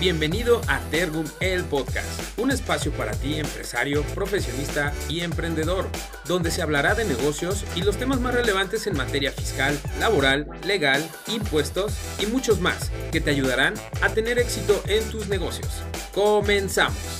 Bienvenido 0.00 0.62
a 0.66 0.80
Tergum 0.90 1.26
el 1.40 1.62
Podcast, 1.64 2.38
un 2.38 2.50
espacio 2.50 2.90
para 2.92 3.12
ti 3.12 3.34
empresario, 3.34 4.02
profesionista 4.14 4.94
y 5.10 5.20
emprendedor, 5.20 5.86
donde 6.26 6.50
se 6.50 6.62
hablará 6.62 6.94
de 6.94 7.04
negocios 7.04 7.66
y 7.76 7.82
los 7.82 7.98
temas 7.98 8.18
más 8.18 8.32
relevantes 8.32 8.86
en 8.86 8.96
materia 8.96 9.30
fiscal, 9.30 9.78
laboral, 9.98 10.46
legal, 10.64 11.06
impuestos 11.28 11.92
y 12.18 12.24
muchos 12.24 12.62
más 12.62 12.90
que 13.12 13.20
te 13.20 13.30
ayudarán 13.30 13.74
a 14.00 14.08
tener 14.08 14.38
éxito 14.38 14.82
en 14.86 15.04
tus 15.10 15.28
negocios. 15.28 15.82
Comenzamos. 16.14 17.19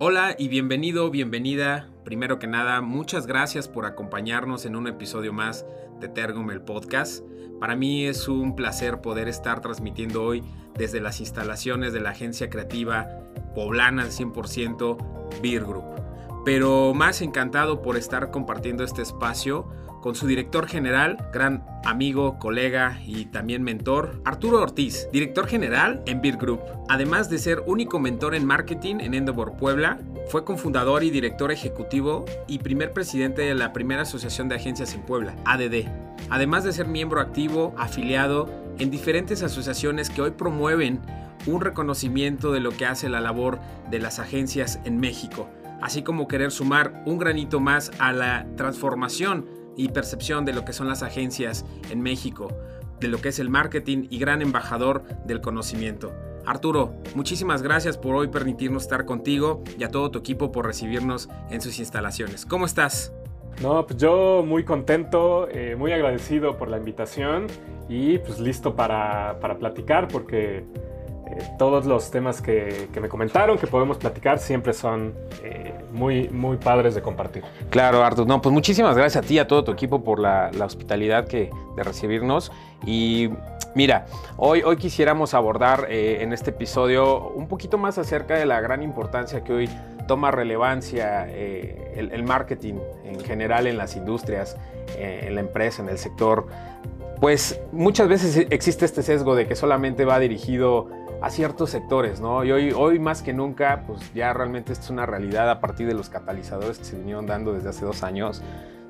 Hola 0.00 0.36
y 0.38 0.46
bienvenido, 0.46 1.10
bienvenida. 1.10 1.88
Primero 2.04 2.38
que 2.38 2.46
nada, 2.46 2.80
muchas 2.80 3.26
gracias 3.26 3.66
por 3.66 3.84
acompañarnos 3.84 4.64
en 4.64 4.76
un 4.76 4.86
episodio 4.86 5.32
más 5.32 5.66
de 5.98 6.06
Tergum 6.06 6.52
el 6.52 6.60
Podcast. 6.60 7.24
Para 7.58 7.74
mí 7.74 8.04
es 8.04 8.28
un 8.28 8.54
placer 8.54 9.00
poder 9.00 9.26
estar 9.26 9.60
transmitiendo 9.60 10.22
hoy 10.22 10.44
desde 10.76 11.00
las 11.00 11.18
instalaciones 11.18 11.92
de 11.92 11.98
la 11.98 12.10
agencia 12.10 12.48
creativa 12.48 13.08
poblana 13.56 14.04
al 14.04 14.10
100% 14.10 15.40
Beer 15.42 15.64
Group. 15.64 15.86
Pero 16.44 16.94
más 16.94 17.20
encantado 17.20 17.82
por 17.82 17.96
estar 17.96 18.30
compartiendo 18.30 18.84
este 18.84 19.02
espacio 19.02 19.68
con 20.00 20.14
su 20.14 20.26
director 20.26 20.66
general, 20.66 21.28
gran 21.32 21.64
amigo, 21.84 22.38
colega 22.38 22.98
y 23.04 23.26
también 23.26 23.62
mentor, 23.62 24.20
Arturo 24.24 24.62
Ortiz, 24.62 25.08
director 25.12 25.46
general 25.46 26.02
en 26.06 26.20
Beer 26.20 26.36
Group. 26.36 26.60
Además 26.88 27.30
de 27.30 27.38
ser 27.38 27.62
único 27.66 27.98
mentor 27.98 28.34
en 28.34 28.46
marketing 28.46 28.96
en 29.00 29.14
Endobor 29.14 29.56
Puebla, 29.56 29.98
fue 30.28 30.44
cofundador 30.44 31.04
y 31.04 31.10
director 31.10 31.50
ejecutivo 31.50 32.24
y 32.46 32.58
primer 32.58 32.92
presidente 32.92 33.42
de 33.42 33.54
la 33.54 33.72
primera 33.72 34.02
asociación 34.02 34.48
de 34.48 34.56
agencias 34.56 34.94
en 34.94 35.02
Puebla, 35.02 35.34
ADD. 35.44 35.88
Además 36.30 36.64
de 36.64 36.72
ser 36.72 36.86
miembro 36.86 37.20
activo, 37.20 37.74
afiliado 37.78 38.48
en 38.78 38.90
diferentes 38.90 39.42
asociaciones 39.42 40.10
que 40.10 40.22
hoy 40.22 40.32
promueven 40.32 41.00
un 41.46 41.60
reconocimiento 41.60 42.52
de 42.52 42.60
lo 42.60 42.70
que 42.70 42.86
hace 42.86 43.08
la 43.08 43.20
labor 43.20 43.58
de 43.90 43.98
las 43.98 44.18
agencias 44.18 44.80
en 44.84 45.00
México, 45.00 45.48
así 45.80 46.02
como 46.02 46.28
querer 46.28 46.50
sumar 46.50 47.02
un 47.06 47.18
granito 47.18 47.60
más 47.60 47.90
a 47.98 48.12
la 48.12 48.46
transformación 48.56 49.46
y 49.78 49.88
percepción 49.88 50.44
de 50.44 50.52
lo 50.52 50.66
que 50.66 50.74
son 50.74 50.88
las 50.88 51.02
agencias 51.02 51.64
en 51.90 52.02
México, 52.02 52.48
de 53.00 53.08
lo 53.08 53.18
que 53.18 53.30
es 53.30 53.38
el 53.38 53.48
marketing 53.48 54.08
y 54.10 54.18
gran 54.18 54.42
embajador 54.42 55.04
del 55.24 55.40
conocimiento. 55.40 56.12
Arturo, 56.44 56.94
muchísimas 57.14 57.62
gracias 57.62 57.96
por 57.96 58.14
hoy 58.16 58.28
permitirnos 58.28 58.82
estar 58.82 59.04
contigo 59.04 59.62
y 59.78 59.84
a 59.84 59.88
todo 59.88 60.10
tu 60.10 60.18
equipo 60.18 60.50
por 60.50 60.66
recibirnos 60.66 61.28
en 61.50 61.60
sus 61.60 61.78
instalaciones. 61.78 62.44
¿Cómo 62.44 62.66
estás? 62.66 63.12
No, 63.62 63.86
pues 63.86 63.98
yo 63.98 64.42
muy 64.44 64.64
contento, 64.64 65.48
eh, 65.50 65.76
muy 65.76 65.92
agradecido 65.92 66.56
por 66.56 66.68
la 66.68 66.78
invitación 66.78 67.46
y 67.88 68.18
pues 68.18 68.40
listo 68.40 68.74
para, 68.74 69.38
para 69.40 69.58
platicar 69.58 70.08
porque 70.08 70.58
eh, 70.58 71.38
todos 71.58 71.84
los 71.84 72.10
temas 72.10 72.40
que, 72.40 72.88
me 73.00 73.08
comentaron, 73.08 73.58
que 73.58 73.66
podemos 73.66 73.98
platicar, 73.98 74.38
siempre 74.38 74.72
son 74.72 75.14
eh, 75.42 75.74
muy, 75.92 76.28
muy 76.28 76.56
padres 76.56 76.94
de 76.94 77.02
compartir. 77.02 77.44
Claro, 77.70 78.02
Artur. 78.04 78.26
No, 78.26 78.40
pues 78.40 78.52
muchísimas 78.52 78.96
gracias 78.96 79.24
a 79.24 79.26
ti 79.26 79.34
y 79.34 79.38
a 79.38 79.46
todo 79.46 79.64
tu 79.64 79.72
equipo 79.72 80.02
por 80.02 80.18
la, 80.18 80.50
hospitalidad 80.64 81.26
que, 81.26 81.50
de 81.76 81.82
recibirnos. 81.82 82.52
Y 82.86 83.30
mira, 83.74 84.06
hoy, 84.36 84.62
hoy 84.62 84.76
quisiéramos 84.76 85.34
abordar 85.34 85.86
eh, 85.88 86.18
en 86.20 86.32
este 86.32 86.50
episodio 86.50 87.28
un 87.30 87.48
poquito 87.48 87.78
más 87.78 87.98
acerca 87.98 88.34
de 88.34 88.46
la 88.46 88.60
gran 88.60 88.82
importancia 88.82 89.42
que 89.42 89.52
hoy 89.52 89.70
toma 90.06 90.30
relevancia 90.30 91.28
el, 91.30 92.10
el, 92.12 92.22
marketing 92.22 92.76
en 93.04 93.20
general 93.20 93.66
en 93.66 93.76
las 93.76 93.94
industrias, 93.94 94.56
en 94.96 95.34
la 95.34 95.42
empresa, 95.42 95.82
en 95.82 95.90
el 95.90 95.98
sector. 95.98 96.46
Pues 97.20 97.60
muchas 97.72 98.08
veces 98.08 98.46
existe 98.50 98.84
este 98.84 99.02
sesgo 99.02 99.34
de 99.34 99.46
que 99.46 99.54
solamente 99.54 100.04
va 100.04 100.18
dirigido 100.18 100.88
a 101.20 101.30
ciertos 101.30 101.70
sectores, 101.70 102.20
¿no? 102.20 102.44
Y 102.44 102.52
hoy, 102.52 102.72
hoy 102.72 102.98
más 102.98 103.22
que 103.22 103.32
nunca, 103.32 103.82
pues 103.86 104.12
ya 104.14 104.32
realmente 104.32 104.72
esto 104.72 104.84
es 104.84 104.90
una 104.90 105.06
realidad 105.06 105.50
a 105.50 105.60
partir 105.60 105.86
de 105.86 105.94
los 105.94 106.08
catalizadores 106.08 106.78
que 106.78 106.84
se 106.84 106.96
vinieron 106.96 107.26
dando 107.26 107.52
desde 107.52 107.70
hace 107.70 107.84
dos 107.84 108.02
años, 108.02 108.42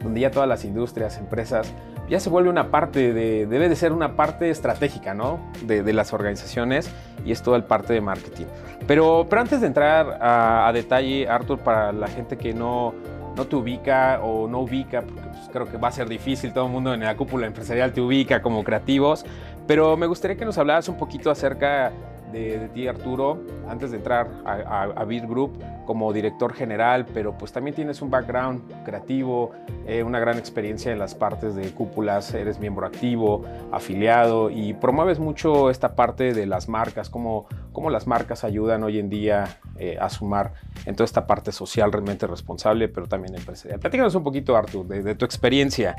donde 0.03 0.21
ya 0.21 0.31
todas 0.31 0.49
las 0.49 0.65
industrias, 0.65 1.19
empresas, 1.19 1.73
ya 2.09 2.21
se 2.21 2.31
vuelve 2.31 2.49
una 2.49 2.71
parte 2.71 3.13
de, 3.13 3.47
debe 3.47 3.69
de 3.69 3.77
ser 3.77 3.93
una 3.93 4.17
parte 4.17 4.51
estratégica, 4.51 5.15
¿no? 5.15 5.41
De, 5.65 5.93
las 5.93 6.13
organizaciones 6.13 6.91
y 7.25 7.33
es 7.33 7.43
toda 7.43 7.57
el 7.57 7.65
parte 7.65 7.93
de 7.93 8.01
marketing. 8.01 8.47
Pero, 8.87 9.27
pero 9.29 9.43
antes 9.43 9.61
de 9.61 9.67
entrar 9.67 10.19
a, 10.21 10.71
detalle, 10.73 11.29
Arthur, 11.29 11.59
para 11.59 11.93
la 11.93 12.09
gente 12.09 12.37
que 12.37 12.55
no, 12.55 12.95
no 13.37 13.47
te 13.47 13.57
ubica 13.57 14.21
o 14.23 14.49
no 14.49 14.61
ubica, 14.61 15.03
porque 15.03 15.21
pues, 15.21 15.49
creo 15.53 15.67
que 15.67 15.77
va 15.77 15.89
a 15.89 15.93
ser 15.93 16.09
difícil, 16.09 16.53
todo 16.53 16.67
el 16.67 16.73
mundo 16.73 16.95
en 16.95 17.01
la 17.01 17.17
cúpula 17.17 17.47
empresarial 17.47 17.93
te 17.93 18.01
ubica 18.01 18.41
como 18.43 18.65
creativos, 18.65 19.27
pero 19.67 19.97
me 19.97 20.07
gustaría 20.07 20.37
que 20.37 20.45
nos 20.45 20.57
hablaras 20.57 20.89
un 20.89 20.97
poquito 20.97 21.31
acerca 21.31 21.93
de, 22.33 22.69
ti, 22.75 22.89
Arturo, 22.89 23.39
antes 23.69 23.91
de 23.91 23.99
entrar 23.99 24.29
a, 24.45 24.83
a, 24.83 25.05
Group 25.05 25.59
como 25.87 26.13
director 26.13 26.53
general, 26.53 27.07
pero 27.13 27.37
pues 27.37 27.51
también 27.51 27.75
tienes 27.75 28.03
un 28.03 28.11
background 28.11 28.85
creativo, 28.85 29.53
eh, 29.87 30.03
una 30.03 30.21
gran 30.21 30.39
experiencia 30.39 30.93
en 30.93 30.99
las 30.99 31.15
partes 31.15 31.55
de 31.55 31.71
cúpulas, 31.73 32.33
eres 32.35 32.59
miembro 32.59 32.87
activo, 32.87 33.45
afiliado 33.73 34.51
y 34.51 34.75
promueves 34.75 35.19
mucho 35.19 35.71
esta 35.71 35.95
parte 35.97 36.35
de 36.35 36.47
las 36.47 36.69
marcas, 36.69 37.09
cómo, 37.09 37.47
cómo 37.73 37.91
las 37.91 38.07
marcas 38.07 38.45
ayudan 38.45 38.83
hoy 38.85 38.99
en 38.99 39.09
día 39.09 39.59
eh, 39.79 39.97
a 40.01 40.11
sumar 40.11 40.53
en 40.85 40.95
toda 40.95 41.07
esta 41.07 41.27
parte 41.27 41.53
social 41.53 41.91
realmente 41.91 42.27
responsable, 42.27 42.89
pero 42.89 43.07
también 43.07 43.35
empresarial. 43.35 43.81
Platícanos 43.81 44.15
un 44.15 44.25
poquito, 44.25 44.57
Arturo, 44.57 44.89
de 44.89 45.15
tu 45.15 45.25
experiencia 45.25 45.97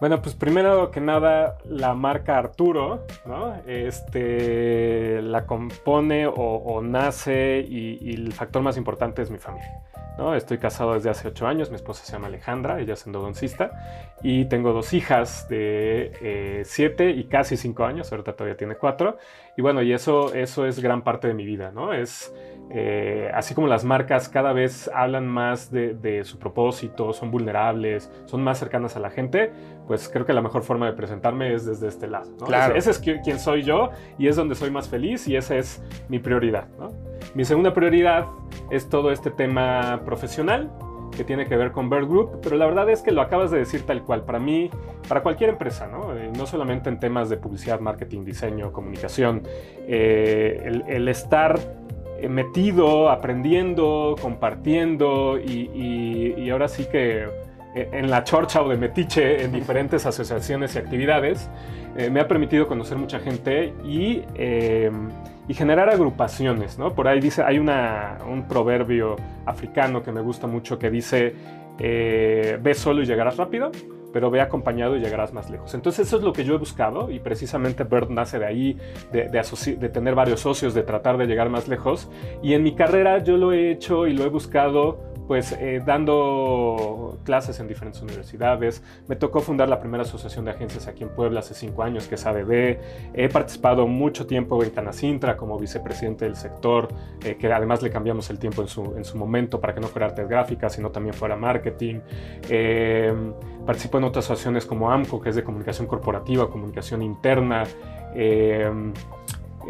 bueno, 0.00 0.22
pues 0.22 0.36
primero 0.36 0.90
que 0.92 1.00
nada, 1.00 1.58
la 1.64 1.94
marca 1.94 2.38
Arturo, 2.38 3.04
¿no? 3.26 3.56
Este, 3.66 5.20
la 5.22 5.44
compone 5.44 6.26
o, 6.26 6.80
nace 6.82 7.66
y, 7.68 8.14
el 8.14 8.32
factor 8.32 8.62
más 8.62 8.76
importante 8.76 9.22
es 9.22 9.30
mi 9.30 9.38
familia. 9.38 9.82
¿no? 10.16 10.34
Estoy 10.34 10.58
casado 10.58 10.94
desde 10.94 11.10
hace 11.10 11.28
ocho 11.28 11.46
años, 11.46 11.70
mi 11.70 11.76
esposa 11.76 12.04
se 12.04 12.12
llama 12.12 12.26
Alejandra, 12.26 12.80
ella 12.80 12.94
es 12.94 13.06
endodoncista, 13.06 13.70
y 14.20 14.46
tengo 14.46 14.72
dos 14.72 14.92
hijas 14.92 15.48
de 15.48 16.12
eh, 16.20 16.62
siete 16.64 17.10
y 17.10 17.24
casi 17.24 17.56
cinco 17.56 17.84
años, 17.84 18.10
ahorita 18.10 18.32
todavía 18.32 18.56
tiene 18.56 18.74
cuatro, 18.74 19.16
y 19.56 19.62
bueno, 19.62 19.80
y 19.80 19.92
eso, 19.92 20.34
eso 20.34 20.66
es 20.66 20.80
gran 20.80 21.02
parte 21.02 21.28
de 21.28 21.34
mi 21.34 21.44
vida, 21.44 21.70
¿no? 21.70 21.92
Es, 21.92 22.34
eh, 22.70 23.30
así 23.32 23.54
como 23.54 23.66
las 23.66 23.84
marcas 23.84 24.28
cada 24.28 24.52
vez 24.52 24.90
hablan 24.92 25.26
más 25.26 25.70
de, 25.70 26.22
su 26.24 26.38
propósito, 26.38 27.12
son 27.12 27.30
vulnerables, 27.30 28.10
son 28.26 28.42
más 28.42 28.58
cercanas 28.58 28.96
a 28.96 29.00
la 29.00 29.10
gente, 29.10 29.52
pues 29.88 30.08
creo 30.08 30.24
que 30.24 30.32
la 30.32 30.42
mejor 30.42 30.62
forma 30.62 30.86
de 30.86 30.92
presentarme 30.92 31.52
es 31.52 31.66
desde 31.66 31.88
este 31.88 32.06
lado. 32.06 32.30
Claro. 32.44 32.76
Ese, 32.76 32.90
es 32.90 32.98
quien 32.98 33.40
soy 33.40 33.62
yo 33.62 33.90
y 34.18 34.28
es 34.28 34.36
donde 34.36 34.54
soy 34.54 34.70
más 34.70 34.88
feliz 34.88 35.26
y 35.26 35.34
esa 35.34 35.56
es 35.56 35.82
mi 36.08 36.20
prioridad. 36.20 36.68
Mi 37.34 37.44
segunda 37.44 37.74
prioridad 37.74 38.26
es 38.70 38.88
todo 38.88 39.10
este 39.10 39.30
tema 39.30 40.02
profesional 40.04 40.70
que 41.16 41.24
tiene 41.24 41.46
que 41.46 41.56
ver 41.56 41.72
con 41.72 41.90
Bird 41.90 42.06
Group, 42.06 42.38
pero 42.42 42.56
la 42.56 42.66
verdad 42.66 42.88
es 42.90 43.02
que 43.02 43.10
lo 43.10 43.22
acabas 43.22 43.50
de 43.50 43.58
decir 43.58 43.82
tal 43.82 44.04
cual. 44.04 44.22
Para 44.24 44.38
mí, 44.38 44.70
para 45.08 45.22
cualquier 45.22 45.50
empresa, 45.50 45.88
no, 45.88 46.16
eh, 46.16 46.30
no 46.36 46.46
solamente 46.46 46.90
en 46.90 47.00
temas 47.00 47.28
de 47.28 47.38
publicidad, 47.38 47.80
marketing, 47.80 48.24
diseño, 48.24 48.72
comunicación, 48.72 49.42
eh, 49.88 50.82
el 50.86 51.08
estar 51.08 51.58
eh, 52.20 52.28
metido, 52.28 53.10
aprendiendo, 53.10 54.16
compartiendo 54.20 55.38
y, 55.38 56.50
ahora 56.50 56.66
sí 56.66 56.86
que 56.90 57.28
en 57.74 58.10
la 58.10 58.24
chorcha 58.24 58.62
o 58.62 58.68
de 58.68 58.76
metiche 58.76 59.44
en 59.44 59.52
diferentes 59.52 60.06
asociaciones 60.06 60.74
y 60.74 60.78
actividades, 60.78 61.50
eh, 61.96 62.10
me 62.10 62.20
ha 62.20 62.28
permitido 62.28 62.66
conocer 62.66 62.98
mucha 62.98 63.18
gente 63.20 63.74
y, 63.84 64.22
y 65.48 65.54
generar 65.54 65.88
agrupaciones, 65.88 66.78
¿no? 66.78 66.94
Por 66.94 67.08
ahí 67.08 67.20
dice, 67.20 67.42
hay 67.42 67.58
una, 67.58 68.18
un 68.28 68.48
proverbio 68.48 69.16
africano 69.46 70.02
que 70.02 70.12
me 70.12 70.20
gusta 70.20 70.46
mucho 70.46 70.78
que 70.78 70.90
dice, 70.90 71.34
ve 71.78 72.74
solo 72.74 73.02
y 73.02 73.06
llegarás 73.06 73.36
rápido 73.36 73.70
pero 74.12 74.30
ve 74.30 74.40
acompañado 74.40 74.96
y 74.96 75.00
llegarás 75.00 75.32
más 75.32 75.50
lejos. 75.50 75.74
Entonces 75.74 76.06
eso 76.06 76.16
es 76.16 76.22
lo 76.22 76.32
que 76.32 76.44
yo 76.44 76.54
he 76.54 76.58
buscado 76.58 77.10
y 77.10 77.18
precisamente 77.18 77.84
Bird 77.84 78.10
nace 78.10 78.38
de 78.38 78.46
ahí, 78.46 78.78
de, 79.12 79.28
de, 79.28 79.88
tener 79.88 80.14
varios 80.14 80.40
socios, 80.40 80.74
de 80.74 80.82
tratar 80.82 81.18
de 81.18 81.26
llegar 81.26 81.50
más 81.50 81.68
lejos. 81.68 82.10
Y 82.42 82.54
en 82.54 82.62
mi 82.62 82.74
carrera 82.74 83.22
yo 83.22 83.36
lo 83.36 83.52
he 83.52 83.70
hecho 83.70 84.06
y 84.06 84.14
lo 84.14 84.24
he 84.24 84.28
buscado 84.28 84.98
pues 85.28 85.52
eh, 85.52 85.82
dando 85.84 87.20
clases 87.22 87.60
en 87.60 87.68
diferentes 87.68 88.00
universidades. 88.00 88.82
Me 89.06 89.14
tocó 89.14 89.40
fundar 89.40 89.68
la 89.68 89.78
primera 89.78 90.02
asociación 90.02 90.46
de 90.46 90.52
agencias 90.52 90.88
aquí 90.88 91.04
en 91.04 91.10
Puebla 91.10 91.40
hace 91.40 91.52
cinco 91.52 91.82
años, 91.82 92.08
que 92.08 92.14
es 92.14 92.24
ADB. 92.24 92.78
He 93.12 93.28
participado 93.28 93.86
mucho 93.86 94.26
tiempo 94.26 94.64
en 94.64 94.70
Canacintra 94.70 95.36
como 95.36 95.58
vicepresidente 95.58 96.24
del 96.24 96.34
sector, 96.34 96.88
eh, 97.22 97.36
que 97.36 97.52
además 97.52 97.82
le 97.82 97.90
cambiamos 97.90 98.30
el 98.30 98.38
tiempo 98.38 98.62
en 98.62 98.68
su, 98.68 98.96
en 98.96 99.04
su, 99.04 99.18
momento 99.18 99.60
para 99.60 99.74
que 99.74 99.80
no 99.80 99.88
fuera 99.88 100.06
artes 100.06 100.26
gráficas, 100.26 100.72
sino 100.72 100.90
también 100.90 101.14
fuera 101.14 101.36
marketing. 101.36 102.00
Eh, 102.48 103.12
participo 103.66 103.98
en 103.98 104.04
otras 104.04 104.24
asociaciones 104.24 104.64
como 104.64 104.90
AMCO, 104.90 105.20
que 105.20 105.28
es 105.28 105.36
de 105.36 105.44
comunicación 105.44 105.86
corporativa, 105.86 106.48
comunicación 106.48 107.02
interna. 107.02 107.64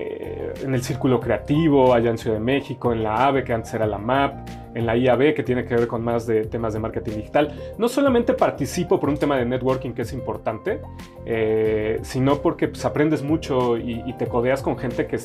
Eh, 0.01 0.55
en 0.63 0.75
el 0.75 0.83
Círculo 0.83 1.19
Creativo, 1.19 1.93
allá 1.93 2.11
en 2.11 2.19
Ciudad 2.19 2.37
de 2.37 2.45
México, 2.45 2.93
en 2.93 3.03
la 3.03 3.27
AVE, 3.27 3.43
que 3.43 3.53
antes 3.53 3.75
era 3.75 3.85
la 3.85 3.99
MAP, 3.99 4.49
en 4.75 4.87
la 4.87 4.97
IAB, 4.97 5.35
que 5.35 5.43
tiene 5.43 5.65
que 5.65 5.75
ver 5.75 5.89
con 5.89 6.05
más 6.05 6.25
de 6.25 6.45
temas 6.45 6.73
de 6.73 6.79
marketing 6.79 7.17
digital. 7.17 7.53
No 7.79 7.89
solamente 7.89 8.33
participo 8.33 9.01
por 9.01 9.09
un 9.09 9.17
tema 9.17 9.37
de 9.37 9.45
networking 9.45 9.93
que 9.93 10.03
es 10.03 10.13
importante, 10.13 10.81
eh, 11.27 11.99
sino 12.03 12.41
porque 12.41 12.69
pues, 12.69 12.85
aprendes 12.85 13.25
mucho 13.25 13.77
y, 13.77 14.15
te 14.19 14.27
codeas 14.27 14.63
con 14.63 14.79
gente 14.79 15.07
que, 15.07 15.19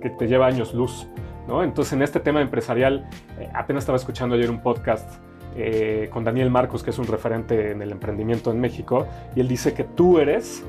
que 0.00 0.10
te 0.10 0.26
lleva 0.26 0.46
años 0.46 0.74
luz. 0.74 1.08
¿no? 1.46 1.64
Entonces, 1.64 1.94
en 1.94 2.02
este 2.02 2.20
tema 2.20 2.42
empresarial, 2.42 3.08
eh, 3.38 3.48
apenas 3.54 3.82
estaba 3.82 3.96
escuchando 3.96 4.34
ayer 4.34 4.50
un 4.50 4.60
podcast 4.60 5.10
con 6.10 6.24
Daniel 6.24 6.50
Marcos, 6.50 6.82
que 6.82 6.90
es 6.90 6.98
un 6.98 7.06
referente 7.06 7.72
en 7.72 7.82
el 7.82 7.92
emprendimiento 7.92 8.50
en 8.50 8.60
México, 8.60 9.06
y 9.34 9.40
él 9.40 9.48
dice 9.48 9.74
que 9.74 9.84
tú 9.84 10.18
eres 10.18 10.64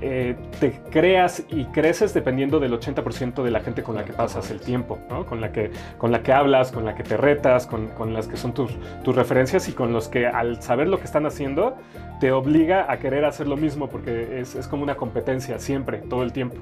eh, 0.00 0.36
te 0.60 0.72
creas 0.90 1.44
y 1.48 1.64
creces 1.66 2.12
dependiendo 2.12 2.58
del 2.60 2.72
80% 2.72 3.42
de 3.42 3.50
la 3.50 3.60
gente 3.60 3.82
con 3.82 3.94
la 3.94 4.04
que 4.04 4.12
pasas 4.12 4.50
el 4.50 4.60
tiempo, 4.60 4.98
con, 5.28 5.40
la 5.40 5.52
que, 5.52 5.70
con 5.98 6.12
la 6.12 6.22
que 6.22 6.32
hablas, 6.32 6.72
con 6.72 6.84
la 6.84 6.94
que 6.94 7.02
te 7.02 7.16
retas, 7.16 7.66
con, 7.66 7.88
con 7.88 8.12
las 8.12 8.26
que 8.26 8.36
son 8.36 8.52
tus, 8.52 8.72
tus, 9.04 9.14
referencias 9.14 9.68
y 9.68 9.72
con 9.72 9.92
los 9.92 10.08
que 10.08 10.26
al 10.26 10.62
saber 10.62 10.88
lo 10.88 10.98
que 10.98 11.04
están 11.04 11.26
haciendo 11.26 11.76
te 12.20 12.32
obliga 12.32 12.90
a 12.90 12.98
querer 12.98 13.24
hacer 13.24 13.46
lo 13.46 13.56
mismo 13.56 13.88
porque 13.88 14.40
es, 14.40 14.54
es 14.54 14.66
como 14.66 14.82
una 14.82 14.96
competencia 14.96 15.58
siempre, 15.58 15.98
todo 15.98 16.22
el 16.22 16.32
tiempo. 16.32 16.60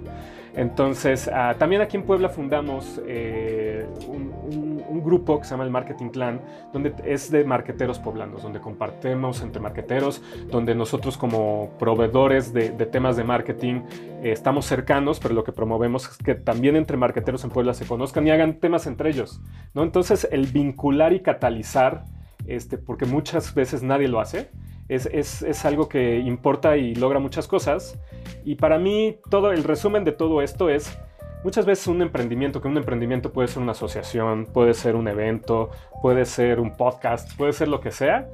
Entonces, 0.56 1.28
ah, 1.32 1.56
también 1.58 1.82
aquí 1.82 1.96
en 1.96 2.04
Puebla 2.04 2.28
fundamos 2.28 3.00
eh, 3.06 3.86
un, 4.06 4.34
grupo 5.04 5.38
que 5.38 5.44
se 5.44 5.50
llama 5.50 5.64
el 5.64 5.70
Marketing 5.70 6.08
Clan, 6.08 6.40
donde 6.72 6.94
es 7.14 7.30
de 7.30 7.44
marqueteros 7.44 7.98
poblanos, 7.98 8.42
donde 8.42 8.60
compartimos 8.60 9.40
entre 9.42 9.60
marqueteros, 9.60 10.22
donde 10.50 10.74
nosotros 10.74 11.16
como 11.16 11.70
proveedores 11.78 12.52
de, 12.52 12.70
temas 12.86 13.16
de 13.16 13.24
marketing 13.24 13.82
eh, 14.22 14.32
estamos 14.32 14.66
cercanos, 14.66 15.20
pero 15.20 15.34
lo 15.34 15.44
que 15.44 15.52
promovemos 15.52 16.08
es 16.08 16.18
que 16.18 16.34
también 16.34 16.76
entre 16.76 16.96
marqueteros 16.96 17.44
en 17.44 17.50
Puebla 17.50 17.74
se 17.74 17.86
conozcan 17.86 18.26
y 18.26 18.30
hagan 18.30 18.60
temas 18.60 18.86
entre 18.86 19.10
ellos. 19.10 19.40
¿no? 19.72 19.82
Entonces, 19.82 20.28
el 20.30 20.46
vincular 20.46 21.12
y 21.12 21.20
catalizar, 21.20 22.04
este, 22.46 22.76
porque 22.78 23.06
muchas 23.06 23.54
veces 23.54 23.82
nadie 23.82 24.08
lo 24.08 24.20
hace, 24.20 24.50
es, 24.88 25.06
es, 25.06 25.42
es, 25.42 25.64
algo 25.64 25.88
que 25.88 26.18
importa 26.18 26.76
y 26.76 26.94
logra 26.94 27.18
muchas 27.18 27.48
cosas. 27.48 27.98
Y 28.44 28.56
para 28.56 28.78
mí, 28.78 29.16
todo 29.30 29.52
el 29.52 29.64
resumen 29.64 30.04
de 30.04 30.12
todo 30.12 30.42
esto 30.42 30.68
es 30.68 30.98
muchas 31.44 31.66
veces 31.66 31.86
un 31.86 32.02
emprendimiento, 32.02 32.60
que 32.60 32.68
un 32.68 32.76
emprendimiento 32.76 33.32
puede 33.32 33.48
ser 33.48 33.62
una 33.62 33.72
asociación, 33.72 34.46
puede 34.46 34.74
ser 34.74 34.96
un 34.96 35.06
evento, 35.06 35.70
puede 36.02 36.24
ser 36.24 36.58
un 36.58 36.76
podcast, 36.76 37.36
puede 37.36 37.52
ser 37.52 37.68
lo 37.68 37.80
que 37.80 37.90
sea. 37.90 38.28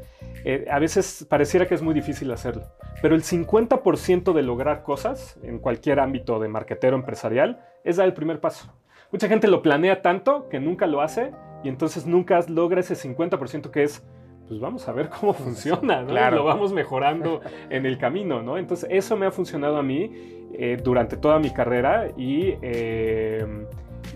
Eh, 0.45 0.65
a 0.71 0.79
veces 0.79 1.27
pareciera 1.29 1.67
que 1.67 1.75
es 1.75 1.83
muy 1.83 1.93
difícil 1.93 2.31
hacerlo, 2.31 2.63
pero 3.03 3.15
el 3.15 3.23
50% 3.23 4.33
de 4.33 4.43
lograr 4.43 4.85
cosas 4.85 5.39
en 5.43 5.59
cualquier 5.59 6.01
ámbito 6.01 6.39
de 6.39 6.49
marketero 6.49 6.97
empresarial 6.97 7.61
es 7.85 7.97
dar 7.97 8.07
el 8.07 8.15
primer 8.15 8.41
paso. 8.41 8.73
Mucha 9.13 9.29
gente 9.29 9.49
lo 9.49 9.61
planea 9.61 10.03
tanto 10.03 10.49
que 10.49 10.61
nunca 10.61 10.87
lo 10.87 11.03
hace 11.03 11.33
y 11.65 11.69
entonces 11.69 12.07
nunca 12.07 12.41
logra 12.49 12.81
ese 12.81 12.95
50% 12.95 13.71
que 13.71 13.83
es 13.83 14.07
pues 14.51 14.59
vamos 14.59 14.89
a 14.89 14.93
ver 14.93 15.09
cómo 15.21 15.33
funciona, 15.33 16.03
¿no? 16.03 16.09
Claro. 16.09 16.39
Lo 16.39 16.45
vamos 16.45 16.73
mejorando 16.73 17.41
en 17.71 17.87
el 17.87 17.99
camino, 17.99 18.43
¿no? 18.43 18.59
Entonces, 18.59 18.89
eso 18.91 19.17
me 19.17 19.25
ha 19.27 19.31
funcionado 19.31 19.77
a 19.77 19.83
mí 19.85 20.11
eh, 20.53 20.77
durante 20.83 21.17
toda 21.17 21.39
mi 21.39 21.51
carrera 21.51 22.09
eh, 22.19 23.47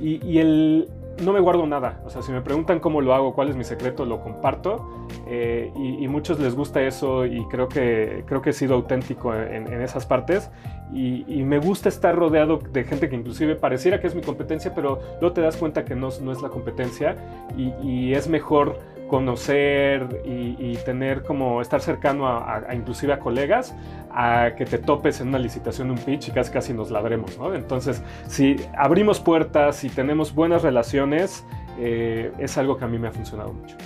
y, 0.00 0.26
y, 0.26 0.38
el, 0.40 0.88
no 1.22 1.32
me 1.32 1.38
guardo 1.38 1.68
nada. 1.68 2.02
O 2.04 2.10
sea, 2.10 2.20
si 2.20 2.32
me 2.32 2.40
preguntan 2.40 2.80
cómo 2.80 3.00
lo 3.00 3.14
hago, 3.14 3.32
cuál 3.32 3.48
es 3.48 3.54
mi 3.54 3.62
secreto, 3.62 4.04
lo 4.04 4.22
comparto. 4.22 5.06
Eh, 5.28 5.70
y, 5.76 6.08
muchos 6.08 6.40
les 6.40 6.56
gusta 6.56 6.82
eso 6.82 7.26
y 7.26 7.46
creo 7.46 7.68
que, 7.68 8.24
creo 8.26 8.42
que 8.42 8.50
he 8.50 8.52
sido 8.52 8.74
auténtico 8.74 9.32
en, 9.36 9.68
esas 9.82 10.04
partes. 10.04 10.50
Y, 10.92 11.44
me 11.44 11.58
gusta 11.58 11.88
estar 11.88 12.16
rodeado 12.16 12.58
de 12.58 12.82
gente 12.82 13.08
que 13.08 13.14
inclusive 13.14 13.54
pareciera 13.54 14.00
que 14.00 14.08
es 14.08 14.16
mi 14.16 14.22
competencia, 14.22 14.74
pero 14.74 14.98
luego 15.20 15.32
te 15.32 15.42
das 15.42 15.56
cuenta 15.56 15.84
que 15.84 15.94
no, 15.94 16.08
no 16.22 16.32
es 16.32 16.42
la 16.42 16.48
competencia 16.48 17.14
y 17.56 18.12
es 18.14 18.26
mejor 18.26 18.93
conocer 19.08 20.22
y, 20.24 20.76
tener 20.84 21.22
como 21.22 21.62
estar 21.62 21.80
cercano 21.80 22.26
a, 22.26 22.62
inclusive 22.74 23.12
a 23.12 23.20
colegas 23.20 23.74
a 24.10 24.50
que 24.56 24.66
te 24.66 24.78
topes 24.78 25.20
en 25.20 25.28
una 25.28 25.38
licitación 25.38 25.90
un 25.90 25.98
pitch 25.98 26.28
y 26.28 26.30
casi 26.30 26.52
casi 26.52 26.72
nos 26.72 26.90
ladremos, 26.90 27.38
¿no? 27.38 27.54
Entonces, 27.54 28.02
si 28.28 28.56
abrimos 28.76 29.20
puertas 29.20 29.82
y 29.84 29.88
tenemos 29.88 30.34
buenas 30.34 30.62
relaciones, 30.62 31.44
eh, 31.78 32.32
es 32.38 32.58
algo 32.58 32.76
que 32.76 32.84
a 32.84 32.88
mí 32.88 32.98
me 32.98 33.08
ha 33.08 33.12
funcionado 33.12 33.52
mucho. 33.52 33.76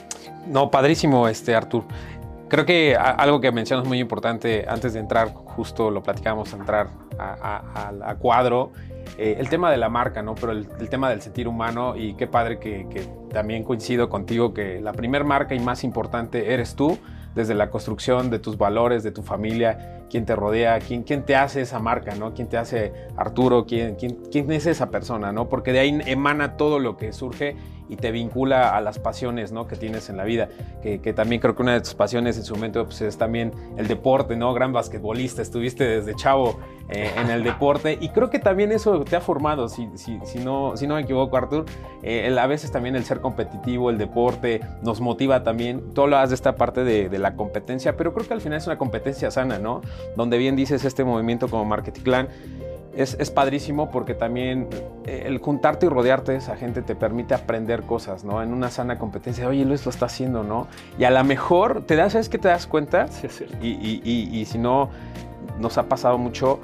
No, 0.46 0.70
padrísimo, 0.70 1.28
este 1.28 1.54
Artur. 1.54 1.84
Creo 2.48 2.64
que 2.64 2.96
algo 2.96 3.40
que 3.40 3.52
mencionas 3.52 3.86
muy 3.86 3.98
importante 4.00 4.64
antes 4.68 4.94
de 4.94 5.00
entrar, 5.00 5.34
justo 5.34 5.90
lo 5.90 6.02
platicamos, 6.02 6.52
entrar 6.54 6.88
a, 7.18 8.14
cuadro, 8.18 8.72
eh, 9.18 9.36
el 9.38 9.48
tema 9.48 9.70
de 9.70 9.76
la 9.76 9.90
marca, 9.90 10.22
¿no? 10.22 10.34
Pero 10.34 10.52
el, 10.52 10.66
tema 10.88 11.10
del 11.10 11.20
sentir 11.20 11.46
humano 11.46 11.94
y 11.96 12.14
qué 12.14 12.26
padre 12.26 12.58
que, 12.58 12.86
que 12.88 13.06
también 13.32 13.64
coincido 13.64 14.08
contigo 14.08 14.54
que 14.54 14.80
la 14.80 14.92
primer 14.92 15.24
marca 15.24 15.54
y 15.54 15.60
más 15.60 15.84
importante 15.84 16.54
eres 16.54 16.74
tú, 16.74 16.98
desde 17.34 17.54
la 17.54 17.70
construcción 17.70 18.30
de 18.30 18.38
tus 18.38 18.56
valores, 18.56 19.02
de 19.02 19.12
tu 19.12 19.22
familia, 19.22 19.97
quién 20.10 20.24
te 20.24 20.34
rodea, 20.36 20.78
quién, 20.80 21.02
quién 21.02 21.22
te 21.24 21.36
hace 21.36 21.62
esa 21.62 21.78
marca, 21.78 22.14
¿no? 22.14 22.34
¿Quién 22.34 22.48
te 22.48 22.56
hace 22.56 22.92
Arturo? 23.16 23.66
¿Quién, 23.66 23.96
quién, 23.96 24.18
quién 24.30 24.50
es 24.52 24.66
esa 24.66 24.90
persona, 24.90 25.32
¿no? 25.32 25.48
Porque 25.48 25.72
de 25.72 25.80
ahí 25.80 26.00
emana 26.06 26.56
todo 26.56 26.78
lo 26.78 26.96
que 26.96 27.12
surge 27.12 27.56
y 27.88 27.96
te 27.96 28.10
vincula 28.10 28.76
a 28.76 28.80
las 28.80 28.98
pasiones, 28.98 29.52
¿no? 29.52 29.66
Que 29.66 29.76
tienes 29.76 30.10
en 30.10 30.16
la 30.16 30.24
vida. 30.24 30.48
Que, 30.82 31.00
que 31.00 31.12
también 31.12 31.40
creo 31.40 31.54
que 31.56 31.62
una 31.62 31.72
de 31.72 31.80
tus 31.80 31.94
pasiones 31.94 32.36
en 32.36 32.44
su 32.44 32.54
momento 32.54 32.84
pues, 32.84 33.00
es 33.00 33.16
también 33.16 33.52
el 33.76 33.88
deporte, 33.88 34.36
¿no? 34.36 34.52
Gran 34.52 34.72
basquetbolista, 34.72 35.42
estuviste 35.42 35.84
desde 35.84 36.14
chavo 36.14 36.58
eh, 36.90 37.10
en 37.16 37.30
el 37.30 37.42
deporte 37.44 37.98
y 38.00 38.08
creo 38.10 38.30
que 38.30 38.38
también 38.38 38.72
eso 38.72 39.04
te 39.04 39.16
ha 39.16 39.20
formado, 39.20 39.68
si, 39.68 39.88
si, 39.94 40.18
si 40.24 40.38
no, 40.38 40.76
si 40.76 40.86
no 40.86 40.94
me 40.94 41.02
equivoco, 41.02 41.36
Artur. 41.36 41.64
Eh, 42.02 42.34
a 42.38 42.46
veces 42.46 42.70
también 42.70 42.94
el 42.96 43.04
ser 43.04 43.20
competitivo, 43.20 43.90
el 43.90 43.98
deporte, 43.98 44.60
nos 44.82 45.00
motiva 45.00 45.42
también. 45.42 45.82
Lo 45.94 46.16
haces 46.16 46.30
de 46.30 46.34
esta 46.36 46.54
parte 46.54 46.84
de, 46.84 47.08
de 47.08 47.18
la 47.18 47.34
competencia, 47.34 47.96
pero 47.96 48.14
creo 48.14 48.26
que 48.26 48.32
al 48.32 48.40
final 48.40 48.58
es 48.58 48.66
una 48.66 48.78
competencia 48.78 49.30
sana, 49.30 49.58
¿no? 49.58 49.82
Donde 50.16 50.38
bien 50.38 50.56
dices 50.56 50.84
este 50.84 51.04
movimiento 51.04 51.48
como 51.48 51.64
Marketing 51.64 52.02
Clan. 52.02 52.28
Es, 52.96 53.16
es, 53.20 53.30
padrísimo 53.30 53.92
porque 53.92 54.14
también 54.14 54.66
eh, 55.06 55.22
el 55.26 55.38
juntarte 55.38 55.86
y 55.86 55.88
rodearte 55.88 56.32
de 56.32 56.38
esa 56.38 56.56
gente 56.56 56.82
te 56.82 56.96
permite 56.96 57.32
aprender 57.32 57.82
cosas, 57.82 58.24
¿no? 58.24 58.42
En 58.42 58.52
una 58.52 58.70
sana 58.70 58.98
competencia, 58.98 59.46
oye, 59.46 59.64
Luis 59.64 59.84
lo 59.84 59.90
está 59.90 60.06
haciendo, 60.06 60.42
¿no? 60.42 60.66
Y 60.98 61.04
a 61.04 61.10
lo 61.10 61.22
mejor 61.22 61.84
te 61.86 61.94
das, 61.94 62.14
¿sabes 62.14 62.28
qué 62.28 62.38
te 62.38 62.48
das 62.48 62.66
cuenta? 62.66 63.06
Sí, 63.06 63.28
sí. 63.28 63.44
Y, 63.62 63.68
y, 63.68 64.00
y, 64.02 64.40
y, 64.40 64.44
si 64.46 64.58
no, 64.58 64.90
nos 65.60 65.78
ha 65.78 65.84
pasado 65.84 66.18
mucho 66.18 66.58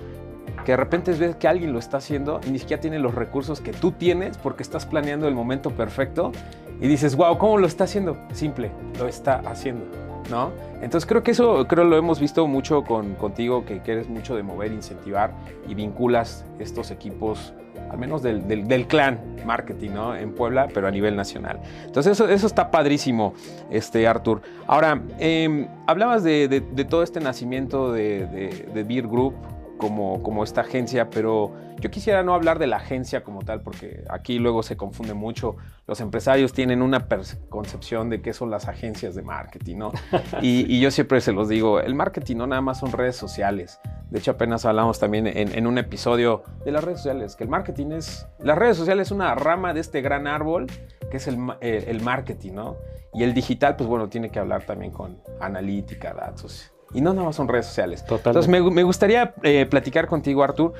que 0.65 0.73
de 0.73 0.77
repente 0.77 1.13
ves 1.13 1.37
que 1.37 1.47
alguien 1.47 1.73
lo 1.73 1.79
está 1.79 1.99
haciendo 1.99 2.41
y 2.47 2.51
ni 2.51 2.59
siquiera 2.59 2.81
tiene 2.81 2.99
los 2.99 3.15
recursos 3.15 3.61
que 3.61 3.73
tú 3.73 3.93
tienes 3.93 4.37
porque 4.39 4.63
estás 4.63 4.87
planeando 4.87 5.29
el 5.29 5.35
momento 5.35 5.71
perfecto 5.71 6.33
y 6.81 6.89
dices, 6.89 7.17
wow, 7.17 7.39
¿cómo 7.39 7.59
lo 7.59 7.67
está 7.67 7.85
haciendo? 7.85 8.17
Simple, 8.33 8.71
lo 8.99 9.07
está 9.07 9.37
haciendo. 9.47 10.04
¿No? 10.31 10.53
Entonces 10.83 11.07
creo 11.07 11.23
que 11.23 11.31
eso 11.31 11.67
creo 11.67 11.85
lo 11.85 11.97
hemos 11.97 12.21
visto 12.21 12.47
mucho 12.47 12.85
con, 12.85 13.15
contigo, 13.15 13.65
que 13.65 13.81
quieres 13.81 14.09
mucho 14.09 14.37
de 14.37 14.43
mover, 14.43 14.73
incentivar 14.73 15.33
y 15.69 15.75
vinculas 15.75 16.45
estos 16.59 16.91
equipos, 16.91 17.55
al 17.91 17.99
menos 17.99 18.23
del, 18.23 18.47
del, 18.47 18.87
clan 18.87 19.21
marketing, 19.47 19.91
¿no? 19.91 20.17
En 20.17 20.33
Puebla, 20.35 20.69
pero 20.73 20.89
a 20.89 20.91
nivel 20.91 21.17
nacional. 21.17 21.61
Entonces 21.85 22.13
eso, 22.13 22.29
eso 22.29 22.47
está 22.47 22.71
padrísimo, 22.71 23.35
este, 23.71 24.07
Artur. 24.07 24.43
Ahora, 24.67 25.03
em, 25.19 25.69
hablabas 25.87 26.23
de, 26.23 26.49
de, 26.49 26.85
todo 26.85 27.03
este 27.03 27.21
nacimiento 27.21 27.93
de, 27.93 28.27
de 28.73 28.85
Beer 28.85 29.07
Group, 29.07 29.35
como, 29.77 30.23
como 30.23 30.45
esta 30.45 30.63
agencia, 30.63 31.11
pero 31.11 31.53
yo 31.81 31.91
quisiera 31.91 32.23
no 32.23 32.35
hablar 32.35 32.59
de 32.59 32.67
la 32.67 32.77
agencia 32.77 33.25
como 33.25 33.43
tal, 33.43 33.61
porque 33.61 34.05
aquí 34.09 34.39
luego 34.39 34.63
se 34.63 34.77
confunde 34.77 35.15
mucho. 35.15 35.57
Los 35.87 36.01
empresarios 36.01 36.53
tienen 36.53 36.83
una 36.83 37.07
concepción 37.49 38.09
de 38.09 38.23
qué 38.23 38.33
son 38.33 38.51
las 38.51 38.69
agencias 38.69 39.15
de 39.15 39.23
marketing, 39.23 39.77
¿no? 39.77 39.93
Y, 40.41 40.81
yo 40.81 40.91
siempre 40.91 41.21
se 41.21 41.33
los 41.33 41.49
digo, 41.49 41.81
el 41.81 41.95
marketing 41.95 42.37
no 42.37 42.47
nada 42.47 42.63
más 42.63 42.79
son 42.79 42.93
redes 42.93 43.17
sociales. 43.17 43.81
De 44.11 44.19
hecho, 44.19 44.33
apenas 44.33 44.65
hablamos 44.65 44.99
también 44.99 45.27
en, 45.27 45.67
un 45.67 45.79
episodio 45.79 46.43
de 46.65 46.73
las 46.73 46.85
redes 46.85 46.99
sociales, 46.99 47.37
que 47.37 47.45
el 47.45 47.51
marketing 47.51 47.93
es, 47.93 48.27
las 48.39 48.57
redes 48.57 48.77
sociales 48.77 49.09
es 49.09 49.13
una 49.13 49.35
rama 49.35 49.75
de 49.75 49.81
este 49.81 50.01
gran 50.03 50.27
árbol 50.27 50.67
que 51.11 51.17
es 51.17 51.27
el, 51.27 51.39
el 51.61 52.01
marketing, 52.03 52.53
¿no? 52.53 52.77
Y 53.15 53.23
el 53.23 53.33
digital, 53.33 53.77
pues 53.77 53.89
bueno, 53.89 54.09
tiene 54.09 54.31
que 54.31 54.41
hablar 54.41 54.65
también 54.65 54.91
con 54.91 55.21
analítica, 55.41 56.13
datos, 56.13 56.73
y 56.93 57.01
no 57.01 57.13
nada 57.13 57.27
más 57.27 57.37
son 57.37 57.49
redes 57.49 57.67
sociales. 57.67 58.05
Entonces 58.09 58.49
me, 58.49 58.61
me 58.71 58.83
gustaría 58.83 59.35
eh, 59.43 59.67
platicar 59.67 60.07
contigo, 60.07 60.43
Artur. 60.43 60.73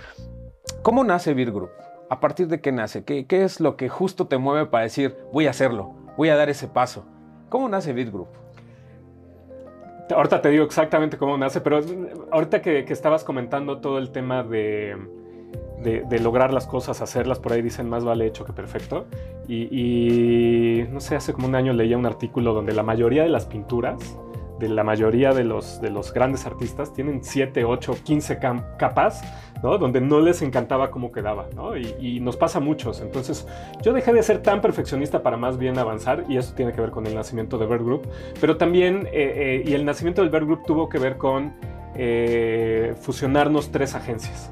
¿Cómo 0.83 1.05
nace 1.05 1.35
Beer 1.35 1.51
Group? 1.51 1.71
¿A 2.11 2.21
partir 2.21 2.49
de 2.49 2.61
qué 2.61 2.73
nace? 2.73 3.05
¿Qué, 3.05 3.27
¿Qué, 3.27 3.45
es 3.45 3.61
lo 3.61 3.77
que 3.77 3.89
justo 3.89 4.27
te 4.27 4.39
mueve 4.39 4.67
para 4.67 4.85
decir, 4.85 5.17
voy 5.33 5.47
a 5.47 5.51
hacerlo, 5.51 5.95
voy 6.17 6.29
a 6.29 6.37
dar 6.37 6.49
ese 6.51 6.69
paso? 6.69 7.05
¿Cómo 7.49 7.69
nace 7.69 7.93
Beer 7.93 8.11
Group? 8.11 8.29
Ahorita 10.15 10.43
te 10.43 10.51
digo 10.51 10.65
exactamente 10.65 11.17
cómo 11.17 11.39
nace, 11.39 11.61
pero 11.61 11.81
ahorita 12.31 12.61
que, 12.61 12.85
que 12.85 12.93
estabas 12.93 13.25
comentando 13.25 13.79
todo 13.79 13.99
el 13.99 14.11
tema 14.11 14.43
de, 14.43 14.97
de, 15.83 16.03
de, 16.03 16.21
lograr 16.21 16.53
las 16.53 16.67
cosas, 16.67 17.01
hacerlas, 17.01 17.39
por 17.39 17.55
ahí 17.55 17.63
dicen 17.63 17.89
más 17.89 18.05
vale 18.05 18.27
hecho 18.27 18.45
que 18.45 18.53
perfecto. 18.53 19.07
Y, 19.49 19.69
y, 19.71 20.83
no 20.91 21.01
sé, 21.01 21.17
hace 21.17 21.33
como 21.33 21.47
un 21.47 21.55
año 21.55 21.73
leía 21.73 21.97
un 21.97 22.05
artículo 22.05 22.53
donde 22.53 22.75
la 22.75 22.83
mayoría 22.83 23.23
de 23.23 23.31
las 23.31 23.47
pinturas 23.47 24.19
de 24.69 24.75
la 24.75 24.83
mayoría 24.83 25.33
de 25.33 25.45
los, 25.45 25.81
de 25.81 25.91
los 25.91 26.13
grandes 26.13 26.47
artistas, 26.47 26.93
tienen 26.93 27.23
7, 27.23 27.65
8, 27.65 27.97
15 28.03 28.39
capas, 28.79 29.23
¿no? 29.63 29.77
Donde 29.77 30.01
no 30.01 30.21
les 30.21 30.41
encantaba 30.43 30.91
cómo 30.91 31.13
quedaba, 31.13 31.49
¿no? 31.55 31.77
Y, 31.77 32.21
nos 32.21 32.37
pasa 32.37 32.59
a 32.59 32.61
muchos. 32.63 33.01
Entonces, 33.01 33.47
yo 33.83 33.93
dejé 33.93 34.13
de 34.13 34.23
ser 34.23 34.43
tan 34.43 34.63
perfeccionista 34.63 35.23
para 35.23 35.37
más 35.37 35.59
bien 35.59 35.79
avanzar, 35.79 36.25
y 36.29 36.39
eso 36.39 36.55
tiene 36.55 36.73
que 36.73 36.81
ver 36.81 36.91
con 36.91 37.07
el 37.07 37.15
nacimiento 37.15 37.59
de 37.59 37.67
Bird 37.67 37.85
Group, 37.85 38.09
pero 38.41 38.57
también, 38.57 39.07
eh, 39.13 39.63
eh, 39.63 39.65
y 39.67 39.75
el 39.75 39.85
nacimiento 39.85 40.23
del 40.23 40.31
Bird 40.31 40.47
Group 40.47 40.63
tuvo 40.67 40.89
que 40.89 40.99
ver 40.99 41.19
con 41.19 41.53
eh, 41.97 42.95
fusionarnos 43.01 43.71
tres 43.71 43.95
agencias, 43.95 44.51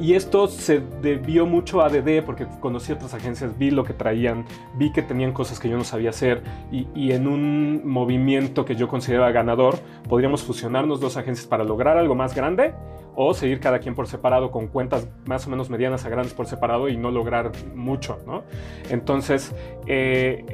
Y 0.00 0.14
esto 0.14 0.48
se 0.48 0.80
debió 1.00 1.46
mucho 1.46 1.80
a 1.80 1.88
DD 1.88 2.22
porque 2.24 2.46
conocí 2.60 2.92
otras 2.92 3.14
agencias, 3.14 3.56
vi 3.56 3.70
lo 3.70 3.84
que 3.84 3.92
traían, 3.92 4.44
vi 4.74 4.92
que 4.92 5.02
tenían 5.02 5.32
cosas 5.32 5.60
que 5.60 5.68
yo 5.68 5.76
no 5.76 5.84
sabía 5.84 6.10
hacer 6.10 6.42
y, 6.72 7.12
en 7.12 7.28
un 7.28 7.82
movimiento 7.84 8.64
que 8.64 8.74
yo 8.74 8.88
consideraba 8.88 9.30
ganador, 9.30 9.76
podríamos 10.08 10.42
fusionarnos 10.42 11.00
dos 11.00 11.16
agencias 11.16 11.46
para 11.46 11.62
lograr 11.62 11.96
algo 11.96 12.16
más 12.16 12.34
grande 12.34 12.74
o 13.14 13.34
seguir 13.34 13.60
cada 13.60 13.78
quien 13.78 13.94
por 13.94 14.08
separado 14.08 14.50
con 14.50 14.66
cuentas 14.66 15.08
más 15.26 15.46
o 15.46 15.50
menos 15.50 15.70
medianas 15.70 16.04
a 16.04 16.08
grandes 16.08 16.34
por 16.34 16.46
separado 16.46 16.88
y 16.88 16.96
no 16.96 17.12
lograr 17.12 17.52
mucho, 17.76 18.18
¿no? 18.26 18.42
Entonces, 18.90 19.54
eh, 19.86 20.44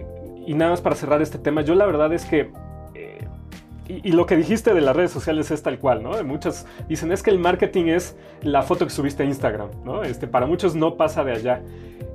y 0.46 0.52
nada 0.52 0.72
más 0.72 0.82
para 0.82 0.96
cerrar 0.96 1.22
este 1.22 1.38
tema, 1.38 1.62
yo 1.62 1.74
la 1.74 1.86
verdad 1.86 2.12
es 2.12 2.26
que 2.26 2.50
y, 3.90 4.12
lo 4.12 4.26
que 4.26 4.36
dijiste 4.36 4.74
de 4.74 4.80
las 4.80 4.94
redes 4.94 5.10
sociales 5.10 5.50
es 5.50 5.62
tal 5.62 5.78
cual, 5.78 6.02
¿no? 6.02 6.22
Muchos 6.24 6.66
dicen, 6.88 7.12
es 7.12 7.22
que 7.22 7.30
el 7.30 7.38
marketing 7.38 7.86
es 7.86 8.16
la 8.42 8.62
foto 8.62 8.86
que 8.86 8.92
subiste 8.92 9.22
a 9.22 9.26
Instagram, 9.26 9.70
¿no? 9.84 10.02
Este, 10.02 10.26
para 10.26 10.46
muchos 10.46 10.74
no 10.74 10.96
pasa 10.96 11.24
de 11.24 11.32
allá. 11.32 11.62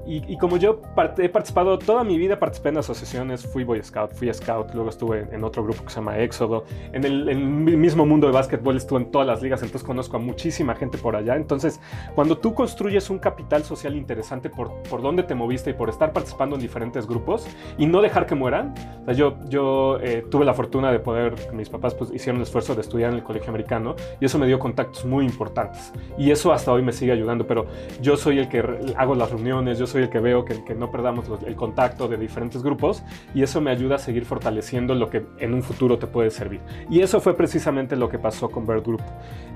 Y, 0.07 0.37
como 0.37 0.57
yo 0.57 0.81
he 1.17 1.29
participado 1.29 1.79
toda 1.79 2.03
mi 2.03 2.19
vida, 2.19 2.37
participé 2.37 2.69
en 2.69 2.77
asociaciones, 2.77 3.43
fui 3.47 3.63
Boy 3.63 3.81
Scout, 3.83 4.13
fui 4.13 4.31
Scout, 4.31 4.71
luego 4.75 4.89
estuve 4.89 5.27
en 5.31 5.43
otro 5.43 5.63
grupo 5.63 5.83
que 5.83 5.89
se 5.89 5.95
llama 5.95 6.19
Éxodo. 6.19 6.65
En 6.93 7.03
el, 7.03 7.35
mismo 7.35 8.05
mundo 8.05 8.27
de 8.27 8.33
básquetbol 8.33 8.77
estuve 8.77 8.99
en 8.99 9.09
todas 9.09 9.25
las 9.25 9.41
ligas, 9.41 9.63
entonces 9.63 9.85
conozco 9.85 10.17
a 10.17 10.19
muchísima 10.19 10.75
gente 10.75 10.99
por 10.99 11.15
allá. 11.15 11.35
Entonces, 11.35 11.79
cuando 12.13 12.37
tú 12.37 12.53
construyes 12.53 13.09
un 13.09 13.17
capital 13.17 13.63
social 13.63 13.95
interesante 13.95 14.51
por, 14.51 14.83
por 14.83 15.01
dónde 15.01 15.23
te 15.23 15.33
moviste 15.33 15.71
y 15.71 15.73
por 15.73 15.89
estar 15.89 16.13
participando 16.13 16.55
en 16.55 16.61
diferentes 16.61 17.07
grupos 17.07 17.47
y 17.79 17.87
no 17.87 17.99
dejar 18.01 18.27
que 18.27 18.35
mueran, 18.35 18.75
o 19.01 19.05
sea, 19.05 19.13
yo, 19.15 19.37
yo 19.47 19.97
eh, 20.01 20.23
tuve 20.29 20.45
la 20.45 20.53
fortuna 20.53 20.91
de 20.91 20.99
poder, 20.99 21.33
mis 21.65 21.71
papás 21.71 21.95
pues, 21.95 22.11
hicieron 22.13 22.37
el 22.37 22.43
esfuerzo 22.43 22.75
de 22.75 22.81
estudiar 22.81 23.09
en 23.09 23.17
el 23.17 23.23
colegio 23.23 23.49
americano 23.49 23.95
y 24.19 24.25
eso 24.25 24.37
me 24.37 24.45
dio 24.45 24.59
contactos 24.59 25.03
muy 25.03 25.25
importantes. 25.25 25.91
Y 26.17 26.29
eso 26.29 26.53
hasta 26.53 26.71
hoy 26.71 26.83
me 26.83 26.93
sigue 26.93 27.11
ayudando, 27.11 27.47
pero 27.47 27.65
yo 28.01 28.17
soy 28.17 28.37
el 28.37 28.47
que 28.47 28.63
hago 28.95 29.15
las 29.15 29.31
reuniones, 29.31 29.79
yo 29.79 29.87
soy 29.87 30.03
el 30.03 30.09
que 30.09 30.19
veo 30.19 30.45
que, 30.45 30.75
no 30.75 30.91
perdamos 30.91 31.25
el 31.45 31.55
contacto 31.55 32.07
de 32.07 32.17
diferentes 32.17 32.61
grupos 32.61 33.01
y 33.33 33.41
eso 33.41 33.61
me 33.61 33.71
ayuda 33.71 33.95
a 33.95 33.97
seguir 33.97 34.25
fortaleciendo 34.25 34.93
lo 34.93 35.09
que 35.09 35.25
en 35.39 35.53
un 35.53 35.63
futuro 35.63 35.97
te 35.97 36.05
puede 36.05 36.29
servir. 36.29 36.61
Y 36.89 37.01
eso 37.01 37.19
fue 37.19 37.35
precisamente 37.35 37.95
lo 37.95 38.09
que 38.09 38.19
pasó 38.19 38.49
con 38.49 38.67
Bird 38.67 38.83
Group. 38.83 39.01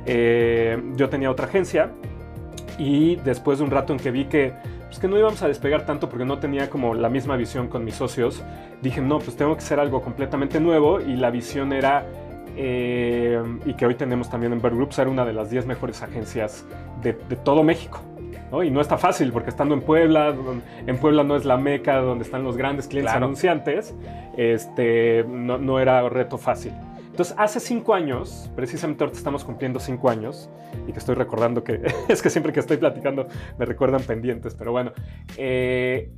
Eh, 0.07 0.81
yo 0.95 1.09
tenía 1.09 1.29
otra 1.29 1.45
agencia 1.45 1.91
y 2.79 3.17
después 3.17 3.59
de 3.59 3.65
un 3.65 3.71
rato 3.71 3.93
en 3.93 3.99
que 3.99 4.09
vi 4.09 4.25
que, 4.25 4.53
pues 4.89 4.99
que 4.99 5.07
no 5.07 5.17
íbamos 5.17 5.41
a 5.41 5.47
despegar 5.47 5.85
tanto 5.85 6.09
porque 6.09 6.25
no 6.25 6.39
tenía 6.39 6.69
como 6.69 6.93
la 6.93 7.09
misma 7.09 7.37
visión 7.37 7.67
con 7.69 7.85
mis 7.85 7.95
socios, 7.95 8.43
dije, 8.81 9.01
no, 9.01 9.19
pues 9.19 9.37
tengo 9.37 9.53
que 9.53 9.59
hacer 9.59 9.79
algo 9.79 10.01
completamente 10.01 10.59
nuevo 10.59 10.99
y 10.99 11.15
la 11.15 11.29
visión 11.31 11.71
era... 11.71 12.05
Eh, 12.61 13.41
y 13.65 13.73
que 13.75 13.85
hoy 13.85 13.95
tenemos 13.95 14.29
también 14.29 14.51
en 14.51 14.61
Bird 14.61 14.75
Group, 14.75 14.91
ser 14.91 15.07
una 15.07 15.23
de 15.23 15.31
las 15.31 15.49
10 15.49 15.65
mejores 15.65 16.01
agencias 16.01 16.65
de, 17.01 17.13
de 17.13 17.35
todo 17.37 17.63
México. 17.63 18.01
Y 18.63 18.71
no 18.71 18.81
está 18.81 18.97
fácil 18.97 19.31
porque 19.31 19.51
estando 19.51 19.75
en 19.75 19.81
Puebla, 19.81 20.33
en 20.87 20.97
Puebla 20.97 21.23
no 21.23 21.35
es 21.35 21.45
la 21.45 21.57
meca 21.57 21.97
donde 21.97 22.23
están 22.23 22.43
los 22.43 22.57
grandes 22.57 22.87
clientes 22.87 23.13
anunciantes, 23.13 23.95
este, 24.37 25.23
no, 25.27 25.59
no, 25.59 25.79
era 25.79 26.09
reto 26.09 26.37
fácil. 26.39 26.73
Entonces, 27.19 27.35
hace 27.37 27.59
cinco 27.59 27.93
años, 27.93 28.49
precisamente 28.55 29.03
ahorita 29.03 29.17
estamos 29.17 29.43
cumpliendo 29.43 29.81
cinco 29.81 30.09
años, 30.09 30.49
y 30.87 30.93
que 30.93 30.99
estoy 30.99 31.15
recordando 31.15 31.65
que 31.65 31.81
es 32.07 32.21
que 32.21 32.29
siempre 32.29 32.53
que 32.53 32.61
estoy 32.61 32.77
platicando 32.77 33.27
me 33.57 33.65
recuerdan 33.65 34.01
pendientes, 34.03 34.55
pero 34.55 34.71
bueno, 34.71 34.93
eh, 35.35 36.13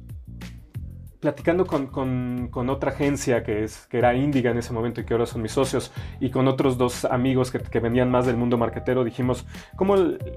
platicando 1.22 1.66
con, 1.66 2.70
otra 2.70 2.92
agencia 2.92 3.44
que, 3.44 3.64
es, 3.64 3.88
que 3.88 4.00
era 4.00 4.16
Indiga 4.16 4.52
en 4.52 4.58
ese 4.58 4.74
momento 4.74 5.00
y 5.00 5.06
que 5.06 5.14
ahora 5.14 5.26
son 5.26 5.42
mis 5.42 5.52
socios, 5.54 5.94
y 6.20 6.32
con 6.32 6.48
otros 6.48 6.78
dos 6.78 7.06
amigos 7.06 7.52
que, 7.52 7.60
que 7.60 7.80
venían 7.80 8.12
más 8.12 8.26
del 8.26 8.36
mundo 8.36 8.58
marquetero, 8.58 9.04
dijimos, 9.04 9.46
¿cómo 9.76 9.96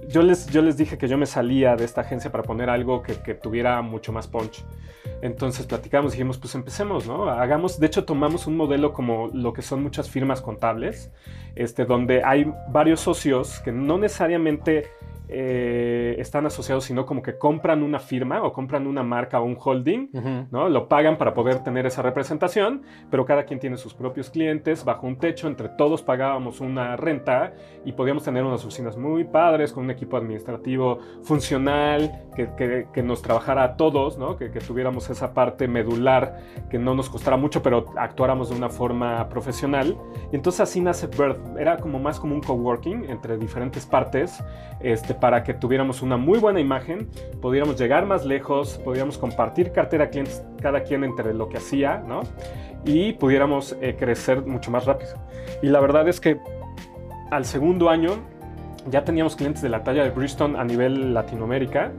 yo 0.08 0.22
les, 0.22 0.46
yo 0.46 0.62
les 0.62 0.76
dije 0.76 0.98
que 0.98 1.08
yo 1.08 1.18
me 1.18 1.26
salía 1.26 1.74
de 1.74 1.84
esta 1.84 2.02
agencia 2.02 2.30
para 2.30 2.44
poner 2.44 2.70
algo 2.70 3.02
que, 3.02 3.14
tuviera 3.34 3.80
mucho 3.82 4.12
más 4.12 4.28
punch. 4.28 4.64
Entonces 5.22 5.66
platicamos, 5.66 6.12
dijimos, 6.12 6.38
pues 6.38 6.54
empecemos, 6.54 7.06
¿no? 7.06 7.28
Hagamos, 7.28 7.80
de 7.80 7.86
hecho 7.86 8.04
tomamos 8.04 8.46
un 8.46 8.56
modelo 8.56 8.92
como 8.92 9.28
lo 9.32 9.52
que 9.52 9.62
son 9.62 9.82
muchas 9.82 10.08
firmas 10.08 10.40
contables, 10.40 11.10
este, 11.54 11.84
donde 11.84 12.22
hay 12.22 12.52
varios 12.68 13.00
socios 13.00 13.60
que 13.60 13.72
no 13.72 13.98
necesariamente 13.98 14.90
eh, 15.28 16.16
están 16.18 16.44
asociados, 16.44 16.84
sino 16.84 17.06
como 17.06 17.22
que 17.22 17.38
compran 17.38 17.82
una 17.82 17.98
firma 17.98 18.42
o 18.42 18.52
compran 18.52 18.86
una 18.86 19.02
marca 19.02 19.40
o 19.40 19.44
un 19.44 19.56
holding, 19.58 20.08
¿no? 20.50 20.68
Lo 20.68 20.88
pagan 20.88 21.16
para 21.16 21.32
poder 21.32 21.62
tener 21.62 21.86
esa 21.86 22.02
representación, 22.02 22.82
pero 23.10 23.24
cada 23.24 23.44
quien 23.44 23.58
tiene 23.58 23.76
sus 23.78 23.94
propios 23.94 24.30
clientes 24.30 24.84
bajo 24.84 25.06
un 25.06 25.16
techo, 25.16 25.48
entre 25.48 25.70
todos 25.70 26.02
pagábamos 26.02 26.60
una 26.60 26.96
renta 26.96 27.54
y 27.84 27.92
podíamos 27.92 28.24
tener 28.24 28.44
unas 28.44 28.64
oficinas 28.64 28.96
muy 28.96 29.24
padres 29.24 29.72
con 29.72 29.84
un 29.84 29.90
equipo 29.90 30.16
administrativo 30.16 30.98
funcional 31.22 32.24
que, 32.34 32.86
que, 32.92 33.02
nos 33.02 33.22
trabajara 33.22 33.64
a 33.64 33.76
todos, 33.76 34.18
¿no? 34.18 34.36
Que, 34.36 34.50
que, 34.50 34.60
tuviéramos 34.60 35.08
esa 35.10 35.34
parte 35.34 35.68
medular 35.68 36.38
que 36.70 36.78
no 36.78 36.94
nos 36.94 37.08
costara 37.08 37.36
mucho, 37.36 37.62
pero 37.62 37.86
actuáramos 37.96 38.50
de 38.50 38.56
una 38.56 38.68
forma 38.68 39.28
profesional. 39.28 39.96
Y 40.32 40.36
entonces 40.36 40.60
así 40.60 40.80
nace 40.80 41.06
Birth. 41.06 41.56
Era 41.58 41.76
como 41.78 41.98
más 41.98 42.18
como 42.18 42.34
un 42.34 42.40
coworking 42.40 43.04
entre 43.10 43.36
diferentes 43.36 43.86
partes. 43.86 44.42
Este, 44.80 45.13
para 45.14 45.42
que 45.42 45.54
tuviéramos 45.54 46.02
una 46.02 46.16
muy 46.16 46.38
buena 46.38 46.60
imagen, 46.60 47.08
pudiéramos 47.40 47.78
llegar 47.78 48.06
más 48.06 48.24
lejos, 48.24 48.78
pudiéramos 48.84 49.18
compartir 49.18 49.72
cartera 49.72 50.04
a 50.04 50.08
clientes 50.08 50.42
cada 50.60 50.82
quien 50.82 51.04
entre 51.04 51.34
lo 51.34 51.48
que 51.48 51.58
hacía, 51.58 52.02
¿no? 52.06 52.22
Y 52.84 53.12
pudiéramos 53.14 53.76
eh, 53.80 53.96
crecer 53.98 54.44
mucho 54.44 54.70
más 54.70 54.84
rápido. 54.84 55.12
Y 55.62 55.68
la 55.68 55.80
verdad 55.80 56.08
es 56.08 56.20
que 56.20 56.38
al 57.30 57.44
segundo 57.44 57.88
año 57.88 58.12
ya 58.90 59.04
teníamos 59.04 59.36
clientes 59.36 59.62
de 59.62 59.68
la 59.68 59.82
talla 59.82 60.04
de 60.04 60.10
Bristol 60.10 60.56
a 60.56 60.64
nivel 60.64 61.14
Latinoamérica. 61.14 61.92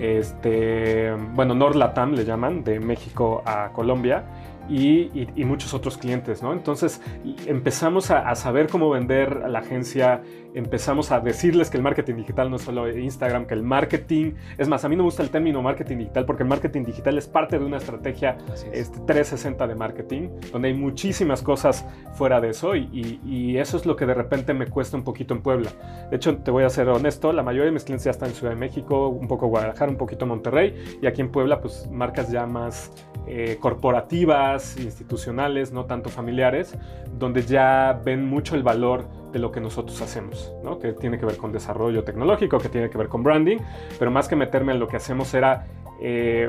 Este, 0.00 1.12
bueno, 1.34 1.54
Latam 1.74 2.12
le 2.12 2.24
llaman, 2.24 2.64
de 2.64 2.80
México 2.80 3.42
a 3.44 3.70
Colombia 3.72 4.24
y, 4.70 5.44
muchos 5.44 5.74
otros 5.74 5.98
clientes, 5.98 6.42
¿no? 6.42 6.52
Entonces 6.52 7.02
empezamos 7.46 8.10
a, 8.10 8.34
saber 8.34 8.68
cómo 8.68 8.88
vender 8.90 9.42
a 9.44 9.48
la 9.48 9.58
agencia, 9.58 10.22
empezamos 10.54 11.12
a 11.12 11.20
decirles 11.20 11.70
que 11.70 11.76
el 11.76 11.82
marketing 11.82 12.16
digital 12.16 12.50
no 12.50 12.56
es 12.56 12.62
solo 12.62 12.88
Instagram, 12.90 13.46
que 13.46 13.54
el 13.54 13.62
marketing, 13.62 14.32
es 14.58 14.68
más, 14.68 14.84
a 14.84 14.88
mí 14.88 14.96
no 14.96 15.02
me 15.02 15.06
gusta 15.06 15.22
el 15.22 15.30
término 15.30 15.62
marketing 15.62 15.98
digital 15.98 16.24
porque 16.24 16.42
el 16.42 16.48
marketing 16.48 16.84
digital 16.84 17.18
es 17.18 17.28
parte 17.28 17.58
de 17.58 17.64
una 17.64 17.76
estrategia 17.78 18.36
este, 18.72 18.98
360 19.00 19.66
de 19.66 19.74
marketing, 19.74 20.28
donde 20.52 20.68
hay 20.68 20.74
muchísimas 20.74 21.42
cosas 21.42 21.86
fuera 22.14 22.40
de 22.40 22.50
eso 22.50 22.76
y, 22.76 23.20
y, 23.24 23.58
eso 23.60 23.76
es 23.76 23.84
lo 23.84 23.96
que 23.96 24.06
de 24.06 24.14
repente 24.14 24.54
me 24.54 24.66
cuesta 24.66 24.96
un 24.96 25.04
poquito 25.04 25.34
en 25.34 25.42
Puebla. 25.42 25.70
De 26.10 26.16
hecho, 26.16 26.36
te 26.38 26.50
voy 26.50 26.64
a 26.64 26.70
ser 26.70 26.88
honesto, 26.88 27.32
la 27.32 27.42
mayoría 27.42 27.66
de 27.66 27.72
mis 27.72 27.84
clientes 27.84 28.04
ya 28.04 28.10
están 28.10 28.30
en 28.30 28.34
Ciudad 28.34 28.52
de 28.52 28.58
México, 28.58 29.08
un 29.08 29.28
poco 29.28 29.48
Guadalajara, 29.48 29.90
un 29.90 29.98
poquito 29.98 30.26
Monterrey 30.26 30.98
y 31.02 31.06
aquí 31.06 31.20
en 31.20 31.30
Puebla, 31.30 31.60
pues 31.60 31.88
marcas 31.90 32.30
ya 32.30 32.46
más 32.46 32.92
eh, 33.26 33.58
corporativas, 33.60 34.76
institucionales, 34.78 35.72
no 35.72 35.84
tanto 35.84 36.08
familiares, 36.08 36.74
donde 37.18 37.42
ya 37.42 38.00
ven 38.04 38.26
mucho 38.26 38.54
el 38.56 38.62
valor 38.62 39.04
de 39.32 39.38
lo 39.38 39.52
que 39.52 39.60
nosotros 39.60 40.00
hacemos, 40.02 40.52
¿no? 40.64 40.78
que 40.78 40.92
tiene 40.92 41.18
que 41.18 41.26
ver 41.26 41.36
con 41.36 41.52
desarrollo 41.52 42.02
tecnológico, 42.02 42.58
que 42.58 42.68
tiene 42.68 42.90
que 42.90 42.98
ver 42.98 43.08
con 43.08 43.22
branding, 43.22 43.58
pero 43.98 44.10
más 44.10 44.26
que 44.26 44.36
meterme 44.36 44.72
en 44.72 44.80
lo 44.80 44.88
que 44.88 44.96
hacemos 44.96 45.32
era 45.34 45.66
eh, 46.00 46.48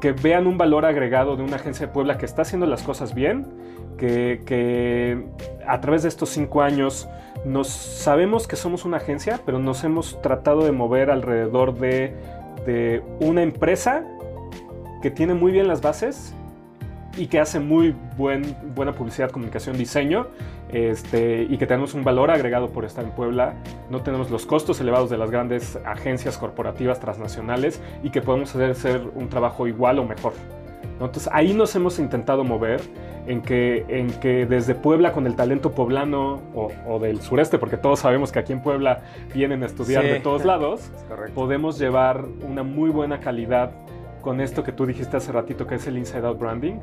que 0.00 0.12
vean 0.12 0.46
un 0.46 0.58
valor 0.58 0.84
agregado 0.84 1.36
de 1.36 1.42
una 1.42 1.56
agencia 1.56 1.86
de 1.86 1.92
Puebla 1.92 2.18
que 2.18 2.26
está 2.26 2.42
haciendo 2.42 2.66
las 2.66 2.82
cosas 2.82 3.14
bien, 3.14 3.46
que, 3.96 5.24
a 5.66 5.80
través 5.80 6.02
de 6.02 6.08
estos 6.08 6.28
cinco 6.28 6.62
años 6.62 7.08
nos 7.44 7.68
sabemos 7.68 8.46
que 8.46 8.56
somos 8.56 8.84
una 8.84 8.98
agencia, 8.98 9.40
pero 9.44 9.58
nos 9.58 9.84
hemos 9.84 10.20
tratado 10.20 10.64
de 10.64 10.72
mover 10.72 11.10
alrededor 11.10 11.74
de, 11.74 12.14
de 12.66 13.02
una 13.20 13.42
empresa 13.42 14.04
que 15.06 15.12
tiene 15.12 15.34
muy 15.34 15.52
bien 15.52 15.68
las 15.68 15.82
bases 15.82 16.34
y 17.16 17.28
que 17.28 17.38
hace 17.38 17.60
muy 17.60 17.94
buen, 18.16 18.56
buena 18.74 18.90
publicidad, 18.92 19.30
comunicación, 19.30 19.78
diseño, 19.78 20.26
este, 20.72 21.44
y 21.44 21.58
que 21.58 21.66
tenemos 21.68 21.94
un 21.94 22.02
valor 22.02 22.28
agregado 22.32 22.70
por 22.70 22.84
estar 22.84 23.04
en 23.04 23.12
Puebla. 23.12 23.54
No 23.88 24.00
tenemos 24.00 24.32
los 24.32 24.46
costos 24.46 24.80
elevados 24.80 25.08
de 25.08 25.16
las 25.16 25.30
grandes 25.30 25.78
agencias 25.84 26.38
corporativas 26.38 26.98
transnacionales 26.98 27.80
y 28.02 28.10
que 28.10 28.20
podemos 28.20 28.52
hacer, 28.56 29.00
un 29.14 29.28
trabajo 29.28 29.68
igual 29.68 30.00
o 30.00 30.04
mejor. 30.04 30.32
Entonces 30.94 31.28
ahí 31.32 31.54
nos 31.54 31.76
hemos 31.76 32.00
intentado 32.00 32.42
mover 32.42 32.80
en 33.28 33.42
que, 33.42 33.84
en 33.86 34.10
que 34.18 34.44
desde 34.44 34.74
Puebla 34.74 35.12
con 35.12 35.28
el 35.28 35.36
talento 35.36 35.70
poblano 35.70 36.42
o, 36.52 36.98
del 36.98 37.20
sureste, 37.20 37.58
porque 37.58 37.76
todos 37.76 38.00
sabemos 38.00 38.32
que 38.32 38.40
aquí 38.40 38.52
en 38.52 38.60
Puebla 38.60 39.02
vienen 39.32 39.62
a 39.62 39.66
estudiar 39.66 40.02
de 40.02 40.18
todos 40.18 40.44
lados, 40.44 40.90
podemos 41.32 41.78
llevar 41.78 42.24
una 42.44 42.64
muy 42.64 42.90
buena 42.90 43.20
calidad 43.20 43.70
con 44.26 44.40
esto 44.40 44.64
que 44.64 44.72
tú 44.72 44.86
dijiste 44.86 45.16
hace 45.16 45.30
ratito, 45.30 45.68
que 45.68 45.76
es 45.76 45.86
el 45.86 45.96
Inside 45.96 46.26
Out 46.26 46.40
Branding, 46.40 46.80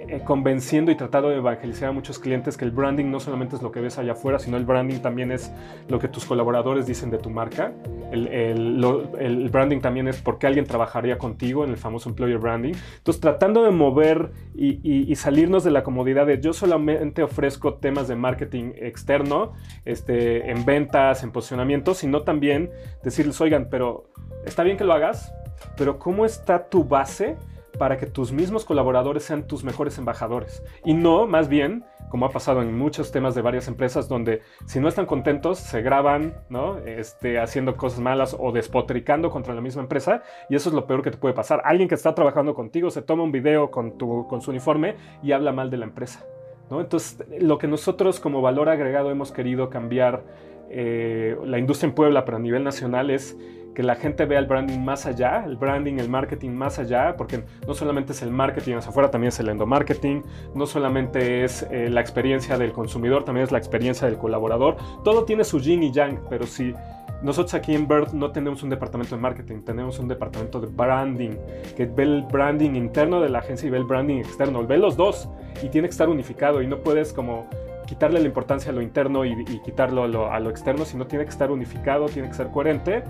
eh, 0.00 0.20
convenciendo 0.24 0.90
y 0.90 0.96
tratando 0.96 1.28
de 1.28 1.36
evangelizar 1.36 1.90
a 1.90 1.92
muchos 1.92 2.18
clientes 2.18 2.56
que 2.56 2.64
el 2.64 2.72
branding 2.72 3.08
no 3.08 3.20
solamente 3.20 3.54
es 3.54 3.62
lo 3.62 3.70
que 3.70 3.78
ves 3.78 3.98
allá 3.98 4.14
afuera, 4.14 4.40
sino 4.40 4.56
el 4.56 4.64
branding 4.64 4.98
también 4.98 5.30
es 5.30 5.52
lo 5.86 6.00
que 6.00 6.08
tus 6.08 6.24
colaboradores 6.24 6.84
dicen 6.84 7.08
de 7.12 7.18
tu 7.18 7.30
marca. 7.30 7.72
El, 8.10 8.26
el, 8.26 9.48
branding 9.48 9.78
también 9.78 10.08
es 10.08 10.20
porque 10.20 10.48
alguien 10.48 10.64
trabajaría 10.64 11.18
contigo 11.18 11.62
en 11.62 11.70
el 11.70 11.76
famoso 11.76 12.08
employer 12.08 12.38
branding. 12.38 12.72
Entonces, 12.96 13.20
tratando 13.20 13.62
de 13.62 13.70
mover 13.70 14.32
y, 14.52 14.80
y, 14.82 15.14
salirnos 15.14 15.62
de 15.62 15.70
la 15.70 15.84
comodidad 15.84 16.26
de 16.26 16.40
yo 16.40 16.52
solamente 16.52 17.22
ofrezco 17.22 17.74
temas 17.74 18.08
de 18.08 18.16
marketing 18.16 18.72
externo, 18.74 19.52
este, 19.84 20.50
en 20.50 20.64
ventas, 20.64 21.22
en 21.22 21.30
posicionamiento, 21.30 21.94
sino 21.94 22.22
también 22.22 22.72
decirles, 23.04 23.40
oigan, 23.40 23.68
pero 23.70 24.10
está 24.44 24.64
bien 24.64 24.76
que 24.76 24.82
lo 24.82 24.94
hagas, 24.94 25.32
pero 25.76 25.98
¿cómo 25.98 26.24
está 26.24 26.68
tu 26.68 26.84
base? 26.84 27.36
para 27.78 27.96
que 27.96 28.06
tus 28.06 28.32
mismos 28.32 28.64
colaboradores 28.64 29.24
sean 29.24 29.46
tus 29.46 29.64
mejores 29.64 29.98
embajadores. 29.98 30.62
Y 30.84 30.94
no, 30.94 31.26
más 31.26 31.48
bien, 31.48 31.84
como 32.10 32.26
ha 32.26 32.30
pasado 32.30 32.62
en 32.62 32.76
muchos 32.76 33.10
temas 33.10 33.34
de 33.34 33.42
varias 33.42 33.68
empresas, 33.68 34.08
donde 34.08 34.42
si 34.66 34.80
no 34.80 34.88
están 34.88 35.06
contentos, 35.06 35.58
se 35.58 35.82
graban, 35.82 36.34
¿no? 36.48 36.78
Este, 36.78 37.38
haciendo 37.38 37.76
cosas 37.76 38.00
malas 38.00 38.36
o 38.38 38.52
despotricando 38.52 39.30
contra 39.30 39.54
la 39.54 39.60
misma 39.60 39.82
empresa. 39.82 40.22
Y 40.48 40.54
eso 40.54 40.68
es 40.68 40.74
lo 40.74 40.86
peor 40.86 41.02
que 41.02 41.10
te 41.10 41.16
puede 41.16 41.34
pasar. 41.34 41.62
Alguien 41.64 41.88
que 41.88 41.94
está 41.94 42.14
trabajando 42.14 42.54
contigo 42.54 42.90
se 42.90 43.02
toma 43.02 43.22
un 43.22 43.32
video 43.32 43.70
con, 43.70 43.96
tu, 43.96 44.26
con 44.28 44.42
su 44.42 44.50
uniforme 44.50 44.96
y 45.22 45.32
habla 45.32 45.52
mal 45.52 45.70
de 45.70 45.78
la 45.78 45.86
empresa. 45.86 46.24
¿no? 46.70 46.80
Entonces, 46.80 47.24
lo 47.40 47.58
que 47.58 47.66
nosotros 47.66 48.20
como 48.20 48.42
valor 48.42 48.68
agregado 48.68 49.10
hemos 49.10 49.32
querido 49.32 49.70
cambiar 49.70 50.22
eh, 50.70 51.36
la 51.44 51.58
industria 51.58 51.88
en 51.88 51.94
Puebla, 51.94 52.24
pero 52.24 52.36
a 52.36 52.40
nivel 52.40 52.64
nacional, 52.64 53.10
es 53.10 53.36
que 53.74 53.82
la 53.82 53.94
gente 53.94 54.24
vea 54.26 54.38
el 54.38 54.46
branding 54.46 54.78
más 54.78 55.06
allá, 55.06 55.44
el 55.46 55.56
branding, 55.56 55.98
el 55.98 56.08
marketing 56.08 56.50
más 56.50 56.78
allá, 56.78 57.16
porque 57.16 57.44
no 57.66 57.74
solamente 57.74 58.12
es 58.12 58.22
el 58.22 58.30
marketing 58.30 58.74
hacia 58.74 58.90
afuera, 58.90 59.10
también 59.10 59.28
es 59.28 59.40
el 59.40 59.48
endomarketing, 59.48 60.22
no 60.54 60.66
solamente 60.66 61.44
es 61.44 61.66
eh, 61.70 61.88
la 61.90 62.00
experiencia 62.00 62.58
del 62.58 62.72
consumidor, 62.72 63.24
también 63.24 63.44
es 63.44 63.52
la 63.52 63.58
experiencia 63.58 64.06
del 64.06 64.18
colaborador. 64.18 64.76
Todo 65.04 65.24
tiene 65.24 65.44
su 65.44 65.60
yin 65.60 65.82
y 65.82 65.92
yang, 65.92 66.20
pero 66.28 66.46
si 66.46 66.74
nosotros 67.22 67.54
aquí 67.54 67.74
en 67.74 67.86
Bird 67.86 68.12
no 68.12 68.32
tenemos 68.32 68.62
un 68.62 68.70
departamento 68.70 69.14
de 69.14 69.22
marketing, 69.22 69.62
tenemos 69.62 69.98
un 69.98 70.08
departamento 70.08 70.60
de 70.60 70.66
branding, 70.66 71.36
que 71.76 71.86
ve 71.86 72.02
el 72.02 72.22
branding 72.22 72.72
interno 72.74 73.20
de 73.20 73.28
la 73.28 73.38
agencia 73.38 73.68
y 73.68 73.70
ve 73.70 73.78
el 73.78 73.84
branding 73.84 74.18
externo, 74.18 74.66
ve 74.66 74.76
los 74.76 74.96
dos 74.96 75.28
y 75.62 75.68
tiene 75.68 75.86
que 75.86 75.92
estar 75.92 76.08
unificado 76.08 76.62
y 76.62 76.66
no 76.66 76.78
puedes 76.78 77.12
como 77.12 77.46
quitarle 77.92 78.20
la 78.20 78.26
importancia 78.26 78.72
a 78.72 78.74
lo 78.74 78.80
interno 78.80 79.26
y, 79.26 79.44
quitarlo 79.62 80.04
a 80.04 80.40
lo, 80.40 80.48
externo, 80.50 80.86
sino 80.86 81.06
tiene 81.06 81.26
que 81.26 81.30
estar 81.30 81.50
unificado, 81.50 82.06
tiene 82.06 82.28
que 82.28 82.34
ser 82.34 82.48
coherente 82.48 83.04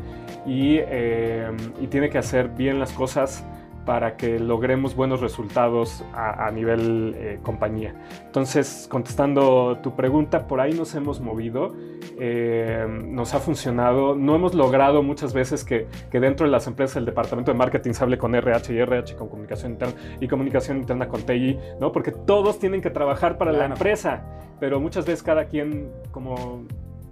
y, 0.45 0.79
eh, 0.81 1.49
y 1.81 1.87
tiene 1.87 2.11
que 2.11 2.19
hacer 2.19 2.49
bien 2.49 2.81
las 2.81 2.93
cosas 2.93 3.45
para 3.85 4.17
que 4.17 4.39
logremos 4.39 4.95
buenos 4.95 5.21
resultados 5.21 6.05
a, 6.15 6.51
nivel 6.51 7.15
eh, 7.17 7.39
compañía. 7.43 7.95
Entonces, 8.25 8.87
contestando 8.91 9.79
tu 9.83 9.97
pregunta, 9.97 10.47
por 10.47 10.61
ahí 10.61 10.73
nos 10.73 10.95
hemos 10.95 11.21
movido, 11.21 11.75
eh, 12.19 12.87
nos 13.05 13.35
ha 13.35 13.41
funcionado, 13.41 14.15
no 14.15 14.35
hemos 14.37 14.55
logrado 14.55 15.03
muchas 15.03 15.33
veces 15.33 15.65
que, 15.65 15.89
dentro 16.13 16.47
de 16.47 16.53
las 16.53 16.67
empresas 16.67 16.97
el 16.97 17.07
departamento 17.07 17.51
de 17.51 17.59
marketing 17.59 17.93
se 17.93 18.05
hable 18.05 18.19
con 18.19 18.35
RH 18.35 18.73
y 18.73 18.79
RH 18.79 19.17
con 19.17 19.29
comunicación 19.29 19.73
interna 19.73 19.95
y 20.21 20.29
comunicación 20.29 20.79
interna 20.79 21.09
con 21.09 21.23
TI, 21.23 21.59
¿no? 21.81 21.91
porque 21.91 22.13
todos 22.13 22.59
tienen 22.59 22.81
que 22.81 22.91
trabajar 22.91 23.39
para 23.39 23.53
la 23.53 23.65
empresa, 23.65 24.25
pero 24.61 24.79
muchas 24.81 25.05
veces 25.05 25.23
cada 25.23 25.47
quien 25.47 25.91
como 26.13 26.65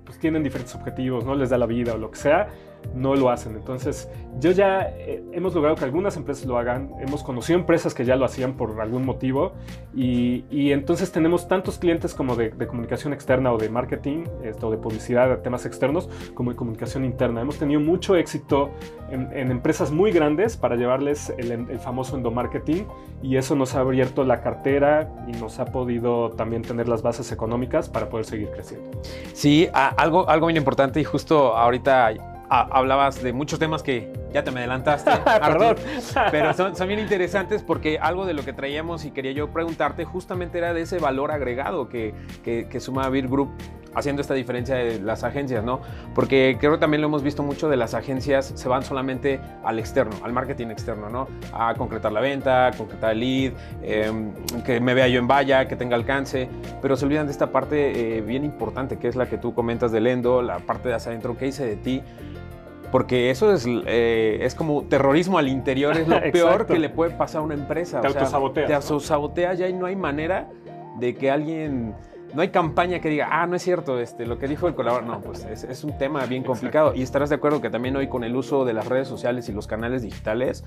pues, 0.04 0.18
tienen 0.18 0.42
diferentes 0.42 0.74
objetivos, 0.74 1.24
no 1.24 1.34
les 1.34 1.50
da 1.50 1.58
la 1.58 1.66
vida 1.66 1.94
o 1.94 1.98
lo 1.98 2.10
que 2.10 2.18
sea 2.18 2.48
no 2.94 3.14
lo 3.14 3.30
hacen. 3.30 3.56
Entonces, 3.56 4.08
yo 4.38 4.50
ya 4.52 4.82
eh, 4.82 5.22
hemos 5.32 5.54
logrado 5.54 5.76
que 5.76 5.84
algunas 5.84 6.16
empresas 6.16 6.46
lo 6.46 6.58
hagan, 6.58 6.90
hemos 7.00 7.22
conocido 7.22 7.58
empresas 7.58 7.94
que 7.94 8.04
ya 8.04 8.16
lo 8.16 8.24
hacían 8.24 8.54
por 8.54 8.80
algún 8.80 9.04
motivo 9.04 9.52
y, 9.94 10.44
entonces 10.70 11.10
tenemos 11.10 11.48
tantos 11.48 11.78
clientes 11.78 12.14
como 12.14 12.36
de, 12.36 12.50
comunicación 12.50 13.12
externa 13.12 13.52
o 13.52 13.58
de 13.58 13.68
marketing 13.68 14.24
esto, 14.44 14.68
o 14.68 14.70
de 14.70 14.78
publicidad, 14.78 15.28
de 15.28 15.36
temas 15.36 15.66
externos, 15.66 16.08
como 16.34 16.50
de 16.50 16.56
comunicación 16.56 17.04
interna. 17.04 17.40
Hemos 17.40 17.58
tenido 17.58 17.80
mucho 17.80 18.16
éxito 18.16 18.70
en, 19.10 19.50
empresas 19.50 19.90
muy 19.90 20.12
grandes 20.12 20.56
para 20.56 20.76
llevarles 20.76 21.32
el, 21.38 21.50
el 21.50 21.78
famoso 21.80 22.16
endomarketing 22.16 22.86
y 23.22 23.36
eso 23.36 23.56
nos 23.56 23.74
ha 23.74 23.80
abierto 23.80 24.24
la 24.24 24.40
cartera 24.40 25.10
y 25.26 25.32
nos 25.32 25.58
ha 25.58 25.66
podido 25.66 26.30
también 26.30 26.62
tener 26.62 26.88
las 26.88 27.02
bases 27.02 27.32
económicas 27.32 27.88
para 27.88 28.08
poder 28.08 28.26
seguir 28.26 28.50
creciendo. 28.50 28.90
Sí, 29.32 29.68
algo, 29.72 30.28
algo 30.28 30.46
bien 30.46 30.56
importante 30.56 31.00
y 31.00 31.04
justo 31.04 31.56
ahorita 31.56 32.12
hablabas 32.50 33.22
de 33.22 33.32
muchos 33.32 33.58
temas 33.58 33.82
que 33.82 34.12
ya 34.32 34.44
te 34.44 34.50
me 34.50 34.60
adelantaste. 34.60 35.10
Perdón. 35.24 35.76
pero 36.30 36.52
son, 36.52 36.76
son, 36.76 36.88
bien 36.88 37.00
interesantes 37.00 37.62
porque 37.62 37.98
algo 37.98 38.26
de 38.26 38.34
lo 38.34 38.44
que 38.44 38.52
traíamos 38.52 39.04
y 39.04 39.12
quería 39.12 39.32
yo 39.32 39.50
preguntarte 39.50 40.04
justamente 40.04 40.58
era 40.58 40.74
de 40.74 40.82
ese 40.82 40.98
valor 40.98 41.30
agregado 41.30 41.88
que, 41.88 42.14
que, 42.44 42.66
que 42.68 42.80
suma 42.80 43.08
Beer 43.08 43.28
Group 43.28 43.50
haciendo 43.94 44.22
esta 44.22 44.34
diferencia 44.34 44.76
de 44.76 45.00
las 45.00 45.24
agencias, 45.24 45.64
¿no? 45.64 45.80
Porque 46.14 46.56
creo 46.60 46.72
que 46.72 46.78
también 46.78 47.00
lo 47.00 47.08
hemos 47.08 47.22
visto 47.22 47.42
mucho 47.42 47.68
de 47.68 47.76
las 47.76 47.94
agencias 47.94 48.52
se 48.54 48.68
van 48.68 48.82
solamente 48.82 49.40
al 49.64 49.78
externo, 49.78 50.12
al 50.22 50.32
marketing 50.32 50.68
externo, 50.68 51.10
¿no? 51.10 51.28
A 51.52 51.74
concretar 51.74 52.12
la 52.12 52.20
venta, 52.20 52.68
a 52.68 52.70
concretar 52.72 53.12
el 53.12 53.20
lead, 53.20 53.52
em, 53.82 54.32
que 54.64 54.80
me 54.80 54.94
vea 54.94 55.08
yo 55.08 55.18
en 55.18 55.26
valla, 55.26 55.66
que 55.66 55.76
tenga 55.76 55.96
alcance, 55.96 56.48
pero 56.80 56.96
se 56.96 57.04
olvidan 57.04 57.26
de 57.26 57.32
esta 57.32 57.50
parte 57.50 58.18
eh, 58.18 58.20
bien 58.20 58.44
importante 58.44 58.98
que 58.98 59.08
es 59.08 59.16
la 59.16 59.28
que 59.28 59.38
tú 59.38 59.54
comentas 59.54 59.90
del 59.92 60.06
endo, 60.06 60.42
la 60.42 60.60
parte 60.60 60.88
de 60.88 60.94
hacia 60.94 61.10
adentro, 61.10 61.36
qué 61.36 61.48
hice 61.48 61.64
de 61.66 61.76
ti 61.76 62.02
porque 62.90 63.30
eso 63.30 63.52
es, 63.52 63.66
eh, 63.68 64.38
es 64.42 64.54
como 64.54 64.84
terrorismo 64.84 65.38
al 65.38 65.48
interior, 65.48 65.96
es 65.96 66.08
lo 66.08 66.20
peor 66.32 66.66
que 66.66 66.78
le 66.78 66.88
puede 66.88 67.12
pasar 67.12 67.40
a 67.40 67.44
una 67.44 67.54
empresa. 67.54 68.00
Te 68.00 68.08
autosaboteas. 68.08 68.66
Te 68.66 68.74
autosaboteas 68.74 69.58
ya 69.58 69.68
y 69.68 69.72
no 69.72 69.86
hay 69.86 69.96
manera 69.96 70.48
de 70.98 71.14
que 71.14 71.30
alguien 71.30 71.94
no 72.34 72.42
hay 72.42 72.48
campaña 72.50 73.00
que 73.00 73.08
diga, 73.08 73.28
ah, 73.30 73.46
no 73.46 73.56
es 73.56 73.62
cierto, 73.62 73.98
este, 73.98 74.26
lo 74.26 74.38
que 74.38 74.46
dijo 74.46 74.68
el 74.68 74.74
colaborador. 74.74 75.16
No, 75.16 75.20
pues 75.20 75.44
es, 75.44 75.84
un 75.84 75.96
tema 75.98 76.24
bien 76.26 76.42
complicado. 76.42 76.94
Y 76.94 77.02
estarás 77.02 77.28
de 77.28 77.36
acuerdo 77.36 77.60
que 77.60 77.70
también 77.70 77.96
hoy 77.96 78.08
con 78.08 78.24
el 78.24 78.36
uso 78.36 78.64
de 78.64 78.72
las 78.72 78.86
redes 78.86 79.08
sociales 79.08 79.48
y 79.48 79.52
los 79.52 79.66
canales 79.66 80.02
digitales, 80.02 80.64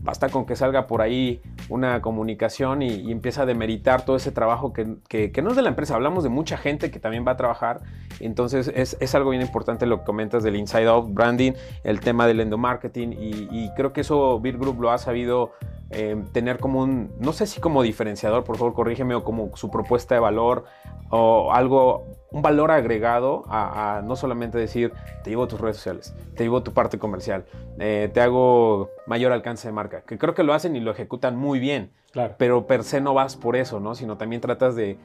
Basta 0.00 0.28
con 0.28 0.46
que 0.46 0.56
salga 0.56 0.86
por 0.86 1.02
ahí 1.02 1.40
una 1.68 2.00
comunicación 2.00 2.82
y, 2.82 3.10
empieza 3.10 3.42
a 3.42 3.46
demeritar 3.46 4.04
todo 4.04 4.16
ese 4.16 4.30
trabajo 4.30 4.72
que, 4.72 4.84
no 4.84 5.50
es 5.50 5.56
de 5.56 5.62
la 5.62 5.68
empresa. 5.68 5.94
Hablamos 5.94 6.22
de 6.22 6.30
mucha 6.30 6.56
gente 6.56 6.90
que 6.90 7.00
también 7.00 7.26
va 7.26 7.32
a 7.32 7.36
trabajar. 7.36 7.80
Entonces 8.20 8.70
es, 8.74 9.14
algo 9.14 9.30
bien 9.30 9.42
importante 9.42 9.86
lo 9.86 10.00
que 10.00 10.04
comentas 10.04 10.42
del 10.42 10.56
inside 10.56 10.86
out 10.86 11.12
branding, 11.12 11.52
el 11.84 12.00
tema 12.00 12.26
del 12.26 12.40
endomarketing 12.40 13.12
y, 13.12 13.48
y 13.50 13.70
creo 13.76 13.92
que 13.92 14.02
eso 14.02 14.40
Beer 14.40 14.58
Group 14.58 14.80
lo 14.80 14.90
ha 14.90 14.98
sabido 14.98 15.52
eh, 15.90 16.20
tener 16.32 16.58
como 16.58 16.80
un, 16.80 17.12
no 17.20 17.32
sé 17.32 17.46
si 17.46 17.60
como 17.60 17.82
diferenciador, 17.82 18.42
por 18.42 18.56
favor 18.56 18.74
corrígeme, 18.74 19.14
o 19.14 19.22
como 19.22 19.56
su 19.56 19.70
propuesta 19.70 20.16
de 20.16 20.20
valor 20.20 20.64
o 21.10 21.52
algo 21.52 22.04
un 22.30 22.42
valor 22.42 22.70
agregado 22.70 23.44
a, 23.48 24.02
no 24.04 24.16
solamente 24.16 24.58
decir, 24.58 24.92
te 25.22 25.30
llevo 25.30 25.46
tus 25.46 25.60
redes 25.60 25.76
sociales, 25.76 26.14
te 26.34 26.44
llevo 26.44 26.62
tu 26.62 26.72
parte 26.72 26.98
comercial, 26.98 27.44
eh, 27.78 28.10
te 28.12 28.20
hago 28.20 28.90
mayor 29.06 29.32
alcance 29.32 29.68
de 29.68 29.72
marca, 29.72 30.02
que 30.02 30.18
creo 30.18 30.34
que 30.34 30.42
lo 30.42 30.52
hacen 30.52 30.76
y 30.76 30.80
lo 30.80 30.90
ejecutan 30.90 31.36
muy 31.36 31.58
bien, 31.58 31.90
claro. 32.12 32.34
pero 32.38 32.66
per 32.66 32.84
se 32.84 33.00
no 33.00 33.14
vas 33.14 33.36
por 33.36 33.56
eso, 33.56 33.80
¿no? 33.80 33.94
Sino 33.94 34.16
también 34.16 34.40
tratas 34.40 34.74
de, 34.74 34.98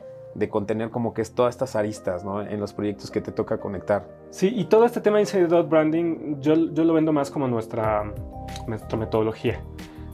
contener 0.50 0.90
como 0.90 1.14
que 1.14 1.22
es 1.22 1.36
todas 1.36 1.54
estas 1.54 1.76
aristas, 1.76 2.24
¿no? 2.24 2.42
En 2.42 2.60
los 2.60 2.74
proyectos 2.74 3.12
que 3.12 3.22
te 3.22 3.32
toca 3.32 3.58
conectar. 3.58 4.08
Sí, 4.30 4.52
y 4.56 4.66
todo 4.66 4.86
este 4.86 5.02
tema 5.02 5.18
de 5.18 5.24
Inside 5.24 5.48
Dot 5.48 5.70
Branding, 5.70 6.40
yo, 6.40 6.56
yo 6.56 6.86
lo 6.86 6.94
vendo 6.94 7.12
más 7.12 7.30
como 7.30 7.48
nuestra, 7.50 8.12
nuestra 8.66 8.98
metodología. 8.98 9.62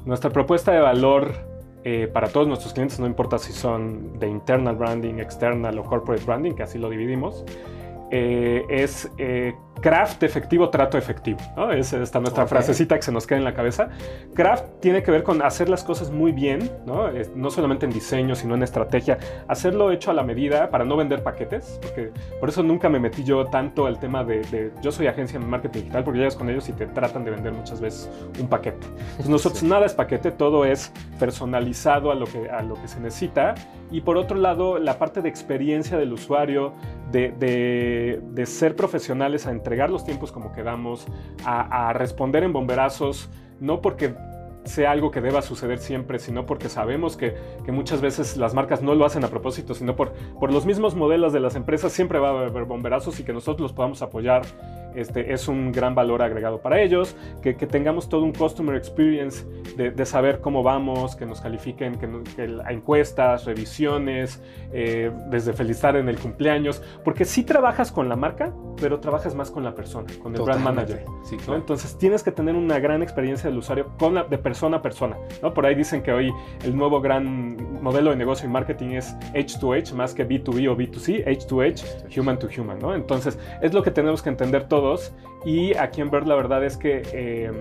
Nuestra 0.06 0.32
propuesta 0.32 0.72
de 0.72 0.80
valor 0.80 1.47
eh, 1.90 2.10
para 2.10 2.28
todos 2.28 2.50
nuestros 2.50 2.74
clientes, 2.74 3.00
no 3.00 3.08
importa 3.08 3.38
si 3.38 3.54
son 3.54 4.20
de 4.20 4.28
internal 4.28 4.76
branding, 4.76 5.20
external 5.20 5.80
o 5.80 5.84
corporate 5.86 6.22
branding, 6.26 6.52
que 6.52 6.64
así 6.64 6.78
lo 6.78 6.90
dividimos, 6.90 7.46
eh, 8.12 8.66
es 8.68 9.10
eh, 9.18 9.56
craft 9.82 10.24
efectivo, 10.24 10.70
trato 10.70 10.98
efectivo. 10.98 11.40
¿no? 11.56 11.72
Es 11.72 11.94
esta 11.94 12.20
nuestra 12.20 12.48
frasecita 12.48 12.96
que 12.96 13.02
se 13.02 13.12
nos 13.12 13.28
queda 13.28 13.40
en 13.40 13.44
la 13.44 13.54
cabeza. 13.54 13.90
Craft 14.34 14.80
tiene 14.80 15.04
que 15.04 15.12
ver 15.12 15.24
con 15.24 15.42
hacer 15.42 15.70
las 15.70 15.84
cosas 15.84 16.12
muy 16.12 16.32
bien, 16.32 16.70
¿no? 16.86 17.10
no 17.36 17.50
solamente 17.50 17.86
en 17.86 17.92
diseño, 17.92 18.36
sino 18.36 18.56
en 18.56 18.64
estrategia. 18.64 19.18
Hacerlo 19.48 19.92
hecho 19.92 20.12
a 20.12 20.14
la 20.14 20.24
medida 20.24 20.70
para 20.70 20.86
no 20.86 20.98
vender 20.98 21.24
paquetes, 21.24 21.80
porque 21.82 22.12
por 22.40 22.50
eso 22.50 22.64
nunca 22.64 22.90
me 22.90 23.00
metí 23.00 23.24
yo 23.24 23.46
tanto 23.46 23.86
al 23.86 24.00
tema 24.00 24.24
de, 24.24 24.72
yo 24.82 24.92
soy 24.92 25.08
agencia 25.08 25.40
de 25.40 25.46
marketing 25.46 25.82
digital, 25.82 26.04
porque 26.04 26.20
llegas 26.20 26.36
con 26.36 26.50
ellos 26.50 26.68
y 26.70 26.74
te 26.74 26.88
tratan 26.88 27.24
de 27.24 27.32
vender 27.32 27.54
muchas 27.54 27.80
veces 27.82 28.10
un 28.40 28.48
paquete. 28.48 28.88
Entonces 28.88 29.30
nosotros 29.30 29.64
nada 29.64 29.86
es 29.86 29.94
paquete, 29.94 30.32
todo 30.32 30.66
es 30.66 30.92
personalizado 31.20 32.12
a 32.12 32.16
lo, 32.16 32.26
que, 32.26 32.50
a 32.50 32.62
lo 32.62 32.76
que 32.76 32.88
se 32.88 33.00
necesita. 33.00 33.56
Y 33.92 34.02
por 34.02 34.18
otro 34.18 34.38
lado, 34.38 34.80
la 34.80 34.98
parte 34.98 35.22
de 35.22 35.30
experiencia 35.30 35.98
del 35.98 36.12
usuario, 36.14 36.74
de, 37.12 38.22
de, 38.22 38.46
ser 38.46 38.76
profesionales 38.76 39.48
a 39.48 39.52
entregar 39.52 39.90
los 39.90 40.04
tiempos 40.04 40.32
como 40.32 40.52
quedamos, 40.52 41.06
a, 41.46 41.90
a, 41.90 41.94
responder 41.94 42.44
en 42.44 42.54
bomberazos, 42.54 43.30
no 43.60 43.82
porque 43.82 44.14
sea 44.68 44.92
algo 44.92 45.12
que 45.12 45.22
deba 45.22 45.42
suceder 45.42 45.80
siempre, 45.80 46.20
sino 46.20 46.46
porque 46.46 46.70
sabemos 46.70 47.16
que, 47.16 47.36
que, 47.66 47.72
muchas 47.72 48.02
veces 48.02 48.38
las 48.38 48.54
marcas 48.54 48.82
no 48.82 48.96
lo 48.96 49.06
hacen 49.06 49.24
a 49.24 49.30
propósito, 49.30 49.74
sino 49.74 49.96
por, 49.96 50.14
por 50.40 50.52
los 50.52 50.66
mismos 50.66 50.96
modelos 50.96 51.34
de 51.34 51.40
las 51.40 51.56
empresas 51.56 51.94
siempre 51.94 52.20
va 52.20 52.30
a 52.30 52.48
haber 52.48 52.66
bomberazos 52.66 53.20
y 53.20 53.24
que 53.24 53.34
nosotros 53.34 53.62
los 53.62 53.74
podamos 53.74 54.02
apoyar 54.02 54.44
este, 54.98 55.32
es 55.32 55.48
un 55.48 55.72
gran 55.72 55.94
valor 55.96 56.22
agregado 56.22 56.60
para 56.60 56.82
ellos, 56.82 57.16
que, 57.42 57.54
tengamos 57.54 58.10
todo 58.10 58.24
un 58.24 58.34
customer 58.34 58.76
experience 58.76 59.46
de, 59.76 60.06
saber 60.06 60.40
cómo 60.40 60.64
vamos, 60.64 61.16
que 61.16 61.26
nos 61.26 61.42
califiquen, 61.42 62.00
que, 62.00 62.08
que 62.36 62.58
encuestas, 62.70 63.46
revisiones, 63.46 64.42
eh, 64.72 65.12
desde 65.30 65.54
felicitar 65.54 65.96
en 65.98 66.10
el 66.10 66.18
cumpleaños, 66.18 66.82
porque 67.04 67.26
sí 67.26 67.44
trabajas 67.44 67.92
con 67.92 68.10
la 68.10 68.16
marca, 68.16 68.54
pero 68.82 69.00
trabajas 69.00 69.36
más 69.36 69.52
con 69.52 69.64
la 69.64 69.76
persona, 69.76 70.08
con 70.22 70.36
el 70.36 70.42
brand 70.42 70.64
manager. 70.64 71.06
Entonces 71.48 71.98
tienes 71.98 72.24
que 72.24 72.32
tener 72.32 72.56
una 72.56 72.80
gran 72.80 73.04
experiencia 73.04 73.50
del 73.50 73.60
usuario 73.60 73.90
con 74.00 74.16
de 74.16 74.38
persona 74.38 74.78
a 74.78 74.82
persona. 74.82 75.18
¿no? 75.44 75.54
Por 75.54 75.66
ahí 75.66 75.76
dicen 75.76 76.02
que 76.02 76.12
hoy 76.12 76.34
el 76.64 76.76
nuevo 76.76 77.02
gran 77.02 77.82
modelo 77.84 78.10
de 78.10 78.16
negocio 78.16 78.48
y 78.48 78.52
marketing 78.52 78.92
es 78.92 79.16
H2H 79.34 79.94
más 79.94 80.14
que 80.14 80.28
B2B 80.28 80.70
o 80.70 80.76
B2C, 80.76 81.26
H2H, 81.26 82.20
human 82.20 82.40
to 82.40 82.48
human. 82.48 82.80
¿no? 82.80 82.96
Entonces 82.96 83.38
es 83.62 83.74
lo 83.74 83.84
que 83.84 83.92
tenemos 83.92 84.22
que 84.22 84.30
entender 84.30 84.68
todos 84.68 84.87
y 85.46 85.76
aquí 85.76 86.02
en 86.02 86.10
Bird 86.10 86.28
la 86.28 86.36
verdad 86.36 86.64
es 86.66 86.78
que... 86.78 87.04
Eh, 87.14 87.52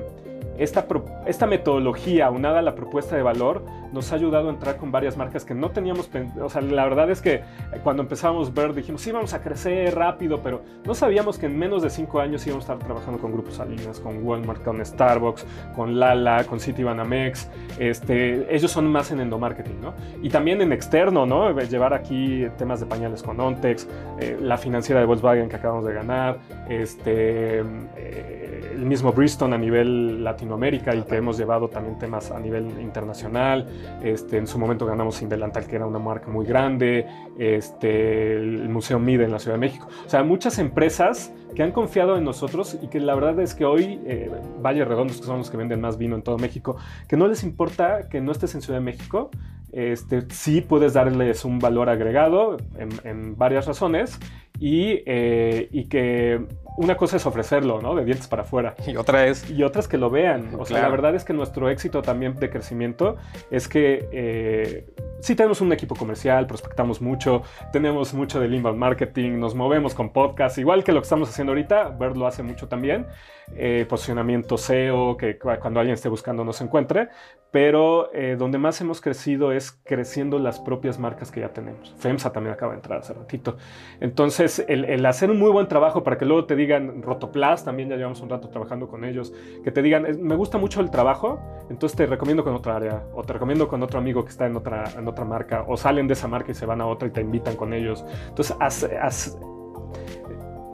esta, 0.58 0.86
esta 1.26 1.46
metodología 1.46 2.30
unada 2.30 2.60
a 2.60 2.62
la 2.62 2.74
propuesta 2.74 3.16
de 3.16 3.22
valor 3.22 3.64
nos 3.92 4.12
ha 4.12 4.16
ayudado 4.16 4.48
a 4.48 4.52
entrar 4.52 4.76
con 4.76 4.92
varias 4.92 5.16
marcas 5.16 5.44
que 5.44 5.54
no 5.54 5.70
teníamos, 5.70 6.10
o 6.40 6.50
sea, 6.50 6.60
la 6.60 6.84
verdad 6.84 7.10
es 7.10 7.20
que 7.20 7.34
eh, 7.34 7.42
cuando 7.82 8.02
empezamos 8.02 8.52
ver 8.52 8.74
dijimos, 8.74 9.00
sí, 9.00 9.12
vamos 9.12 9.32
a 9.32 9.42
crecer 9.42 9.94
rápido, 9.94 10.40
pero 10.42 10.62
no 10.84 10.94
sabíamos 10.94 11.38
que 11.38 11.46
en 11.46 11.58
menos 11.58 11.82
de 11.82 11.90
cinco 11.90 12.20
años 12.20 12.46
íbamos 12.46 12.68
a 12.68 12.74
estar 12.74 12.86
trabajando 12.86 13.20
con 13.20 13.32
Grupos 13.32 13.54
Salinas, 13.54 14.00
con 14.00 14.24
Walmart, 14.24 14.62
con 14.62 14.84
Starbucks, 14.84 15.46
con 15.74 15.98
Lala, 15.98 16.44
con 16.44 16.60
Citibanamex, 16.60 17.48
este, 17.78 18.54
ellos 18.54 18.70
son 18.70 18.86
más 18.90 19.10
en 19.10 19.20
endomarketing, 19.20 19.80
¿no? 19.80 19.94
Y 20.22 20.28
también 20.28 20.60
en 20.60 20.72
externo, 20.72 21.26
¿no? 21.26 21.58
Llevar 21.60 21.94
aquí 21.94 22.46
temas 22.58 22.80
de 22.80 22.86
pañales 22.86 23.22
con 23.22 23.40
Ontex, 23.40 23.88
eh, 24.20 24.36
la 24.40 24.58
financiera 24.58 25.00
de 25.00 25.06
Volkswagen 25.06 25.48
que 25.48 25.56
acabamos 25.56 25.84
de 25.84 25.94
ganar, 25.94 26.38
este, 26.68 27.60
eh, 27.96 28.72
el 28.74 28.84
mismo 28.84 29.12
Bristol 29.12 29.52
a 29.52 29.58
nivel 29.58 30.26
Latinoamérica 30.46 30.94
y 30.94 31.02
que 31.02 31.16
hemos 31.16 31.36
llevado 31.36 31.68
también 31.68 31.98
temas 31.98 32.30
a 32.30 32.38
nivel 32.38 32.80
internacional, 32.80 33.66
este, 34.02 34.38
en 34.38 34.46
su 34.46 34.58
momento 34.58 34.86
ganamos 34.86 35.20
Indelantal, 35.22 35.66
que 35.66 35.76
era 35.76 35.86
una 35.86 35.98
marca 35.98 36.28
muy 36.28 36.46
grande. 36.46 37.06
Este, 37.38 38.34
el 38.34 38.68
Museo 38.68 38.98
Mide 38.98 39.24
en 39.24 39.32
la 39.32 39.38
Ciudad 39.38 39.56
de 39.56 39.60
México. 39.60 39.88
O 40.06 40.08
sea, 40.08 40.22
muchas 40.22 40.58
empresas 40.58 41.32
que 41.54 41.62
han 41.62 41.72
confiado 41.72 42.16
en 42.16 42.24
nosotros 42.24 42.78
y 42.80 42.88
que 42.88 43.00
la 43.00 43.14
verdad 43.14 43.40
es 43.40 43.54
que 43.54 43.64
hoy 43.64 44.00
eh, 44.06 44.30
Valle 44.64 44.84
Redondos, 44.84 45.18
que 45.18 45.24
son 45.24 45.38
los 45.38 45.50
que 45.50 45.56
venden 45.56 45.80
más 45.80 45.98
vino 45.98 46.14
en 46.14 46.22
todo 46.22 46.38
México, 46.38 46.76
que 47.08 47.16
no 47.16 47.26
les 47.26 47.42
importa 47.42 48.08
que 48.08 48.20
no 48.20 48.32
estés 48.32 48.54
en 48.54 48.62
Ciudad 48.62 48.78
de 48.78 48.84
México, 48.84 49.30
este, 49.72 50.22
sí 50.30 50.60
puedes 50.60 50.94
darles 50.94 51.44
un 51.44 51.58
valor 51.58 51.90
agregado 51.90 52.56
en, 52.78 53.36
varias 53.36 53.66
razones 53.66 54.18
y, 54.58 55.02
eh, 55.06 55.68
y, 55.72 55.84
que 55.88 56.46
una 56.76 56.96
cosa 56.96 57.16
es 57.16 57.26
ofrecerlo, 57.26 57.80
¿no? 57.80 57.94
De 57.94 58.04
dientes 58.04 58.28
para 58.28 58.42
afuera. 58.42 58.74
Y 58.86 58.96
otra 58.96 59.26
es... 59.26 59.50
Y 59.50 59.62
otra 59.62 59.80
es 59.80 59.88
que 59.88 59.98
lo 59.98 60.10
vean. 60.10 60.50
O 60.58 60.66
sea, 60.66 60.82
la 60.82 60.88
verdad 60.88 61.14
es 61.14 61.24
que 61.24 61.32
nuestro 61.32 61.68
éxito 61.70 62.02
también 62.02 62.34
de 62.36 62.50
crecimiento 62.50 63.16
es 63.50 63.68
que 63.68 64.08
eh, 64.12 64.86
sí 65.20 65.34
tenemos 65.34 65.60
un 65.60 65.72
equipo 65.72 65.94
comercial, 65.94 66.46
prospectamos 66.46 67.00
mucho, 67.00 67.42
tenemos 67.72 68.14
mucho 68.14 68.40
de 68.40 68.46
inbound 68.48 68.78
marketing, 68.78 69.38
nos 69.38 69.54
movemos 69.54 69.94
con 69.94 70.10
podcast, 70.10 70.58
igual 70.58 70.84
que 70.84 70.92
lo 70.92 71.00
que 71.00 71.04
estamos 71.04 71.28
haciendo 71.28 71.52
ahorita, 71.52 71.90
Bird 71.90 72.16
lo 72.16 72.26
hace 72.26 72.42
mucho 72.42 72.68
también, 72.68 73.06
eh, 73.54 73.86
posicionamiento 73.88 74.58
SEO, 74.58 75.16
que 75.16 75.38
cuando 75.38 75.80
alguien 75.80 75.94
esté 75.94 76.08
buscando 76.08 76.44
no 76.44 76.52
se 76.52 76.64
encuentre, 76.64 77.08
pero 77.52 78.12
eh, 78.12 78.36
donde 78.36 78.58
más 78.58 78.80
hemos 78.80 79.00
crecido 79.00 79.52
es 79.52 79.72
creciendo 79.84 80.38
las 80.38 80.60
propias 80.60 80.98
marcas 80.98 81.30
que 81.30 81.40
ya 81.40 81.50
tenemos. 81.50 81.94
FEMSA 81.98 82.32
también 82.32 82.52
acaba 82.52 82.72
de 82.72 82.78
entrar 82.78 82.98
hace 82.98 83.14
ratito. 83.14 83.56
Entonces, 84.00 84.64
el, 84.68 85.06
hacer 85.06 85.30
un 85.30 85.38
muy 85.38 85.50
buen 85.50 85.68
trabajo 85.68 86.02
para 86.02 86.18
que 86.18 86.24
luego 86.24 86.44
te 86.44 86.56
digan, 86.56 87.02
Rotoplas, 87.02 87.64
también 87.64 87.88
ya 87.88 87.96
llevamos 87.96 88.20
un 88.20 88.28
rato 88.28 88.48
trabajando 88.48 88.88
con 88.88 89.04
ellos, 89.04 89.32
que 89.64 89.70
te 89.70 89.80
digan, 89.80 90.06
me 90.20 90.34
gusta 90.34 90.58
mucho 90.58 90.80
el 90.80 90.90
trabajo, 90.90 91.40
entonces 91.70 91.96
te 91.96 92.06
recomiendo 92.06 92.44
con 92.44 92.54
otra 92.54 92.76
área, 92.76 93.04
o 93.14 93.22
te 93.22 93.32
recomiendo 93.32 93.68
con 93.68 93.82
otro 93.82 93.98
amigo 93.98 94.24
que 94.24 94.30
está 94.30 94.46
en 94.46 94.56
otra, 94.56 94.84
en 94.96 95.05
otra 95.08 95.24
marca, 95.24 95.64
o 95.66 95.76
salen 95.76 96.06
de 96.08 96.14
esa 96.14 96.28
marca 96.28 96.52
y 96.52 96.54
se 96.54 96.66
van 96.66 96.80
a 96.80 96.86
otra 96.86 97.08
y 97.08 97.10
te 97.10 97.20
invitan 97.20 97.56
con 97.56 97.72
ellos. 97.72 98.04
Entonces, 98.28 98.56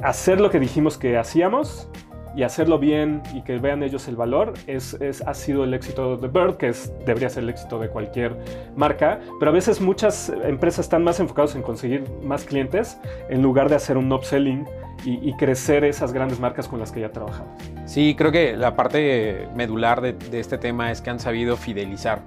hacer 0.03 0.41
lo 0.41 0.51
que 0.51 0.59
dijimos 0.59 0.99
que 0.99 1.17
hacíamos 1.17 1.89
y 2.35 2.43
hacerlo 2.43 2.79
bien 2.79 3.23
y 3.35 3.43
que 3.43 3.59
vean 3.59 3.83
ellos 3.83 4.09
el 4.09 4.17
valor 4.17 4.55
es, 4.67 4.97
ha 5.27 5.35
sido 5.35 5.65
el 5.65 5.75
éxito 5.75 6.17
de 6.17 6.29
Bird, 6.29 6.57
que 6.57 6.69
es, 6.69 6.93
debería 7.05 7.29
ser 7.29 7.45
el 7.45 7.51
éxito 7.51 7.79
de 7.79 7.89
cualquier 7.89 8.37
marca, 8.75 9.21
pero 9.39 9.51
a 9.51 9.55
veces 9.55 9.81
muchas 9.81 10.33
empresas 10.45 10.87
están 10.87 11.05
más 11.05 11.21
enfocados 11.21 11.55
en 11.55 11.63
conseguir 11.63 12.05
más 12.23 12.45
clientes 12.45 12.99
en 13.29 13.43
lugar 13.43 13.69
de 13.69 13.77
hacer 13.77 13.97
un 13.97 14.11
upselling 14.13 14.67
y, 15.05 15.29
y 15.29 15.35
crecer 15.37 15.85
esas 15.85 16.13
grandes 16.13 16.41
marcas 16.41 16.69
con 16.69 16.79
las 16.79 16.93
que 16.93 17.01
ya 17.01 17.11
trabajamos. 17.11 17.53
Sí, 17.87 18.15
creo 18.17 18.33
que 18.33 18.57
la 18.57 18.77
parte 18.77 19.49
medular 19.55 20.01
de 20.01 20.41
este 20.41 20.59
tema 20.59 20.91
es 20.91 21.03
que 21.03 21.11
han 21.11 21.21
sabido 21.21 21.57
fidelizar 21.57 22.21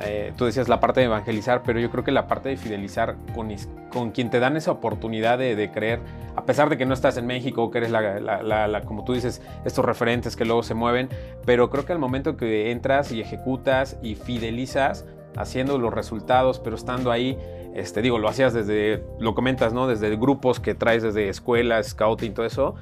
eh, 0.00 0.32
tú 0.36 0.46
decías 0.46 0.68
la 0.68 0.80
parte 0.80 1.00
de 1.00 1.06
evangelizar, 1.06 1.62
pero 1.64 1.78
yo 1.78 1.90
creo 1.90 2.02
que 2.02 2.12
la 2.12 2.26
parte 2.26 2.48
de 2.48 2.56
fidelizar 2.56 3.16
con, 3.34 3.54
con 3.90 4.10
quien 4.10 4.30
te 4.30 4.40
dan 4.40 4.56
esa 4.56 4.72
oportunidad 4.72 5.38
de, 5.38 5.70
creer, 5.72 6.00
a 6.34 6.44
pesar 6.44 6.70
de 6.70 6.76
que 6.76 6.86
no 6.86 6.94
estás 6.94 7.16
en 7.16 7.26
México, 7.26 7.70
que 7.70 7.78
eres 7.78 7.90
la, 7.90 8.82
como 8.84 9.04
tú 9.04 9.12
dices, 9.12 9.42
estos 9.64 9.84
referentes 9.84 10.34
que 10.36 10.44
luego 10.44 10.62
se 10.62 10.74
mueven, 10.74 11.08
pero 11.44 11.70
creo 11.70 11.84
que 11.84 11.92
al 11.92 11.98
momento 11.98 12.36
que 12.36 12.70
entras 12.70 13.12
y 13.12 13.20
ejecutas 13.20 13.98
y 14.02 14.14
fidelizas, 14.14 15.04
haciendo 15.36 15.78
los 15.78 15.92
resultados, 15.92 16.58
pero 16.58 16.76
estando 16.76 17.10
ahí, 17.10 17.38
este, 17.74 18.02
digo, 18.02 18.18
lo 18.18 18.28
hacías 18.28 18.52
desde, 18.52 19.02
lo 19.18 19.34
comentas, 19.34 19.72
¿no? 19.72 19.86
Desde 19.86 20.14
grupos 20.16 20.60
que 20.60 20.74
traes 20.74 21.02
desde 21.02 21.28
escuelas, 21.28 21.88
scouting, 21.88 22.34
todo 22.34 22.44
eso, 22.44 22.74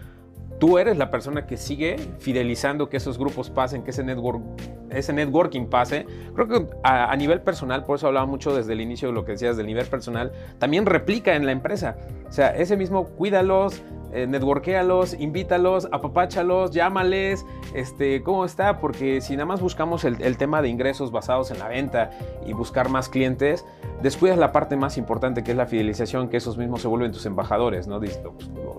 tú 0.60 0.78
eres 0.78 0.96
la 0.98 1.10
persona 1.10 1.46
que 1.46 1.56
sigue 1.56 1.96
fidelizando 2.20 2.88
que 2.88 2.98
esos 2.98 3.18
grupos 3.18 3.50
pasen, 3.50 3.82
que 3.82 3.90
ese, 3.90 4.04
network, 4.04 4.42
ese 4.90 5.12
networking 5.12 5.66
pase. 5.66 6.06
Creo 6.34 6.46
que 6.46 6.66
a, 6.84 7.16
nivel 7.16 7.40
personal, 7.40 7.84
por 7.84 7.96
eso 7.96 8.06
hablaba 8.06 8.26
mucho 8.26 8.54
desde 8.54 8.74
el 8.74 8.80
inicio 8.82 9.08
de 9.08 9.14
lo 9.14 9.24
que 9.24 9.32
decías 9.32 9.56
del 9.56 9.66
nivel 9.66 9.86
personal, 9.86 10.30
también 10.58 10.86
replica 10.86 11.34
en 11.34 11.46
la 11.46 11.52
empresa. 11.52 11.96
O 12.28 12.32
sea, 12.32 12.54
ese 12.54 12.76
mismo 12.76 13.06
cuídalos, 13.06 13.82
eh, 14.12 14.26
networkéalos, 14.26 15.14
invítalos, 15.14 15.88
apapáchalos, 15.92 16.72
llámales, 16.72 17.46
este, 17.74 18.22
¿cómo 18.22 18.44
está? 18.44 18.78
Porque 18.78 19.20
si 19.20 19.34
nada 19.34 19.46
más 19.46 19.60
buscamos 19.60 20.04
el, 20.04 20.36
tema 20.36 20.62
de 20.62 20.68
ingresos 20.68 21.12
basados 21.12 21.50
en 21.50 21.58
la 21.58 21.68
venta 21.68 22.10
y 22.44 22.52
buscar 22.52 22.88
más 22.88 23.08
clientes, 23.08 23.64
descuidas 24.02 24.36
la 24.36 24.50
parte 24.50 24.76
más 24.76 24.96
importante 24.96 25.44
que 25.44 25.52
es 25.52 25.56
la 25.56 25.66
fidelización, 25.66 26.28
que 26.28 26.38
esos 26.38 26.58
mismos 26.58 26.82
se 26.82 26.88
vuelven 26.88 27.12
tus 27.12 27.24
embajadores, 27.26 27.86
¿no? 27.86 28.00
Pues, 28.00 28.20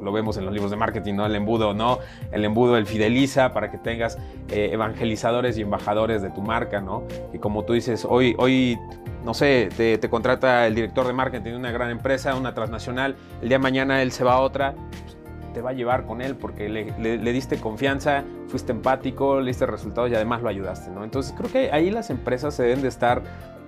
lo, 0.01 0.11
vemos 0.11 0.35
en 0.37 0.45
los 0.45 0.53
libros 0.53 0.71
de 0.71 0.77
marketing, 0.77 1.13
¿no? 1.13 1.25
El 1.25 1.35
embudo, 1.35 1.73
¿no? 1.73 1.99
El 2.31 2.43
embudo, 2.43 2.75
el 2.75 2.85
fideliza 2.85 3.53
para 3.53 3.71
que 3.71 3.77
tengas 3.77 4.17
eh, 4.49 4.69
evangelizadores 4.73 5.57
y 5.57 5.61
embajadores 5.61 6.21
de 6.21 6.29
tu 6.31 6.41
marca, 6.41 6.81
¿no? 6.81 7.03
Y 7.31 7.37
como 7.37 7.63
tú 7.63 7.73
dices, 7.73 8.05
hoy, 8.09 8.35
hoy 8.37 8.77
no 9.23 9.33
sé, 9.33 9.69
te, 9.77 9.97
te, 9.97 10.09
contrata 10.09 10.65
el 10.67 10.75
director 10.75 11.05
de 11.05 11.13
marketing 11.13 11.51
de 11.51 11.57
una 11.57 11.71
gran 11.71 11.91
empresa, 11.91 12.35
una 12.35 12.53
transnacional, 12.53 13.15
el 13.41 13.49
día 13.49 13.59
de 13.59 13.61
mañana 13.61 14.01
él 14.01 14.11
se 14.11 14.23
va 14.23 14.33
a 14.33 14.39
otra, 14.39 14.73
te 15.53 15.61
va 15.61 15.71
a 15.71 15.73
llevar 15.73 16.05
con 16.05 16.21
él 16.21 16.35
porque 16.35 16.69
le, 16.69 17.33
diste 17.33 17.57
confianza, 17.59 18.23
fuiste 18.47 18.71
empático, 18.71 19.39
le 19.39 19.47
diste 19.47 19.65
resultados 19.65 20.09
y 20.11 20.15
además 20.15 20.41
lo 20.41 20.49
ayudaste, 20.49 20.91
¿no? 20.91 21.03
Entonces 21.03 21.33
creo 21.37 21.51
que 21.51 21.71
ahí 21.71 21.89
las 21.89 22.09
empresas 22.09 22.55
se 22.55 22.63
deben 22.63 22.81
de 22.81 22.87
estar 22.87 23.21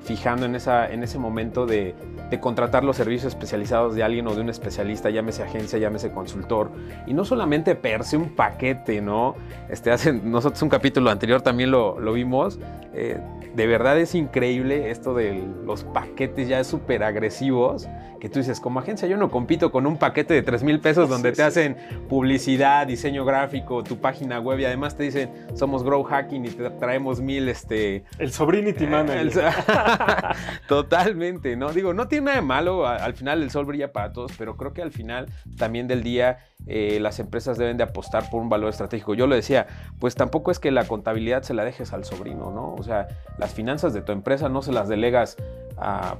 fijando 0.03 0.45
en, 0.45 0.55
esa, 0.55 0.91
en 0.91 1.03
ese 1.03 1.17
momento 1.17 1.65
de, 1.65 1.95
contratar 2.41 2.83
los 2.83 2.97
servicios 2.97 3.33
especializados 3.33 3.93
de 3.93 4.01
alguien 4.01 4.25
o 4.27 4.33
de 4.33 4.41
un 4.41 4.49
especialista, 4.49 5.11
llámese 5.11 5.43
agencia, 5.43 5.77
llámese 5.77 6.11
consultor, 6.11 6.71
y 7.05 7.13
no 7.13 7.25
solamente 7.25 7.75
perse 7.75 8.17
un 8.17 8.35
paquete, 8.35 9.01
¿no? 9.01 9.35
Este, 9.69 9.91
hace, 9.91 10.11
nosotros 10.11 10.59
un 10.63 10.69
capítulo 10.69 11.11
anterior 11.11 11.43
también 11.43 11.69
lo, 11.69 11.99
lo 11.99 12.13
vimos, 12.13 12.59
eh, 12.95 13.19
de 13.55 13.67
verdad 13.67 13.99
es 13.99 14.15
increíble 14.15 14.89
esto 14.89 15.13
de 15.13 15.43
los 15.63 15.83
paquetes 15.83 16.47
ya 16.47 16.63
súper 16.63 17.03
agresivos, 17.03 17.87
que 18.19 18.29
tú 18.29 18.39
dices, 18.39 18.59
como 18.59 18.79
agencia 18.79 19.07
yo 19.07 19.17
no 19.17 19.29
compito 19.29 19.71
con 19.71 19.85
un 19.85 19.97
paquete 19.97 20.33
de 20.33 20.41
3 20.41 20.63
mil 20.63 20.79
pesos 20.79 21.09
donde 21.09 21.33
te 21.33 21.43
hacen 21.43 21.77
publicidad, 22.09 22.87
diseño 22.87 23.25
gráfico, 23.25 23.83
tu 23.83 23.97
página 23.97 24.39
web 24.39 24.59
y 24.59 24.65
además 24.65 24.95
te 24.95 25.03
dicen, 25.03 25.29
somos 25.55 25.83
Grow 25.83 26.03
Hacking 26.03 26.45
y 26.45 26.49
te 26.49 26.69
traemos 26.71 27.21
mil, 27.21 27.47
este... 27.49 28.03
El 28.17 28.31
Sobrinity 28.31 28.87
Manager. 28.87 29.43
Totalmente, 30.67 31.55
¿no? 31.55 31.71
Digo, 31.71 31.93
no 31.93 32.07
tiene 32.07 32.25
nada 32.25 32.37
de 32.37 32.41
malo, 32.43 32.87
al 32.87 33.13
final 33.13 33.43
el 33.43 33.51
sol 33.51 33.65
brilla 33.65 33.91
para 33.91 34.11
todos, 34.11 34.31
pero 34.37 34.57
creo 34.57 34.73
que 34.73 34.81
al 34.81 34.91
final 34.91 35.27
también 35.57 35.87
del 35.87 36.03
día 36.03 36.39
eh, 36.65 36.99
las 37.01 37.19
empresas 37.19 37.57
deben 37.57 37.77
de 37.77 37.83
apostar 37.83 38.29
por 38.29 38.41
un 38.41 38.49
valor 38.49 38.69
estratégico. 38.69 39.13
Yo 39.13 39.27
lo 39.27 39.35
decía, 39.35 39.67
pues 39.99 40.15
tampoco 40.15 40.51
es 40.51 40.59
que 40.59 40.71
la 40.71 40.85
contabilidad 40.85 41.43
se 41.43 41.53
la 41.53 41.65
dejes 41.65 41.93
al 41.93 42.05
sobrino, 42.05 42.51
¿no? 42.51 42.73
O 42.73 42.83
sea, 42.83 43.07
las 43.37 43.53
finanzas 43.53 43.93
de 43.93 44.01
tu 44.01 44.11
empresa 44.11 44.49
no 44.49 44.61
se 44.61 44.71
las 44.71 44.87
delegas 44.87 45.37
a, 45.77 46.17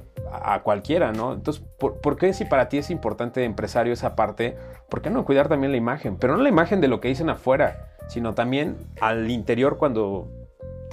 cualquiera, 0.62 1.12
¿no? 1.12 1.32
Entonces, 1.32 1.62
¿por, 1.78 2.16
qué 2.16 2.32
si 2.32 2.44
para 2.44 2.68
ti 2.68 2.78
es 2.78 2.90
importante 2.90 3.44
empresario 3.44 3.92
esa 3.92 4.16
parte? 4.16 4.56
¿Por 4.88 5.00
qué 5.00 5.10
no 5.10 5.24
cuidar 5.24 5.48
también 5.48 5.70
la 5.70 5.78
imagen? 5.78 6.16
Pero 6.16 6.36
no 6.36 6.42
la 6.42 6.48
imagen 6.48 6.80
de 6.80 6.88
lo 6.88 7.00
que 7.00 7.08
dicen 7.08 7.30
afuera, 7.30 7.92
sino 8.08 8.34
también 8.34 8.76
al 9.00 9.30
interior 9.30 9.78
cuando 9.78 10.28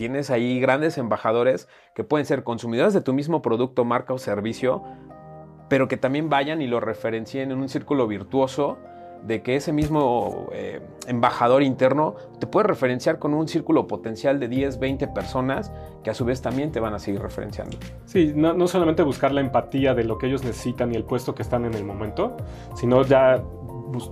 tienes 0.01 0.31
ahí 0.31 0.59
grandes 0.59 0.97
embajadores 0.97 1.67
que 1.93 2.03
pueden 2.03 2.25
ser 2.25 2.43
consumidores 2.43 2.91
de 2.95 3.01
tu 3.01 3.13
mismo 3.13 3.43
producto, 3.43 3.85
marca 3.85 4.15
o 4.15 4.17
servicio, 4.17 4.81
pero 5.69 5.87
que 5.87 5.95
también 5.95 6.27
vayan 6.27 6.59
y 6.63 6.65
lo 6.65 6.79
referencien 6.79 7.51
en 7.51 7.59
un 7.59 7.69
círculo 7.69 8.07
virtuoso 8.07 8.79
de 9.21 9.43
que 9.43 9.55
ese 9.55 9.71
mismo 9.71 10.49
eh, 10.53 10.81
embajador 11.05 11.61
interno 11.61 12.15
te 12.39 12.47
puede 12.47 12.65
referenciar 12.67 13.19
con 13.19 13.35
un 13.35 13.47
círculo 13.47 13.85
potencial 13.85 14.39
de 14.39 14.47
10, 14.47 14.79
20 14.79 15.07
personas 15.09 15.71
que 16.03 16.09
a 16.09 16.15
su 16.15 16.25
vez 16.25 16.41
también 16.41 16.71
te 16.71 16.79
van 16.79 16.95
a 16.95 16.97
seguir 16.97 17.21
referenciando. 17.21 17.77
Sí, 18.05 18.33
no, 18.35 18.53
no 18.53 18.67
solamente 18.67 19.03
buscar 19.03 19.31
la 19.31 19.41
empatía 19.41 19.93
de 19.93 20.03
lo 20.03 20.17
que 20.17 20.25
ellos 20.25 20.43
necesitan 20.43 20.91
y 20.91 20.95
el 20.95 21.03
puesto 21.03 21.35
que 21.35 21.43
están 21.43 21.65
en 21.65 21.75
el 21.75 21.83
momento, 21.83 22.35
sino 22.73 23.03
ya 23.03 23.43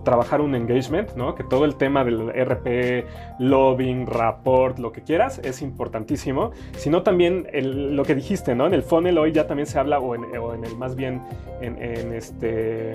trabajar 0.03 0.41
un 0.41 0.55
engagement, 0.55 1.15
¿no? 1.15 1.35
Que 1.35 1.43
todo 1.43 1.65
el 1.65 1.75
tema 1.75 2.03
del 2.03 2.29
RP, 2.29 3.05
lobbying, 3.39 4.05
rapport, 4.07 4.79
lo 4.79 4.91
que 4.91 5.01
quieras, 5.01 5.39
es 5.43 5.61
importantísimo. 5.61 6.51
Sino 6.77 7.03
también 7.03 7.47
lo 7.53 8.03
que 8.03 8.15
dijiste, 8.15 8.55
¿no? 8.55 8.67
En 8.67 8.73
el 8.73 8.83
funnel 8.83 9.17
hoy 9.17 9.31
ya 9.31 9.47
también 9.47 9.67
se 9.67 9.79
habla, 9.79 9.99
o 9.99 10.15
en, 10.15 10.63
el 10.63 10.77
más 10.77 10.95
bien 10.95 11.21
en, 11.61 12.13
este... 12.13 12.93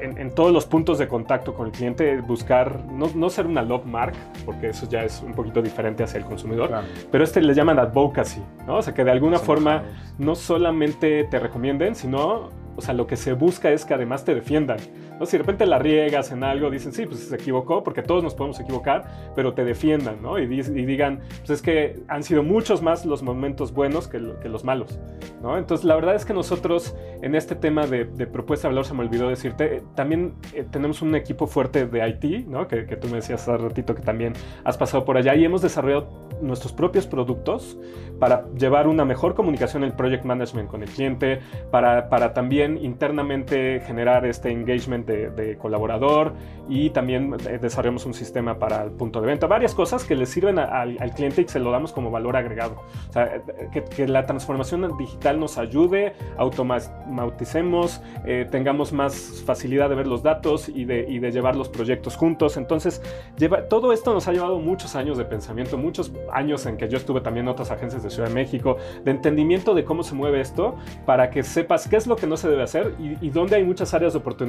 En, 0.00 0.30
todos 0.32 0.52
los 0.52 0.66
puntos 0.66 0.98
de 0.98 1.08
contacto 1.08 1.54
con 1.54 1.66
el 1.66 1.72
cliente, 1.72 2.20
buscar 2.20 2.84
no, 2.84 3.30
ser 3.30 3.46
una 3.46 3.62
love 3.62 3.86
mark, 3.86 4.14
porque 4.44 4.68
eso 4.68 4.86
ya 4.88 5.02
es 5.02 5.22
un 5.22 5.32
poquito 5.32 5.62
diferente 5.62 6.04
hacia 6.04 6.18
el 6.18 6.24
consumidor, 6.24 6.70
pero 7.10 7.24
este 7.24 7.40
le 7.40 7.54
llaman 7.54 7.78
advocacy, 7.78 8.42
¿no? 8.66 8.76
O 8.76 8.82
sea, 8.82 8.94
que 8.94 9.04
de 9.04 9.10
alguna 9.10 9.38
forma 9.38 9.82
no 10.18 10.34
solamente 10.34 11.24
te 11.24 11.38
recomienden, 11.38 11.94
sino, 11.94 12.50
o 12.76 12.80
sea, 12.80 12.94
lo 12.94 13.06
que 13.06 13.16
se 13.16 13.32
busca 13.32 13.70
es 13.70 13.84
que 13.84 13.94
además 13.94 14.24
te 14.24 14.34
defiendan. 14.34 14.78
¿no? 15.18 15.26
Si 15.26 15.32
de 15.32 15.38
repente 15.38 15.66
la 15.66 15.78
riegas 15.78 16.30
en 16.30 16.44
algo, 16.44 16.70
dicen, 16.70 16.92
sí, 16.92 17.06
pues 17.06 17.20
se 17.20 17.34
equivocó, 17.34 17.82
porque 17.82 18.02
todos 18.02 18.22
nos 18.22 18.34
podemos 18.34 18.60
equivocar, 18.60 19.32
pero 19.34 19.54
te 19.54 19.64
defiendan, 19.64 20.20
¿no? 20.22 20.38
Y, 20.38 20.42
y 20.42 20.84
digan, 20.84 21.20
pues 21.38 21.50
es 21.50 21.62
que 21.62 22.00
han 22.08 22.22
sido 22.22 22.42
muchos 22.42 22.82
más 22.82 23.06
los 23.06 23.22
momentos 23.22 23.72
buenos 23.72 24.08
que, 24.08 24.18
los 24.18 24.64
malos, 24.64 24.98
¿no? 25.42 25.56
Entonces, 25.56 25.84
la 25.84 25.94
verdad 25.94 26.14
es 26.14 26.24
que 26.24 26.34
nosotros 26.34 26.94
en 27.22 27.34
este 27.34 27.54
tema 27.54 27.86
de, 27.86 28.04
propuesta 28.26 28.68
de 28.68 28.74
valor, 28.74 28.84
se 28.84 28.94
me 28.94 29.00
olvidó 29.00 29.28
decirte, 29.28 29.82
también 29.94 30.34
eh, 30.52 30.64
tenemos 30.70 31.02
un 31.02 31.14
equipo 31.14 31.46
fuerte 31.46 31.86
de 31.86 32.08
IT, 32.08 32.46
¿no? 32.46 32.68
Que, 32.68 32.86
que 32.86 32.96
tú 32.96 33.08
me 33.08 33.16
decías 33.16 33.42
hace 33.42 33.56
ratito 33.56 33.94
que 33.94 34.02
también 34.02 34.34
has 34.64 34.76
pasado 34.76 35.04
por 35.04 35.16
allá 35.16 35.34
y 35.34 35.44
hemos 35.44 35.62
desarrollado 35.62 36.26
nuestros 36.40 36.72
propios 36.72 37.06
productos 37.06 37.78
para 38.18 38.46
llevar 38.58 38.86
una 38.88 39.04
mejor 39.04 39.34
comunicación 39.34 39.82
en 39.82 39.90
el 39.90 39.96
project 39.96 40.24
management 40.24 40.68
con 40.68 40.82
el 40.82 40.88
cliente, 40.88 41.40
para, 41.70 42.08
para 42.08 42.34
también 42.34 42.65
internamente 42.66 43.80
generar 43.86 44.26
este 44.26 44.50
engagement 44.50 45.06
de, 45.06 45.56
colaborador 45.58 46.32
y 46.68 46.90
también 46.90 47.34
eh, 47.48 47.58
desarrollamos 47.60 48.06
un 48.06 48.14
sistema 48.14 48.58
para 48.58 48.82
el 48.82 48.90
punto 48.90 49.20
de 49.20 49.28
venta. 49.28 49.46
Varias 49.46 49.74
cosas 49.74 50.04
que 50.04 50.14
le 50.14 50.26
sirven 50.26 50.58
al, 50.58 50.96
cliente 51.14 51.42
y 51.42 51.44
que 51.44 51.52
se 51.52 51.60
lo 51.60 51.70
damos 51.70 51.92
como 51.92 52.10
valor 52.10 52.36
agregado. 52.36 52.82
O 53.08 53.12
sea, 53.12 53.36
eh, 53.36 53.82
que, 53.88 54.06
la 54.06 54.26
transformación 54.26 54.96
digital 54.98 55.38
nos 55.38 55.58
ayude, 55.58 56.14
automaticemos, 56.36 58.02
eh, 58.24 58.46
tengamos 58.50 58.92
más 58.92 59.42
facilidad 59.46 59.88
de 59.88 59.94
ver 59.94 60.06
los 60.06 60.22
datos 60.22 60.68
y 60.68 60.84
de, 60.84 61.06
y 61.08 61.18
de 61.18 61.30
llevar 61.30 61.56
los 61.56 61.68
proyectos 61.68 62.16
juntos. 62.16 62.56
Entonces, 62.56 63.02
lleva, 63.38 63.68
todo 63.68 63.92
esto 63.92 64.12
nos 64.12 64.28
ha 64.28 64.32
llevado 64.32 64.58
muchos 64.58 64.96
años 64.96 65.18
de 65.18 65.24
pensamiento, 65.24 65.78
muchos 65.78 66.12
años 66.32 66.66
en 66.66 66.76
que 66.76 66.88
yo 66.88 66.96
estuve 66.96 67.20
también 67.20 67.46
en 67.46 67.50
otras 67.50 67.70
agencias 67.70 68.02
de 68.02 68.10
Ciudad 68.10 68.28
de 68.28 68.34
México, 68.34 68.76
de 69.04 69.10
entendimiento 69.10 69.74
de 69.74 69.84
cómo 69.84 70.02
se 70.02 70.14
mueve 70.14 70.40
esto, 70.40 70.76
para 71.04 71.30
que 71.30 71.42
sepas 71.42 71.88
qué 71.88 71.96
es 71.96 72.06
lo 72.06 72.16
que 72.16 72.26
no 72.26 72.36
se 72.36 72.48
debe 72.48 72.55
hacer 72.62 72.94
y, 72.98 73.26
y 73.26 73.30
dónde 73.30 73.56
hay 73.56 73.64
muchas 73.64 73.92
áreas 73.94 74.12
de 74.12 74.18
oportunidad 74.18 74.46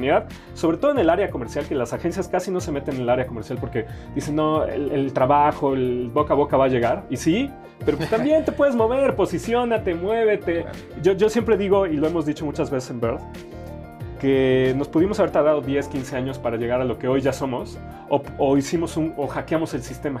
sobre 0.54 0.76
todo 0.76 0.90
en 0.90 0.98
el 0.98 1.10
área 1.10 1.30
comercial, 1.30 1.66
que 1.66 1.74
las 1.74 1.92
agencias 1.92 2.28
casi 2.28 2.50
no 2.50 2.60
se 2.60 2.72
meten 2.72 2.96
en 2.96 3.02
el 3.02 3.08
área 3.08 3.26
comercial 3.26 3.58
porque 3.60 3.86
dicen, 4.14 4.36
no, 4.36 4.64
el, 4.64 5.12
trabajo, 5.12 5.74
el 5.74 6.10
boca 6.12 6.34
a 6.34 6.36
boca 6.36 6.56
va 6.56 6.66
a 6.66 6.68
llegar. 6.68 7.04
Y 7.10 7.16
sí, 7.16 7.50
pero 7.84 7.96
pues 7.96 8.10
también 8.10 8.44
te 8.44 8.52
puedes 8.52 8.74
mover, 8.74 9.14
posicionate, 9.14 9.94
muévete. 9.94 10.66
Yo, 11.02 11.12
yo 11.12 11.28
siempre 11.28 11.56
digo, 11.56 11.86
y 11.86 11.96
lo 11.96 12.06
hemos 12.06 12.26
dicho 12.26 12.44
muchas 12.44 12.70
veces 12.70 12.90
en 12.90 13.00
Bird, 13.00 13.20
que 14.20 14.74
nos 14.76 14.88
pudimos 14.88 15.18
haber 15.20 15.30
tardado 15.30 15.60
10, 15.60 15.88
15 15.88 16.16
años 16.16 16.38
para 16.38 16.56
llegar 16.56 16.80
a 16.80 16.84
lo 16.84 16.98
que 16.98 17.08
hoy 17.08 17.20
ya 17.20 17.32
somos, 17.32 17.78
o, 18.08 18.22
o 18.38 18.56
hicimos 18.56 18.96
un, 18.96 19.14
o 19.16 19.26
hackeamos 19.26 19.74
el 19.74 19.82
sistema. 19.82 20.20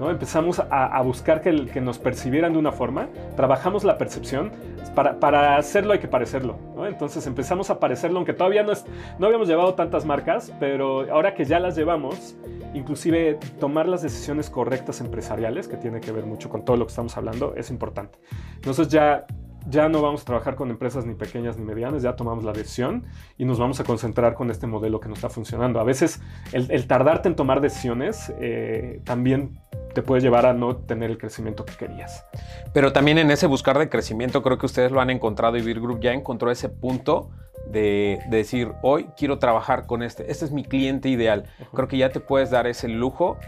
Empezamos 0.00 0.60
a, 0.60 1.02
buscar 1.02 1.40
que, 1.40 1.80
nos 1.80 1.98
percibieran 1.98 2.52
de 2.52 2.58
una 2.58 2.70
forma, 2.70 3.08
trabajamos 3.36 3.82
la 3.82 3.98
percepción, 3.98 4.52
para, 4.94 5.18
para 5.18 5.56
hacerlo 5.56 5.92
hay 5.92 5.98
que 5.98 6.08
parecerlo, 6.08 6.56
Entonces 6.86 7.26
empezamos 7.26 7.68
a 7.70 7.80
parecerlo, 7.80 8.18
aunque 8.18 8.32
todavía 8.32 8.62
no, 8.62 8.72
no 9.18 9.26
habíamos 9.26 9.48
llevado 9.48 9.74
tantas 9.74 10.04
marcas, 10.04 10.52
pero 10.60 11.12
ahora 11.12 11.34
que 11.34 11.44
ya 11.44 11.58
las 11.58 11.76
llevamos, 11.76 12.36
inclusive 12.74 13.38
tomar 13.58 13.88
las 13.88 14.02
decisiones 14.02 14.50
correctas 14.50 15.00
empresariales, 15.00 15.66
que 15.66 15.76
tiene 15.76 16.00
que 16.00 16.12
ver 16.12 16.26
mucho 16.26 16.48
con 16.48 16.64
todo 16.64 16.76
lo 16.76 16.86
que 16.86 16.90
estamos 16.90 17.16
hablando, 17.16 17.54
es 17.56 17.70
importante. 17.70 18.18
Nosotros 18.64 18.88
ya 18.88 19.26
ya 19.68 19.88
no 19.88 20.00
vamos 20.00 20.22
a 20.22 20.24
trabajar 20.24 20.54
con 20.54 20.70
empresas 20.70 21.04
ni 21.04 21.14
pequeñas 21.14 21.58
ni 21.58 21.64
medianas, 21.64 22.02
ya 22.02 22.16
tomamos 22.16 22.44
la 22.44 22.52
decisión 22.52 23.04
y 23.36 23.44
nos 23.44 23.58
vamos 23.58 23.80
a 23.80 23.84
concentrar 23.84 24.34
con 24.34 24.50
este 24.50 24.66
modelo 24.66 25.00
que 25.00 25.08
nos 25.08 25.18
está 25.18 25.28
funcionando. 25.28 25.78
A 25.80 25.84
veces 25.84 26.20
el, 26.52 26.86
tardarte 26.86 27.28
en 27.28 27.36
tomar 27.36 27.60
decisiones 27.60 28.32
eh, 28.40 29.02
también 29.04 29.60
te 29.98 30.02
puede 30.04 30.22
llevar 30.22 30.46
a 30.46 30.52
no 30.52 30.76
tener 30.76 31.10
el 31.10 31.18
crecimiento 31.18 31.64
que 31.64 31.74
querías. 31.74 32.24
Pero 32.72 32.92
también 32.92 33.18
en 33.18 33.32
ese 33.32 33.48
buscar 33.48 33.76
de 33.80 33.88
crecimiento 33.88 34.44
creo 34.44 34.56
que 34.56 34.66
ustedes 34.66 34.92
lo 34.92 35.00
han 35.00 35.10
encontrado 35.10 35.56
y 35.56 35.60
Beer 35.60 35.80
Group 35.80 35.98
ya 35.98 36.12
encontró 36.12 36.52
ese 36.52 36.68
punto 36.68 37.30
de, 37.66 38.20
de, 38.30 38.36
decir, 38.36 38.70
hoy 38.82 39.08
quiero 39.16 39.40
trabajar 39.40 39.86
con 39.86 40.04
este, 40.04 40.30
este 40.30 40.44
es 40.44 40.52
mi 40.52 40.62
cliente 40.62 41.08
ideal. 41.08 41.46
Creo 41.74 41.88
que 41.88 41.96
ya 41.96 42.10
te 42.10 42.20
puedes 42.20 42.48
dar 42.50 42.68
ese 42.68 42.86
lujo 42.86 43.38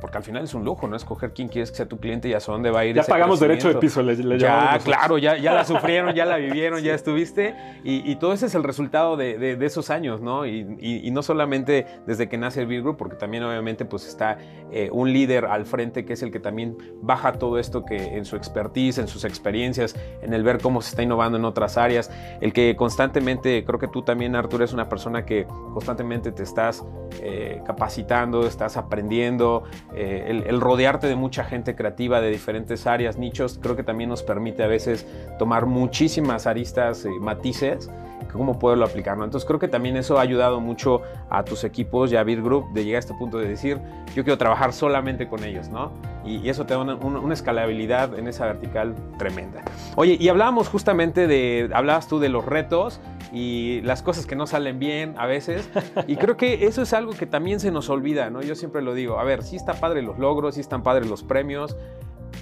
porque 0.00 0.18
al 0.18 0.24
final 0.24 0.44
es 0.44 0.54
un 0.54 0.64
lujo, 0.64 0.86
¿no? 0.86 0.96
Escoger 0.96 1.32
quién 1.32 1.48
quieres 1.48 1.70
que 1.70 1.78
sea 1.78 1.86
tu 1.86 1.98
cliente 1.98 2.28
y 2.28 2.34
hacia 2.34 2.52
dónde 2.52 2.70
va 2.70 2.80
a 2.80 2.84
ir. 2.84 2.96
Ya 2.96 3.04
pagamos 3.04 3.40
derecho 3.40 3.68
de 3.68 3.76
piso, 3.76 4.02
le, 4.02 4.16
le 4.16 4.38
Ya, 4.38 4.78
claro, 4.84 5.18
ya, 5.18 5.36
ya 5.36 5.54
la 5.54 5.64
sufrieron, 5.64 6.14
ya 6.14 6.26
la 6.26 6.36
vivieron, 6.38 6.82
ya 6.82 6.94
estuviste. 6.94 7.54
Y, 7.84 8.16
todo 8.16 8.32
ese 8.32 8.46
es 8.46 8.54
el 8.54 8.64
resultado 8.64 9.16
de, 9.16 9.56
esos 9.64 9.90
años, 9.90 10.20
¿no? 10.20 10.46
Y, 10.46 11.10
no 11.12 11.22
solamente 11.22 11.86
desde 12.06 12.28
que 12.28 12.36
nace 12.36 12.60
el 12.60 12.66
Beer 12.66 12.82
Group, 12.82 12.96
porque 12.96 13.16
también 13.16 13.42
obviamente 13.42 13.84
pues 13.84 14.06
está 14.06 14.38
eh, 14.70 14.88
un 14.92 15.12
líder 15.12 15.46
al 15.46 15.64
frente 15.64 16.04
que 16.04 16.12
es 16.12 16.22
el 16.22 16.30
que 16.30 16.38
también 16.38 16.76
baja 17.00 17.32
todo 17.32 17.58
esto 17.58 17.84
que 17.84 17.96
en 17.96 18.24
su 18.24 18.36
expertise, 18.36 18.98
en 18.98 19.08
sus 19.08 19.24
experiencias, 19.24 19.96
en 20.22 20.34
el 20.34 20.42
ver 20.42 20.58
cómo 20.60 20.82
se 20.82 20.90
está 20.90 21.02
innovando 21.02 21.38
en 21.38 21.44
otras 21.44 21.78
áreas, 21.78 22.10
el 22.40 22.52
que 22.52 22.76
constantemente, 22.76 23.64
creo 23.64 23.78
que 23.78 23.88
tú 23.88 24.02
también, 24.02 24.36
Arturo, 24.36 24.64
es 24.64 24.72
una 24.72 24.88
persona 24.88 25.24
que 25.24 25.46
constantemente 25.72 26.30
te 26.32 26.42
estás 26.42 26.84
eh, 27.22 27.62
capacitando, 27.66 28.46
estás 28.46 28.76
aprendiendo, 28.76 29.64
eh, 29.94 30.42
el, 30.46 30.60
rodearte 30.60 31.06
de 31.06 31.16
mucha 31.16 31.44
gente 31.44 31.74
creativa 31.74 32.20
de 32.20 32.30
diferentes 32.30 32.86
áreas, 32.86 33.18
nichos, 33.18 33.58
creo 33.62 33.76
que 33.76 33.82
también 33.82 34.10
nos 34.10 34.22
permite 34.22 34.62
a 34.62 34.66
veces 34.66 35.06
tomar 35.38 35.66
muchísimas 35.66 36.46
aristas, 36.46 37.04
y 37.04 37.20
matices, 37.20 37.90
cómo 38.32 38.58
poderlo 38.58 38.84
aplicar. 38.84 39.16
¿no? 39.16 39.24
Entonces 39.24 39.46
creo 39.46 39.58
que 39.58 39.68
también 39.68 39.96
eso 39.96 40.18
ha 40.18 40.22
ayudado 40.22 40.60
mucho 40.60 41.02
a 41.30 41.44
tus 41.44 41.64
equipos 41.64 42.12
y 42.12 42.16
a 42.16 42.24
Beer 42.24 42.42
Group 42.42 42.72
de 42.72 42.84
llegar 42.84 42.96
a 42.96 43.00
este 43.00 43.14
punto 43.14 43.38
de 43.38 43.48
decir, 43.48 43.80
yo 44.14 44.24
quiero 44.24 44.38
trabajar 44.38 44.72
solamente 44.72 45.28
con 45.28 45.44
ellos, 45.44 45.68
¿no? 45.68 45.92
Y, 46.24 46.48
eso 46.48 46.66
te 46.66 46.74
da 46.74 46.80
una, 46.80 46.94
una, 46.94 47.34
escalabilidad 47.34 48.18
en 48.18 48.26
esa 48.28 48.46
vertical 48.46 48.94
tremenda. 49.18 49.62
Oye, 49.96 50.16
y 50.18 50.28
hablábamos 50.28 50.68
justamente 50.68 51.26
de, 51.26 51.70
hablabas 51.72 52.08
tú 52.08 52.18
de 52.18 52.28
los 52.28 52.44
retos 52.44 53.00
y 53.32 53.80
las 53.82 54.02
cosas 54.02 54.26
que 54.26 54.36
no 54.36 54.46
salen 54.46 54.78
bien 54.78 55.14
a 55.18 55.26
veces. 55.26 55.68
Y 56.06 56.16
creo 56.16 56.36
que 56.36 56.66
eso 56.66 56.82
es 56.82 56.92
algo 56.92 57.12
que 57.12 57.26
también 57.26 57.60
se 57.60 57.70
nos 57.70 57.88
olvida, 57.90 58.30
¿no? 58.30 58.42
Yo 58.42 58.54
siempre 58.54 58.82
lo 58.82 58.94
digo, 58.94 59.18
a 59.18 59.24
ver, 59.24 59.42
sí 59.42 59.56
está 59.56 59.74
padre 59.74 60.02
los 60.02 60.18
logros, 60.18 60.54
sí 60.54 60.60
están 60.60 60.82
padres 60.82 61.08
los 61.08 61.22
premios, 61.22 61.76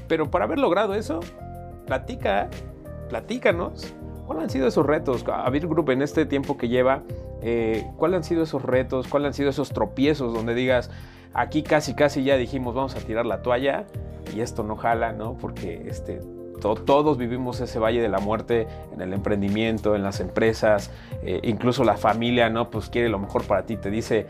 pero 0.09 0.31
para 0.31 0.45
haber 0.45 0.59
logrado 0.59 0.95
eso, 0.95 1.21
platica, 1.87 2.49
platícanos. 3.09 3.95
¿Cuáles 4.27 4.45
han 4.45 4.51
sido 4.51 4.67
esos 4.67 4.85
retos? 4.85 5.25
A 5.33 5.49
Beer 5.51 5.69
Group 5.69 5.91
en 5.91 6.03
este 6.03 6.27
tiempo 6.27 6.57
que 6.57 6.69
lleva, 6.69 7.03
eh, 7.43 7.87
¿cuáles 7.97 8.19
han 8.19 8.25
sido 8.25 8.43
esos 8.43 8.63
retos? 8.63 9.07
¿Cuáles 9.09 9.29
han 9.29 9.35
sido 9.35 9.51
esos 9.51 9.71
tropiezos 9.71 10.35
donde 10.35 10.55
digas, 10.55 10.91
aquí 11.33 11.63
casi 11.63 11.95
casi 11.95 12.25
ya 12.25 12.37
dijimos 12.37 12.75
vamos 12.75 12.97
a 12.97 13.01
tirar 13.01 13.25
la 13.25 13.43
toalla 13.43 13.87
y 14.35 14.41
esto 14.41 14.65
no 14.65 14.77
jala, 14.77 15.13
¿no? 15.13 15.37
Porque 15.39 15.87
este, 15.87 16.21
todos 16.61 17.19
vivimos 17.19 17.61
ese 17.61 17.79
valle 17.79 18.01
de 18.01 18.09
la 18.09 18.19
muerte 18.19 18.67
en 18.93 19.01
el 19.01 19.13
emprendimiento, 19.13 19.95
en 19.95 20.03
las 20.03 20.21
empresas, 20.21 20.91
eh, 21.23 21.41
incluso 21.43 21.85
la 21.85 21.97
familia, 21.97 22.51
¿no? 22.51 22.71
Pues 22.71 22.89
quiere 22.89 23.09
lo 23.09 23.19
mejor 23.19 23.45
para 23.45 23.65
ti, 23.65 23.77
te 23.77 23.91
dice, 23.91 24.27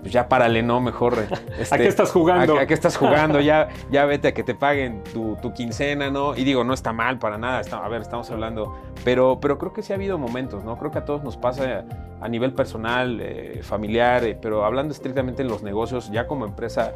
pues 0.00 0.12
ya 0.12 0.28
párale, 0.28 0.62
¿no? 0.62 0.80
Mejor. 0.80 1.14
Este, 1.58 1.74
¿A 1.74 1.78
qué 1.78 1.88
estás 1.88 2.10
jugando? 2.10 2.58
¿A, 2.58 2.64
qué 2.64 2.72
estás 2.72 2.96
jugando? 2.96 3.40
ya, 3.40 3.68
ya 3.90 4.06
vete 4.06 4.28
a 4.28 4.34
que 4.34 4.42
te 4.42 4.54
paguen 4.54 5.02
tu, 5.12 5.36
quincena, 5.52 6.10
¿no? 6.10 6.34
Y 6.34 6.44
digo, 6.44 6.64
no 6.64 6.72
está 6.72 6.92
mal 6.92 7.18
para 7.18 7.36
nada, 7.36 7.60
a 7.70 7.88
ver, 7.88 8.00
estamos 8.00 8.30
hablando, 8.30 8.74
pero, 9.04 9.40
pero 9.40 9.58
creo 9.58 9.74
que 9.74 9.82
sí 9.82 9.92
ha 9.92 9.96
habido 9.96 10.16
momentos, 10.16 10.64
¿no? 10.64 10.78
Creo 10.78 10.90
que 10.90 10.98
a 10.98 11.04
todos 11.04 11.22
nos 11.22 11.36
pasa 11.36 11.84
a 12.20 12.28
nivel 12.28 12.54
personal, 12.54 13.20
eh, 13.20 13.60
familiar, 13.62 14.24
eh, 14.24 14.38
pero 14.40 14.64
hablando 14.64 14.94
estrictamente 14.94 15.42
en 15.42 15.48
los 15.48 15.62
negocios, 15.62 16.10
ya 16.10 16.26
como 16.26 16.46
empresa, 16.46 16.94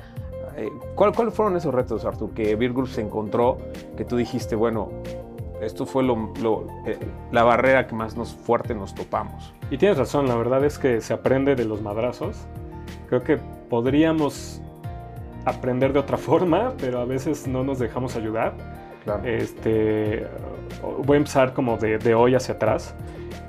eh, 0.57 0.71
¿cuáles 0.95 1.35
fueron 1.35 1.57
esos 1.57 1.75
retos, 1.75 2.05
Artur, 2.05 2.31
que 2.33 2.55
Group 2.57 2.89
se 2.89 3.01
encontró, 3.01 3.59
que 3.97 4.05
tú 4.05 4.17
dijiste, 4.17 4.55
bueno, 4.55 4.91
esto 5.61 5.87
fue 5.87 6.03
lo, 6.03 6.33
eh, 6.87 6.99
la 7.33 7.43
barrera 7.43 7.87
que 7.87 7.95
más 7.95 8.17
nos 8.17 8.35
fuerte 8.35 8.75
nos 8.75 8.95
topamos? 8.95 9.53
Y 9.71 9.79
tienes 9.79 9.99
razón, 9.99 10.29
la 10.29 10.37
verdad 10.37 10.65
es 10.65 10.79
que 10.79 11.01
se 11.01 11.13
aprende 11.13 11.55
de 11.55 11.65
los 11.65 11.83
madrazos. 11.83 12.47
Creo 13.09 13.23
que 13.23 13.39
podríamos 13.69 14.63
aprender 15.45 15.93
de 15.93 15.99
otra 15.99 16.17
forma, 16.19 16.75
pero 16.79 17.01
a 17.01 17.05
veces 17.05 17.47
no 17.47 17.65
nos 17.65 17.79
dejamos 17.79 18.17
ayudar. 18.17 18.55
Este, 19.25 20.27
voy 21.05 21.17
a 21.17 21.19
empezar 21.19 21.53
como 21.53 21.77
de, 21.77 21.99
de 21.99 22.15
hoy 22.15 22.35
hacia 22.35 22.55
atrás. 22.55 22.95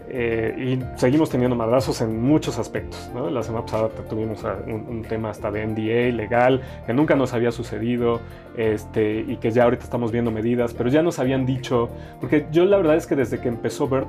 Eh, 0.09 0.55
y 0.57 0.99
seguimos 0.99 1.29
teniendo 1.29 1.55
madrazos 1.55 2.01
en 2.01 2.21
muchos 2.21 2.59
aspectos. 2.59 3.11
¿no? 3.13 3.29
La 3.29 3.43
semana 3.43 3.65
pasada 3.65 3.89
tuvimos 4.09 4.43
un, 4.43 4.85
un, 4.87 5.01
tema 5.03 5.29
hasta 5.31 5.51
de 5.51 5.65
NDA 5.65 6.15
legal 6.15 6.61
que 6.85 6.93
nunca 6.93 7.15
nos 7.15 7.33
había 7.33 7.51
sucedido 7.51 8.21
este, 8.55 9.19
y 9.27 9.37
que 9.37 9.51
ya 9.51 9.63
ahorita 9.63 9.83
estamos 9.83 10.11
viendo 10.11 10.31
medidas, 10.31 10.73
pero 10.73 10.89
ya 10.89 11.01
nos 11.01 11.19
habían 11.19 11.45
dicho, 11.45 11.89
porque 12.19 12.45
yo 12.51 12.65
la 12.65 12.77
verdad 12.77 12.95
es 12.95 13.07
que 13.07 13.15
desde 13.15 13.39
que 13.39 13.47
empezó 13.47 13.87
BERT 13.87 14.07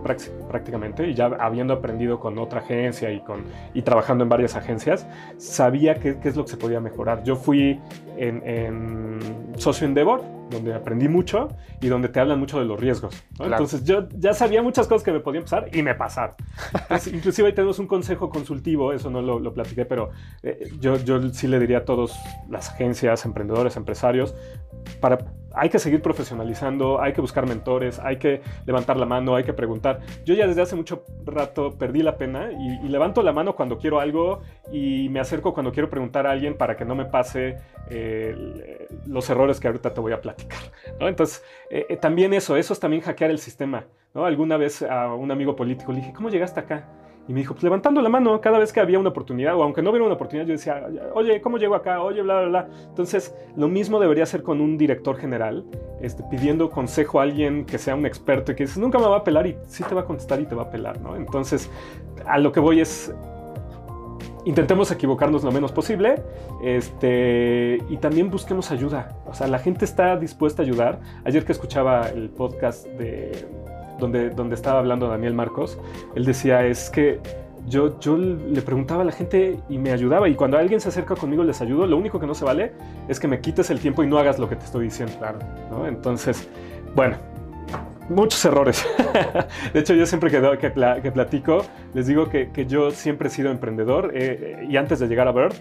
prácticamente 0.48 1.08
y 1.08 1.14
ya 1.14 1.26
habiendo 1.26 1.74
aprendido 1.74 2.20
con 2.20 2.38
otra 2.38 2.60
agencia 2.60 3.10
y, 3.10 3.20
con, 3.20 3.44
y 3.74 3.82
trabajando 3.82 4.24
en 4.24 4.28
varias 4.28 4.54
agencias, 4.54 5.06
sabía 5.38 5.94
qué 5.96 6.16
es 6.22 6.36
lo 6.36 6.44
que 6.44 6.50
se 6.50 6.56
podía 6.56 6.80
mejorar. 6.80 7.24
Yo 7.24 7.36
fui 7.36 7.80
en, 8.16 8.42
en 8.46 9.18
socio 9.56 9.86
Endeavor, 9.86 10.22
donde 10.50 10.74
aprendí 10.74 11.08
mucho 11.08 11.48
y 11.80 11.88
donde 11.88 12.08
te 12.08 12.20
hablan 12.20 12.38
mucho 12.38 12.58
de 12.58 12.64
los 12.64 12.78
riesgos. 12.78 13.22
Entonces 13.38 13.84
yo 13.84 14.08
ya 14.16 14.34
sabía 14.34 14.62
muchas 14.62 14.86
cosas 14.86 15.04
que 15.04 15.12
me 15.12 15.20
podían 15.20 15.44
pasar 15.44 15.68
y 15.72 15.82
me 15.82 15.94
pasaron. 15.94 16.36
inclusive 17.12 17.48
ahí 17.48 17.54
tenemos 17.54 17.78
un 17.78 17.86
consejo 17.86 18.30
consultivo, 18.30 18.92
eso 18.92 19.10
no 19.10 19.22
lo, 19.22 19.38
lo 19.38 19.52
platiqué, 19.52 19.84
pero 19.84 20.10
eh, 20.42 20.70
yo, 20.80 20.96
yo 20.96 21.20
sí 21.30 21.48
le 21.48 21.58
diría 21.58 21.78
a 21.78 21.84
todas 21.84 22.18
las 22.48 22.70
agencias, 22.70 23.24
emprendedores, 23.24 23.76
empresarios, 23.76 24.34
para 25.00 25.18
hay 25.56 25.70
que 25.70 25.78
seguir 25.78 26.02
profesionalizando, 26.02 27.00
hay 27.00 27.14
que 27.14 27.22
buscar 27.22 27.46
mentores, 27.46 27.98
hay 27.98 28.18
que 28.18 28.42
levantar 28.66 28.98
la 28.98 29.06
mano, 29.06 29.34
hay 29.34 29.44
que 29.44 29.54
preguntar. 29.54 30.00
Yo 30.24 30.34
ya 30.34 30.46
desde 30.46 30.60
hace 30.60 30.76
mucho 30.76 31.04
rato 31.24 31.76
perdí 31.78 32.02
la 32.02 32.18
pena 32.18 32.50
y, 32.52 32.86
levanto 32.88 33.22
la 33.22 33.32
mano 33.32 33.56
cuando 33.56 33.78
quiero 33.78 33.98
algo 33.98 34.42
y 34.70 35.08
me 35.08 35.18
acerco 35.18 35.54
cuando 35.54 35.72
quiero 35.72 35.88
preguntar 35.88 36.26
a 36.26 36.30
alguien 36.30 36.56
para 36.56 36.76
que 36.76 36.84
no 36.84 36.94
me 36.94 37.06
pase 37.06 37.56
eh, 37.88 38.86
los 39.06 39.28
errores 39.30 39.58
que 39.58 39.66
ahorita 39.66 39.94
te 39.94 40.00
voy 40.00 40.12
a 40.12 40.20
platicar. 40.20 40.58
Entonces, 41.00 41.42
eh, 41.70 41.86
eh, 41.88 41.96
también 41.96 42.34
eso, 42.34 42.56
eso 42.56 42.74
es 42.74 42.80
también 42.80 43.02
hackear 43.02 43.30
el 43.30 43.38
sistema. 43.38 43.86
Alguna 44.14 44.56
vez 44.56 44.82
a 44.82 45.14
un 45.14 45.30
amigo 45.30 45.56
político 45.56 45.92
le 45.92 46.00
dije, 46.00 46.12
¿cómo 46.12 46.28
llegaste 46.28 46.60
acá? 46.60 46.86
Y 47.28 47.32
me 47.32 47.40
dijo, 47.40 47.54
pues 47.54 47.64
levantando 47.64 48.00
la 48.00 48.08
mano 48.08 48.40
cada 48.40 48.58
vez 48.58 48.72
que 48.72 48.80
había 48.80 48.98
una 48.98 49.08
oportunidad, 49.08 49.56
o 49.56 49.62
aunque 49.62 49.82
no 49.82 49.90
hubiera 49.90 50.04
una 50.04 50.14
oportunidad, 50.14 50.46
yo 50.46 50.52
decía, 50.52 50.86
oye, 51.12 51.40
¿cómo 51.40 51.58
llego 51.58 51.74
acá? 51.74 52.00
Oye, 52.02 52.22
bla, 52.22 52.40
bla, 52.40 52.48
bla. 52.48 52.68
Entonces, 52.88 53.34
lo 53.56 53.68
mismo 53.68 53.98
debería 53.98 54.24
hacer 54.24 54.42
con 54.42 54.60
un 54.60 54.78
director 54.78 55.16
general, 55.16 55.64
este, 56.00 56.22
pidiendo 56.30 56.70
consejo 56.70 57.18
a 57.18 57.24
alguien 57.24 57.64
que 57.64 57.78
sea 57.78 57.96
un 57.96 58.06
experto 58.06 58.52
y 58.52 58.54
que 58.54 58.64
dice, 58.64 58.78
nunca 58.78 58.98
me 58.98 59.08
va 59.08 59.18
a 59.18 59.24
pelar 59.24 59.46
y 59.46 59.56
sí 59.66 59.82
te 59.82 59.94
va 59.94 60.02
a 60.02 60.04
contestar 60.04 60.40
y 60.40 60.46
te 60.46 60.54
va 60.54 60.64
a 60.64 60.70
pelar, 60.70 61.00
¿no? 61.00 61.16
Entonces, 61.16 61.70
a 62.26 62.38
lo 62.38 62.52
que 62.52 62.60
voy 62.60 62.80
es, 62.80 63.12
intentemos 64.44 64.92
equivocarnos 64.92 65.42
lo 65.42 65.50
menos 65.50 65.72
posible 65.72 66.22
este, 66.62 67.82
y 67.88 67.96
también 67.96 68.30
busquemos 68.30 68.70
ayuda. 68.70 69.16
O 69.26 69.34
sea, 69.34 69.48
la 69.48 69.58
gente 69.58 69.84
está 69.84 70.16
dispuesta 70.16 70.62
a 70.62 70.64
ayudar. 70.64 71.00
Ayer 71.24 71.44
que 71.44 71.52
escuchaba 71.52 72.08
el 72.08 72.30
podcast 72.30 72.86
de 72.86 73.44
donde, 73.98 74.30
donde 74.30 74.54
estaba 74.54 74.78
hablando 74.78 75.08
Daniel 75.08 75.34
Marcos, 75.34 75.78
él 76.14 76.24
decía, 76.24 76.66
es 76.66 76.90
que 76.90 77.20
yo, 77.66 77.98
yo 77.98 78.16
le 78.16 78.62
preguntaba 78.62 79.02
a 79.02 79.04
la 79.04 79.12
gente 79.12 79.58
y 79.68 79.78
me 79.78 79.92
ayudaba. 79.92 80.28
Y 80.28 80.34
cuando 80.34 80.56
alguien 80.56 80.80
se 80.80 80.88
acerca 80.88 81.16
conmigo 81.16 81.42
les 81.42 81.60
ayudo. 81.60 81.86
Lo 81.86 81.96
único 81.96 82.20
que 82.20 82.26
no 82.26 82.34
se 82.34 82.44
vale 82.44 82.72
es 83.08 83.18
que 83.18 83.28
me 83.28 83.40
quites 83.40 83.70
el 83.70 83.80
tiempo 83.80 84.02
y 84.04 84.06
no 84.06 84.18
hagas 84.18 84.38
lo 84.38 84.48
que 84.48 84.56
te 84.56 84.64
estoy 84.64 84.84
diciendo. 84.84 85.14
Claro. 85.18 85.38
¿no? 85.70 85.86
Entonces, 85.86 86.48
bueno, 86.94 87.16
muchos 88.08 88.44
errores. 88.44 88.86
de 89.72 89.80
hecho, 89.80 89.94
yo 89.94 90.06
siempre 90.06 90.30
que, 90.30 90.40
que, 90.58 90.72
que 91.02 91.12
platico, 91.12 91.64
les 91.94 92.06
digo 92.06 92.28
que, 92.28 92.50
que, 92.50 92.66
yo 92.66 92.90
siempre 92.90 93.28
he 93.28 93.30
sido 93.30 93.50
emprendedor. 93.50 94.12
Eh, 94.14 94.66
y 94.68 94.76
antes 94.76 94.98
de 95.00 95.08
llegar 95.08 95.28
a 95.28 95.32
Bird, 95.32 95.54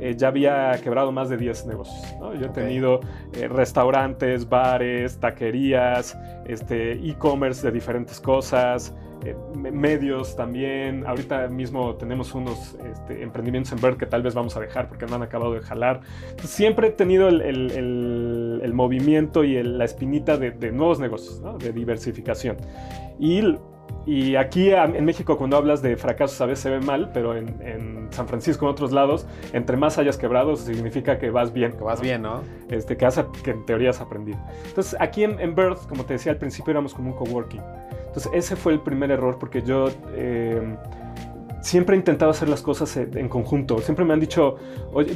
eh, 0.00 0.14
ya 0.16 0.28
había 0.28 0.78
quebrado 0.82 1.10
más 1.10 1.28
de 1.28 1.36
10 1.36 1.66
negocios. 1.66 2.14
Yo 2.38 2.46
he 2.46 2.50
tenido 2.50 3.00
eh, 3.32 3.48
restaurantes, 3.48 4.48
bares, 4.48 5.18
taquerías, 5.18 6.16
este, 6.46 6.92
e-commerce 6.92 7.66
de 7.66 7.72
diferentes 7.72 8.20
cosas, 8.20 8.94
eh, 9.24 9.36
medios 9.54 10.36
también. 10.36 11.06
Ahorita 11.06 11.48
mismo 11.48 11.94
tenemos 11.96 12.34
unos 12.34 12.76
este, 12.84 13.22
emprendimientos 13.22 13.72
en 13.72 13.80
Bird 13.80 13.96
que 13.96 14.06
tal 14.06 14.22
vez 14.22 14.34
vamos 14.34 14.56
a 14.56 14.60
dejar 14.60 14.88
porque 14.88 15.06
no 15.06 15.16
han 15.16 15.22
acabado 15.22 15.54
de 15.54 15.60
jalar. 15.60 16.00
siempre 16.42 16.88
he 16.88 16.90
tenido 16.90 17.28
el, 17.28 17.40
el, 17.40 18.72
movimiento 18.74 19.44
y 19.44 19.62
la 19.62 19.84
espinita 19.84 20.36
de, 20.36 20.52
de 20.52 20.70
nuevos 20.70 21.00
negocios, 21.00 21.42
de 21.58 21.72
diversificación. 21.72 22.56
Y 23.18 23.42
y 24.08 24.36
aquí 24.36 24.70
en 24.70 25.04
México 25.04 25.36
cuando 25.36 25.58
hablas 25.58 25.82
de 25.82 25.94
fracasos 25.98 26.40
a 26.40 26.46
veces 26.46 26.62
se 26.62 26.70
ve 26.70 26.80
mal, 26.80 27.10
pero 27.12 27.36
en, 27.36 28.08
San 28.10 28.26
Francisco, 28.26 28.64
en 28.64 28.70
otros 28.70 28.90
lados, 28.90 29.26
entre 29.52 29.76
más 29.76 29.98
hayas 29.98 30.16
quebrado 30.16 30.56
significa 30.56 31.18
que 31.18 31.28
vas 31.28 31.52
bien. 31.52 31.72
Que 31.72 31.84
vas 31.84 32.00
bien, 32.00 32.22
¿no? 32.22 32.40
Este, 32.70 32.96
que, 32.96 33.04
has, 33.04 33.22
que 33.44 33.50
en 33.50 33.66
teoría 33.66 33.90
has 33.90 34.00
aprendido. 34.00 34.38
Entonces 34.66 34.96
aquí 34.98 35.24
en, 35.24 35.38
en, 35.40 35.54
Birth, 35.54 35.86
como 35.88 36.06
te 36.06 36.14
decía 36.14 36.32
al 36.32 36.38
principio, 36.38 36.70
éramos 36.70 36.94
como 36.94 37.10
un 37.10 37.16
coworking. 37.16 37.60
Entonces 38.08 38.32
ese 38.34 38.56
fue 38.56 38.72
el 38.72 38.80
primer 38.80 39.10
error 39.10 39.38
porque 39.38 39.62
yo... 39.62 39.88
Eh, 40.14 40.76
siempre 41.60 41.96
he 41.96 41.98
intentado 41.98 42.30
hacer 42.30 42.48
las 42.48 42.62
cosas 42.62 42.96
en 42.96 43.28
conjunto. 43.28 43.78
Siempre 43.78 44.04
me 44.04 44.14
han 44.14 44.20
dicho 44.20 44.56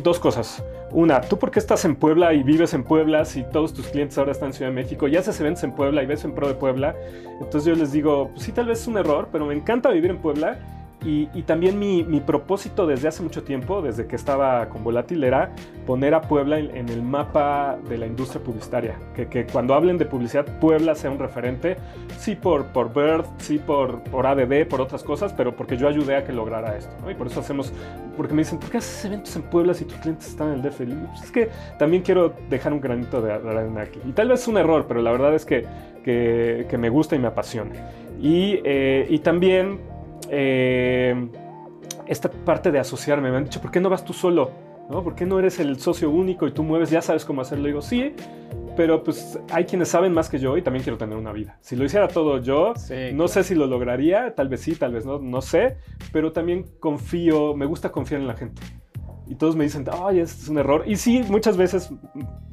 dos 0.02 0.18
cosas. 0.18 0.62
Una, 0.90 1.20
¿tú 1.20 1.38
por 1.38 1.50
qué 1.50 1.58
estás 1.58 1.84
en 1.84 1.96
Puebla 1.96 2.34
y 2.34 2.42
vives 2.42 2.74
en 2.74 2.84
Puebla 2.84 3.24
si 3.24 3.44
todos 3.44 3.72
tus 3.72 3.86
clientes 3.86 4.18
ahora 4.18 4.32
están 4.32 4.48
en 4.48 4.52
Ciudad 4.52 4.70
de 4.70 4.74
México? 4.74 5.08
Ya 5.08 5.20
haces 5.20 5.40
eventos 5.40 5.64
en 5.64 5.72
Puebla 5.72 6.02
y 6.02 6.06
ves 6.06 6.24
en 6.24 6.34
pro 6.34 6.48
de 6.48 6.54
Puebla. 6.54 6.94
Entonces 7.40 7.64
yo 7.64 7.74
les 7.74 7.92
digo, 7.92 8.28
pues 8.32 8.44
sí, 8.44 8.52
tal 8.52 8.66
vez 8.66 8.80
es 8.80 8.86
un 8.86 8.98
error, 8.98 9.28
pero 9.32 9.46
me 9.46 9.54
encanta 9.54 9.90
vivir 9.90 10.10
en 10.10 10.18
Puebla 10.18 10.58
y, 11.04 11.42
también 11.42 11.78
mi, 11.78 12.20
propósito 12.20 12.86
desde 12.86 13.08
hace 13.08 13.22
mucho 13.22 13.42
tiempo, 13.42 13.82
desde 13.82 14.06
que 14.06 14.16
estaba 14.16 14.68
con 14.68 14.84
Volátil, 14.84 15.24
era 15.24 15.50
poner 15.86 16.14
a 16.14 16.22
Puebla 16.22 16.58
en, 16.58 16.88
el 16.88 17.02
mapa 17.02 17.78
de 17.88 17.98
la 17.98 18.06
industria 18.06 18.42
publicitaria. 18.42 18.98
Que, 19.14 19.46
cuando 19.46 19.74
hablen 19.74 19.98
de 19.98 20.06
publicidad, 20.06 20.46
Puebla 20.60 20.94
sea 20.94 21.10
un 21.10 21.18
referente, 21.18 21.76
sí 22.18 22.36
por, 22.36 22.66
por 22.66 22.94
Bird, 22.94 23.24
sí 23.38 23.58
por, 23.58 24.02
por 24.04 24.26
ADD, 24.26 24.66
por 24.68 24.80
otras 24.80 25.02
cosas, 25.02 25.32
pero 25.32 25.56
porque 25.56 25.76
yo 25.76 25.88
ayudé 25.88 26.16
a 26.16 26.24
que 26.24 26.32
lograra 26.32 26.76
esto. 26.76 26.92
Y 27.10 27.14
por 27.14 27.26
eso 27.26 27.40
hacemos, 27.40 27.72
porque 28.16 28.34
me 28.34 28.42
dicen, 28.42 28.58
¿por 28.58 28.70
qué 28.70 28.78
haces 28.78 29.04
eventos 29.04 29.34
en 29.34 29.42
Puebla 29.42 29.74
si 29.74 29.84
tus 29.84 29.98
clientes 29.98 30.28
están 30.28 30.48
en 30.48 30.54
el 30.54 30.62
DF? 30.62 30.76
Pues 30.76 31.24
es 31.24 31.30
que 31.32 31.48
también 31.78 32.02
quiero 32.02 32.32
dejar 32.48 32.72
un 32.72 32.80
granito 32.80 33.20
de 33.20 33.32
arena 33.32 33.82
aquí. 33.82 33.98
Y 34.06 34.12
tal 34.12 34.28
vez 34.28 34.42
es 34.42 34.48
un 34.48 34.56
error, 34.56 34.86
pero 34.86 35.02
la 35.02 35.10
verdad 35.10 35.34
es 35.34 35.44
que, 35.44 35.66
que, 36.04 36.78
me 36.78 36.90
gusta 36.90 37.16
y 37.16 37.18
me 37.18 37.28
apasiona. 37.28 37.72
Y, 38.20 38.60
eh, 38.64 39.06
y 39.08 39.18
también 39.18 39.91
eh, 40.28 41.28
esta 42.06 42.30
parte 42.30 42.70
de 42.70 42.78
asociarme. 42.78 43.30
Me 43.30 43.36
han 43.36 43.44
dicho, 43.44 43.60
¿por 43.60 43.70
qué 43.70 43.80
no 43.80 43.90
vas 43.90 44.04
tú 44.04 44.12
solo? 44.12 44.50
¿No? 44.90 45.02
¿Por 45.02 45.14
qué 45.14 45.24
no 45.24 45.38
eres 45.38 45.58
el 45.60 45.78
socio 45.78 46.10
único 46.10 46.46
y 46.46 46.52
tú 46.52 46.62
mueves, 46.62 46.90
ya 46.90 47.00
sabes 47.00 47.24
cómo 47.24 47.40
hacerlo? 47.40 47.66
digo, 47.66 47.82
sí, 47.82 48.14
pero 48.76 49.02
pues 49.02 49.38
hay 49.50 49.64
quienes 49.64 49.88
saben 49.88 50.12
más 50.12 50.28
que 50.28 50.38
yo 50.38 50.56
y 50.56 50.62
también 50.62 50.82
quiero 50.82 50.98
tener 50.98 51.16
una 51.16 51.32
vida. 51.32 51.58
Si 51.60 51.76
lo 51.76 51.84
hiciera 51.84 52.08
todo 52.08 52.38
yo, 52.38 52.74
no 53.14 53.28
sé 53.28 53.44
si 53.44 53.54
lo 53.54 53.66
lograría, 53.66 54.34
tal 54.34 54.48
vez 54.48 54.60
sí, 54.60 54.74
tal 54.74 54.92
vez 54.92 55.06
no, 55.06 55.18
no 55.18 55.40
sé, 55.40 55.76
pero 56.12 56.32
también 56.32 56.66
confío, 56.80 57.54
me 57.54 57.66
gusta 57.66 57.90
confiar 57.90 58.20
en 58.20 58.26
la 58.26 58.34
gente. 58.34 58.60
Y 59.26 59.36
todos 59.36 59.56
me 59.56 59.64
dicen, 59.64 59.84
ay, 59.90 60.20
es 60.20 60.48
un 60.48 60.58
error. 60.58 60.84
Y 60.86 60.96
sí, 60.96 61.24
muchas 61.28 61.56
veces 61.56 61.90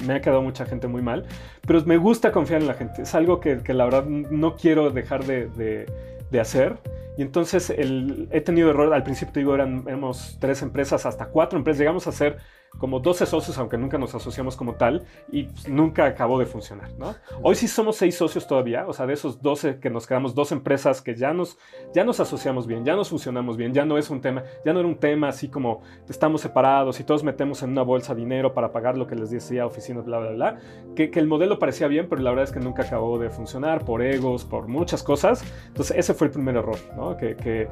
me 0.05 0.13
ha 0.13 0.21
quedado 0.21 0.41
mucha 0.41 0.65
gente 0.65 0.87
muy 0.87 1.01
mal, 1.01 1.25
pero 1.65 1.83
me 1.85 1.97
gusta 1.97 2.31
confiar 2.31 2.61
en 2.61 2.67
la 2.67 2.73
gente. 2.73 3.01
Es 3.01 3.15
algo 3.15 3.39
que, 3.39 3.57
que 3.57 3.73
la 3.73 3.85
verdad 3.85 4.05
no 4.05 4.55
quiero 4.55 4.89
dejar 4.89 5.25
de, 5.25 5.47
de, 5.47 5.85
de 6.31 6.39
hacer. 6.39 6.77
Y 7.19 7.21
entonces 7.21 7.69
el, 7.69 8.29
he 8.31 8.39
tenido 8.39 8.69
error, 8.69 8.93
al 8.93 9.03
principio 9.03 9.33
te 9.33 9.41
digo, 9.41 9.53
eran, 9.53 9.83
éramos 9.85 10.37
tres 10.39 10.61
empresas, 10.61 11.05
hasta 11.05 11.25
cuatro 11.25 11.59
empresas, 11.59 11.79
llegamos 11.79 12.07
a 12.07 12.13
ser 12.13 12.37
como 12.77 12.99
12 12.99 13.25
socios, 13.25 13.57
aunque 13.57 13.77
nunca 13.77 13.97
nos 13.97 14.15
asociamos 14.15 14.55
como 14.55 14.75
tal, 14.75 15.05
y 15.31 15.43
pues, 15.43 15.67
nunca 15.67 16.05
acabó 16.05 16.39
de 16.39 16.45
funcionar, 16.45 16.91
¿no? 16.97 17.15
Hoy 17.41 17.55
sí 17.55 17.67
somos 17.67 17.97
seis 17.97 18.15
socios 18.15 18.47
todavía, 18.47 18.87
o 18.87 18.93
sea, 18.93 19.05
de 19.05 19.13
esos 19.13 19.41
12 19.41 19.79
que 19.79 19.89
nos 19.89 20.07
quedamos, 20.07 20.35
dos 20.35 20.51
empresas 20.51 21.01
que 21.01 21.15
ya 21.15 21.33
nos, 21.33 21.57
ya 21.93 22.03
nos 22.03 22.19
asociamos 22.19 22.67
bien, 22.67 22.85
ya 22.85 22.95
nos 22.95 23.09
funcionamos 23.09 23.57
bien, 23.57 23.73
ya 23.73 23.85
no 23.85 23.97
es 23.97 24.09
un 24.09 24.21
tema, 24.21 24.43
ya 24.65 24.73
no 24.73 24.79
era 24.79 24.87
un 24.87 24.97
tema 24.97 25.29
así 25.29 25.49
como 25.49 25.81
estamos 26.07 26.41
separados 26.41 26.99
y 26.99 27.03
todos 27.03 27.23
metemos 27.23 27.63
en 27.63 27.71
una 27.71 27.81
bolsa 27.81 28.15
dinero 28.15 28.53
para 28.53 28.71
pagar 28.71 28.97
lo 28.97 29.07
que 29.07 29.15
les 29.15 29.29
decía 29.29 29.65
oficinas, 29.65 30.05
bla, 30.05 30.19
bla, 30.19 30.31
bla, 30.31 30.57
que, 30.95 31.11
que 31.11 31.19
el 31.19 31.27
modelo 31.27 31.59
parecía 31.59 31.87
bien, 31.87 32.07
pero 32.09 32.21
la 32.21 32.29
verdad 32.31 32.45
es 32.45 32.51
que 32.51 32.59
nunca 32.59 32.83
acabó 32.83 33.17
de 33.19 33.29
funcionar 33.29 33.83
por 33.85 34.01
egos, 34.01 34.45
por 34.45 34.67
muchas 34.67 35.03
cosas. 35.03 35.43
Entonces, 35.67 35.97
ese 35.97 36.13
fue 36.13 36.27
el 36.27 36.33
primer 36.33 36.55
error, 36.55 36.77
¿no? 36.95 37.17
Que, 37.17 37.35
que, 37.35 37.67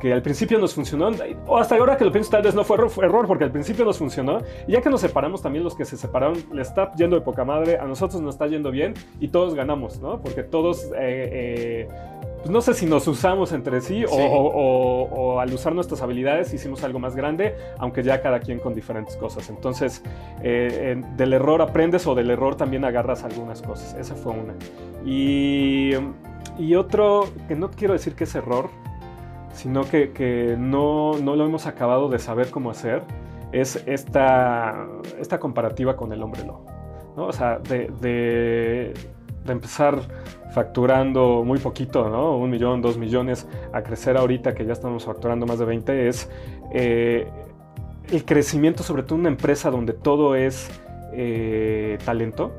que 0.00 0.12
al 0.12 0.22
principio 0.22 0.58
nos 0.58 0.74
funcionó, 0.74 1.10
o 1.46 1.58
hasta 1.58 1.76
ahora 1.76 1.96
que 1.96 2.04
lo 2.04 2.12
pienso, 2.12 2.30
tal 2.30 2.42
vez 2.42 2.54
no 2.54 2.64
fue 2.64 2.76
error, 2.76 2.90
fue 2.90 3.04
error 3.04 3.26
porque 3.26 3.44
al 3.44 3.52
principio 3.52 3.84
nos 3.84 3.98
funcionó 3.98 4.37
y 4.66 4.72
ya 4.72 4.80
que 4.80 4.90
nos 4.90 5.00
separamos, 5.00 5.42
también 5.42 5.64
los 5.64 5.74
que 5.74 5.84
se 5.84 5.96
separaron, 5.96 6.36
le 6.52 6.62
está 6.62 6.92
yendo 6.94 7.16
de 7.16 7.22
poca 7.22 7.44
madre, 7.44 7.78
a 7.78 7.84
nosotros 7.84 8.20
nos 8.20 8.34
está 8.34 8.46
yendo 8.46 8.70
bien 8.70 8.94
y 9.20 9.28
todos 9.28 9.54
ganamos, 9.54 10.00
¿no? 10.00 10.20
Porque 10.20 10.42
todos, 10.42 10.84
eh, 10.84 10.88
eh, 10.98 11.88
pues 12.38 12.50
no 12.50 12.60
sé 12.60 12.74
si 12.74 12.86
nos 12.86 13.06
usamos 13.08 13.52
entre 13.52 13.80
sí, 13.80 14.04
O, 14.08 15.38
al 15.40 15.52
usar 15.52 15.74
nuestras 15.74 16.02
habilidades 16.02 16.52
hicimos 16.52 16.82
algo 16.84 16.98
más 16.98 17.14
grande, 17.16 17.54
aunque 17.78 18.02
ya 18.02 18.20
cada 18.20 18.40
quien 18.40 18.58
con 18.58 18.74
diferentes 18.74 19.16
cosas. 19.16 19.48
Entonces, 19.50 20.02
eh, 20.42 21.00
del 21.16 21.32
error 21.32 21.62
aprendes 21.62 22.06
o 22.06 22.14
del 22.14 22.30
error 22.30 22.56
también 22.56 22.84
agarras 22.84 23.24
algunas 23.24 23.62
cosas. 23.62 23.94
Esa 23.94 24.14
fue 24.14 24.32
una. 24.32 24.54
Y, 25.04 25.92
y 26.58 26.74
otro, 26.74 27.28
que 27.46 27.54
no 27.54 27.70
quiero 27.70 27.92
decir 27.94 28.14
que 28.14 28.24
es 28.24 28.34
error, 28.34 28.68
sino 29.52 29.82
que, 29.82 30.12
que 30.12 30.56
no, 30.58 31.18
no 31.18 31.34
lo 31.34 31.44
hemos 31.44 31.66
acabado 31.66 32.08
de 32.08 32.18
saber 32.18 32.50
cómo 32.50 32.70
hacer 32.70 33.02
es 33.52 33.82
esta, 33.86 34.86
esta 35.18 35.38
comparativa 35.38 35.96
con 35.96 36.12
el 36.12 36.22
hombre 36.22 36.44
lobo. 36.44 36.66
¿no? 37.16 37.26
O 37.26 37.32
sea, 37.32 37.58
de, 37.58 37.88
de 39.44 39.52
empezar 39.52 40.00
facturando 40.50 41.44
muy 41.44 41.58
poquito, 41.58 42.08
¿no? 42.08 42.36
Un 42.36 42.50
millón, 42.50 42.80
dos 42.80 42.96
millones, 42.96 43.46
a 43.72 43.82
crecer 43.82 44.16
ahorita 44.16 44.54
que 44.54 44.64
ya 44.64 44.72
estamos 44.72 45.04
facturando 45.04 45.46
más 45.46 45.58
de 45.58 45.64
20, 45.64 46.08
es 46.08 46.30
eh, 46.72 47.28
el 48.10 48.24
crecimiento, 48.24 48.82
sobre 48.82 49.02
todo 49.02 49.16
en 49.16 49.20
una 49.20 49.28
empresa 49.30 49.70
donde 49.70 49.92
todo 49.92 50.34
es 50.34 50.70
eh, 51.12 51.98
talento. 52.04 52.52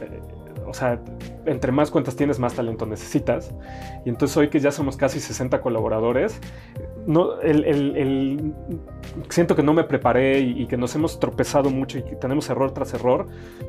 Eh, 0.00 0.20
o 0.66 0.74
sea, 0.74 1.00
entre 1.46 1.72
más 1.72 1.90
cuentas 1.90 2.14
tienes, 2.14 2.38
más 2.38 2.54
talento 2.54 2.84
necesitas. 2.84 3.54
Y 4.04 4.10
entonces 4.10 4.36
hoy 4.36 4.50
que 4.50 4.60
ya 4.60 4.70
somos 4.70 4.96
casi 4.98 5.18
60 5.18 5.62
colaboradores, 5.62 6.38
no, 7.08 7.40
el, 7.40 8.54
siento 9.30 9.56
que 9.56 9.62
no 9.62 9.72
me 9.72 9.82
preparé 9.82 10.40
y, 10.40 10.66
que 10.66 10.76
nos 10.76 10.94
hemos 10.94 11.18
tropezado 11.18 11.70
mucho 11.70 11.96
y 11.96 12.02
que 12.02 12.16
tenemos 12.16 12.50
error 12.50 12.72
tras 12.72 12.92
error, 12.92 13.26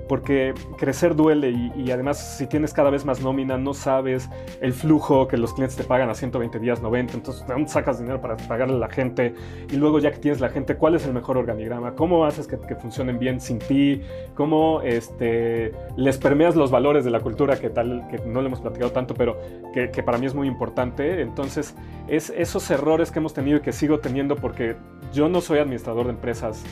porque 0.09 0.53
crecer 0.77 1.15
duele 1.15 1.49
y, 1.49 1.89
además 1.89 2.37
si 2.37 2.47
tienes 2.47 2.73
cada 2.73 2.89
vez 2.89 3.05
más 3.05 3.21
nómina, 3.21 3.57
no 3.57 3.73
sabes 3.73 4.29
el 4.59 4.73
flujo 4.73 5.29
que 5.29 5.37
los 5.37 5.53
clientes 5.53 5.77
te 5.77 5.85
pagan 5.85 6.09
a 6.09 6.15
120 6.15 6.59
días, 6.59 6.81
90, 6.81 7.13
entonces 7.13 7.47
¿de 7.47 7.53
dónde 7.53 7.69
sacas 7.69 7.97
dinero 7.99 8.19
para 8.19 8.35
pagarle 8.35 8.75
a 8.75 8.79
la 8.79 8.89
gente? 8.89 9.33
Y 9.71 9.77
luego 9.77 9.99
ya 9.99 10.11
que 10.11 10.17
tienes 10.17 10.41
la 10.41 10.49
gente, 10.49 10.75
¿cuál 10.75 10.95
es 10.95 11.05
el 11.05 11.13
mejor 11.13 11.37
organigrama? 11.37 11.95
¿Cómo 11.95 12.25
haces 12.25 12.45
que, 12.45 12.57
funcionen 12.75 13.19
bien 13.19 13.39
sin 13.39 13.59
ti? 13.59 14.01
¿Cómo 14.35 14.81
este, 14.81 15.71
les 15.95 16.17
permeas 16.17 16.57
los 16.57 16.71
valores 16.71 17.05
de 17.05 17.11
la 17.11 17.21
cultura 17.21 17.57
que 17.57 17.69
tal, 17.69 18.05
que 18.11 18.19
no 18.25 18.41
le 18.41 18.47
hemos 18.47 18.59
platicado 18.59 18.91
tanto, 18.91 19.13
pero 19.13 19.37
que, 19.73 19.91
que 19.91 20.03
para 20.03 20.17
mí 20.17 20.25
es 20.25 20.35
muy 20.35 20.47
importante? 20.49 21.21
Entonces, 21.21 21.73
es 22.09 22.33
esos 22.35 22.69
errores 22.69 23.11
que 23.11 23.19
hemos 23.19 23.28
tenido 23.33 23.57
y 23.57 23.61
que 23.61 23.71
sigo 23.71 23.99
teniendo 23.99 24.35
porque 24.35 24.75
yo 25.13 25.29
no 25.29 25.41
soy 25.41 25.59
administrador 25.59 26.05
de 26.05 26.11
empresas. 26.11 26.63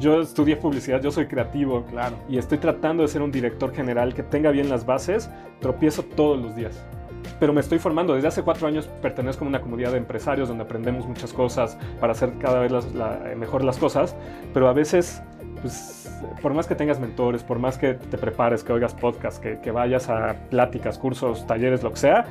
Yo 0.00 0.20
estudié 0.20 0.56
publicidad, 0.56 1.00
yo 1.00 1.10
soy 1.10 1.26
creativo. 1.26 1.84
Claro. 1.86 2.16
Y 2.28 2.38
estoy 2.38 2.58
tratando 2.58 3.02
de 3.02 3.08
ser 3.08 3.22
un 3.22 3.30
director 3.30 3.72
general 3.72 4.14
que 4.14 4.22
tenga 4.22 4.50
bien 4.50 4.68
las 4.68 4.84
bases. 4.84 5.30
Tropiezo 5.60 6.02
todos 6.02 6.40
los 6.40 6.56
días. 6.56 6.84
Pero 7.38 7.52
me 7.52 7.60
estoy 7.60 7.78
formando. 7.78 8.14
Desde 8.14 8.28
hace 8.28 8.42
cuatro 8.42 8.66
años 8.66 8.88
pertenezco 9.00 9.44
a 9.44 9.48
una 9.48 9.60
comunidad 9.60 9.92
de 9.92 9.98
empresarios 9.98 10.48
donde 10.48 10.64
aprendemos 10.64 11.06
muchas 11.06 11.32
cosas 11.32 11.78
para 12.00 12.12
hacer 12.12 12.32
cada 12.38 12.60
vez 12.60 12.72
mejor 13.36 13.62
las 13.62 13.78
cosas. 13.78 14.16
Pero 14.52 14.68
a 14.68 14.72
veces, 14.72 15.22
pues, 15.60 16.10
por 16.42 16.54
más 16.54 16.66
que 16.66 16.74
tengas 16.74 16.98
mentores, 16.98 17.42
por 17.42 17.58
más 17.58 17.78
que 17.78 17.94
te 17.94 18.18
prepares, 18.18 18.64
que 18.64 18.72
oigas 18.72 18.94
podcasts, 18.94 19.38
que, 19.38 19.60
que 19.60 19.70
vayas 19.70 20.08
a 20.08 20.34
pláticas, 20.50 20.98
cursos, 20.98 21.46
talleres, 21.46 21.82
lo 21.82 21.90
que 21.90 21.98
sea, 21.98 22.26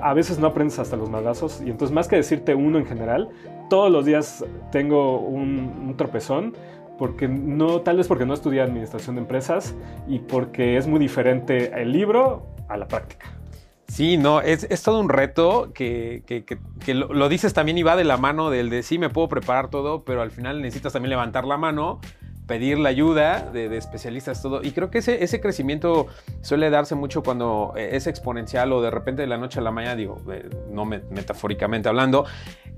a 0.00 0.14
veces 0.14 0.38
no 0.38 0.46
aprendes 0.46 0.78
hasta 0.78 0.96
los 0.96 1.10
madrazos 1.10 1.62
y 1.64 1.70
entonces 1.70 1.94
más 1.94 2.08
que 2.08 2.16
decirte 2.16 2.54
uno 2.54 2.78
en 2.78 2.86
general, 2.86 3.30
todos 3.68 3.90
los 3.90 4.04
días 4.04 4.44
tengo 4.70 5.18
un, 5.18 5.94
tropezón 5.96 6.54
porque 6.98 7.28
no, 7.28 7.80
tal 7.80 7.96
vez 7.96 8.06
porque 8.06 8.26
no 8.26 8.34
estudié 8.34 8.60
administración 8.60 9.16
de 9.16 9.22
empresas 9.22 9.74
y 10.06 10.20
porque 10.20 10.76
es 10.76 10.86
muy 10.86 10.98
diferente 10.98 11.72
el 11.80 11.92
libro 11.92 12.46
a 12.68 12.76
la 12.76 12.86
práctica. 12.86 13.26
Sí, 13.88 14.16
no, 14.16 14.40
es, 14.40 14.66
todo 14.82 15.00
un 15.00 15.08
reto 15.08 15.72
que, 15.74 16.22
que, 16.26 16.94
lo, 16.94 17.12
lo, 17.12 17.28
dices 17.28 17.52
también 17.52 17.76
y 17.76 17.82
va 17.82 17.94
de 17.96 18.04
la 18.04 18.16
mano 18.16 18.48
del 18.48 18.70
de 18.70 18.82
sí, 18.82 18.98
me 18.98 19.10
puedo 19.10 19.28
preparar 19.28 19.68
todo, 19.68 20.04
pero 20.04 20.22
al 20.22 20.30
final 20.30 20.62
necesitas 20.62 20.94
también 20.94 21.10
levantar 21.10 21.44
la 21.44 21.58
mano 21.58 22.00
pedir 22.52 22.78
la 22.78 22.90
ayuda 22.90 23.48
de, 23.50 23.74
especialistas, 23.78 24.42
todo. 24.42 24.62
Y 24.62 24.72
creo 24.72 24.90
que 24.90 24.98
ese, 24.98 25.24
ese, 25.24 25.40
crecimiento 25.40 26.08
suele 26.42 26.68
darse 26.68 26.94
mucho 26.94 27.22
cuando 27.22 27.72
eh, 27.78 27.96
es 27.96 28.06
exponencial 28.06 28.74
o 28.74 28.82
de 28.82 28.90
repente 28.90 29.22
de 29.22 29.28
la 29.28 29.38
noche 29.38 29.58
a 29.58 29.62
la 29.62 29.70
mañana, 29.70 29.96
digo, 29.96 30.20
eh, 30.30 30.50
no 30.70 30.84
metafóricamente 30.84 31.88
hablando, 31.88 32.26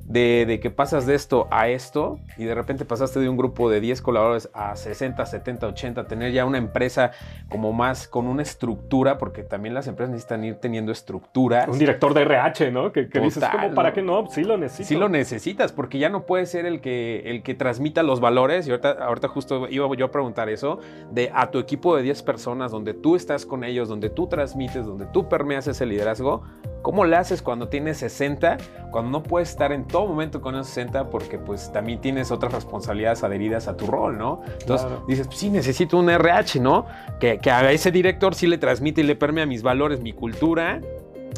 de, 0.07 0.61
que 0.61 0.71
pasas 0.71 1.07
de 1.07 1.15
esto 1.15 1.49
a 1.51 1.69
esto 1.69 2.19
y 2.37 2.45
de 2.45 2.55
repente 2.55 2.85
pasaste 2.85 3.21
de 3.21 3.29
un 3.29 3.37
grupo 3.37 3.71
de 3.71 3.81
10 3.81 4.03
colaboradores 4.03 4.51
a 4.53 4.77
60, 4.77 5.25
70, 5.25 5.67
80, 5.67 6.07
tener 6.07 6.33
ya 6.33 6.45
una 6.45 6.59
empresa 6.59 7.13
como 7.49 7.73
más 7.73 8.07
con 8.07 8.27
una 8.27 8.43
estructura, 8.43 9.19
porque 9.19 9.43
también 9.43 9.75
las 9.75 9.87
empresas 9.87 10.11
necesitan 10.11 10.45
ir 10.45 10.57
teniendo 10.57 10.93
estructura. 10.93 11.67
Un 11.69 11.79
director 11.79 12.13
de 12.15 12.23
RH, 12.23 12.71
¿no? 12.71 12.93
Que, 12.93 13.05
dices, 13.07 13.45
como, 13.51 13.75
¿para 13.75 13.93
qué 13.93 14.03
no? 14.03 14.27
Sí 14.31 14.45
lo 14.45 14.57
necesitas. 14.57 14.89
Sí 14.89 14.97
lo 14.97 15.09
necesitas, 15.09 15.73
porque 15.73 15.99
ya 15.99 16.11
no 16.11 16.27
puede 16.27 16.47
ser 16.47 16.67
el 16.67 16.81
que, 16.81 17.23
el 17.27 17.43
que 17.43 17.55
transmita 17.55 18.03
los 18.03 18.21
valores, 18.21 18.67
y 18.67 18.71
ahorita, 18.71 18.93
ahorita 18.93 19.29
justo 19.29 19.64
iba 19.69 19.89
yo 19.97 20.07
a 20.07 20.11
preguntar 20.11 20.49
eso, 20.49 20.79
de 21.11 21.31
a 21.35 21.51
tu 21.51 21.59
equipo 21.59 21.97
de 21.97 22.03
10 22.03 22.23
personas, 22.23 22.71
donde 22.71 22.95
tú 22.95 23.17
estás 23.17 23.47
con 23.47 23.65
ellos, 23.65 23.89
donde 23.89 24.11
tú 24.11 24.27
transmites, 24.27 24.87
donde 24.87 25.07
tú 25.07 25.29
permeas 25.29 25.67
ese 25.67 25.87
liderazgo, 25.87 26.43
¿Cómo 26.85 27.07
le 27.07 27.17
haces 27.17 27.41
cuando 27.41 27.69
tienes 27.69 27.97
60? 27.97 28.59
Cuando 28.91 29.11
no 29.11 29.23
puedes 29.23 29.49
estar 29.49 29.73
en 29.73 29.87
todo 29.87 30.07
momento 30.07 30.43
con 30.43 30.55
esos 30.55 30.67
60 30.67 31.09
porque 31.09 31.39
pues 31.39 31.73
también 31.73 31.99
tienes 31.99 32.31
otras 32.31 32.53
responsabilidades 32.53 33.25
adheridas 33.25 33.69
a 33.69 33.77
tu 33.79 33.87
rol, 33.87 34.19
¿no? 34.19 34.43
Entonces 34.61 34.87
dices, 35.09 35.27
pues, 35.27 35.39
sí, 35.39 35.49
necesito 35.49 35.97
un 35.97 36.11
RH, 36.11 36.61
¿no? 36.61 36.85
Que, 37.19 37.39
que 37.39 37.51
a 37.51 37.73
ese 37.73 37.91
director 37.91 38.35
sí 38.35 38.47
le 38.47 38.59
transmite 38.59 39.01
y 39.01 39.05
le 39.05 39.17
permea 39.17 39.47
mis 39.47 39.63
valores, 39.63 40.01
mi 40.01 40.13
cultura 40.13 40.83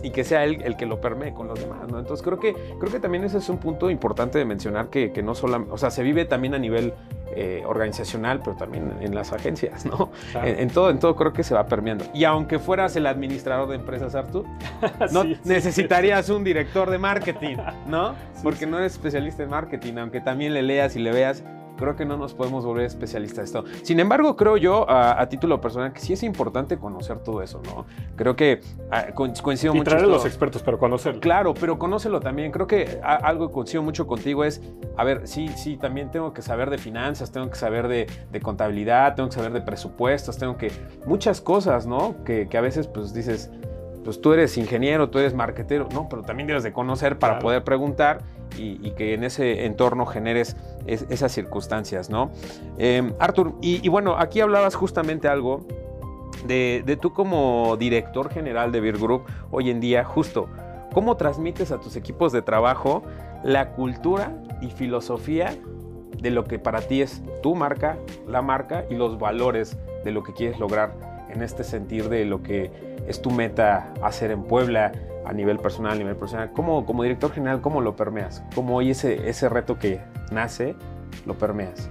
y 0.02 0.10
que 0.10 0.24
sea 0.24 0.42
él 0.42 0.62
el 0.64 0.76
que 0.76 0.84
lo 0.84 1.00
permee 1.00 1.32
con 1.32 1.46
los 1.46 1.60
demás, 1.60 1.88
¿no? 1.88 2.00
Entonces 2.00 2.24
creo 2.24 2.40
que, 2.40 2.52
creo 2.80 2.90
que 2.90 2.98
también 2.98 3.22
ese 3.22 3.38
es 3.38 3.48
un 3.48 3.58
punto 3.58 3.88
importante 3.88 4.40
de 4.40 4.44
mencionar 4.44 4.88
que, 4.88 5.12
que 5.12 5.22
no 5.22 5.36
solo, 5.36 5.64
o 5.70 5.78
sea, 5.78 5.90
se 5.90 6.02
vive 6.02 6.24
también 6.24 6.54
a 6.54 6.58
nivel 6.58 6.92
eh, 7.34 7.62
organizacional, 7.66 8.40
pero 8.42 8.56
también 8.56 8.92
en 9.00 9.14
las 9.14 9.32
agencias, 9.32 9.84
¿no? 9.84 10.10
En, 10.42 10.70
todo, 10.70 10.90
en 10.90 10.98
todo 10.98 11.16
creo 11.16 11.32
que 11.32 11.42
se 11.42 11.54
va 11.54 11.66
permeando. 11.66 12.04
Y 12.14 12.24
aunque 12.24 12.58
fueras 12.58 12.94
el 12.96 13.06
administrador 13.06 13.68
de 13.68 13.74
empresas, 13.76 14.14
Artur, 14.14 14.44
no 15.12 15.24
necesitarías 15.44 16.28
un 16.28 16.44
director 16.44 16.88
de 16.88 16.98
marketing, 16.98 17.56
¿no? 17.86 18.14
Porque 18.42 18.66
no 18.66 18.78
eres 18.78 18.92
especialista 18.92 19.42
en 19.42 19.50
marketing, 19.50 19.94
aunque 19.98 20.20
también 20.20 20.54
le 20.54 20.62
leas 20.62 20.94
y 20.94 21.00
le 21.00 21.10
veas 21.10 21.42
creo 21.76 21.96
que 21.96 22.04
no 22.04 22.16
nos 22.16 22.34
podemos 22.34 22.64
volver 22.64 22.84
especialistas 22.84 23.36
de 23.36 23.44
esto. 23.44 23.64
Sin 23.82 24.00
embargo, 24.00 24.36
creo 24.36 24.56
yo, 24.56 24.88
a, 24.88 25.26
título 25.28 25.60
personal, 25.60 25.92
que 25.92 26.00
sí 26.00 26.12
es 26.12 26.22
importante 26.22 26.78
conocer 26.78 27.18
todo 27.18 27.42
eso, 27.42 27.60
¿no? 27.64 27.86
Creo 28.16 28.36
que 28.36 28.60
ah, 28.90 29.06
coincido 29.14 29.74
y 29.74 29.78
mucho. 29.78 29.90
Traer 29.90 30.04
a 30.04 30.08
los 30.08 30.24
expertos, 30.24 30.62
pero 30.62 30.78
conocerlo. 30.78 31.20
Claro, 31.20 31.54
pero 31.54 31.78
conócelo 31.78 32.20
también. 32.20 32.52
Creo 32.52 32.66
que 32.66 33.00
algo 33.02 33.48
que 33.48 33.54
coincido 33.54 33.82
mucho 33.82 34.06
contigo 34.06 34.44
es, 34.44 34.62
a 34.96 35.04
ver, 35.04 35.26
sí, 35.26 35.48
sí, 35.48 35.76
también 35.76 36.10
tengo 36.10 36.32
que 36.32 36.42
saber 36.42 36.70
de 36.70 36.78
finanzas, 36.78 37.32
tengo 37.32 37.48
que 37.50 37.56
saber 37.56 37.88
de, 37.88 38.06
contabilidad, 38.42 39.14
tengo 39.14 39.28
que 39.28 39.34
saber 39.34 39.52
de 39.52 39.60
presupuestos, 39.60 40.38
tengo 40.38 40.56
que. 40.56 40.70
Muchas 41.06 41.40
cosas, 41.40 41.86
¿no? 41.86 42.22
Que, 42.24 42.48
que 42.48 42.58
a 42.58 42.60
veces, 42.60 42.86
pues 42.86 43.12
dices 43.12 43.50
pues 44.06 44.20
tú 44.20 44.32
eres 44.32 44.56
ingeniero, 44.56 45.10
tú 45.10 45.18
eres 45.18 45.34
marquetero, 45.34 45.88
no, 45.92 46.08
pero 46.08 46.22
también 46.22 46.46
debes 46.46 46.62
de 46.62 46.72
conocer 46.72 47.18
para 47.18 47.40
poder 47.40 47.64
preguntar 47.64 48.20
y, 48.56 48.92
que 48.92 49.14
en 49.14 49.24
ese 49.24 49.66
entorno 49.66 50.06
generes 50.06 50.56
esas 50.86 51.32
circunstancias, 51.32 52.08
¿no? 52.08 52.30
Eh, 52.78 53.12
Arthur, 53.18 53.54
y, 53.60 53.88
bueno, 53.88 54.16
aquí 54.16 54.40
hablabas 54.40 54.76
justamente 54.76 55.26
algo 55.26 55.66
de, 56.46 56.98
tú 57.02 57.12
como 57.12 57.76
director 57.80 58.30
general 58.30 58.70
de 58.70 58.80
Beer 58.80 58.96
Group 58.96 59.24
hoy 59.50 59.70
en 59.70 59.80
día, 59.80 60.04
justo, 60.04 60.48
¿cómo 60.94 61.16
transmites 61.16 61.72
a 61.72 61.80
tus 61.80 61.96
equipos 61.96 62.30
de 62.30 62.42
trabajo 62.42 63.02
la 63.42 63.72
cultura 63.72 64.40
y 64.62 64.68
filosofía 64.68 65.52
de 66.22 66.30
lo 66.30 66.44
que 66.44 66.60
para 66.60 66.80
ti 66.80 67.02
es 67.02 67.24
tu 67.42 67.56
marca, 67.56 67.98
la 68.28 68.40
marca 68.40 68.84
y 68.88 68.94
los 68.94 69.18
valores 69.18 69.76
de 70.04 70.12
lo 70.12 70.22
que 70.22 70.32
quieres 70.32 70.60
lograr 70.60 70.94
en 71.28 71.42
este 71.42 71.64
sentir 71.64 72.08
de 72.08 72.24
lo 72.24 72.44
que 72.44 72.85
es 73.06 73.20
tu 73.22 73.30
meta 73.30 73.92
hacer 74.02 74.30
en 74.30 74.42
Puebla 74.42 74.92
a 75.24 75.32
nivel 75.32 75.58
personal, 75.58 75.92
a 75.92 75.96
nivel 75.96 76.16
profesional? 76.16 76.52
¿Cómo, 76.52 76.86
como 76.86 77.02
director 77.02 77.32
general, 77.32 77.60
cómo 77.60 77.80
lo 77.80 77.96
permeas? 77.96 78.42
¿Cómo 78.54 78.76
hoy 78.76 78.90
ese, 78.90 79.28
ese 79.28 79.48
reto 79.48 79.78
que 79.78 80.00
nace 80.30 80.74
lo 81.24 81.34
permeas? 81.36 81.90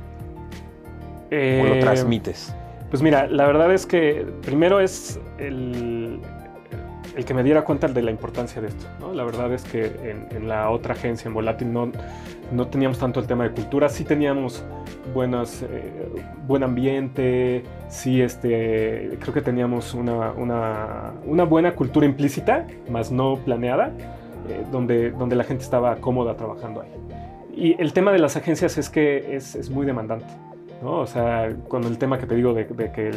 ¿O 1.28 1.30
lo 1.30 1.76
eh, 1.76 1.80
transmites? 1.82 2.56
Pues 2.90 3.02
mira, 3.02 3.28
la 3.28 3.46
verdad 3.46 3.74
es 3.74 3.86
que 3.86 4.26
primero 4.44 4.80
es 4.80 5.20
el, 5.38 6.22
el 7.16 7.26
que 7.26 7.34
me 7.34 7.44
diera 7.44 7.64
cuenta 7.64 7.88
de 7.88 8.02
la 8.02 8.12
importancia 8.12 8.62
de 8.62 8.68
esto. 8.68 8.86
La 9.14 9.24
verdad 9.24 9.54
es 9.54 9.64
que 9.64 10.26
en, 10.32 10.48
la 10.48 10.70
otra 10.70 10.94
agencia, 10.94 11.28
en 11.28 11.34
Volatil, 11.34 11.72
no, 11.72 11.92
no 12.52 12.68
teníamos 12.68 13.00
tanto 13.00 13.20
el 13.20 13.28
tema 13.28 13.46
de 13.46 13.52
cultura, 13.52 13.90
sí 13.90 14.04
teníamos 14.04 14.64
buenos, 15.14 15.62
eh, 15.64 16.22
buen 16.48 16.64
ambiente, 16.64 17.64
sí 17.90 18.22
este, 18.22 19.18
creo 19.20 19.34
que 19.34 19.42
teníamos 19.42 19.94
una, 19.94 20.32
una, 20.32 21.14
una 21.26 21.44
buena 21.44 21.74
cultura 21.76 22.06
implícita, 22.06 22.68
más 22.90 23.12
no 23.12 23.38
planeada, 23.38 23.94
eh, 24.50 24.64
donde, 24.72 25.12
donde 25.12 25.36
la 25.36 25.44
gente 25.44 25.64
estaba 25.64 25.96
cómoda 25.98 26.36
trabajando 26.36 26.82
ahí. 26.82 26.90
Y 27.56 27.82
el 27.82 27.94
tema 27.94 28.12
de 28.12 28.20
las 28.20 28.36
agencias 28.36 28.78
es 28.78 28.90
que 28.90 29.36
es, 29.36 29.56
es 29.56 29.70
muy 29.70 29.86
demandante. 29.86 30.26
O 30.84 31.08
sea, 31.08 31.56
con 31.68 31.84
el 31.86 31.98
tema 31.98 32.18
que 32.18 32.26
te 32.26 32.36
digo 32.36 32.54
de, 32.54 32.68
que 32.68 33.12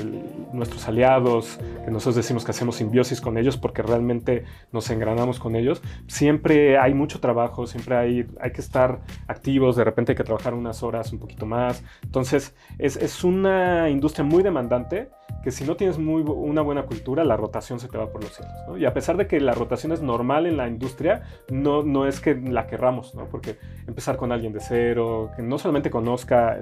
nuestros 0.53 0.89
aliados, 0.89 1.59
que 1.85 1.91
nosotros 1.91 2.17
decimos 2.17 2.45
que 2.45 2.53
hacemos 2.53 2.77
simbiosis 2.77 3.21
con 3.21 3.37
ellos 3.37 3.57
porque 3.57 3.83
realmente 3.83 4.45
nos 4.73 4.91
engranamos 4.91 5.39
con 5.39 5.57
ellos, 5.57 5.83
siempre 6.07 6.79
hay 6.79 6.95
mucho 6.95 7.21
trabajo, 7.21 7.67
siempre 7.67 7.97
hay, 7.97 8.27
hay 8.41 8.53
que 8.53 8.61
estar 8.61 9.01
activos, 9.27 9.77
de 9.77 9.85
repente 9.85 10.13
hay 10.13 10.17
que 10.17 10.25
trabajar 10.25 10.55
unas 10.55 10.83
horas 10.83 11.13
un 11.13 11.19
poquito 11.19 11.47
más. 11.47 11.83
Entonces, 12.03 12.55
es, 12.79 12.97
es 12.97 13.25
una 13.25 13.91
industria 13.91 14.25
muy 14.25 14.43
demandante 14.43 15.11
que 15.43 15.51
si 15.51 15.65
no 15.65 15.77
tienes 15.77 15.99
muy, 15.99 16.23
una 16.23 16.63
buena 16.63 16.83
cultura, 16.85 17.25
la 17.25 17.37
rotación 17.37 17.81
se 17.81 17.89
te 17.89 17.97
va 17.97 18.09
por 18.09 18.23
los 18.23 18.33
cielos. 18.33 18.55
¿no? 18.67 18.77
Y 18.77 18.85
a 18.85 18.93
pesar 18.93 19.17
de 19.17 19.27
que 19.27 19.41
la 19.41 19.53
rotación 19.53 19.93
es 19.93 20.03
normal 20.03 20.47
en 20.47 20.57
la 20.57 20.69
industria, 20.69 21.23
no, 21.51 21.83
no 21.83 22.07
es 22.07 22.21
que 22.21 22.35
la 22.35 22.67
querramos, 22.67 23.15
¿no? 23.15 23.27
porque 23.27 23.57
empezar 23.87 24.17
con 24.17 24.33
alguien 24.33 24.53
de 24.53 24.61
cero, 24.61 25.31
que 25.37 25.43
no 25.43 25.59
solamente 25.59 25.91
conozca 25.91 26.59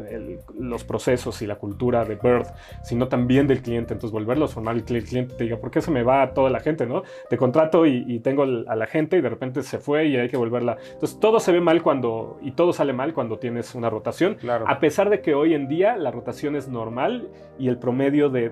los 0.58 0.84
procesos 0.84 1.40
y 1.42 1.46
la 1.46 1.56
cultura 1.56 2.04
de 2.04 2.16
Bird, 2.16 2.46
sino 2.82 3.08
también 3.08 3.46
del 3.46 3.62
cliente, 3.62 3.94
entonces 3.94 4.12
volverlo 4.12 4.46
formal 4.48 4.78
y 4.78 4.82
que 4.82 4.94
el 4.96 5.04
cliente 5.04 5.34
te 5.34 5.44
diga, 5.44 5.56
¿por 5.56 5.70
qué 5.70 5.80
se 5.80 5.90
me 5.90 6.02
va 6.02 6.32
toda 6.32 6.50
la 6.50 6.60
gente? 6.60 6.86
¿no? 6.86 7.02
Te 7.28 7.36
contrato 7.36 7.86
y, 7.86 8.20
tengo 8.20 8.44
a 8.44 8.76
la 8.76 8.86
gente 8.86 9.18
y 9.18 9.20
de 9.20 9.28
repente 9.28 9.62
se 9.62 9.78
fue 9.78 10.06
y 10.06 10.16
hay 10.16 10.28
que 10.28 10.36
volverla. 10.36 10.76
Entonces 10.92 11.20
todo 11.20 11.38
se 11.40 11.52
ve 11.52 11.60
mal 11.60 11.82
cuando, 11.82 12.38
y 12.42 12.52
todo 12.52 12.72
sale 12.72 12.92
mal 12.92 13.14
cuando 13.14 13.38
tienes 13.38 13.74
una 13.74 13.90
rotación, 13.90 14.34
claro. 14.34 14.64
a 14.68 14.80
pesar 14.80 15.10
de 15.10 15.20
que 15.20 15.34
hoy 15.34 15.54
en 15.54 15.68
día 15.68 15.96
la 15.96 16.10
rotación 16.10 16.56
es 16.56 16.68
normal 16.68 17.28
y 17.58 17.68
el 17.68 17.78
promedio 17.78 18.28
de 18.30 18.48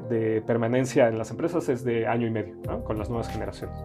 permanencia 0.46 1.08
en 1.08 1.18
las 1.18 1.30
empresas 1.30 1.68
es 1.68 1.84
de 1.84 2.06
año 2.06 2.26
y 2.26 2.30
medio, 2.30 2.54
con 2.84 2.98
las 2.98 3.08
nuevas 3.08 3.28
generaciones. 3.28 3.76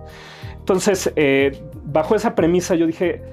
Entonces, 0.58 1.12
eh, 1.16 1.52
bajo 1.84 2.16
esa 2.16 2.36
premisa 2.36 2.76
yo 2.76 2.86
dije, 2.86 3.24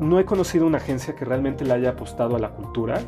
no 0.00 0.18
he 0.18 0.24
conocido 0.24 0.66
una 0.66 0.78
agencia 0.78 1.14
que 1.14 1.24
realmente 1.24 1.64
le 1.64 1.74
haya 1.74 1.90
apostado 1.90 2.36
a 2.36 2.38
la 2.38 2.50
cultura 2.50 3.00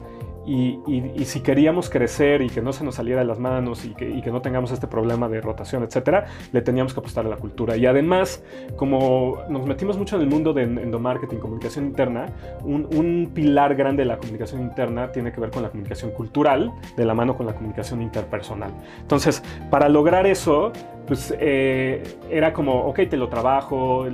y, 0.47 1.25
si 1.25 1.41
queríamos 1.41 1.91
crecer 1.91 2.43
y 2.43 2.49
que 2.49 2.63
no 2.63 2.73
se 2.73 2.85
nos 2.85 2.97
saliera 2.97 3.21
de 3.21 3.27
las 3.27 3.39
manos 3.39 3.85
y 3.85 3.95
que, 3.95 4.31
no 4.31 4.41
tengamos 4.41 4.71
este 4.71 4.87
problema 4.87 5.29
de 5.29 5.41
rotación, 5.41 5.83
etcétera, 5.83 6.27
le 6.53 6.63
teníamos 6.63 6.95
que 6.95 7.01
apostar 7.01 7.27
a 7.27 7.29
la 7.29 7.37
cultura. 7.37 7.77
Y 7.77 7.87
además, 7.87 8.43
como 8.77 9.39
nos 9.49 9.67
metimos 9.67 9.99
mucho 9.99 10.17
en 10.17 10.23
el 10.23 10.29
mundo 10.29 10.53
de 10.53 10.63
endomarketing, 10.63 11.39
comunicación 11.39 11.87
interna, 11.87 12.27
un, 12.65 13.31
pilar 13.35 13.75
grande 13.75 14.03
de 14.03 14.07
la 14.07 14.19
comunicación 14.19 14.63
interna 14.63 15.13
tiene 15.13 15.33
que 15.33 15.41
ver 15.41 15.51
con 15.51 15.63
la 15.63 15.71
comunicación 15.71 16.11
cultural, 16.13 16.73
de 16.97 17.05
la 17.05 17.15
mano 17.15 17.37
con 17.37 17.47
la 17.47 17.55
comunicación 17.55 18.03
interpersonal. 18.03 18.73
Entonces, 19.01 19.43
para 19.71 19.89
lograr 19.89 20.27
eso, 20.27 20.73
pues 21.11 21.35
eh, 21.41 22.05
era 22.31 22.53
como, 22.53 22.85
ok, 22.85 23.01
te 23.11 23.17
lo 23.17 23.29
trabajo, 23.29 24.07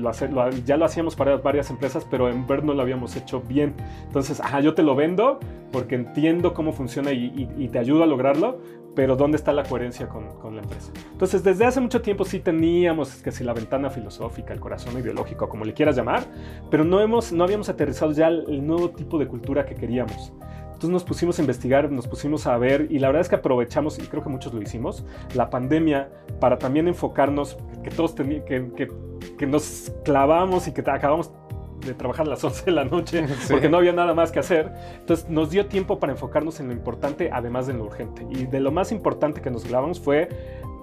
ya 0.65 0.79
lo 0.79 0.87
hacíamos 0.87 1.15
para 1.15 1.37
varias 1.37 1.69
empresas, 1.69 2.07
pero 2.11 2.31
en 2.31 2.47
ver 2.47 2.65
no 2.65 2.73
lo 2.73 2.81
habíamos 2.81 3.17
hecho 3.17 3.43
bien. 3.43 3.75
Entonces, 4.07 4.41
ajá, 4.41 4.61
yo 4.61 4.73
te 4.73 4.83
lo 4.83 4.95
vendo 4.95 5.39
porque 5.73 5.95
entiendo 5.95 6.55
cómo 6.55 6.73
funciona 6.73 7.13
y, 7.13 7.69
te 7.71 7.79
ayudo 7.79 8.03
a 8.03 8.07
lograrlo, 8.07 8.63
pero 8.95 9.15
¿dónde 9.15 9.37
está 9.37 9.53
la 9.53 9.65
coherencia 9.65 10.09
con, 10.09 10.57
la 10.57 10.63
empresa? 10.63 10.91
Entonces, 11.13 11.45
desde 11.45 11.67
hace 11.67 11.83
mucho 11.83 12.01
tiempo 12.01 12.25
sí 12.25 12.41
teníamos 12.41 13.17
que 13.17 13.31
si 13.31 13.45
la 13.45 13.53
ventana 13.53 13.91
filosófica, 13.91 14.55
el 14.55 14.61
corazón 14.61 14.99
ideológico, 14.99 15.51
como 15.51 15.67
le 15.67 15.75
quieras 15.75 15.97
llamar, 15.97 16.25
pero 16.71 16.83
no, 16.83 17.03
hemos, 17.03 17.31
no 17.31 17.45
habíamos 17.45 17.69
aterrizado 17.69 18.13
ya 18.13 18.29
el 18.29 18.67
nuevo 18.67 18.89
tipo 18.89 19.19
de 19.19 19.27
cultura 19.27 19.67
que 19.67 19.75
queríamos. 19.75 20.33
Entonces 20.77 20.91
nos 20.91 21.05
pusimos 21.05 21.39
a 21.39 21.41
investigar, 21.41 21.91
nos 21.91 22.07
pusimos 22.07 22.47
a 22.47 22.59
ver 22.59 22.89
y 22.91 22.99
la 22.99 23.09
verdad 23.09 23.23
es 23.23 23.31
que 23.31 23.37
aprovechamos, 23.37 23.99
y 23.99 24.03
creo 24.03 24.23
que 24.23 24.29
muchos 24.29 24.53
lo 24.53 24.61
hicimos, 24.61 25.07
la 25.33 25.49
pandemia 25.49 26.11
para 26.39 26.59
también 26.59 26.87
enfocarnos, 26.87 27.57
que 27.83 27.89
todos 27.89 28.13
que, 28.13 28.45
que, 28.77 28.93
que, 29.39 29.47
nos 29.47 29.91
clavamos 30.05 30.69
y 30.69 30.73
que 30.73 30.83
acabamos 30.83 31.33
de 31.81 31.95
trabajar 31.95 32.27
a 32.27 32.29
las 32.29 32.45
11 32.45 32.67
de 32.67 32.73
la 32.73 32.85
noche 32.85 33.25
porque 33.49 33.71
no 33.71 33.79
había 33.79 33.95
nada 33.95 34.13
más 34.13 34.31
que 34.31 34.39
hacer. 34.39 34.71
Entonces 34.99 35.31
nos 35.31 35.49
dio 35.49 35.65
tiempo 35.65 35.99
para 35.99 36.13
enfocarnos 36.13 36.61
en 36.61 36.67
lo 36.67 36.75
importante 36.75 37.31
además 37.33 37.67
de 37.67 37.73
lo 37.73 37.85
urgente. 37.85 38.27
Y 38.29 38.45
de 38.45 38.61
lo 38.61 38.71
más 38.71 38.93
importante 38.93 39.41
que 39.41 39.51
nos 39.51 39.65
clavamos 39.65 39.99
fue 39.99 40.29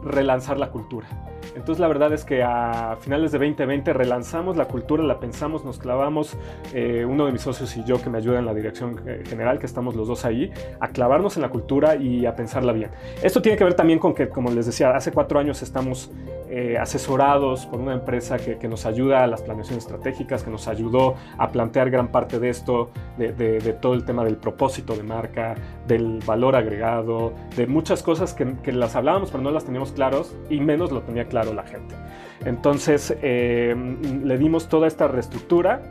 relanzar 0.03 0.57
la 0.59 0.69
cultura. 0.69 1.07
Entonces 1.55 1.79
la 1.79 1.87
verdad 1.87 2.11
es 2.13 2.25
que 2.25 2.43
a 2.43 2.97
finales 2.99 3.31
de 3.31 3.37
2020 3.37 3.93
relanzamos 3.93 4.57
la 4.57 4.65
cultura, 4.65 5.03
la 5.03 5.19
pensamos, 5.19 5.63
nos 5.63 5.77
clavamos, 5.77 6.35
eh, 6.73 7.05
uno 7.05 7.25
de 7.25 7.31
mis 7.31 7.41
socios 7.41 7.75
y 7.77 7.83
yo 7.83 8.01
que 8.01 8.09
me 8.09 8.17
ayuda 8.17 8.39
en 8.39 8.45
la 8.45 8.53
dirección 8.53 8.99
eh, 9.05 9.23
general, 9.25 9.59
que 9.59 9.65
estamos 9.65 9.95
los 9.95 10.07
dos 10.07 10.25
ahí, 10.25 10.51
a 10.79 10.87
clavarnos 10.89 11.35
en 11.35 11.43
la 11.43 11.49
cultura 11.49 11.95
y 11.95 12.25
a 12.25 12.35
pensarla 12.35 12.73
bien. 12.73 12.89
Esto 13.21 13.41
tiene 13.41 13.57
que 13.57 13.63
ver 13.63 13.75
también 13.75 13.99
con 13.99 14.13
que, 14.13 14.29
como 14.29 14.51
les 14.51 14.65
decía, 14.65 14.91
hace 14.91 15.11
cuatro 15.11 15.39
años 15.39 15.61
estamos 15.61 16.11
eh, 16.55 16.77
asesorados 16.77 17.65
por 17.65 17.79
una 17.79 17.93
empresa 17.93 18.37
que, 18.37 18.67
nos 18.67 18.85
ayuda 18.85 19.23
a 19.23 19.27
las 19.27 19.41
planeaciones 19.41 19.85
estratégicas, 19.85 20.43
que 20.43 20.51
nos 20.51 20.67
ayudó 20.67 21.15
a 21.39 21.51
plantear 21.51 21.89
gran 21.89 22.09
parte 22.09 22.39
de 22.39 22.49
esto, 22.49 22.91
de, 23.17 23.75
todo 23.81 23.95
el 23.95 24.05
tema 24.05 24.23
del 24.23 24.37
propósito 24.37 24.95
de 24.95 25.01
marca, 25.01 25.55
del 25.87 26.19
valor 26.23 26.55
agregado, 26.55 27.33
de 27.55 27.65
muchas 27.65 28.03
cosas 28.03 28.35
que, 28.35 28.53
que, 28.61 28.71
las 28.71 28.95
hablábamos 28.95 29.31
pero 29.31 29.41
no 29.41 29.49
las 29.49 29.65
teníamos 29.65 29.93
claros 29.93 30.35
y 30.47 30.59
menos 30.59 30.91
lo 30.91 31.01
tenía 31.01 31.25
claro 31.25 31.55
la 31.55 31.63
gente. 31.63 31.95
Entonces 32.45 33.17
eh, 33.23 33.75
le 34.23 34.37
dimos 34.37 34.69
toda 34.69 34.85
esta 34.87 35.07
reestructura 35.07 35.81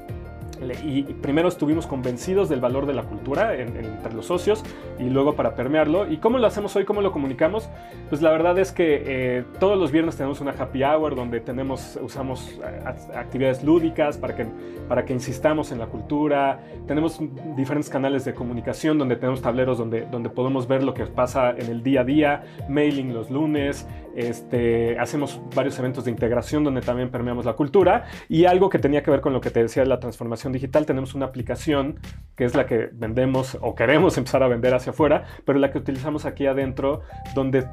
y 0.85 1.03
primero 1.03 1.49
estuvimos 1.49 1.87
convencidos 1.87 2.49
del 2.49 2.61
valor 2.61 2.87
de 2.87 2.95
la 2.95 3.03
cultura 3.03 3.55
entre 3.57 4.13
los 4.15 4.27
socios 4.27 4.63
y 4.99 5.05
luego 5.05 5.35
para 5.35 5.55
permearlo. 5.55 6.11
¿Y 6.11 6.19
cómo 6.19 6.39
lo 6.39 6.47
hacemos 6.47 6.75
hoy? 6.77 6.85
¿Cómo 6.85 7.01
lo 7.01 7.13
comunicamos? 7.13 7.69
Pues 8.09 8.23
la 8.23 8.31
verdad 8.31 8.59
es 8.59 8.73
que 8.73 9.03
eh, 9.05 9.45
todos 9.59 9.79
los 9.79 9.91
viernes 9.91 10.17
tenemos 10.17 10.41
una 10.41 10.53
happy 10.53 10.85
hour 10.85 11.15
donde 11.15 11.41
tenemos, 11.41 11.99
usamos 12.03 12.59
eh, 12.65 13.15
actividades 13.15 13.63
lúdicas 13.65 14.19
para 14.19 14.37
que, 14.37 14.47
para 14.89 15.05
que 15.05 15.13
insistamos 15.13 15.73
en 15.73 15.79
la 15.79 15.87
cultura. 15.87 16.61
Tenemos 16.87 17.21
diferentes 17.57 17.91
canales 17.91 18.25
de 18.25 18.35
comunicación 18.35 18.99
donde 18.99 19.17
tenemos 19.17 19.43
tableros 19.43 19.79
donde, 19.79 20.03
donde 20.03 20.31
podemos 20.31 20.67
ver 20.69 20.83
lo 20.83 20.95
que 20.95 21.07
pasa 21.07 21.51
en 21.51 21.71
el 21.71 21.83
día 21.83 22.03
a 22.03 22.05
día, 22.05 22.45
mailing 22.69 23.15
los 23.15 23.31
lunes, 23.31 23.87
este, 24.15 24.99
hacemos 24.99 25.41
varios 25.55 25.79
eventos 25.79 26.05
de 26.05 26.11
integración 26.11 26.65
donde 26.65 26.83
también 26.83 27.11
permeamos 27.11 27.47
la 27.47 27.55
cultura 27.55 28.05
y 28.29 28.45
algo 28.45 28.69
que 28.69 28.79
tenía 28.79 29.03
que 29.03 29.11
ver 29.11 29.21
con 29.21 29.33
lo 29.33 29.41
que 29.41 29.51
te 29.51 29.63
decía 29.63 29.83
de 29.83 29.89
la 29.89 30.01
transformación 30.01 30.52
digital, 30.53 30.87
tenemos 30.87 31.15
una 31.15 31.27
aplicación 31.27 31.99
que 32.37 32.45
es 32.45 32.55
la 32.55 32.67
que 32.67 32.91
vendemos 32.93 33.59
o 33.61 33.75
queremos 33.75 34.17
empezar 34.19 34.43
a 34.43 34.49
vender 34.49 34.75
hacia 34.75 34.91
afuera, 34.91 35.25
pero 35.45 35.59
la 35.59 35.71
que 35.71 35.79
utilizamos 35.79 36.25
aquí 36.25 36.47
adentro 36.47 37.03
donde 37.35 37.67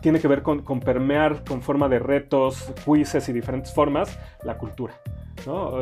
tiene 0.00 0.20
que 0.20 0.28
ver 0.28 0.42
con, 0.42 0.62
permear 0.80 1.44
con 1.44 1.62
forma 1.62 1.88
de 1.88 1.98
retos, 1.98 2.72
quizzes 2.84 3.28
y 3.28 3.32
diferentes 3.32 3.72
formas 3.72 4.18
la 4.44 4.58
cultura. 4.58 4.94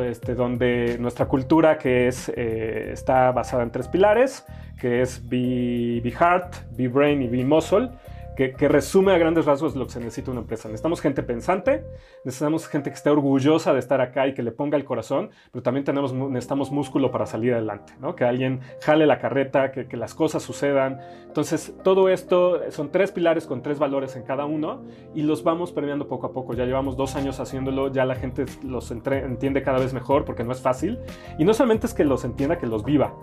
Este, 0.03 0.33
donde 0.33 0.97
nuestra 0.99 1.27
cultura 1.27 1.77
que 1.77 2.07
es, 2.07 2.29
eh, 2.35 2.91
está 2.93 3.31
basada 3.31 3.63
en 3.63 3.71
tres 3.71 3.87
pilares, 3.87 4.45
que 4.79 5.01
es 5.01 5.27
Be, 5.27 6.01
Be 6.03 6.11
Heart, 6.11 6.55
Be 6.71 6.87
Brain 6.87 7.21
y 7.21 7.27
Be 7.27 7.43
Muscle, 7.45 7.89
que, 8.35 8.67
resume 8.67 9.13
a 9.13 9.17
grandes 9.17 9.45
rasgos 9.45 9.75
lo 9.75 9.85
que 9.85 9.91
se 9.91 9.99
necesita 9.99 10.31
una 10.31 10.41
empresa. 10.41 10.67
Necesitamos 10.67 11.01
gente 11.01 11.23
pensante, 11.23 11.83
necesitamos 12.23 12.67
gente 12.67 12.89
que 12.89 12.95
esté 12.95 13.09
orgullosa 13.09 13.73
de 13.73 13.79
estar 13.79 14.01
acá 14.01 14.27
y 14.27 14.33
que 14.33 14.41
le 14.41 14.51
ponga 14.51 14.77
el 14.77 14.85
corazón, 14.85 15.31
pero 15.51 15.61
también 15.61 15.83
tenemos, 15.83 16.13
necesitamos 16.13 16.71
músculo 16.71 17.11
para 17.11 17.25
salir 17.25 17.53
adelante, 17.53 17.93
¿no? 17.99 18.15
que 18.15 18.23
alguien 18.23 18.61
jale 18.81 19.05
la 19.05 19.19
carreta, 19.19 19.71
que, 19.71 19.87
que 19.87 19.97
las 19.97 20.15
cosas 20.15 20.43
sucedan. 20.43 20.99
Entonces, 21.27 21.73
todo 21.83 22.09
esto 22.09 22.71
son 22.71 22.91
tres 22.91 23.11
pilares 23.11 23.45
con 23.45 23.61
tres 23.61 23.79
valores 23.79 24.15
en 24.15 24.23
cada 24.23 24.45
uno 24.45 24.83
y 25.13 25.23
los 25.23 25.43
vamos 25.43 25.71
premiando 25.71 26.07
poco 26.07 26.27
a 26.27 26.33
poco. 26.33 26.53
Ya 26.53 26.65
llevamos 26.65 26.97
dos 26.97 27.15
años 27.15 27.39
haciéndolo, 27.39 27.91
ya 27.91 28.05
la 28.05 28.15
gente 28.15 28.45
los 28.63 28.91
entiende 28.91 29.61
cada 29.61 29.79
vez 29.79 29.93
mejor 29.93 30.25
porque 30.25 30.43
no 30.43 30.51
es 30.51 30.61
fácil. 30.61 30.99
Y 31.37 31.45
no 31.45 31.53
solamente 31.53 31.87
es 31.87 31.93
que 31.93 32.05
los 32.05 32.23
entienda, 32.25 32.57
que 32.57 32.67
los 32.67 32.83
viva 32.83 33.13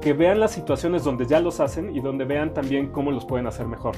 que, 0.00 0.12
vean 0.14 0.40
las 0.40 0.52
situaciones 0.52 1.04
donde 1.04 1.26
ya 1.26 1.40
los 1.40 1.60
hacen 1.60 1.94
y 1.94 2.00
donde 2.00 2.24
vean 2.24 2.54
también 2.54 2.88
cómo 2.88 3.10
los 3.10 3.24
pueden 3.24 3.46
hacer 3.46 3.66
mejor. 3.66 3.94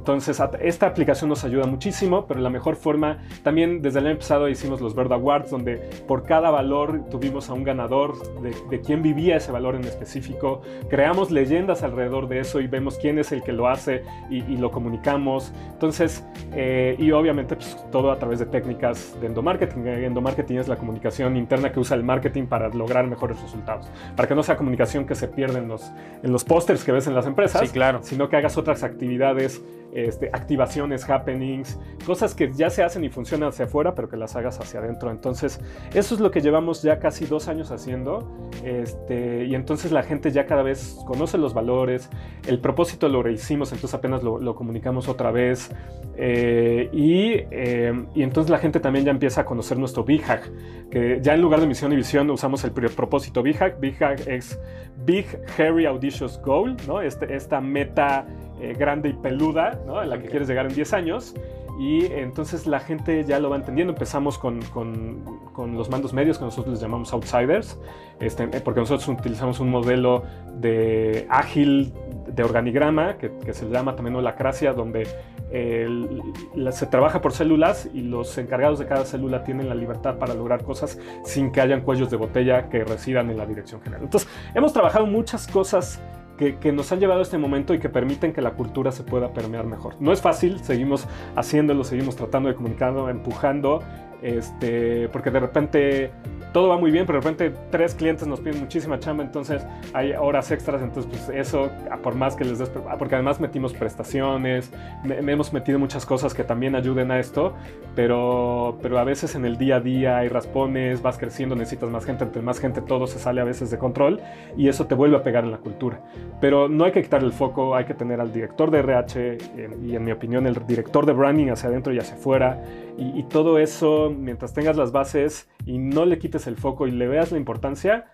Entonces, 0.00 0.40
esta 0.60 0.86
aplicación 0.86 1.28
nos 1.28 1.44
ayuda 1.44 1.66
muchísimo, 1.66 2.26
pero 2.26 2.40
la 2.40 2.50
mejor 2.50 2.76
forma, 2.76 3.18
también 3.42 3.82
desde 3.82 3.98
el 4.00 4.06
año 4.06 4.16
pasado 4.16 4.48
hicimos 4.48 4.80
los 4.80 4.94
Bird 4.94 5.12
Awards, 5.12 5.50
donde 5.50 5.76
por 6.08 6.24
cada 6.24 6.50
valor 6.50 7.04
tuvimos 7.10 7.50
a 7.50 7.52
un 7.52 7.64
ganador 7.64 8.16
de, 8.40 8.54
de 8.70 8.80
quién 8.80 9.02
vivía 9.02 9.36
ese 9.36 9.52
valor 9.52 9.74
en 9.74 9.84
específico. 9.84 10.62
Creamos 10.88 11.30
leyendas 11.30 11.82
alrededor 11.82 12.28
de 12.28 12.40
eso 12.40 12.60
y 12.60 12.66
vemos 12.66 12.96
quién 12.96 13.18
es 13.18 13.30
el 13.32 13.42
que 13.42 13.52
lo 13.52 13.68
hace 13.68 14.02
y, 14.30 14.40
lo 14.56 14.70
comunicamos. 14.70 15.52
Entonces, 15.72 16.24
eh, 16.52 16.96
y 16.98 17.10
obviamente 17.12 17.56
pues, 17.56 17.76
todo 17.90 18.10
a 18.10 18.18
través 18.18 18.38
de 18.38 18.46
técnicas 18.46 19.16
de 19.20 19.26
endomarketing. 19.26 19.86
Endomarketing 19.86 20.58
es 20.58 20.68
la 20.68 20.76
comunicación 20.76 21.36
interna 21.36 21.72
que 21.72 21.80
usa 21.80 21.96
el 21.96 22.04
marketing 22.04 22.46
para 22.46 22.68
lograr 22.68 23.06
mejores 23.06 23.40
resultados. 23.40 23.90
Para 24.16 24.28
que 24.28 24.34
no 24.34 24.42
sea 24.42 24.56
comunicación 24.56 25.06
que 25.06 25.14
se 25.14 25.28
pierden 25.28 25.68
los, 25.68 25.90
en 26.22 26.32
los 26.32 26.44
pósters 26.44 26.84
que 26.84 26.92
ves 26.92 27.06
en 27.06 27.14
las 27.14 27.26
empresas, 27.26 27.62
sí, 27.62 27.68
claro. 27.68 28.00
sino 28.02 28.28
que 28.28 28.36
hagas 28.36 28.56
otras 28.56 28.82
actividades, 28.82 29.62
este, 29.92 30.30
activaciones, 30.32 31.08
happenings, 31.08 31.78
cosas 32.06 32.34
que 32.34 32.52
ya 32.52 32.70
se 32.70 32.82
hacen 32.82 33.04
y 33.04 33.08
funcionan 33.08 33.48
hacia 33.48 33.64
afuera, 33.64 33.94
pero 33.94 34.08
que 34.08 34.16
las 34.16 34.36
hagas 34.36 34.60
hacia 34.60 34.80
adentro. 34.80 35.10
Entonces, 35.10 35.60
eso 35.94 36.14
es 36.14 36.20
lo 36.20 36.30
que 36.30 36.40
llevamos 36.40 36.82
ya 36.82 36.98
casi 36.98 37.26
dos 37.26 37.48
años 37.48 37.70
haciendo, 37.70 38.50
este, 38.64 39.44
y 39.46 39.54
entonces 39.54 39.92
la 39.92 40.02
gente 40.02 40.30
ya 40.30 40.46
cada 40.46 40.62
vez 40.62 40.98
conoce 41.06 41.38
los 41.38 41.54
valores, 41.54 42.10
el 42.46 42.60
propósito 42.60 43.08
lo 43.08 43.22
rehicimos, 43.22 43.72
entonces 43.72 43.94
apenas 43.94 44.22
lo, 44.22 44.54
comunicamos 44.54 45.08
otra 45.08 45.30
vez, 45.30 45.70
eh, 46.16 46.90
y, 46.92 47.32
eh, 47.50 47.92
y, 48.14 48.22
entonces 48.22 48.50
la 48.50 48.58
gente 48.58 48.78
también 48.80 49.04
ya 49.06 49.10
empieza 49.10 49.42
a 49.42 49.44
conocer 49.44 49.78
nuestro 49.78 50.04
BIHAG, 50.04 50.42
que 50.90 51.18
ya 51.22 51.34
en 51.34 51.40
lugar 51.40 51.60
de 51.60 51.66
misión 51.66 51.92
y 51.92 51.96
visión 51.96 52.30
usamos 52.30 52.62
el 52.64 52.72
propósito 52.72 53.42
BIHAG. 53.42 53.80
BIHAG 53.80 54.28
es 54.28 54.60
Big 55.04 55.26
Hairy 55.56 55.86
Audacious 55.86 56.40
Goal, 56.42 56.76
¿no? 56.86 57.00
Este, 57.00 57.34
esta 57.34 57.60
meta 57.60 58.26
eh, 58.60 58.74
grande 58.78 59.10
y 59.10 59.12
peluda, 59.12 59.80
¿no? 59.86 59.98
A 59.98 60.06
la 60.06 60.20
que 60.20 60.28
quieres 60.28 60.48
llegar 60.48 60.66
en 60.66 60.74
10 60.74 60.92
años. 60.92 61.34
Y 61.78 62.06
entonces 62.06 62.66
la 62.66 62.80
gente 62.80 63.24
ya 63.24 63.38
lo 63.38 63.50
va 63.50 63.56
entendiendo. 63.56 63.92
Empezamos 63.92 64.38
con, 64.38 64.60
con, 64.62 65.24
con 65.52 65.76
los 65.76 65.88
mandos 65.88 66.12
medios, 66.12 66.38
que 66.38 66.44
nosotros 66.44 66.74
les 66.74 66.80
llamamos 66.80 67.12
outsiders, 67.12 67.78
este, 68.20 68.46
porque 68.60 68.80
nosotros 68.80 69.08
utilizamos 69.08 69.60
un 69.60 69.70
modelo 69.70 70.24
de 70.56 71.26
ágil 71.30 71.94
de 72.26 72.44
organigrama, 72.44 73.16
que, 73.16 73.32
que 73.38 73.54
se 73.54 73.68
llama 73.70 73.96
también 73.96 74.14
holacracia, 74.16 74.74
donde 74.74 75.06
se 75.50 76.86
trabaja 76.86 77.20
por 77.20 77.32
células 77.32 77.88
y 77.92 78.02
los 78.02 78.38
encargados 78.38 78.78
de 78.78 78.86
cada 78.86 79.04
célula 79.04 79.42
tienen 79.42 79.68
la 79.68 79.74
libertad 79.74 80.16
para 80.16 80.34
lograr 80.34 80.62
cosas 80.62 80.98
sin 81.24 81.50
que 81.50 81.60
hayan 81.60 81.80
cuellos 81.80 82.08
de 82.10 82.16
botella 82.16 82.68
que 82.68 82.84
residan 82.84 83.30
en 83.30 83.36
la 83.36 83.46
dirección 83.46 83.80
general. 83.80 84.04
Entonces, 84.04 84.28
hemos 84.54 84.72
trabajado 84.72 85.06
muchas 85.06 85.48
cosas 85.48 86.00
que, 86.48 86.72
nos 86.72 86.90
han 86.90 87.00
llevado 87.00 87.20
a 87.20 87.22
este 87.22 87.36
momento 87.36 87.74
y 87.74 87.78
que 87.78 87.90
permiten 87.90 88.32
que 88.32 88.40
la 88.40 88.52
cultura 88.52 88.92
se 88.92 89.02
pueda 89.02 89.32
permear 89.32 89.66
mejor. 89.66 89.96
No 90.00 90.12
es 90.12 90.22
fácil, 90.22 90.60
seguimos 90.60 91.06
haciéndolo, 91.36 91.84
seguimos 91.84 92.16
tratando 92.16 92.48
de 92.48 92.54
comunicarlo, 92.54 93.10
empujando, 93.10 93.82
este, 94.22 95.08
porque 95.08 95.30
de 95.30 95.40
repente 95.40 96.10
todo 96.52 96.68
va 96.68 96.78
muy 96.78 96.90
bien, 96.90 97.06
pero 97.06 97.20
de 97.20 97.26
repente 97.28 97.56
tres 97.70 97.94
clientes 97.94 98.26
nos 98.26 98.40
piden 98.40 98.60
muchísima 98.60 98.98
chamba, 98.98 99.22
entonces 99.22 99.64
hay 99.92 100.12
horas 100.12 100.50
extras, 100.50 100.82
entonces 100.82 101.10
pues 101.10 101.28
eso, 101.36 101.70
por 102.02 102.14
más 102.14 102.36
que 102.36 102.44
les 102.44 102.58
des, 102.58 102.70
porque 102.70 103.14
además 103.14 103.40
metimos 103.40 103.72
prestaciones, 103.72 104.72
me, 105.04 105.18
hemos 105.32 105.52
metido 105.52 105.78
muchas 105.78 106.04
cosas 106.06 106.34
que 106.34 106.44
también 106.44 106.74
ayuden 106.74 107.10
a 107.10 107.18
esto, 107.18 107.54
pero, 107.94 108.78
pero 108.82 108.98
a 108.98 109.04
veces 109.04 109.34
en 109.34 109.44
el 109.44 109.58
día 109.58 109.76
a 109.76 109.80
día 109.80 110.18
hay 110.18 110.28
raspones, 110.28 111.02
vas 111.02 111.18
creciendo, 111.18 111.54
necesitas 111.54 111.90
más 111.90 112.04
gente, 112.04 112.24
entre 112.24 112.42
más 112.42 112.58
gente 112.58 112.80
todo 112.80 113.06
se 113.06 113.18
sale 113.18 113.40
a 113.40 113.44
veces 113.44 113.70
de 113.70 113.78
control 113.78 114.20
y 114.56 114.68
eso 114.68 114.86
te 114.86 114.94
vuelve 114.94 115.16
a 115.16 115.22
pegar 115.22 115.44
en 115.44 115.52
la 115.52 115.58
cultura. 115.58 116.00
Pero 116.40 116.68
no 116.68 116.84
hay 116.84 116.92
que 116.92 117.02
quitar 117.02 117.22
el 117.22 117.32
foco, 117.32 117.76
hay 117.76 117.84
que 117.84 117.94
tener 117.94 118.20
al 118.20 118.32
director 118.32 118.70
de 118.70 118.78
RH 118.80 119.38
y 119.84 119.94
en 119.94 120.04
mi 120.04 120.12
opinión 120.12 120.46
el 120.46 120.66
director 120.66 121.06
de 121.06 121.12
branding 121.12 121.48
hacia 121.48 121.68
adentro 121.68 121.92
y 121.92 121.98
hacia 121.98 122.14
afuera 122.14 122.62
y, 123.00 123.22
todo 123.22 123.58
eso, 123.58 124.12
mientras 124.14 124.52
tengas 124.52 124.76
las 124.76 124.92
bases 124.92 125.48
y 125.64 125.78
no 125.78 126.04
le 126.04 126.18
quites 126.18 126.46
el 126.46 126.56
foco 126.56 126.86
y 126.86 126.90
le 126.90 127.08
veas 127.08 127.32
la 127.32 127.38
importancia, 127.38 128.12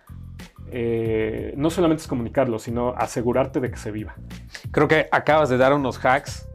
eh, 0.71 1.53
no 1.57 1.69
solamente 1.69 2.03
es 2.03 2.07
comunicarlo, 2.07 2.57
sino 2.57 2.93
asegurarte 2.95 3.59
de 3.59 3.69
que 3.69 3.77
se 3.77 3.91
viva. 3.91 4.15
Creo 4.71 4.87
que 4.87 5.09
acabas 5.11 5.49
de 5.49 5.57
dar 5.57 5.73
unos 5.73 6.03
hacks 6.03 6.47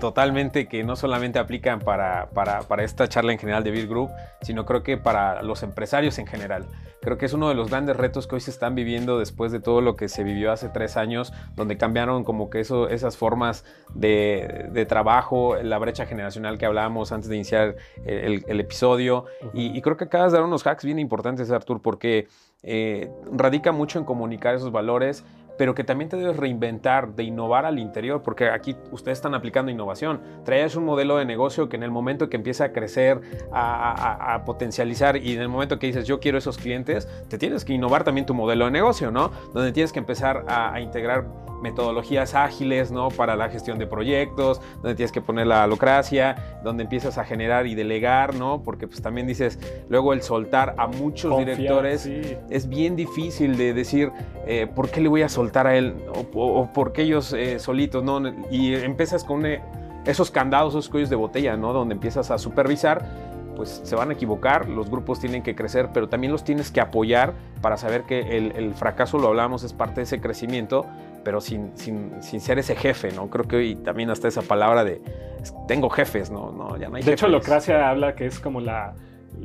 totalmente 0.00 0.66
que 0.66 0.82
no 0.82 0.96
solamente 0.96 1.38
aplican 1.38 1.78
para, 1.78 2.30
para, 2.30 2.82
esta 2.82 3.08
charla 3.08 3.32
en 3.32 3.38
general 3.38 3.62
de 3.62 3.70
Bill 3.70 3.86
Group, 3.86 4.10
sino 4.42 4.66
creo 4.66 4.82
que 4.82 4.96
para 4.96 5.42
los 5.42 5.62
empresarios 5.62 6.18
en 6.18 6.26
general. 6.26 6.66
Creo 7.00 7.16
que 7.16 7.26
es 7.26 7.32
uno 7.32 7.48
de 7.48 7.54
los 7.54 7.70
grandes 7.70 7.96
retos 7.96 8.26
que 8.26 8.34
hoy 8.34 8.40
se 8.40 8.50
están 8.50 8.74
viviendo 8.74 9.18
después 9.18 9.52
de 9.52 9.60
todo 9.60 9.80
lo 9.80 9.96
que 9.96 10.08
se 10.08 10.24
vivió 10.24 10.50
hace 10.50 10.68
tres 10.68 10.96
años, 10.96 11.32
donde 11.54 11.78
cambiaron 11.78 12.24
como 12.24 12.50
que 12.50 12.60
eso, 12.60 12.88
esas 12.88 13.16
formas 13.16 13.64
de, 13.94 14.86
trabajo, 14.88 15.56
la 15.56 15.78
brecha 15.78 16.04
generacional 16.06 16.58
que 16.58 16.66
hablábamos 16.66 17.12
antes 17.12 17.30
de 17.30 17.36
iniciar 17.36 17.76
el, 18.04 18.60
episodio. 18.60 19.26
y, 19.54 19.80
creo 19.80 19.96
que 19.96 20.04
acabas 20.04 20.32
de 20.32 20.38
dar 20.38 20.46
unos 20.46 20.66
hacks 20.66 20.84
bien 20.84 20.98
importantes, 20.98 21.50
Artur, 21.50 21.80
porque 21.80 22.26
eh, 22.62 23.10
radica 23.32 23.72
mucho 23.72 23.98
en 23.98 24.04
comunicar 24.04 24.54
esos 24.54 24.70
valores 24.70 25.24
pero 25.60 25.74
que 25.74 25.84
también 25.84 26.08
te 26.08 26.16
debes 26.16 26.38
reinventar, 26.38 27.14
de 27.14 27.22
innovar 27.22 27.66
al 27.66 27.78
interior, 27.78 28.22
porque 28.22 28.48
aquí 28.48 28.74
ustedes 28.92 29.18
están 29.18 29.34
aplicando 29.34 29.70
innovación. 29.70 30.22
Traes 30.42 30.74
un 30.74 30.86
modelo 30.86 31.18
de 31.18 31.26
negocio 31.26 31.68
que 31.68 31.76
en 31.76 31.82
el 31.82 31.90
momento 31.90 32.30
que 32.30 32.38
empieza 32.38 32.64
a 32.64 32.72
crecer, 32.72 33.20
a, 33.52 34.42
potencializar 34.46 35.18
y 35.18 35.34
en 35.34 35.42
el 35.42 35.50
momento 35.50 35.78
que 35.78 35.88
dices 35.88 36.06
yo 36.06 36.18
quiero 36.18 36.38
esos 36.38 36.56
clientes, 36.56 37.06
te 37.28 37.36
tienes 37.36 37.66
que 37.66 37.74
innovar 37.74 38.04
también 38.04 38.24
tu 38.24 38.32
modelo 38.32 38.64
de 38.64 38.70
negocio, 38.70 39.10
¿no? 39.10 39.32
Donde 39.52 39.70
tienes 39.72 39.92
que 39.92 39.98
empezar 39.98 40.46
a, 40.48 40.80
integrar 40.80 41.26
metodologías 41.62 42.34
ágiles, 42.34 42.90
¿no? 42.90 43.08
Para 43.08 43.36
la 43.36 43.48
gestión 43.50 43.78
de 43.78 43.86
proyectos, 43.86 44.60
donde 44.76 44.94
tienes 44.94 45.12
que 45.12 45.20
poner 45.20 45.46
la 45.46 45.62
alocracia, 45.62 46.60
donde 46.64 46.84
empiezas 46.84 47.18
a 47.18 47.24
generar 47.24 47.66
y 47.66 47.74
delegar, 47.74 48.34
¿no? 48.34 48.62
Porque 48.62 48.86
pues 48.86 49.02
también 49.02 49.26
dices, 49.26 49.58
luego 49.88 50.12
el 50.12 50.22
soltar 50.22 50.74
a 50.78 50.86
muchos 50.86 51.36
directores 51.38 52.06
es 52.06 52.68
bien 52.68 52.96
difícil 52.96 53.56
de 53.56 53.74
decir, 53.74 54.10
eh, 54.46 54.66
¿por 54.74 54.90
qué 54.90 55.00
le 55.00 55.08
voy 55.08 55.22
a 55.22 55.28
soltar? 55.28 55.60
a 55.66 55.76
él 55.76 55.94
o, 56.34 56.68
porque 56.72 57.02
ellos 57.02 57.32
eh, 57.32 57.58
solitos, 57.58 58.02
¿no? 58.02 58.20
Y 58.50 58.74
empiezas 58.74 59.24
con 59.24 59.44
eh, 59.46 59.60
esos 60.06 60.30
candados, 60.30 60.74
esos 60.74 60.88
cuellos 60.88 61.10
de 61.10 61.16
botella, 61.16 61.56
¿no? 61.56 61.72
Donde 61.72 61.94
empiezas 61.94 62.30
a 62.30 62.38
supervisar, 62.38 63.04
pues 63.56 63.80
se 63.84 63.94
van 63.94 64.10
a 64.10 64.14
equivocar, 64.14 64.68
los 64.68 64.90
grupos 64.90 65.20
tienen 65.20 65.42
que 65.42 65.54
crecer, 65.54 65.90
pero 65.92 66.08
también 66.08 66.32
los 66.32 66.44
tienes 66.44 66.70
que 66.70 66.80
apoyar 66.80 67.34
para 67.60 67.76
saber 67.76 68.04
que 68.04 68.36
el, 68.38 68.74
fracaso, 68.74 69.18
lo 69.18 69.28
hablamos, 69.28 69.62
es 69.64 69.72
parte 69.72 69.96
de 69.96 70.04
ese 70.04 70.20
crecimiento, 70.20 70.86
pero 71.24 71.40
sin, 71.40 71.76
sin, 71.76 72.22
sin, 72.22 72.40
ser 72.40 72.58
ese 72.58 72.76
jefe, 72.76 73.12
¿no? 73.12 73.28
Creo 73.28 73.46
que 73.46 73.56
hoy 73.56 73.76
también 73.76 74.10
hasta 74.10 74.28
esa 74.28 74.42
palabra 74.42 74.84
de 74.84 75.02
tengo 75.66 75.88
jefes, 75.88 76.30
¿no? 76.30 76.52
no 76.52 76.76
ya 76.76 76.88
no 76.88 76.96
hay 76.96 77.02
de 77.02 77.12
hecho, 77.12 77.28
Locracia 77.28 77.88
habla 77.88 78.14
que 78.14 78.26
es 78.26 78.40
como 78.40 78.60
la 78.60 78.94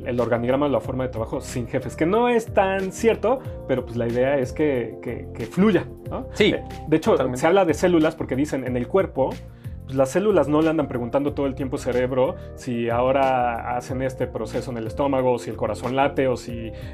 el 0.04 0.20
organigrama 0.20 0.66
de 0.66 0.72
la 0.72 0.80
forma 0.80 1.04
de 1.04 1.10
trabajo 1.10 1.40
sin 1.40 1.66
jefes, 1.66 1.96
que 1.96 2.06
no 2.06 2.28
es 2.28 2.52
tan 2.52 2.92
cierto, 2.92 3.38
pero 3.66 3.84
pues 3.84 3.96
la 3.96 4.06
idea 4.06 4.38
es 4.38 4.52
que, 4.52 4.98
que, 5.02 5.46
fluya. 5.46 5.86
¿no? 6.10 6.28
Sí. 6.34 6.52
Eh, 6.52 6.64
de 6.88 6.96
hecho, 6.96 7.16
se 7.34 7.46
habla 7.46 7.64
de 7.64 7.72
células 7.72 8.14
porque 8.14 8.36
dicen 8.36 8.66
en 8.66 8.76
el 8.76 8.88
cuerpo, 8.88 9.30
pues 9.84 9.96
las 9.96 10.10
células 10.10 10.48
no 10.48 10.60
le 10.60 10.68
andan 10.68 10.88
preguntando 10.88 11.32
todo 11.32 11.46
el 11.46 11.54
tiempo 11.54 11.78
cerebro 11.78 12.34
si 12.56 12.90
ahora 12.90 13.76
hacen 13.76 14.02
este 14.02 14.26
proceso 14.26 14.70
en 14.70 14.78
el 14.78 14.86
estómago, 14.86 15.32
o 15.32 15.38
si 15.38 15.50
el 15.50 15.56
corazón 15.56 15.96
late 15.96 16.28
o 16.28 16.36
si 16.36 16.52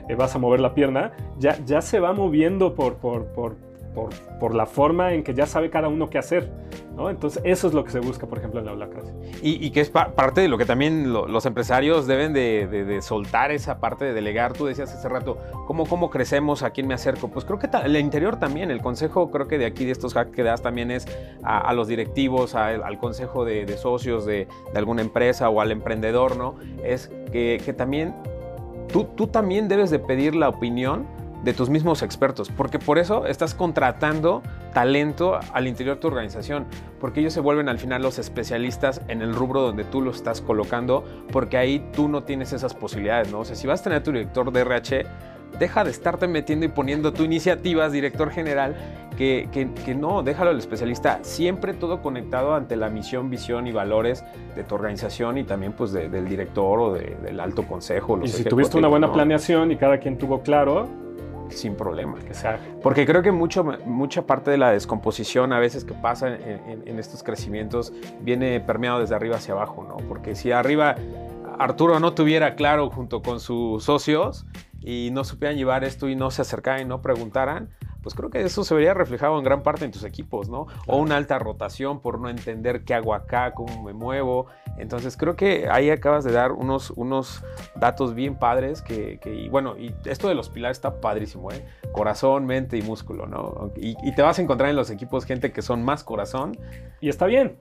eh, 0.08 0.14
vas 0.16 0.34
a 0.34 0.38
mover 0.38 0.60
la 0.60 0.74
pierna, 0.74 1.12
ya, 1.38 1.58
ya 1.64 1.80
se 1.80 1.98
va 2.00 2.12
moviendo 2.12 2.74
por, 2.74 2.96
por, 2.96 3.26
por 3.32 3.56
por, 3.94 4.54
la 4.54 4.66
forma 4.66 5.12
en 5.12 5.22
que 5.22 5.34
ya 5.34 5.46
sabe 5.46 5.70
cada 5.70 5.88
uno 5.88 6.10
qué 6.10 6.18
hacer. 6.18 6.50
¿no? 6.96 7.08
Entonces, 7.08 7.40
eso 7.44 7.68
es 7.68 7.74
lo 7.74 7.84
que 7.84 7.90
se 7.90 8.00
busca, 8.00 8.26
por 8.26 8.38
ejemplo, 8.38 8.60
en 8.60 8.66
la 8.66 8.72
holacracia. 8.72 9.12
Y, 9.42 9.64
y 9.64 9.70
que 9.70 9.80
es 9.80 9.90
parte 9.90 10.40
de 10.40 10.48
lo 10.48 10.58
que 10.58 10.66
también 10.66 11.12
los 11.12 11.46
empresarios 11.46 12.06
deben 12.06 12.32
de, 12.32 12.98
soltar 13.02 13.50
esa 13.50 13.78
parte 13.78 14.04
de 14.04 14.12
delegar. 14.12 14.52
Tú 14.52 14.66
decías 14.66 14.92
hace 14.92 15.08
rato, 15.08 15.38
¿cómo, 15.66 15.86
¿cómo 15.86 16.10
crecemos? 16.10 16.62
¿A 16.62 16.70
quién 16.70 16.86
me 16.86 16.94
acerco? 16.94 17.28
Pues 17.28 17.44
creo 17.44 17.58
que 17.58 17.68
el 17.84 17.96
interior 17.96 18.38
también, 18.38 18.70
el 18.70 18.82
consejo, 18.82 19.30
creo 19.30 19.48
que 19.48 19.58
de 19.58 19.66
aquí, 19.66 19.84
de 19.84 19.92
estos 19.92 20.16
hacks 20.16 20.32
que 20.32 20.42
das, 20.42 20.62
también 20.62 20.90
es 20.90 21.06
a, 21.42 21.72
los 21.72 21.88
directivos, 21.88 22.54
al 22.54 22.98
consejo 22.98 23.44
de, 23.44 23.66
socios 23.78 24.26
de, 24.26 24.48
alguna 24.74 25.02
empresa 25.02 25.48
o 25.48 25.60
al 25.60 25.70
emprendedor, 25.70 26.36
¿no? 26.36 26.56
Es 26.84 27.10
que, 27.32 27.74
también 27.76 28.14
tú 28.92 29.26
también 29.28 29.68
debes 29.68 29.90
de 29.90 29.98
pedir 29.98 30.34
la 30.34 30.50
opinión 30.50 31.06
de 31.42 31.52
tus 31.52 31.68
mismos 31.68 32.02
expertos, 32.02 32.50
porque 32.50 32.78
por 32.78 32.98
eso 32.98 33.26
estás 33.26 33.54
contratando 33.54 34.42
talento 34.72 35.38
al 35.52 35.66
interior 35.66 35.96
de 35.96 36.00
tu 36.00 36.08
organización, 36.08 36.66
porque 37.00 37.20
ellos 37.20 37.32
se 37.32 37.40
vuelven 37.40 37.68
al 37.68 37.78
final 37.78 38.02
los 38.02 38.18
especialistas 38.18 39.00
en 39.08 39.22
el 39.22 39.34
rubro 39.34 39.60
donde 39.60 39.84
tú 39.84 40.00
lo 40.00 40.10
estás 40.10 40.40
colocando, 40.40 41.04
porque 41.32 41.56
ahí 41.56 41.84
tú 41.92 42.08
no 42.08 42.22
tienes 42.22 42.52
esas 42.52 42.74
posibilidades, 42.74 43.30
¿no? 43.30 43.40
O 43.40 43.44
sea, 43.44 43.56
si 43.56 43.66
vas 43.66 43.80
a 43.80 43.84
tener 43.84 44.02
tu 44.02 44.12
director 44.12 44.52
de 44.52 44.60
RH, 44.60 45.06
deja 45.58 45.84
de 45.84 45.90
estarte 45.90 46.28
metiendo 46.28 46.64
y 46.64 46.68
poniendo 46.68 47.12
tu 47.12 47.24
iniciativas, 47.24 47.92
director 47.92 48.30
general, 48.30 48.74
que, 49.16 49.48
que, 49.52 49.94
no, 49.94 50.22
déjalo 50.22 50.50
al 50.50 50.58
especialista, 50.58 51.18
siempre 51.22 51.74
todo 51.74 52.00
conectado 52.00 52.54
ante 52.54 52.76
la 52.76 52.88
misión, 52.88 53.30
visión 53.30 53.66
y 53.66 53.72
valores 53.72 54.24
de 54.56 54.64
tu 54.64 54.74
organización 54.74 55.38
y 55.38 55.44
también 55.44 55.72
pues 55.72 55.92
del 55.92 56.28
director 56.28 56.80
o 56.80 56.92
del 56.94 57.38
alto 57.38 57.64
consejo. 57.64 58.18
y 58.22 58.28
si 58.28 58.44
tuviste 58.44 58.78
una 58.78 58.88
buena 58.88 59.12
planeación 59.12 59.70
y 59.70 59.76
cada 59.76 59.98
quien 59.98 60.16
tuvo 60.18 60.40
claro, 60.40 60.88
sin 61.52 61.74
problema. 61.74 62.18
Sea. 62.32 62.58
Porque 62.82 63.06
creo 63.06 63.22
que 63.22 63.32
mucho, 63.32 63.64
mucha 63.84 64.22
parte 64.22 64.50
de 64.50 64.58
la 64.58 64.72
descomposición 64.72 65.52
a 65.52 65.58
veces 65.58 65.84
que 65.84 65.94
pasa 65.94 66.28
en, 66.28 66.98
estos 66.98 67.22
crecimientos 67.22 67.92
viene 68.20 68.60
permeado 68.60 69.00
desde 69.00 69.14
arriba 69.14 69.36
hacia 69.36 69.54
abajo, 69.54 69.84
¿no? 69.88 69.96
Porque 70.08 70.34
si 70.34 70.52
arriba 70.52 70.96
Arturo 71.58 72.00
no 72.00 72.14
tuviera 72.14 72.54
claro 72.54 72.90
junto 72.90 73.22
con 73.22 73.40
sus 73.40 73.84
socios 73.84 74.46
y 74.80 75.10
no 75.12 75.24
supieran 75.24 75.56
llevar 75.56 75.84
esto 75.84 76.08
y 76.08 76.16
no 76.16 76.30
se 76.30 76.42
acercaran 76.42 76.82
y 76.82 76.84
no 76.84 77.02
preguntaran, 77.02 77.70
pues 78.02 78.14
creo 78.14 78.30
que 78.30 78.42
eso 78.42 78.64
se 78.64 78.74
vería 78.74 78.94
reflejado 78.94 79.38
en 79.38 79.44
gran 79.44 79.62
parte 79.62 79.84
en 79.84 79.92
tus 79.92 80.04
equipos, 80.04 80.48
¿no? 80.48 80.66
O 80.86 80.96
una 80.96 81.16
alta 81.16 81.38
rotación 81.38 82.00
por 82.00 82.18
no 82.18 82.28
entender 82.28 82.84
qué 82.84 82.94
hago 82.94 83.14
acá, 83.14 83.52
cómo 83.54 83.82
me 83.82 83.92
muevo. 83.92 84.46
Entonces 84.76 85.16
creo 85.16 85.36
que 85.36 85.68
ahí 85.70 85.90
acabas 85.90 86.24
de 86.24 86.32
dar 86.32 86.52
unos, 86.52 86.90
unos 86.90 87.42
datos 87.76 88.14
bien 88.14 88.34
padres 88.34 88.82
que, 88.82 89.20
y 89.24 89.48
bueno, 89.48 89.76
y 89.78 89.94
esto 90.04 90.28
de 90.28 90.34
los 90.34 90.48
pilares 90.48 90.78
está 90.78 91.00
padrísimo, 91.00 91.52
¿eh? 91.52 91.64
Corazón, 91.92 92.46
mente 92.46 92.76
y 92.76 92.82
músculo, 92.82 93.26
¿no? 93.26 93.70
Y, 93.76 93.96
y 94.02 94.14
te 94.14 94.22
vas 94.22 94.38
a 94.38 94.42
encontrar 94.42 94.70
en 94.70 94.76
los 94.76 94.90
equipos 94.90 95.24
gente 95.24 95.52
que 95.52 95.62
son 95.62 95.84
más 95.84 96.02
corazón. 96.02 96.58
Y 97.00 97.08
está 97.08 97.26
bien. 97.26 97.58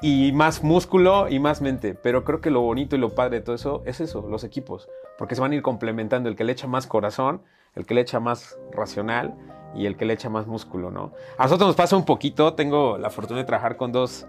Y 0.00 0.32
más 0.32 0.62
músculo 0.62 1.28
y 1.28 1.38
más 1.38 1.60
mente. 1.60 1.94
Pero 1.94 2.24
creo 2.24 2.40
que 2.40 2.50
lo 2.50 2.60
bonito 2.60 2.96
y 2.96 2.98
lo 2.98 3.14
padre 3.14 3.38
de 3.38 3.44
todo 3.44 3.54
eso 3.54 3.82
es 3.86 4.00
eso, 4.00 4.26
los 4.28 4.44
equipos. 4.44 4.88
Porque 5.18 5.34
se 5.34 5.40
van 5.40 5.52
a 5.52 5.54
ir 5.54 5.62
complementando 5.62 6.28
el 6.28 6.36
que 6.36 6.44
le 6.44 6.52
echa 6.52 6.66
más 6.66 6.86
corazón, 6.86 7.42
el 7.74 7.86
que 7.86 7.94
le 7.94 8.00
echa 8.00 8.20
más 8.20 8.58
racional 8.72 9.34
y 9.74 9.86
el 9.86 9.96
que 9.96 10.04
le 10.04 10.14
echa 10.14 10.28
más 10.28 10.46
músculo, 10.46 10.90
¿no? 10.90 11.12
A 11.38 11.44
nosotros 11.44 11.68
nos 11.68 11.76
pasa 11.76 11.96
un 11.96 12.04
poquito, 12.04 12.54
tengo 12.54 12.98
la 12.98 13.10
fortuna 13.10 13.40
de 13.40 13.44
trabajar 13.44 13.76
con 13.76 13.92
dos, 13.92 14.26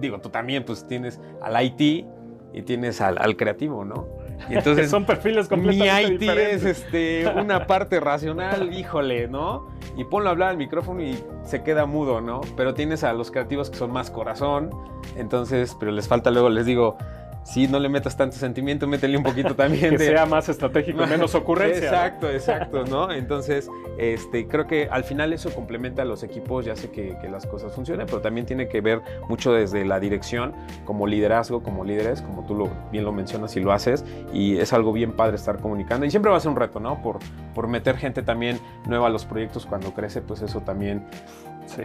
digo, 0.00 0.20
tú 0.20 0.28
también, 0.28 0.64
pues 0.64 0.86
tienes 0.86 1.20
al 1.40 1.62
IT 1.64 2.06
y 2.54 2.62
tienes 2.62 3.00
al, 3.00 3.36
creativo, 3.36 3.84
¿no? 3.84 4.08
Y 4.50 4.54
entonces 4.54 4.90
son 4.90 5.04
perfiles 5.04 5.46
completamente 5.46 6.26
Mi 6.26 6.32
IT 6.32 6.38
es 6.38 6.64
este, 6.64 7.28
una 7.28 7.66
parte 7.66 8.00
racional, 8.00 8.76
híjole, 8.76 9.28
¿no? 9.28 9.68
Y 9.96 10.04
ponlo 10.04 10.30
a 10.30 10.32
hablar 10.32 10.48
al 10.50 10.56
micrófono 10.56 11.00
y 11.00 11.16
se 11.44 11.62
queda 11.62 11.86
mudo, 11.86 12.20
¿no? 12.20 12.40
Pero 12.56 12.74
tienes 12.74 13.04
a 13.04 13.12
los 13.12 13.30
creativos 13.30 13.70
que 13.70 13.76
son 13.76 13.92
más 13.92 14.10
corazón, 14.10 14.70
entonces, 15.16 15.76
pero 15.78 15.92
les 15.92 16.08
falta 16.08 16.30
luego, 16.30 16.48
les 16.48 16.66
digo, 16.66 16.96
sí, 17.44 17.68
no 17.68 17.78
le 17.78 17.88
metas 17.88 18.16
tanto 18.16 18.36
sentimiento, 18.36 18.86
métele 18.86 19.16
un 19.16 19.22
poquito 19.22 19.54
también. 19.54 19.90
que 19.90 19.98
sea 19.98 20.26
más 20.26 20.48
estratégico, 20.48 21.06
menos 21.08 21.34
ocurrencia. 21.34 21.84
Exacto, 21.84 22.30
exacto, 22.30 22.84
¿no? 22.84 23.12
Entonces, 23.12 23.68
este, 23.98 24.46
creo 24.46 24.66
que 24.66 24.88
al 24.90 25.04
final 25.04 25.32
eso 25.32 25.52
complementa 25.54 26.02
a 26.02 26.04
los 26.04 26.22
equipos, 26.22 26.64
ya 26.64 26.76
sé 26.76 26.90
que, 26.90 27.16
que, 27.20 27.28
las 27.28 27.46
cosas 27.46 27.72
funcionen, 27.72 28.06
pero 28.06 28.20
también 28.20 28.46
tiene 28.46 28.68
que 28.68 28.80
ver 28.80 29.00
mucho 29.28 29.52
desde 29.52 29.84
la 29.84 30.00
dirección, 30.00 30.54
como 30.84 31.06
liderazgo, 31.06 31.62
como 31.62 31.84
líderes, 31.84 32.22
como 32.22 32.44
tú 32.46 32.54
lo, 32.54 32.70
bien 32.90 33.04
lo 33.04 33.12
mencionas 33.12 33.56
y 33.56 33.60
lo 33.60 33.72
haces, 33.72 34.04
y 34.32 34.58
es 34.58 34.72
algo 34.72 34.92
bien 34.92 35.12
padre 35.12 35.36
estar 35.36 35.58
comunicando. 35.58 36.06
Y 36.06 36.10
siempre 36.10 36.30
va 36.30 36.36
a 36.36 36.40
ser 36.40 36.50
un 36.50 36.56
reto, 36.56 36.80
¿no? 36.80 37.02
Por, 37.02 37.18
por 37.54 37.68
meter 37.68 37.96
gente 37.96 38.22
también 38.22 38.58
nueva 38.86 39.06
a 39.06 39.10
los 39.10 39.24
proyectos 39.24 39.66
cuando 39.66 39.92
crece, 39.94 40.20
pues 40.20 40.42
eso 40.42 40.60
también 40.60 41.04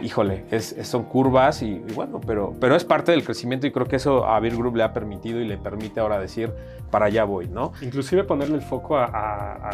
híjole, 0.02 0.44
es, 0.50 0.76
son 0.82 1.04
curvas 1.04 1.62
y, 1.62 1.78
bueno, 1.94 2.20
pero, 2.26 2.54
pero 2.60 2.76
es 2.76 2.84
parte 2.84 3.12
del 3.12 3.24
crecimiento 3.24 3.66
y 3.66 3.72
creo 3.72 3.86
que 3.86 3.96
eso 3.96 4.26
a 4.26 4.38
Beer 4.40 4.56
Group 4.56 4.76
le 4.76 4.82
ha 4.82 4.92
permitido 4.92 5.40
y 5.40 5.46
le 5.46 5.56
permite 5.56 6.00
ahora 6.00 6.18
decir, 6.18 6.52
para 6.90 7.06
allá 7.06 7.24
voy, 7.24 7.48
¿no? 7.48 7.72
Inclusive 7.80 8.24
ponerle 8.24 8.56
el 8.56 8.62
foco 8.62 8.96
a, 8.96 9.70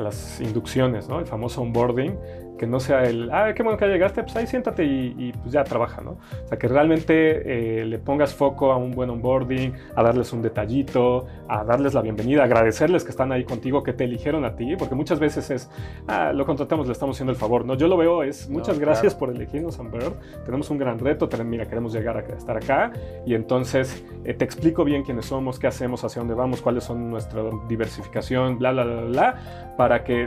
a 0.00 0.02
las 0.02 0.40
inducciones, 0.40 1.08
¿no? 1.08 1.20
El 1.20 1.26
famoso 1.26 1.62
onboarding, 1.62 2.16
que 2.60 2.66
no 2.66 2.78
sea 2.78 3.04
el, 3.04 3.30
ah, 3.32 3.54
qué 3.54 3.62
bueno 3.62 3.78
que 3.78 3.86
llegaste, 3.86 4.22
pues 4.22 4.36
ahí 4.36 4.46
siéntate 4.46 4.84
y, 4.84 5.32
pues 5.40 5.50
ya 5.50 5.64
trabaja, 5.64 6.02
¿no? 6.02 6.18
O 6.44 6.46
sea, 6.46 6.58
que 6.58 6.68
realmente 6.68 7.80
eh, 7.80 7.86
le 7.86 7.98
pongas 7.98 8.34
foco 8.34 8.70
a 8.70 8.76
un 8.76 8.90
buen 8.90 9.08
onboarding, 9.08 9.72
a 9.96 10.02
darles 10.02 10.30
un 10.34 10.42
detallito, 10.42 11.26
a 11.48 11.64
darles 11.64 11.94
la 11.94 12.02
bienvenida, 12.02 12.44
agradecerles 12.44 13.02
que 13.02 13.12
están 13.12 13.32
ahí 13.32 13.44
contigo, 13.44 13.82
que 13.82 13.94
te 13.94 14.04
eligieron 14.04 14.44
a 14.44 14.56
ti, 14.56 14.76
porque 14.76 14.94
muchas 14.94 15.18
veces 15.18 15.48
es, 15.50 15.70
ah, 16.06 16.34
lo 16.34 16.44
contratamos, 16.44 16.86
le 16.86 16.92
estamos 16.92 17.16
haciendo 17.16 17.32
el 17.32 17.38
favor, 17.38 17.64
¿no? 17.64 17.76
Yo 17.76 17.88
lo 17.88 17.96
veo, 17.96 18.22
es 18.22 18.50
muchas 18.50 18.78
gracias 18.78 19.14
por 19.14 19.30
elegirnos, 19.30 19.80
Amber, 19.80 20.12
tenemos 20.44 20.68
un 20.68 20.76
gran 20.76 20.98
reto, 20.98 21.30
mira, 21.42 21.64
queremos 21.64 21.94
llegar 21.94 22.18
a 22.18 22.20
estar 22.20 22.58
acá 22.58 22.92
y 23.24 23.32
entonces 23.32 24.04
eh, 24.24 24.34
te 24.34 24.44
explico 24.44 24.84
bien 24.84 25.02
quiénes 25.02 25.24
somos, 25.24 25.58
qué 25.58 25.66
hacemos, 25.66 26.04
hacia 26.04 26.20
dónde 26.20 26.34
vamos, 26.34 26.60
cuáles 26.60 26.84
son 26.84 27.10
nuestra 27.10 27.42
diversificación, 27.70 28.58
bla, 28.58 28.72
bla, 28.72 28.84
bla, 28.84 29.00
bla, 29.04 29.74
para 29.78 30.04
que 30.04 30.26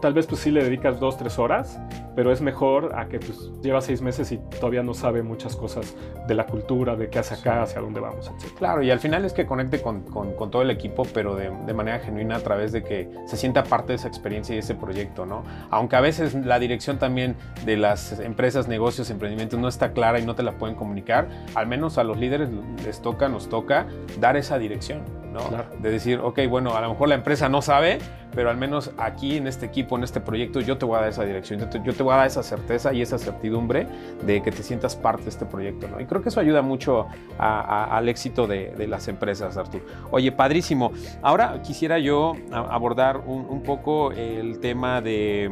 tal 0.00 0.14
vez 0.14 0.26
pues 0.26 0.40
sí 0.40 0.50
le 0.50 0.62
dedicas 0.62 1.00
dos, 1.00 1.16
tres 1.16 1.38
horas, 1.38 1.78
pero 2.14 2.32
es 2.32 2.40
mejor 2.40 2.94
a 2.96 3.08
que 3.08 3.18
pues 3.18 3.50
lleva 3.62 3.80
seis 3.80 4.00
meses 4.00 4.32
y 4.32 4.38
todavía 4.38 4.82
no 4.82 4.94
sabe 4.94 5.22
muchas 5.22 5.54
cosas 5.54 5.94
de 6.26 6.34
la 6.34 6.46
cultura, 6.46 6.96
de 6.96 7.08
qué 7.08 7.18
hace 7.18 7.34
acá, 7.34 7.62
hacia 7.62 7.80
dónde 7.80 8.00
vamos, 8.00 8.28
etc. 8.28 8.52
Claro, 8.56 8.82
y 8.82 8.90
al 8.90 8.98
final 9.00 9.24
es 9.24 9.32
que 9.32 9.46
conecte 9.46 9.82
con, 9.82 10.02
con, 10.02 10.50
todo 10.50 10.62
el 10.62 10.70
equipo, 10.70 11.04
pero 11.12 11.34
de, 11.34 11.50
de, 11.50 11.74
manera 11.74 11.98
genuina 11.98 12.36
a 12.36 12.40
través 12.40 12.72
de 12.72 12.82
que 12.82 13.10
se 13.26 13.36
sienta 13.36 13.64
parte 13.64 13.88
de 13.88 13.96
esa 13.96 14.08
experiencia 14.08 14.54
y 14.54 14.58
ese 14.58 14.74
proyecto, 14.74 15.26
¿no? 15.26 15.42
Aunque 15.70 15.96
a 15.96 16.00
veces 16.00 16.34
la 16.34 16.58
dirección 16.58 16.98
también 16.98 17.36
de 17.64 17.76
las 17.76 18.18
empresas, 18.20 18.66
negocios, 18.66 19.10
emprendimientos 19.10 19.60
no 19.60 19.68
está 19.68 19.92
clara 19.92 20.18
y 20.18 20.24
no 20.24 20.34
te 20.34 20.42
la 20.42 20.52
pueden 20.52 20.76
comunicar, 20.76 21.28
al 21.54 21.66
menos 21.66 21.98
a 21.98 22.04
los 22.04 22.16
líderes 22.16 22.48
les 22.84 23.02
toca, 23.02 23.28
nos 23.28 23.48
toca 23.48 23.86
dar 24.18 24.36
esa 24.36 24.58
dirección, 24.58 25.02
¿no? 25.36 25.64
De 25.80 25.90
decir, 25.90 26.20
ok, 26.22 26.40
bueno, 26.48 26.76
a 26.76 26.80
lo 26.80 26.90
mejor 26.90 27.08
la 27.08 27.14
empresa 27.14 27.48
no 27.48 27.62
sabe, 27.62 27.98
pero 28.34 28.50
al 28.50 28.56
menos 28.56 28.90
aquí 28.98 29.36
en 29.36 29.46
este 29.46 29.66
equipo, 29.66 29.96
en 29.96 30.04
este 30.04 30.20
proyecto, 30.20 30.60
yo 30.60 30.78
te 30.78 30.84
voy 30.84 30.96
a 30.96 31.00
dar 31.00 31.08
esa 31.10 31.24
dirección, 31.24 31.58
yo 31.58 31.94
te, 31.94 32.02
voy 32.02 32.12
a 32.12 32.16
dar 32.16 32.26
esa 32.26 32.42
certeza 32.42 32.92
y 32.92 33.02
esa 33.02 33.18
certidumbre 33.18 33.86
de 34.24 34.42
que 34.42 34.50
te 34.50 34.62
sientas 34.62 34.96
parte 34.96 35.24
de 35.24 35.30
este 35.30 35.46
proyecto. 35.46 35.88
¿no? 35.88 36.00
Y 36.00 36.06
creo 36.06 36.22
que 36.22 36.28
eso 36.28 36.40
ayuda 36.40 36.62
mucho 36.62 37.06
al 37.38 38.08
éxito 38.08 38.46
de, 38.46 38.86
las 38.86 39.08
empresas, 39.08 39.56
Artur. 39.56 39.82
Oye, 40.10 40.32
padrísimo. 40.32 40.92
Ahora 41.22 41.60
quisiera 41.62 41.98
yo 41.98 42.34
abordar 42.50 43.18
un, 43.26 43.62
poco 43.62 44.12
el 44.12 44.60
tema 44.60 45.00
de 45.00 45.50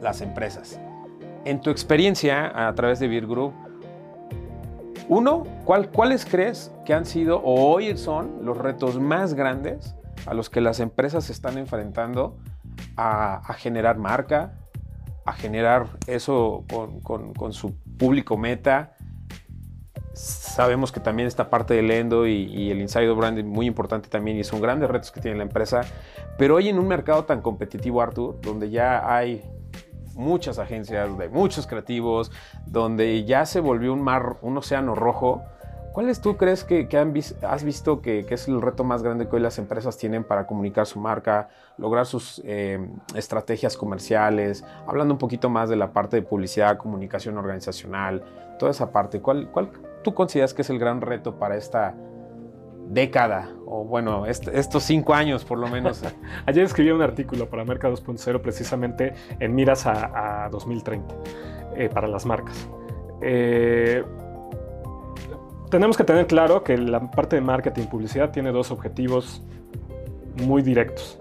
las 0.00 0.20
empresas. 0.20 0.80
En 1.44 1.60
tu 1.60 1.70
experiencia 1.70 2.68
a 2.68 2.74
través 2.74 2.98
de 2.98 3.08
Beer 3.08 3.26
Group, 3.26 3.52
uno, 5.08 5.44
¿cuáles 5.64 6.24
crees 6.24 6.72
que 6.84 6.94
han 6.94 7.04
sido 7.04 7.38
o 7.38 7.72
hoy 7.72 7.96
son 7.96 8.44
los 8.44 8.56
retos 8.56 8.98
más 8.98 9.34
grandes 9.34 9.94
a 10.26 10.34
los 10.34 10.50
que 10.50 10.60
las 10.60 10.80
empresas 10.80 11.24
se 11.24 11.32
están 11.32 11.58
enfrentando 11.58 12.36
a, 12.96 13.54
generar 13.54 13.98
marca, 13.98 14.52
a 15.24 15.32
generar 15.32 15.86
eso 16.06 16.64
con, 17.02 17.52
su 17.52 17.74
público 17.98 18.36
meta. 18.36 18.96
Sabemos 20.12 20.92
que 20.92 21.00
también 21.00 21.26
esta 21.26 21.50
parte 21.50 21.74
del 21.74 21.90
Endo 21.90 22.26
y, 22.26 22.70
el 22.70 22.80
Inside 22.80 23.10
Branding 23.12 23.44
muy 23.44 23.66
importante 23.66 24.08
también 24.08 24.38
y 24.38 24.44
son 24.44 24.60
grandes 24.60 24.88
retos 24.88 25.10
que 25.10 25.20
tiene 25.20 25.36
la 25.36 25.42
empresa. 25.42 25.82
Pero 26.38 26.56
hoy 26.56 26.68
en 26.68 26.78
un 26.78 26.88
mercado 26.88 27.24
tan 27.24 27.42
competitivo, 27.42 28.00
Artur, 28.00 28.40
donde 28.40 28.70
ya 28.70 29.14
hay 29.14 29.42
muchas 30.14 30.58
agencias, 30.58 31.16
de 31.18 31.28
muchos 31.28 31.66
creativos, 31.66 32.30
donde 32.66 33.24
ya 33.24 33.46
se 33.46 33.60
volvió 33.60 33.92
un 33.92 34.02
mar, 34.02 34.36
un 34.42 34.56
océano 34.58 34.94
rojo, 34.94 35.42
¿Cuáles 35.94 36.20
tú 36.20 36.36
crees 36.36 36.64
que, 36.64 36.88
has 37.42 37.62
visto 37.62 38.02
que, 38.02 38.26
es 38.28 38.48
el 38.48 38.60
reto 38.60 38.82
más 38.82 39.04
grande 39.04 39.28
que 39.28 39.36
hoy 39.36 39.42
las 39.42 39.60
empresas 39.60 39.96
tienen 39.96 40.24
para 40.24 40.44
comunicar 40.44 40.86
su 40.86 40.98
marca, 40.98 41.50
lograr 41.78 42.04
sus 42.04 42.42
eh, 42.44 42.84
estrategias 43.14 43.76
comerciales? 43.76 44.64
Hablando 44.88 45.14
un 45.14 45.18
poquito 45.18 45.48
más 45.50 45.68
de 45.68 45.76
la 45.76 45.92
parte 45.92 46.16
de 46.16 46.22
publicidad, 46.22 46.78
comunicación 46.78 47.38
organizacional, 47.38 48.24
toda 48.58 48.72
esa 48.72 48.90
parte. 48.90 49.20
¿Cuál, 49.20 49.52
cuál 49.52 49.70
tú 50.02 50.14
consideras 50.14 50.52
que 50.52 50.62
es 50.62 50.70
el 50.70 50.80
gran 50.80 51.00
reto 51.00 51.38
para 51.38 51.56
esta 51.56 51.94
década, 52.88 53.50
o 53.66 53.84
bueno, 53.84 54.26
estos 54.26 54.82
cinco 54.82 55.14
años 55.14 55.44
por 55.44 55.58
lo 55.58 55.68
menos. 55.68 56.02
Ayer 56.46 56.64
escribí 56.64 56.90
un 56.90 57.02
artículo 57.02 57.48
para 57.48 57.64
Merca 57.64 57.88
2.0 57.88 58.40
precisamente 58.40 59.14
en 59.40 59.54
miras 59.54 59.86
a, 59.86 60.48
2030 60.50 61.14
eh, 61.76 61.88
para 61.92 62.08
las 62.08 62.26
marcas. 62.26 62.68
Eh, 63.22 64.04
tenemos 65.70 65.96
que 65.96 66.04
tener 66.04 66.26
claro 66.26 66.62
que 66.62 66.76
la 66.76 67.10
parte 67.10 67.36
de 67.36 67.42
marketing 67.42 67.86
publicidad 67.86 68.30
tiene 68.30 68.52
dos 68.52 68.70
objetivos 68.70 69.42
muy 70.36 70.62
directos. 70.62 71.18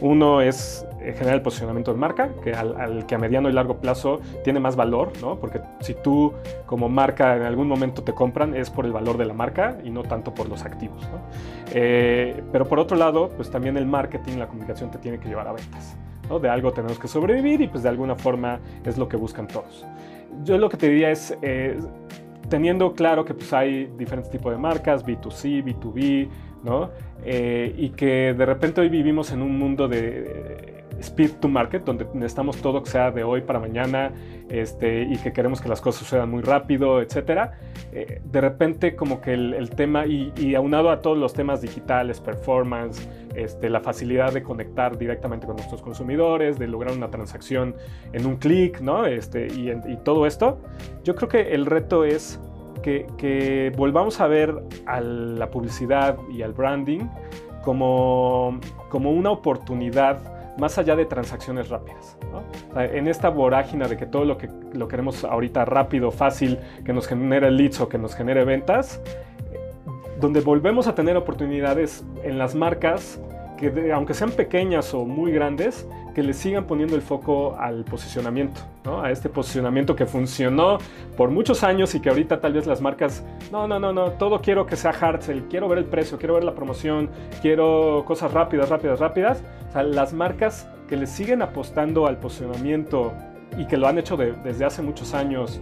Uno 0.00 0.40
es 0.40 0.86
generar 1.00 1.34
el 1.34 1.42
posicionamiento 1.42 1.92
de 1.92 1.98
marca, 1.98 2.30
que 2.42 2.52
al, 2.52 3.06
que 3.06 3.14
a 3.14 3.18
mediano 3.18 3.48
y 3.48 3.52
largo 3.52 3.78
plazo 3.78 4.20
tiene 4.44 4.60
más 4.60 4.76
valor, 4.76 5.12
porque 5.40 5.60
si 5.80 5.94
tú 5.94 6.32
como 6.66 6.88
marca 6.88 7.36
en 7.36 7.42
algún 7.42 7.68
momento 7.68 8.02
te 8.02 8.12
compran 8.12 8.54
es 8.54 8.70
por 8.70 8.84
el 8.84 8.92
valor 8.92 9.16
de 9.16 9.24
la 9.24 9.34
marca 9.34 9.78
y 9.84 9.90
no 9.90 10.02
tanto 10.02 10.34
por 10.34 10.48
los 10.48 10.64
activos. 10.64 11.06
Eh, 11.72 12.42
pero 12.52 12.66
por 12.66 12.78
otro 12.78 12.96
lado, 12.96 13.28
pues 13.36 13.50
también 13.50 13.76
el 13.76 13.86
marketing, 13.86 14.38
la 14.38 14.48
comunicación 14.48 14.90
te 14.90 14.98
tiene 14.98 15.18
que 15.18 15.28
llevar 15.28 15.48
a 15.48 15.52
ventas. 15.52 15.96
De 16.42 16.48
algo 16.50 16.72
tenemos 16.72 16.98
que 16.98 17.08
sobrevivir 17.08 17.62
y 17.62 17.68
pues 17.68 17.82
de 17.82 17.88
alguna 17.88 18.14
forma 18.14 18.60
es 18.84 18.98
lo 18.98 19.08
que 19.08 19.16
buscan 19.16 19.48
todos. 19.48 19.86
Yo 20.44 20.58
lo 20.58 20.68
que 20.68 20.76
te 20.76 20.88
diría 20.88 21.10
es... 21.10 21.36
Eh, 21.42 21.78
teniendo 22.48 22.94
claro 22.94 23.24
que 23.24 23.34
pues, 23.34 23.52
hay 23.52 23.86
diferentes 23.98 24.30
tipos 24.30 24.52
de 24.52 24.58
marcas, 24.58 25.04
B2C, 25.04 25.62
B2B, 25.64 26.28
¿no? 26.64 26.90
Eh, 27.24 27.74
y 27.76 27.90
que 27.90 28.34
de 28.34 28.46
repente 28.46 28.80
hoy 28.80 28.88
vivimos 28.88 29.32
en 29.32 29.42
un 29.42 29.58
mundo 29.58 29.88
de 29.88 30.77
speed 31.00 31.32
to 31.40 31.48
market, 31.48 31.84
donde 31.84 32.06
necesitamos 32.14 32.56
todo 32.58 32.82
que 32.82 32.90
sea 32.90 33.10
de 33.10 33.24
hoy 33.24 33.42
para 33.42 33.58
mañana 33.58 34.12
este, 34.48 35.02
y 35.02 35.16
que 35.18 35.32
queremos 35.32 35.60
que 35.60 35.68
las 35.68 35.80
cosas 35.80 36.00
sucedan 36.00 36.30
muy 36.30 36.42
rápido, 36.42 37.00
etc. 37.00 37.50
Eh, 37.92 38.20
de 38.24 38.40
repente 38.40 38.96
como 38.96 39.20
que 39.20 39.34
el, 39.34 39.70
tema, 39.70 40.06
y, 40.06 40.54
aunado 40.54 40.90
a 40.90 41.00
todos 41.00 41.18
los 41.18 41.32
temas 41.32 41.60
digitales, 41.60 42.20
performance, 42.20 43.08
este, 43.34 43.70
la 43.70 43.80
facilidad 43.80 44.32
de 44.32 44.42
conectar 44.42 44.98
directamente 44.98 45.46
con 45.46 45.56
nuestros 45.56 45.82
consumidores, 45.82 46.58
de 46.58 46.66
lograr 46.66 46.96
una 46.96 47.10
transacción 47.10 47.74
en 48.12 48.26
un 48.26 48.36
clic, 48.36 48.80
¿no? 48.80 49.06
Este, 49.06 49.46
y, 49.46 49.68
todo 50.04 50.26
esto, 50.26 50.58
yo 51.04 51.14
creo 51.14 51.28
que 51.28 51.54
el 51.54 51.66
reto 51.66 52.04
es 52.04 52.40
que, 52.82 53.06
que 53.18 53.72
volvamos 53.76 54.20
a 54.20 54.26
ver 54.26 54.54
a 54.86 55.00
la 55.00 55.50
publicidad 55.50 56.16
y 56.32 56.42
al 56.42 56.52
branding 56.52 57.00
como, 57.62 58.60
como 58.88 59.10
una 59.10 59.30
oportunidad 59.30 60.37
más 60.58 60.78
allá 60.78 60.96
de 60.96 61.06
transacciones 61.06 61.68
rápidas. 61.68 62.16
en 62.76 63.08
esta 63.08 63.28
vorágina 63.28 63.88
de 63.88 63.96
que 63.96 64.06
todo 64.06 64.24
lo 64.24 64.38
que 64.38 64.48
lo 64.72 64.88
queremos 64.88 65.24
ahorita 65.24 65.64
rápido, 65.64 66.10
fácil, 66.10 66.58
que 66.84 66.92
nos 66.92 67.06
genere 67.06 67.50
leads 67.50 67.80
o 67.80 67.88
que 67.88 67.98
nos 67.98 68.14
genere 68.14 68.44
ventas, 68.44 69.00
donde 70.20 70.40
volvemos 70.40 70.86
a 70.88 70.94
tener 70.94 71.16
oportunidades 71.16 72.04
en 72.22 72.38
las 72.38 72.54
marcas 72.54 73.20
que 73.58 73.92
aunque 73.92 74.14
sean 74.14 74.30
pequeñas 74.30 74.94
o 74.94 75.04
muy 75.04 75.32
grandes, 75.32 75.86
que 76.18 76.24
le 76.24 76.34
sigan 76.34 76.64
poniendo 76.64 76.96
el 76.96 77.02
foco 77.02 77.54
al 77.60 77.84
posicionamiento, 77.84 78.60
a 78.84 79.12
este 79.12 79.28
posicionamiento 79.28 79.94
que 79.94 80.04
funcionó 80.04 80.78
por 81.16 81.30
muchos 81.30 81.62
años 81.62 81.94
y 81.94 82.00
que 82.00 82.08
ahorita 82.08 82.40
tal 82.40 82.54
vez 82.54 82.66
las 82.66 82.80
marcas, 82.80 83.22
no, 83.52 83.68
no, 83.68 83.78
no, 83.78 83.92
no, 83.92 84.10
todo 84.10 84.40
quiero 84.40 84.66
que 84.66 84.74
sea 84.74 84.90
hard 84.90 85.20
sell, 85.20 85.44
quiero 85.48 85.68
ver 85.68 85.78
el 85.78 85.84
precio, 85.84 86.18
quiero 86.18 86.34
ver 86.34 86.42
la 86.42 86.56
promoción, 86.56 87.08
quiero 87.40 88.02
cosas 88.04 88.32
rápidas, 88.32 88.68
rápidas, 88.68 88.98
rápidas. 88.98 89.44
O 89.68 89.72
sea, 89.72 89.84
las 89.84 90.12
marcas 90.12 90.68
que 90.88 90.96
le 90.96 91.06
siguen 91.06 91.40
apostando 91.40 92.08
al 92.08 92.18
posicionamiento 92.18 93.12
y 93.56 93.68
que 93.68 93.76
lo 93.76 93.86
han 93.86 93.98
hecho 93.98 94.16
desde 94.16 94.64
hace 94.64 94.82
muchos 94.82 95.14
años 95.14 95.60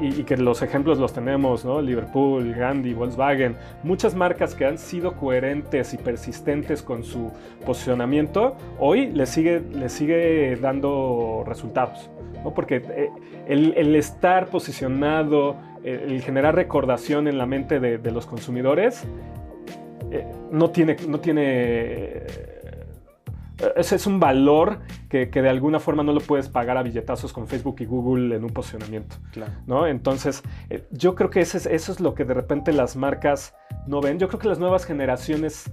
y, 0.00 0.24
que 0.24 0.36
los 0.36 0.62
ejemplos 0.62 0.98
los 0.98 1.12
tenemos, 1.12 1.64
¿no? 1.64 1.80
Liverpool, 1.80 2.54
Gandhi, 2.54 2.94
Volkswagen, 2.94 3.56
muchas 3.82 4.14
marcas 4.14 4.54
que 4.54 4.64
han 4.64 4.78
sido 4.78 5.14
coherentes 5.16 5.94
y 5.94 5.98
persistentes 5.98 6.82
con 6.82 7.04
su 7.04 7.30
posicionamiento, 7.64 8.56
hoy 8.78 9.06
le 9.06 9.26
sigue, 9.26 9.60
le 9.60 9.88
sigue 9.88 10.56
dando 10.56 11.44
resultados. 11.46 12.10
¿no? 12.42 12.52
Porque 12.52 12.76
eh, 12.76 13.10
el, 13.46 13.94
estar 13.96 14.48
posicionado, 14.48 15.56
el, 15.82 16.20
generar 16.22 16.54
recordación 16.54 17.28
en 17.28 17.38
la 17.38 17.46
mente 17.46 17.80
de, 17.80 18.10
los 18.10 18.26
consumidores, 18.26 19.04
eh, 20.10 20.26
no 20.50 20.70
tiene, 20.70 20.96
no 21.08 21.20
tiene 21.20 22.22
ese 23.76 23.96
es 23.96 24.06
un 24.06 24.18
valor 24.18 24.80
que, 25.08 25.26
de 25.26 25.48
alguna 25.48 25.78
forma 25.78 26.02
no 26.02 26.12
lo 26.12 26.20
puedes 26.20 26.48
pagar 26.48 26.76
a 26.76 26.82
billetazos 26.82 27.32
con 27.32 27.46
Facebook 27.46 27.76
y 27.80 27.84
Google 27.84 28.34
en 28.34 28.44
un 28.44 28.50
posicionamiento. 28.50 29.16
¿no? 29.66 29.86
Entonces, 29.86 30.42
eh, 30.70 30.86
yo 30.90 31.14
creo 31.14 31.30
que 31.30 31.40
eso 31.40 31.58
es 31.68 32.00
lo 32.00 32.14
que 32.14 32.24
de 32.24 32.34
repente 32.34 32.72
las 32.72 32.96
marcas 32.96 33.54
no 33.86 34.00
ven. 34.00 34.18
Yo 34.18 34.28
creo 34.28 34.40
que 34.40 34.48
las 34.48 34.58
nuevas 34.58 34.84
generaciones 34.84 35.70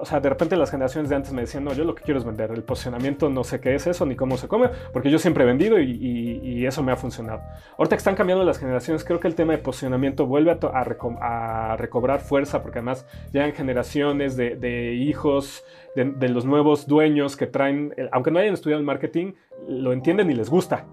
o 0.00 0.04
sea, 0.06 0.18
de 0.20 0.28
repente 0.28 0.56
las 0.56 0.70
generaciones 0.70 1.10
de 1.10 1.16
antes 1.16 1.32
me 1.32 1.42
decían, 1.42 1.64
no, 1.64 1.74
yo 1.74 1.84
lo 1.84 1.94
que 1.94 2.02
quiero 2.02 2.18
es 2.18 2.24
vender. 2.24 2.50
El 2.50 2.62
posicionamiento 2.62 3.28
no 3.28 3.44
sé 3.44 3.60
qué 3.60 3.74
es 3.74 3.86
eso 3.86 4.06
ni 4.06 4.16
cómo 4.16 4.38
se 4.38 4.48
come, 4.48 4.70
porque 4.92 5.10
yo 5.10 5.18
siempre 5.18 5.44
he 5.44 5.46
vendido 5.46 5.78
y, 5.78 6.66
eso 6.66 6.82
me 6.82 6.92
ha 6.92 6.96
funcionado. 6.96 7.40
Ahorita 7.78 7.96
que 7.96 7.98
están 7.98 8.14
cambiando 8.14 8.44
las 8.44 8.58
generaciones, 8.58 9.02
creo 9.02 9.18
que 9.18 9.26
el 9.26 9.34
tema 9.34 9.52
de 9.52 9.58
posicionamiento 9.58 10.26
vuelve 10.26 10.56
a, 10.72 11.76
recobrar 11.76 12.20
fuerza, 12.20 12.62
porque 12.62 12.78
además 12.78 13.06
llegan 13.32 13.52
generaciones 13.52 14.36
de, 14.36 14.94
hijos, 14.94 15.64
de, 15.96 16.28
los 16.28 16.44
nuevos 16.44 16.86
dueños 16.86 17.36
que 17.36 17.46
traen, 17.46 17.94
aunque 18.12 18.30
no 18.30 18.38
hayan 18.38 18.54
estudiado 18.54 18.78
el 18.78 18.86
marketing, 18.86 19.32
lo 19.68 19.92
entienden 19.92 20.30
y 20.30 20.34
les 20.34 20.48
gusta. 20.48 20.86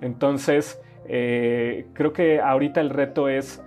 Entonces, 0.00 0.80
eh, 1.06 1.86
creo 1.92 2.12
que 2.12 2.40
ahorita 2.40 2.80
el 2.80 2.90
reto 2.90 3.28
es 3.28 3.62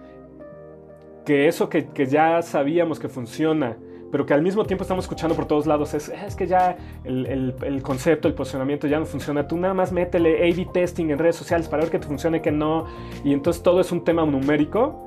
que 1.25 1.47
eso 1.47 1.69
que 1.69 2.05
ya 2.07 2.41
sabíamos 2.41 2.99
que 2.99 3.07
funciona, 3.07 3.77
pero 4.11 4.25
que 4.25 4.33
al 4.33 4.41
mismo 4.41 4.65
tiempo 4.65 4.83
estamos 4.83 5.05
escuchando 5.05 5.35
por 5.35 5.45
todos 5.45 5.65
lados, 5.65 5.93
es, 5.93 6.09
es 6.09 6.35
que 6.35 6.47
ya 6.47 6.77
el, 7.03 7.55
el, 7.61 7.83
concepto, 7.83 8.27
el 8.27 8.33
posicionamiento 8.33 8.87
ya 8.87 8.99
no 8.99 9.05
funciona. 9.05 9.47
Tú 9.47 9.57
nada 9.57 9.73
más 9.73 9.91
métele 9.91 10.49
A-B 10.49 10.69
testing 10.73 11.09
en 11.09 11.19
redes 11.19 11.35
sociales 11.35 11.67
para 11.67 11.83
ver 11.83 11.91
que 11.91 11.99
te 11.99 12.07
funcione, 12.07 12.41
que 12.41 12.51
no. 12.51 12.85
Y 13.23 13.33
entonces 13.33 13.61
todo 13.61 13.81
es 13.81 13.91
un 13.91 14.03
tema 14.03 14.25
numérico. 14.25 15.05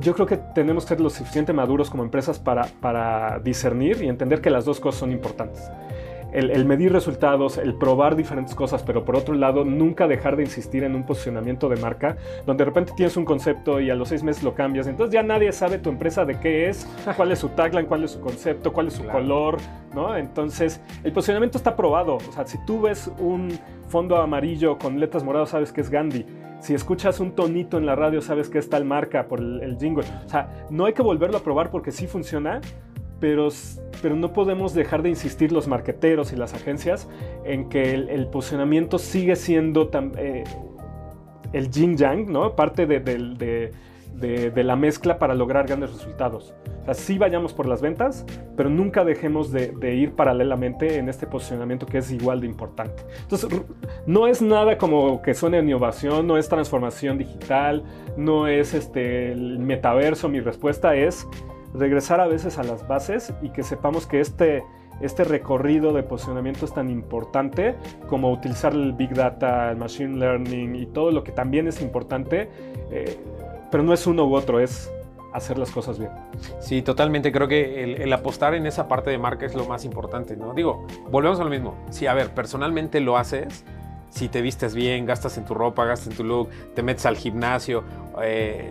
Yo 0.00 0.14
creo 0.14 0.26
que 0.26 0.36
tenemos 0.36 0.84
que 0.84 0.90
ser 0.90 1.00
lo 1.00 1.10
suficiente 1.10 1.52
maduros 1.52 1.90
como 1.90 2.04
empresas 2.04 2.38
para, 2.38 2.66
para 2.80 3.40
discernir 3.40 4.02
y 4.02 4.08
entender 4.08 4.40
que 4.40 4.50
las 4.50 4.64
dos 4.64 4.78
cosas 4.78 5.00
son 5.00 5.10
importantes 5.10 5.68
el, 6.32 6.64
medir 6.64 6.92
resultados, 6.92 7.58
el 7.58 7.74
probar 7.74 8.16
diferentes 8.16 8.54
cosas, 8.54 8.82
pero 8.82 9.04
por 9.04 9.16
otro 9.16 9.34
lado, 9.34 9.64
nunca 9.64 10.06
dejar 10.06 10.36
de 10.36 10.44
insistir 10.44 10.84
en 10.84 10.94
un 10.94 11.04
posicionamiento 11.04 11.68
de 11.68 11.76
marca, 11.76 12.16
donde 12.46 12.62
de 12.62 12.66
repente 12.66 12.92
tienes 12.96 13.16
un 13.16 13.24
concepto 13.24 13.80
y 13.80 13.90
a 13.90 13.94
los 13.94 14.08
seis 14.08 14.22
meses 14.22 14.42
lo 14.42 14.54
cambias. 14.54 14.86
Entonces 14.86 15.12
ya 15.12 15.22
nadie 15.22 15.52
sabe 15.52 15.78
tu 15.78 15.90
empresa 15.90 16.24
de 16.24 16.38
qué 16.38 16.68
es, 16.68 16.86
cuál 17.16 17.32
es 17.32 17.38
su 17.38 17.48
tagline, 17.50 17.86
cuál 17.86 18.04
es 18.04 18.12
su 18.12 18.20
concepto, 18.20 18.72
cuál 18.72 18.88
es 18.88 18.94
su 18.94 19.04
color, 19.04 19.56
¿no? 19.94 20.16
Entonces, 20.16 20.80
el 21.02 21.12
posicionamiento 21.12 21.58
está 21.58 21.74
probado. 21.76 22.16
O 22.16 22.32
sea, 22.32 22.46
si 22.46 22.58
tú 22.64 22.82
ves 22.82 23.10
un 23.18 23.58
fondo 23.88 24.16
amarillo 24.16 24.78
con 24.78 25.00
letras 25.00 25.24
moradas, 25.24 25.50
sabes 25.50 25.72
que 25.72 25.80
es 25.80 25.90
Gandhi. 25.90 26.26
Si 26.60 26.74
escuchas 26.74 27.20
un 27.20 27.32
tonito 27.32 27.78
en 27.78 27.86
la 27.86 27.94
radio, 27.94 28.20
sabes 28.20 28.48
que 28.48 28.58
es 28.58 28.68
tal 28.68 28.84
marca 28.84 29.28
por 29.28 29.38
el, 29.38 29.62
el 29.62 29.78
jingle. 29.78 30.04
O 30.26 30.28
sea, 30.28 30.66
no 30.70 30.86
hay 30.86 30.92
que 30.92 31.02
volverlo 31.02 31.38
a 31.38 31.40
probar 31.40 31.70
porque 31.70 31.92
sí 31.92 32.08
funciona, 32.08 32.60
pero, 33.20 33.48
pero 34.02 34.16
no 34.16 34.32
podemos 34.32 34.74
dejar 34.74 35.02
de 35.02 35.08
insistir 35.08 35.52
los 35.52 35.66
marqueteros 35.66 36.32
y 36.32 36.36
las 36.36 36.54
agencias 36.54 37.08
en 37.44 37.68
que 37.68 37.94
el, 37.94 38.26
posicionamiento 38.28 38.98
sigue 38.98 39.36
siendo 39.36 39.90
eh, 40.16 40.44
el 41.52 41.70
yin 41.70 41.96
yang, 41.96 42.30
¿no? 42.30 42.54
Parte 42.54 42.86
de, 42.86 43.72
la 44.64 44.76
mezcla 44.76 45.18
para 45.18 45.34
lograr 45.34 45.66
grandes 45.66 45.92
resultados. 45.92 46.54
O 46.82 46.84
sea, 46.84 46.94
sí 46.94 47.18
vayamos 47.18 47.52
por 47.52 47.66
las 47.66 47.82
ventas, 47.82 48.24
pero 48.56 48.70
nunca 48.70 49.04
dejemos 49.04 49.50
de, 49.52 49.94
ir 49.94 50.12
paralelamente 50.12 50.96
en 50.96 51.08
este 51.08 51.26
posicionamiento 51.26 51.86
que 51.86 51.98
es 51.98 52.10
igual 52.10 52.40
de 52.40 52.46
importante. 52.46 53.02
Entonces, 53.22 53.50
no 54.06 54.26
es 54.26 54.40
nada 54.40 54.78
como 54.78 55.22
que 55.22 55.34
suene 55.34 55.58
innovación, 55.58 56.26
no 56.26 56.38
es 56.38 56.48
transformación 56.48 57.18
digital, 57.18 57.82
no 58.16 58.46
es 58.46 58.74
este, 58.74 59.32
el 59.32 59.58
metaverso. 59.58 60.28
Mi 60.28 60.40
respuesta 60.40 60.94
es 60.94 61.26
regresar 61.74 62.20
a 62.20 62.26
veces 62.26 62.58
a 62.58 62.62
las 62.62 62.86
bases 62.86 63.32
y 63.42 63.50
que 63.50 63.62
sepamos 63.62 64.06
que 64.06 64.20
este, 64.20 64.64
este 65.00 65.24
recorrido 65.24 65.92
de 65.92 66.02
posicionamiento 66.02 66.64
es 66.64 66.72
tan 66.72 66.90
importante 66.90 67.76
como 68.08 68.32
utilizar 68.32 68.72
el 68.72 68.92
Big 68.92 69.14
Data, 69.14 69.70
el 69.70 69.76
Machine 69.76 70.16
Learning 70.16 70.74
y 70.74 70.86
todo 70.86 71.10
lo 71.10 71.24
que 71.24 71.32
también 71.32 71.68
es 71.68 71.80
importante, 71.82 72.48
eh, 72.90 73.18
pero 73.70 73.82
no 73.82 73.92
es 73.92 74.06
uno 74.06 74.26
u 74.26 74.34
otro, 74.34 74.60
es 74.60 74.90
hacer 75.32 75.58
las 75.58 75.70
cosas 75.70 75.98
bien. 75.98 76.10
Sí, 76.58 76.82
totalmente. 76.82 77.32
Creo 77.32 77.48
que 77.48 78.02
el, 78.02 78.12
apostar 78.12 78.54
en 78.54 78.66
esa 78.66 78.88
parte 78.88 79.10
de 79.10 79.18
marca 79.18 79.46
es 79.46 79.54
lo 79.54 79.66
más 79.66 79.84
importante, 79.84 80.36
¿no? 80.36 80.54
Digo, 80.54 80.86
volvemos 81.10 81.40
a 81.40 81.44
lo 81.44 81.50
mismo. 81.50 81.76
Si, 81.90 82.06
a 82.06 82.14
ver, 82.14 82.34
personalmente 82.34 83.00
lo 83.00 83.16
haces, 83.16 83.64
si 84.10 84.28
te 84.28 84.40
vistes 84.40 84.74
bien, 84.74 85.06
gastas 85.06 85.36
en 85.38 85.44
tu 85.44 85.54
ropa, 85.54 85.84
gastas 85.84 86.08
en 86.08 86.16
tu 86.16 86.24
look, 86.24 86.48
te 86.74 86.82
metes 86.82 87.06
al 87.06 87.16
gimnasio, 87.16 87.84
eh, 88.22 88.70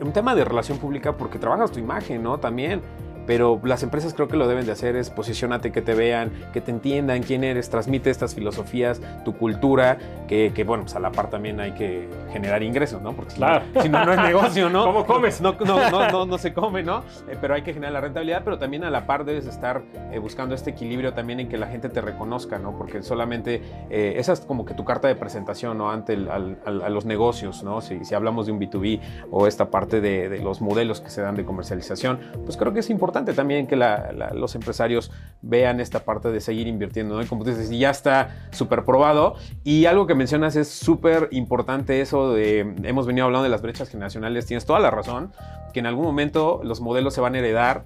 un 0.00 0.12
tema 0.12 0.34
de 0.34 0.44
relación 0.44 0.78
pública 0.78 1.16
porque 1.16 1.38
trabajas 1.38 1.72
tu 1.72 1.78
imagen, 1.78 2.22
¿no? 2.22 2.38
También 2.38 2.82
pero 3.26 3.60
las 3.64 3.82
empresas 3.82 4.14
creo 4.14 4.28
que 4.28 4.36
lo 4.36 4.46
deben 4.48 4.66
de 4.66 4.72
hacer 4.72 4.96
es 4.96 5.10
posicionate, 5.10 5.72
que 5.72 5.82
te 5.82 5.94
vean, 5.94 6.30
que 6.52 6.60
te 6.60 6.70
entiendan 6.70 7.22
quién 7.22 7.44
eres, 7.44 7.68
transmite 7.68 8.10
estas 8.10 8.34
filosofías, 8.34 9.00
tu 9.24 9.36
cultura, 9.36 9.98
que, 10.28 10.64
bueno, 10.66 10.84
pues 10.84 10.94
a 10.94 11.00
la 11.00 11.10
par 11.10 11.30
también 11.30 11.60
hay 11.60 11.72
que 11.72 12.08
generar 12.32 12.62
ingresos, 12.62 13.02
¿no? 13.02 13.12
Porque 13.12 13.32
si, 13.32 13.40
no, 13.40 14.04
no, 14.04 14.12
es 14.12 14.18
negocio, 14.20 14.68
¿no? 14.70 14.84
¿Cómo 14.86 15.06
comes? 15.06 15.40
No, 15.40 15.56
no, 15.64 15.90
no, 15.90 16.26
no, 16.26 16.38
se 16.38 16.52
come, 16.52 16.82
¿no? 16.82 17.02
Eh, 17.28 17.36
pero 17.40 17.54
hay 17.54 17.62
que 17.62 17.72
generar 17.72 17.92
la 17.92 18.00
rentabilidad, 18.00 18.42
pero 18.44 18.58
también 18.58 18.84
a 18.84 18.90
la 18.90 19.06
par 19.06 19.24
debes 19.24 19.46
estar 19.46 19.82
eh, 20.12 20.18
buscando 20.18 20.54
este 20.54 20.70
equilibrio 20.70 21.12
también 21.14 21.40
en 21.40 21.48
que 21.48 21.56
la 21.56 21.66
gente 21.66 21.88
te 21.88 22.00
reconozca, 22.00 22.58
¿no? 22.58 22.76
Porque 22.76 23.02
solamente 23.02 23.62
eh, 23.90 24.14
esa 24.16 24.32
es 24.32 24.40
como 24.40 24.64
que 24.64 24.74
tu 24.74 24.84
carta 24.84 25.08
de 25.08 25.16
presentación, 25.16 25.78
¿no? 25.78 25.90
Ante 25.90 26.14
a 26.14 26.90
los 26.90 27.04
negocios, 27.04 27.62
¿no? 27.62 27.80
Si, 27.80 28.04
si, 28.04 28.14
hablamos 28.14 28.46
de 28.46 28.52
un 28.52 28.60
B2B 28.60 29.00
o 29.30 29.46
esta 29.46 29.70
parte 29.70 30.00
de, 30.00 30.28
de 30.28 30.38
los 30.38 30.60
modelos 30.60 31.00
que 31.00 31.10
se 31.10 31.22
dan 31.22 31.34
de 31.34 31.44
comercialización, 31.44 32.20
pues 32.44 32.56
creo 32.56 32.72
que 32.72 32.80
es 32.80 32.90
importante 32.90 33.15
también 33.24 33.66
que 33.66 33.76
los 33.76 34.54
empresarios 34.54 35.10
vean 35.42 35.80
esta 35.80 36.00
parte 36.04 36.30
de 36.30 36.40
seguir 36.40 36.66
invirtiendo, 36.66 37.20
¿no? 37.20 37.44
dices, 37.44 37.70
ya 37.70 37.90
está 37.90 38.48
súper 38.50 38.84
probado. 38.84 39.34
Y 39.64 39.86
algo 39.86 40.06
que 40.06 40.14
mencionas 40.14 40.56
es 40.56 40.68
súper 40.68 41.28
importante 41.30 42.00
eso 42.00 42.32
de, 42.32 42.74
hemos 42.82 43.06
venido 43.06 43.26
hablando 43.26 43.44
de 43.44 43.50
las 43.50 43.62
brechas 43.62 43.88
generacionales, 43.88 44.46
tienes 44.46 44.66
toda 44.66 44.80
la 44.80 44.90
razón, 44.90 45.32
que 45.72 45.80
en 45.80 45.86
algún 45.86 46.04
momento 46.04 46.60
los 46.64 46.80
modelos 46.80 47.14
se 47.14 47.20
van 47.20 47.34
a 47.34 47.38
heredar 47.38 47.84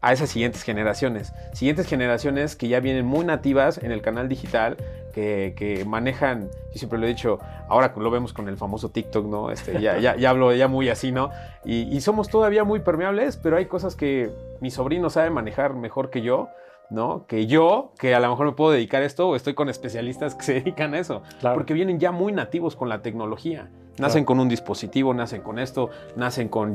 a 0.00 0.12
esas 0.12 0.28
siguientes 0.28 0.62
generaciones. 0.62 1.32
Siguientes 1.54 1.86
generaciones 1.86 2.56
que 2.56 2.68
ya 2.68 2.80
vienen 2.80 3.06
muy 3.06 3.24
nativas 3.24 3.78
en 3.78 3.90
el 3.90 4.02
canal 4.02 4.28
digital, 4.28 4.76
que, 5.14 5.84
manejan, 5.86 6.48
yo 6.72 6.78
siempre 6.78 6.98
lo 6.98 7.06
he 7.06 7.08
dicho, 7.08 7.38
ahora 7.68 7.92
lo 7.96 8.10
vemos 8.10 8.32
con 8.32 8.48
el 8.48 8.56
famoso 8.56 8.90
TikTok, 8.90 9.26
¿no? 9.26 9.50
Este, 9.50 9.80
ya, 9.80 9.98
ya, 9.98 10.30
hablo 10.30 10.52
ya 10.52 10.68
muy 10.68 10.88
así, 10.88 11.12
¿no? 11.12 11.30
Y, 11.64 12.00
somos 12.00 12.28
todavía 12.28 12.64
muy 12.64 12.80
permeables, 12.80 13.36
pero 13.36 13.56
hay 13.56 13.66
cosas 13.66 13.96
que 13.96 14.30
mi 14.60 14.70
sobrino 14.70 15.08
sabe 15.08 15.30
manejar 15.30 15.74
mejor 15.74 16.10
que 16.10 16.22
yo. 16.22 16.48
¿no? 16.90 17.24
Que 17.26 17.46
yo, 17.46 17.92
que 17.98 18.14
a 18.14 18.20
lo 18.20 18.28
mejor 18.28 18.46
me 18.46 18.52
puedo 18.52 18.70
dedicar 18.70 19.02
a 19.02 19.06
esto, 19.06 19.30
o 19.30 19.36
estoy 19.36 19.54
con 19.54 19.70
especialistas 19.70 20.34
que 20.34 20.44
se 20.44 20.52
dedican 20.60 20.92
a 20.94 20.98
eso. 20.98 21.22
Porque 21.40 21.72
vienen 21.72 21.98
ya 21.98 22.12
muy 22.12 22.30
nativos 22.30 22.76
con 22.76 22.90
la 22.90 23.00
tecnología. 23.00 23.70
Nacen 23.98 24.24
con 24.24 24.38
un 24.38 24.48
dispositivo, 24.48 25.14
nacen 25.14 25.40
con 25.40 25.58
esto, 25.58 25.88
nacen 26.14 26.48
con 26.48 26.74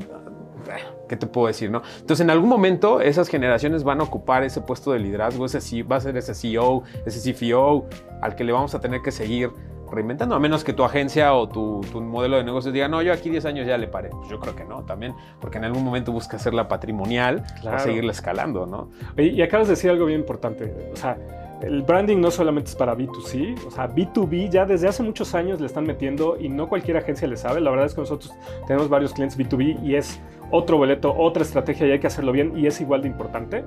¿qué 1.08 1.16
te 1.16 1.28
puedo 1.28 1.48
decir, 1.48 1.70
no? 1.72 1.82
Entonces, 2.00 2.24
en 2.24 2.30
algún 2.30 2.50
momento, 2.50 3.02
esas 3.02 3.28
generaciones 3.28 3.84
van 3.84 4.00
a 4.02 4.04
ocupar 4.04 4.44
ese 4.44 4.62
puesto 4.62 4.92
de 4.92 5.00
liderazgo, 5.00 5.46
ese 5.46 5.84
va 5.84 5.98
a 5.98 6.02
ser 6.02 6.18
ese 6.18 6.34
CEO, 6.34 6.84
ese 7.06 7.34
CFO, 7.34 7.88
al 8.22 8.36
que 8.36 8.44
le 8.44 8.52
vamos 8.52 8.76
a 8.76 8.80
tener 8.80 9.02
que 9.02 9.12
seguir 9.12 9.52
reinventando, 9.92 10.36
a 10.36 10.40
menos 10.40 10.64
que 10.64 10.74
tu 10.74 10.84
agencia 10.84 11.34
o 11.34 11.50
tu, 11.50 11.82
modelo 12.02 12.38
de 12.38 12.44
negocios 12.44 12.74
diga, 12.74 12.88
no, 12.88 13.02
yo 13.02 13.14
aquí 13.14 13.30
10 13.30 13.46
años 13.46 13.68
ya 13.68 13.78
le 13.78 13.88
paré. 13.88 14.10
Pues 14.10 14.30
yo 14.30 14.40
creo 14.40 14.56
que 14.56 14.66
no, 14.66 14.84
también, 14.84 15.16
porque 15.40 15.58
en 15.58 15.66
algún 15.66 15.84
momento 15.84 16.12
busca 16.12 16.38
hacerla 16.38 16.68
patrimonial 16.68 17.44
para 17.64 17.80
seguirla 17.80 18.12
escalando, 18.12 18.66
¿no? 18.66 18.90
Y, 19.22 19.42
acabas 19.42 19.68
de 19.68 19.74
decir 19.74 19.90
algo 19.90 20.06
bien 20.06 20.20
importante, 20.20 20.92
o 20.94 20.96
sea, 20.96 21.18
el 21.62 21.82
branding 21.82 22.18
no 22.22 22.32
solamente 22.32 22.70
es 22.70 22.76
para 22.76 22.96
B2C, 22.96 23.66
o 23.66 23.72
sea, 23.72 23.90
B2B 23.90 24.50
ya 24.50 24.66
desde 24.66 24.88
hace 24.88 25.04
muchos 25.04 25.36
años 25.36 25.60
le 25.60 25.66
están 25.66 25.86
metiendo 25.86 26.38
y 26.40 26.48
no 26.48 26.70
cualquier 26.70 26.98
agencia 26.98 27.28
le 27.28 27.36
sabe. 27.36 27.60
La 27.60 27.70
verdad 27.70 27.86
es 27.86 27.94
que 27.94 28.02
nosotros 28.02 28.34
tenemos 28.66 28.88
varios 28.88 29.14
clientes 29.14 29.38
B2B 29.38 29.84
y 29.84 29.96
es 29.96 30.22
otro 30.52 30.78
boleto, 30.78 31.14
otra 31.16 31.44
estrategia 31.44 31.88
y 31.88 31.92
hay 31.92 32.00
que 32.00 32.08
hacerlo 32.08 32.32
bien 32.32 32.58
y 32.58 32.68
es 32.68 32.80
igual 32.82 33.02
de 33.02 33.08
importante. 33.08 33.64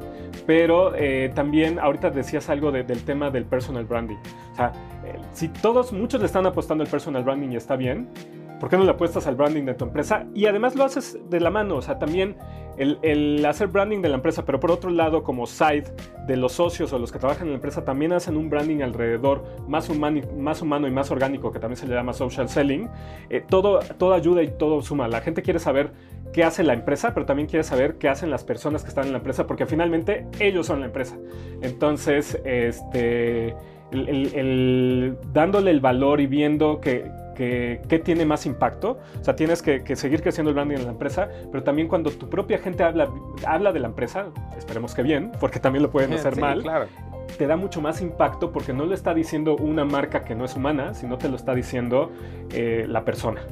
Pero 0.46 0.94
eh, 0.94 1.30
también 1.34 1.78
ahorita 1.78 2.10
decías 2.10 2.48
algo 2.50 2.72
del 2.72 3.04
tema 3.04 3.30
del 3.30 3.44
personal 3.44 3.84
branding. 3.84 4.16
O 4.52 4.56
sea, 4.56 4.72
eh, 5.04 5.18
si 5.32 5.48
todos, 5.48 5.92
muchos 5.92 6.20
le 6.20 6.26
están 6.26 6.46
apostando 6.46 6.84
al 6.84 6.90
personal 6.90 7.24
branding 7.24 7.50
y 7.50 7.56
está 7.56 7.76
bien, 7.76 8.08
¿por 8.60 8.68
qué 8.68 8.76
no 8.76 8.84
le 8.84 8.90
apuestas 8.90 9.26
al 9.26 9.34
branding 9.34 9.64
de 9.64 9.74
tu 9.74 9.84
empresa? 9.84 10.26
Y 10.34 10.46
además 10.46 10.74
lo 10.76 10.84
haces 10.84 11.18
de 11.28 11.40
la 11.40 11.50
mano, 11.50 11.76
o 11.76 11.82
sea, 11.82 11.98
también 11.98 12.36
el, 12.76 13.44
hacer 13.44 13.68
branding 13.68 14.00
de 14.00 14.08
la 14.08 14.16
empresa, 14.16 14.44
pero 14.44 14.60
por 14.60 14.70
otro 14.70 14.90
lado, 14.90 15.22
como 15.22 15.46
side 15.46 15.84
de 16.26 16.36
los 16.36 16.52
socios 16.52 16.92
o 16.92 16.98
los 16.98 17.12
que 17.12 17.18
trabajan 17.18 17.44
en 17.44 17.50
la 17.50 17.56
empresa, 17.56 17.84
también 17.84 18.12
hacen 18.12 18.36
un 18.36 18.48
branding 18.48 18.82
alrededor 18.82 19.44
más, 19.68 19.88
humano, 19.88 20.20
más 20.36 20.62
humano 20.62 20.88
y 20.88 20.90
más 20.90 21.10
orgánico, 21.10 21.52
que 21.52 21.58
también 21.58 21.76
se 21.76 21.86
le 21.86 21.94
llama 21.94 22.12
social 22.12 22.48
selling. 22.48 22.88
Eh, 23.30 23.44
todo, 23.46 23.80
todo 23.98 24.14
ayuda 24.14 24.42
y 24.42 24.48
todo 24.48 24.80
suma. 24.82 25.08
La 25.08 25.20
gente 25.20 25.42
quiere 25.42 25.58
saber 25.58 25.92
qué 26.32 26.44
hace 26.44 26.62
la 26.62 26.72
empresa, 26.72 27.14
pero 27.14 27.26
también 27.26 27.48
quiere 27.48 27.64
saber 27.64 27.96
qué 27.98 28.08
hacen 28.08 28.30
las 28.30 28.44
personas 28.44 28.82
que 28.82 28.88
están 28.88 29.06
en 29.06 29.12
la 29.12 29.18
empresa, 29.18 29.46
porque 29.46 29.66
finalmente 29.66 30.26
ellos 30.40 30.66
son 30.66 30.80
la 30.80 30.86
empresa. 30.86 31.16
Entonces, 31.60 32.40
este 32.44 33.54
el, 33.92 35.16
dándole 35.32 35.70
el 35.70 35.80
valor 35.80 36.20
y 36.20 36.26
viendo 36.26 36.80
que, 36.80 37.10
que, 37.36 38.02
tiene 38.04 38.24
más 38.24 38.46
impacto. 38.46 38.98
O 39.20 39.24
sea, 39.24 39.36
tienes 39.36 39.62
que, 39.62 39.96
seguir 39.96 40.22
creciendo 40.22 40.50
el 40.50 40.54
branding 40.54 40.76
en 40.76 40.84
la 40.84 40.92
empresa, 40.92 41.28
pero 41.50 41.62
también 41.62 41.88
cuando 41.88 42.10
tu 42.10 42.28
propia 42.28 42.58
gente 42.58 42.82
habla, 42.82 43.08
habla 43.46 43.72
de 43.72 43.80
la 43.80 43.88
empresa, 43.88 44.26
esperemos 44.56 44.94
que 44.94 45.02
bien, 45.02 45.32
porque 45.40 45.60
también 45.60 45.82
lo 45.82 45.90
pueden 45.90 46.12
hacer 46.14 46.38
mal, 46.38 46.62
claro. 46.62 46.86
Te 47.38 47.46
da 47.46 47.56
mucho 47.56 47.80
más 47.80 48.00
impacto 48.00 48.52
porque 48.52 48.72
no 48.72 48.84
lo 48.84 48.94
está 48.94 49.14
diciendo 49.14 49.56
una 49.56 49.84
marca 49.84 50.24
que 50.24 50.34
no 50.34 50.44
es 50.44 50.56
humana, 50.56 50.94
sino 50.94 51.18
te 51.18 51.28
lo 51.28 51.36
está 51.36 51.54
diciendo 51.54 52.10
eh, 52.50 52.86
la 52.88 53.04
persona. 53.04 53.42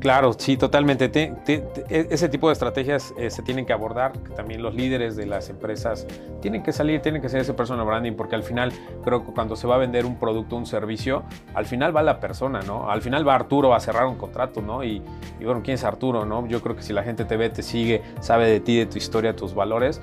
Claro, 0.00 0.32
sí, 0.32 0.56
totalmente. 0.56 1.10
E, 1.46 2.06
ese 2.10 2.28
tipo 2.28 2.48
de 2.48 2.52
estrategias 2.52 3.12
eh, 3.18 3.30
se 3.30 3.42
tienen 3.42 3.66
que 3.66 3.72
abordar. 3.72 4.12
También 4.36 4.62
los 4.62 4.74
líderes 4.74 5.16
de 5.16 5.26
las 5.26 5.50
empresas 5.50 6.06
tienen 6.40 6.62
que 6.62 6.72
salir, 6.72 7.00
tienen 7.00 7.20
que 7.20 7.28
ser 7.28 7.40
ese 7.40 7.52
personal 7.52 7.84
branding, 7.84 8.12
porque 8.12 8.36
al 8.36 8.44
final 8.44 8.72
creo 9.02 9.26
que 9.26 9.32
cuando 9.32 9.56
se 9.56 9.66
va 9.66 9.74
a 9.74 9.78
vender 9.78 10.06
un 10.06 10.16
producto, 10.16 10.54
un 10.54 10.66
servicio, 10.66 11.24
al 11.54 11.66
final 11.66 11.96
va 11.96 12.02
la 12.02 12.20
persona, 12.20 12.60
¿no? 12.62 12.90
Al 12.90 13.02
final 13.02 13.26
va 13.26 13.34
Arturo 13.34 13.74
a 13.74 13.80
cerrar 13.80 14.06
un 14.06 14.16
contrato, 14.16 14.62
¿no? 14.62 14.84
Y, 14.84 15.02
y 15.40 15.44
bueno, 15.44 15.62
¿quién 15.64 15.74
es 15.74 15.84
Arturo, 15.84 16.24
no? 16.24 16.46
Yo 16.46 16.62
creo 16.62 16.76
que 16.76 16.82
si 16.82 16.92
la 16.92 17.02
gente 17.02 17.24
te 17.24 17.36
ve, 17.36 17.50
te 17.50 17.62
sigue, 17.62 18.02
sabe 18.20 18.48
de 18.48 18.60
ti, 18.60 18.76
de 18.76 18.86
tu 18.86 18.98
historia, 18.98 19.34
tus 19.34 19.52
valores, 19.54 20.00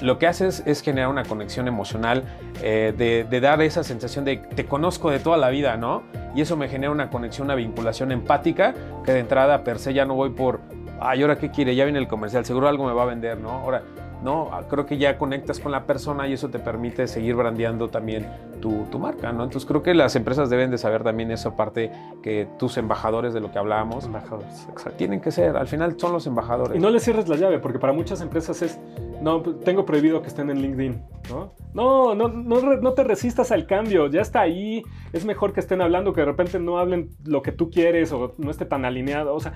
lo 0.00 0.18
que 0.18 0.26
haces 0.26 0.62
es 0.66 0.82
generar 0.82 1.08
una 1.08 1.24
conexión 1.24 1.68
emocional, 1.68 2.24
eh, 2.62 2.92
de, 2.96 3.40
dar 3.40 3.60
esa 3.62 3.84
sensación 3.84 4.24
de 4.24 4.36
te 4.36 4.64
conozco 4.64 5.10
de 5.10 5.18
toda 5.18 5.36
la 5.36 5.48
vida, 5.50 5.76
¿no? 5.76 6.02
Y 6.34 6.40
eso 6.40 6.56
me 6.56 6.68
genera 6.68 6.90
una 6.90 7.10
conexión, 7.10 7.46
una 7.46 7.54
vinculación 7.54 8.12
empática 8.12 8.74
que 9.04 9.12
de 9.12 9.20
entrada 9.20 9.64
per 9.64 9.78
se 9.78 9.94
ya 9.94 10.04
no 10.04 10.14
voy 10.14 10.30
por, 10.30 10.60
ay, 11.00 11.22
¿ahora 11.22 11.36
qué 11.38 11.50
quiere? 11.50 11.74
Ya 11.74 11.84
viene 11.84 11.98
el 11.98 12.08
comercial, 12.08 12.44
seguro 12.44 12.68
algo 12.68 12.86
me 12.86 12.92
va 12.92 13.02
a 13.02 13.06
vender, 13.06 13.38
¿no? 13.38 13.50
Ahora, 13.50 13.82
no, 14.22 14.50
creo 14.68 14.86
que 14.86 14.98
ya 14.98 15.16
conectas 15.18 15.60
con 15.60 15.72
la 15.72 15.84
persona 15.84 16.26
y 16.26 16.32
eso 16.32 16.48
te 16.48 16.58
permite 16.58 17.06
seguir 17.06 17.36
brandeando 17.36 17.88
también 17.88 18.26
tu, 18.60 18.84
tu, 18.90 18.98
marca, 18.98 19.32
¿no? 19.32 19.44
Entonces 19.44 19.66
creo 19.68 19.82
que 19.82 19.94
las 19.94 20.16
empresas 20.16 20.50
deben 20.50 20.70
de 20.70 20.78
saber 20.78 21.04
también 21.04 21.30
esa 21.30 21.56
parte 21.56 21.92
que 22.22 22.48
tus 22.58 22.76
embajadores 22.76 23.32
de 23.32 23.40
lo 23.40 23.52
que 23.52 23.58
hablábamos, 23.58 24.06
embajadores, 24.06 24.66
exacto. 24.68 24.96
tienen 24.96 25.20
que 25.20 25.30
ser, 25.30 25.56
al 25.56 25.68
final 25.68 25.94
son 25.98 26.12
los 26.12 26.26
embajadores. 26.26 26.76
Y 26.76 26.80
no 26.80 26.90
les 26.90 27.04
cierres 27.04 27.28
la 27.28 27.36
llave, 27.36 27.58
porque 27.58 27.78
para 27.78 27.92
muchas 27.92 28.20
empresas 28.20 28.60
es, 28.62 28.80
no, 29.22 29.42
tengo 29.42 29.84
prohibido 29.84 30.22
que 30.22 30.28
estén 30.28 30.50
en 30.50 30.60
LinkedIn, 30.62 31.02
¿no? 31.30 31.54
No, 31.74 32.14
no, 32.14 32.28
no, 32.28 32.92
te 32.94 33.04
resistas 33.04 33.52
al 33.52 33.66
cambio, 33.66 34.08
ya 34.08 34.20
está 34.20 34.40
ahí, 34.40 34.82
es 35.12 35.24
mejor 35.24 35.52
que 35.52 35.60
estén 35.60 35.80
hablando, 35.80 36.12
que 36.12 36.22
de 36.22 36.26
repente 36.26 36.58
no 36.58 36.78
hablen 36.78 37.10
lo 37.24 37.42
que 37.42 37.52
tú 37.52 37.70
quieres 37.70 38.10
o 38.10 38.34
no 38.38 38.50
esté 38.50 38.64
tan 38.64 38.84
alineado, 38.84 39.34
o 39.34 39.40
sea, 39.40 39.54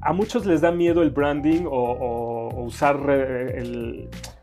a 0.00 0.12
muchos 0.12 0.46
les 0.46 0.60
da 0.60 0.72
miedo 0.72 1.02
el 1.02 1.10
branding 1.10 1.66
o, 1.66 2.48
usar 2.64 2.98
el, 3.08 3.91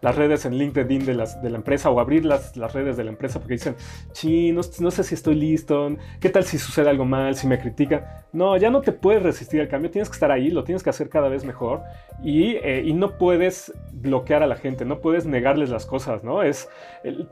las 0.02 0.16
redes 0.16 0.46
en 0.46 0.56
LinkedIn 0.56 1.06
de, 1.06 1.14
las, 1.14 1.42
de 1.42 1.50
la 1.50 1.58
empresa 1.58 1.90
o 1.90 2.00
abrir 2.00 2.26
las, 2.26 2.56
las, 2.58 2.74
redes 2.74 2.98
de 2.98 3.04
la 3.04 3.10
empresa 3.10 3.40
porque 3.40 3.54
dicen, 3.54 3.76
sí, 4.12 4.52
no, 4.52 4.62
no, 4.80 4.92
sé 4.92 5.04
si 5.04 5.16
estoy 5.16 5.36
listo, 5.36 5.96
qué 6.20 6.30
tal 6.30 6.44
si 6.44 6.58
sucede 6.58 6.90
algo 6.90 7.06
mal, 7.06 7.36
si 7.36 7.48
me 7.48 7.60
critican. 7.60 8.06
No, 8.32 8.58
ya 8.58 8.70
no 8.70 8.82
te 8.82 8.92
puedes 8.92 9.24
resistir 9.24 9.62
al 9.62 9.68
cambio, 9.68 9.92
tienes 9.92 10.10
que 10.10 10.14
estar 10.14 10.32
ahí, 10.32 10.50
lo 10.50 10.64
tienes 10.64 10.84
que 10.84 10.90
hacer 10.90 11.10
cada 11.10 11.30
vez 11.30 11.44
mejor 11.44 11.82
y, 12.24 12.56
eh, 12.56 12.84
y 12.86 12.94
no 12.94 13.18
puedes 13.18 13.74
bloquear 13.92 14.44
a 14.44 14.48
la 14.48 14.56
gente, 14.56 14.86
no 14.86 15.00
puedes 15.02 15.26
negarles 15.26 15.70
las 15.70 15.86
cosas, 15.86 16.24
¿no? 16.24 16.44
Es 16.44 16.70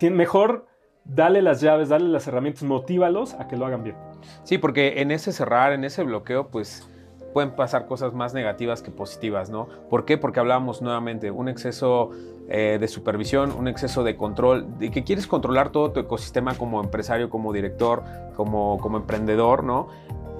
mejor 0.01 0.65
dale 1.05 1.41
las 1.41 1.61
llaves, 1.61 1.89
dale 1.89 2.07
las 2.07 2.27
herramientas, 2.27 2.63
motívalos 2.63 3.33
a 3.35 3.47
que 3.47 3.55
lo 3.55 3.65
hagan 3.65 3.83
bien. 3.83 3.95
Sí, 4.43 4.57
porque 4.57 5.01
en 5.01 5.11
ese 5.11 5.31
cerrar, 5.31 5.73
en 5.73 5.83
ese 5.83 6.03
bloqueo, 6.03 6.49
pues 6.49 6.89
pueden 7.37 7.51
pasar 7.51 7.85
cosas 7.85 8.15
más 8.15 8.33
negativas 8.33 8.81
que 8.81 8.89
positivas, 8.89 9.51
¿no? 9.51 9.67
¿Por 9.91 10.05
qué? 10.05 10.17
Porque 10.17 10.39
hablábamos 10.39 10.81
nuevamente, 10.81 11.29
un 11.29 11.49
exceso 11.49 12.09
eh, 12.49 12.79
de 12.81 12.87
supervisión, 12.87 13.51
un 13.51 13.67
exceso 13.67 14.03
de 14.03 14.15
control, 14.15 14.79
de 14.79 14.89
que 14.89 15.03
quieres 15.03 15.27
controlar 15.27 15.69
todo 15.69 15.91
tu 15.91 15.99
ecosistema 15.99 16.55
como 16.55 16.81
empresario, 16.81 17.29
como 17.29 17.53
director, 17.53 18.03
como, 18.35 18.79
como 18.79 18.97
emprendedor, 18.97 19.63
¿no? 19.63 19.89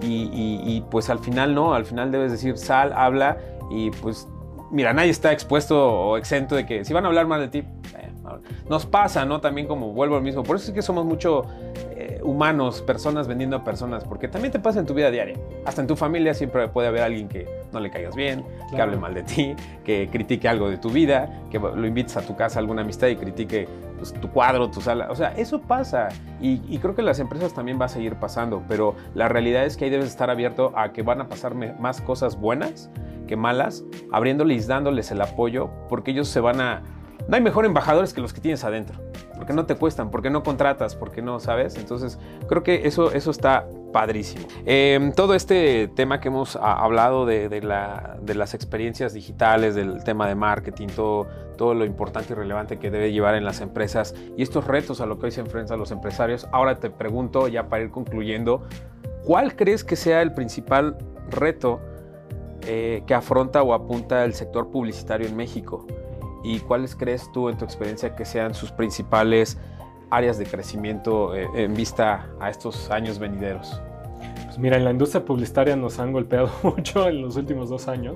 Y, 0.02 0.84
pues 0.90 1.12
al 1.12 1.20
final 1.20 1.54
no, 1.54 1.76
al 1.76 1.86
final 1.86 2.12
debes 2.12 2.32
decir, 2.32 2.58
sal, 2.58 2.92
habla 2.96 3.38
y 3.70 3.92
pues 3.92 4.28
mira, 4.72 4.92
nadie 4.92 5.12
está 5.12 5.32
expuesto 5.32 5.78
o 5.78 6.18
exento 6.18 6.56
de 6.56 6.66
que 6.66 6.84
si 6.84 6.94
van 6.94 7.06
a 7.06 7.10
hablar 7.10 7.28
mal 7.28 7.42
de 7.42 7.48
ti, 7.50 7.68
nos 8.70 8.86
pasa, 8.86 9.26
¿no? 9.26 9.42
También 9.42 9.68
como 9.68 9.94
vuelvo 9.94 10.16
al 10.16 10.22
mismo. 10.22 10.44
Por 10.44 10.56
eso 10.56 10.68
es 10.68 10.74
que 10.74 10.82
somos 10.82 11.06
mucho 11.06 11.46
eh, 11.92 12.20
humanos, 12.24 12.82
personas 12.82 13.28
vendiendo 13.28 13.58
a 13.58 13.64
personas, 13.64 14.04
porque 14.04 14.28
también 14.28 14.52
te 14.52 14.60
pasa 14.60 14.80
en 14.80 14.86
tu 14.86 14.94
vida 14.94 15.12
diaria. 15.12 15.38
Hasta 15.66 15.82
en 15.82 15.88
tu 15.88 15.96
familia 15.96 16.34
siempre 16.34 16.68
puede 16.68 16.88
haber 16.88 17.04
alguien 17.04 17.28
que 17.28 17.48
no 17.72 17.80
le 17.80 17.90
caigas 17.90 18.16
bien, 18.16 18.46
que 18.72 18.82
hable 18.82 18.98
mal 18.98 19.14
de 19.14 19.24
ti, 19.24 19.56
que 19.84 20.10
critique 20.12 20.48
algo 20.48 20.70
de 20.70 20.78
tu 20.78 20.90
vida, 20.90 21.44
que 21.50 21.60
lo 21.60 21.86
invites 21.86 22.18
a 22.18 22.22
tu 22.22 22.36
casa 22.36 22.60
a 22.60 22.62
alguna 22.62 22.82
amistad 22.82 23.08
y 23.08 23.16
critique 23.16 23.68
pues, 23.98 24.14
tu 24.14 24.30
cuadro, 24.30 24.70
tu 24.70 24.82
sala. 24.82 25.08
O 25.10 25.16
sea, 25.16 25.34
eso 25.38 25.62
pasa. 25.62 26.10
Y, 26.42 26.62
y, 26.68 26.80
creo 26.80 26.96
que 26.96 27.02
las 27.02 27.20
empresas 27.20 27.54
también 27.54 27.80
va 27.80 27.86
a 27.86 27.90
seguir 27.90 28.16
pasando, 28.16 28.64
pero 28.68 28.96
la 29.14 29.28
realidad 29.28 29.66
es 29.66 29.78
que 29.78 29.86
ahí 29.86 29.92
debes 29.92 30.08
estar 30.08 30.30
abierto 30.30 30.72
a 30.76 30.94
que 30.94 31.02
van 31.02 31.22
a 31.22 31.28
pasarme 31.28 31.74
más 31.80 32.02
cosas 32.02 32.40
buenas 32.40 32.90
que 33.28 33.36
malas, 33.36 33.84
abriéndoles, 34.12 34.68
dándoles 34.68 35.12
el 35.12 35.22
apoyo, 35.22 35.70
porque 35.90 36.12
ellos 36.12 36.28
se 36.30 36.40
van 36.40 36.62
a 36.62 36.82
no 37.28 37.36
hay 37.36 37.42
mejor 37.42 37.66
embajadores 37.66 38.14
que 38.14 38.22
los 38.22 38.34
que 38.34 38.42
tienes 38.42 38.64
adentro, 38.64 39.00
porque 39.36 39.54
no 39.54 39.66
te 39.66 39.76
cuestan, 39.76 40.12
porque 40.12 40.30
no 40.30 40.44
contratas, 40.44 40.96
porque 40.96 41.22
no, 41.22 41.40
¿sabes? 41.40 41.76
Entonces, 41.76 42.20
creo 42.48 42.64
que 42.64 42.88
eso, 42.88 43.12
eso 43.12 43.32
está 43.32 43.68
padrísimo. 43.92 44.48
Em, 44.66 45.12
todo 45.12 45.34
este 45.34 45.88
tema 45.90 46.20
que 46.20 46.28
hemos 46.30 46.56
hablado 46.56 47.26
de, 47.26 47.62
las 47.62 48.54
experiencias 48.54 49.14
digitales, 49.14 49.76
del 49.76 50.04
tema 50.04 50.28
de 50.28 50.36
marketing, 50.36 50.88
todo, 50.88 51.28
todo 51.58 51.74
lo 51.74 51.86
importante 51.86 52.34
y 52.34 52.36
relevante 52.36 52.80
que 52.80 52.92
debe 52.92 53.12
llevar 53.12 53.36
en 53.36 53.44
las 53.44 53.62
empresas 53.62 54.16
y 54.38 54.44
estos 54.44 54.66
retos 54.66 55.02
a 55.02 55.06
lo 55.06 55.20
que 55.20 55.26
hoy 55.26 55.32
se 55.32 55.42
enfrentan 55.42 55.80
los 55.80 55.92
empresarios, 55.92 56.48
ahora 56.52 56.80
te 56.80 56.90
pregunto, 56.90 57.48
ya 57.48 57.68
para 57.70 57.84
ir 57.84 57.92
concluyendo, 57.92 58.64
¿cuál 59.26 59.56
crees 59.56 59.84
que 59.84 59.96
sea 59.96 60.22
el 60.22 60.34
principal 60.34 60.98
reto 61.30 61.82
eh, 62.62 63.04
que 63.06 63.14
afronta 63.14 63.64
o 63.64 63.74
apunta 63.74 64.24
el 64.24 64.34
sector 64.34 64.70
publicitario 64.72 65.28
en 65.28 65.36
México? 65.36 65.86
Y 66.48 66.60
cuáles 66.60 66.96
crees 66.96 67.30
tú 67.32 67.50
en 67.50 67.58
tu 67.58 67.66
experiencia 67.66 68.16
que 68.16 68.24
sean 68.24 68.54
sus 68.54 68.72
principales 68.72 69.58
áreas 70.10 70.38
de 70.38 70.46
crecimiento 70.46 71.36
eh, 71.36 71.48
en 71.56 71.74
vista 71.74 72.30
a 72.40 72.50
estos 72.50 72.90
años 72.90 73.20
venideros? 73.20 73.82
Pues 74.46 74.58
mira, 74.58 74.78
en 74.78 74.86
la 74.86 74.92
industria 74.92 75.26
publicitaria 75.26 75.76
nos 75.76 76.00
han 76.00 76.14
golpeado 76.14 76.50
mucho 76.64 77.08
en 77.08 77.22
los 77.22 77.36
últimos 77.36 77.70
dos 77.70 77.88
años 77.88 78.16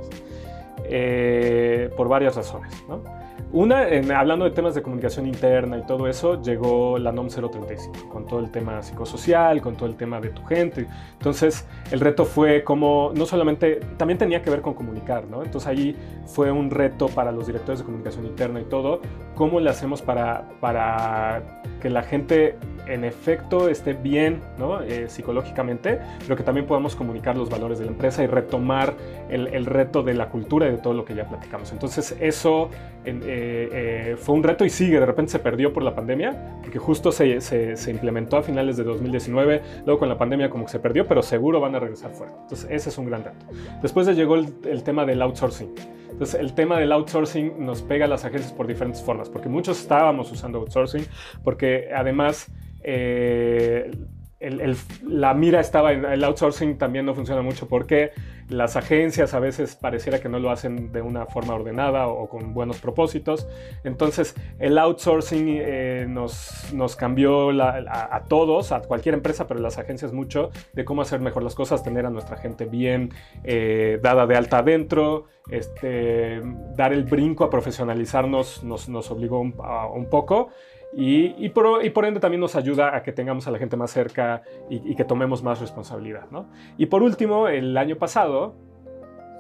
eh, 0.86 1.90
por 1.98 2.08
varias 2.08 2.36
razones. 2.36 2.72
¿no? 2.88 3.04
Una, 3.52 3.88
hablando 4.18 4.46
de 4.46 4.52
temas 4.52 4.76
de 4.76 4.82
comunicación 4.82 5.28
interna 5.28 5.78
y 5.78 5.86
todo 5.86 6.08
eso, 6.08 6.42
llegó 6.42 6.98
la 6.98 7.12
NOM 7.12 7.28
035, 7.28 8.10
con 8.10 8.26
todo 8.26 8.40
el 8.40 8.50
tema 8.50 8.82
psicosocial, 8.82 9.62
con 9.62 9.76
todo 9.76 9.90
el 9.90 9.96
tema 9.96 10.22
de 10.22 10.30
tu 10.30 10.44
gente. 10.46 10.88
Entonces, 11.14 11.66
el 11.92 12.00
reto 12.00 12.26
fue 12.26 12.64
como, 12.64 13.12
no 13.16 13.26
solamente, 13.26 13.82
también 13.98 14.18
tenía 14.18 14.42
que 14.42 14.50
ver 14.50 14.62
con 14.62 14.74
comunicar, 14.74 15.28
¿no? 15.28 15.44
Entonces 15.44 15.68
ahí 15.68 15.96
fue 16.26 16.52
un 16.52 16.70
reto 16.70 17.08
para 17.08 17.32
los 17.32 17.48
directores 17.48 17.80
de 17.80 17.86
comunicación 17.86 18.26
interna 18.26 18.62
y 18.62 18.66
todo, 18.66 19.02
cómo 19.36 19.60
le 19.60 19.70
hacemos 19.70 20.02
para, 20.02 20.48
para 20.60 21.62
que 21.82 21.90
la 21.90 22.04
gente 22.04 22.56
en 22.88 23.04
efecto 23.04 23.70
esté 23.70 23.94
bien 23.94 24.42
¿no? 24.58 24.82
Eh, 24.82 25.10
psicológicamente, 25.10 26.00
pero 26.22 26.36
que 26.36 26.44
también 26.44 26.66
podamos 26.66 26.96
comunicar 26.96 27.36
los 27.36 27.50
valores 27.50 27.80
de 27.80 27.86
la 27.86 27.92
empresa 27.92 28.24
y 28.24 28.28
retomar 28.28 28.96
el, 29.30 29.48
el, 29.48 29.66
reto 29.66 30.04
de 30.04 30.14
la 30.14 30.30
cultura 30.30 30.68
y 30.68 30.72
de 30.72 30.78
todo 30.78 30.94
lo 30.94 31.06
que 31.06 31.16
ya 31.16 31.28
platicamos. 31.28 31.72
Entonces 31.72 32.16
eso 32.20 32.70
eh, 33.06 33.20
eh, 33.24 34.16
fue 34.18 34.36
un 34.36 34.44
reto 34.44 34.66
y 34.66 34.70
sigue, 34.70 35.00
de 35.00 35.06
repente 35.06 35.32
se 35.32 35.40
perdió 35.40 35.74
por 35.74 35.84
la 35.84 35.96
pandemia, 35.96 36.60
porque 36.62 36.80
justo 36.80 37.12
se, 37.12 37.42
se, 37.42 37.76
se, 37.78 37.92
implementó 37.92 38.38
a 38.38 38.44
finales 38.44 38.78
de 38.78 38.84
2019, 38.84 39.62
luego 39.86 40.00
con 40.00 40.10
la 40.10 40.18
pandemia 40.18 40.50
como 40.50 40.66
que 40.66 40.72
se 40.72 40.80
perdió, 40.80 41.08
pero 41.08 41.22
seguro 41.22 41.60
van 41.60 41.76
a 41.76 41.80
regresar 41.80 42.12
fuerte. 42.12 42.36
Entonces 42.42 42.68
ese 42.70 42.90
es 42.90 42.98
un 42.98 43.06
gran 43.06 43.24
reto. 43.24 43.46
Después 43.82 44.08
llegó 44.16 44.36
el, 44.36 44.54
el 44.66 44.84
tema 44.84 45.06
del 45.06 45.22
outsourcing. 45.22 45.74
Entonces, 46.22 46.40
el 46.40 46.54
tema 46.54 46.78
del 46.78 46.92
outsourcing 46.92 47.66
nos 47.66 47.82
pega 47.82 48.06
a 48.06 48.08
las 48.08 48.26
agencias 48.26 48.54
por 48.54 48.68
diferentes 48.68 49.02
formas, 49.02 49.28
porque 49.28 49.50
muchos 49.50 49.82
estábamos 49.82 50.32
usando 50.32 50.60
outsourcing, 50.60 51.04
porque 51.44 51.90
además 51.92 52.52
eh, 52.84 53.90
la 55.08 55.34
mira 55.34 55.60
estaba 55.60 55.94
en 55.94 56.06
el 56.06 56.24
outsourcing 56.24 56.78
también 56.78 57.06
no 57.06 57.14
funciona 57.14 57.42
mucho 57.42 57.68
porque 57.68 58.12
las 58.52 58.76
agencias 58.76 59.34
a 59.34 59.40
veces 59.40 59.76
pareciera 59.76 60.20
que 60.20 60.30
no 60.30 60.40
lo 60.40 60.52
hacen 60.52 60.92
de 60.92 61.02
una 61.02 61.26
forma 61.26 61.54
ordenada 61.54 62.08
o, 62.08 62.28
con 62.28 62.54
buenos 62.54 62.80
propósitos. 62.80 63.48
Entonces 63.84 64.36
el 64.60 64.78
outsourcing 64.78 65.46
eh, 65.48 66.06
nos, 66.10 66.74
nos, 66.74 66.96
cambió 66.96 67.50
a, 67.62 68.24
todos, 68.28 68.72
a 68.72 68.82
cualquier 68.82 69.16
empresa, 69.16 69.48
pero 69.48 69.60
las 69.60 69.78
agencias 69.78 70.12
mucho, 70.12 70.50
de 70.74 70.86
cómo 70.86 71.02
hacer 71.02 71.22
mejor 71.22 71.44
las 71.44 71.56
cosas, 71.56 71.84
tener 71.84 72.06
a 72.06 72.10
nuestra 72.10 72.38
gente 72.38 72.66
bien 72.66 73.12
eh, 73.44 74.00
dada 74.02 74.28
de 74.28 74.36
alta 74.36 74.60
adentro, 74.60 75.26
este, 75.50 76.42
dar 76.76 76.94
el 76.94 77.04
brinco 77.06 77.44
a 77.44 77.50
profesionalizarnos 77.50 78.64
nos, 78.64 78.90
nos 78.90 79.12
obligó 79.12 79.40
un 79.40 80.08
poco. 80.10 80.50
Y, 80.94 81.50
por, 81.50 82.06
ende 82.06 82.20
también 82.20 82.42
nos 82.42 82.56
ayuda 82.56 82.96
a 82.96 83.02
que 83.02 83.12
tengamos 83.12 83.48
a 83.48 83.52
la 83.52 83.58
gente 83.58 83.78
más 83.78 83.92
cerca 83.92 84.42
y, 84.70 84.96
que 84.96 85.06
tomemos 85.06 85.42
más 85.42 85.60
responsabilidad. 85.62 86.30
¿no? 86.32 86.50
Y 86.78 86.88
por 86.88 87.02
último, 87.02 87.48
el 87.48 87.78
año 87.78 87.96
pasado 87.98 88.56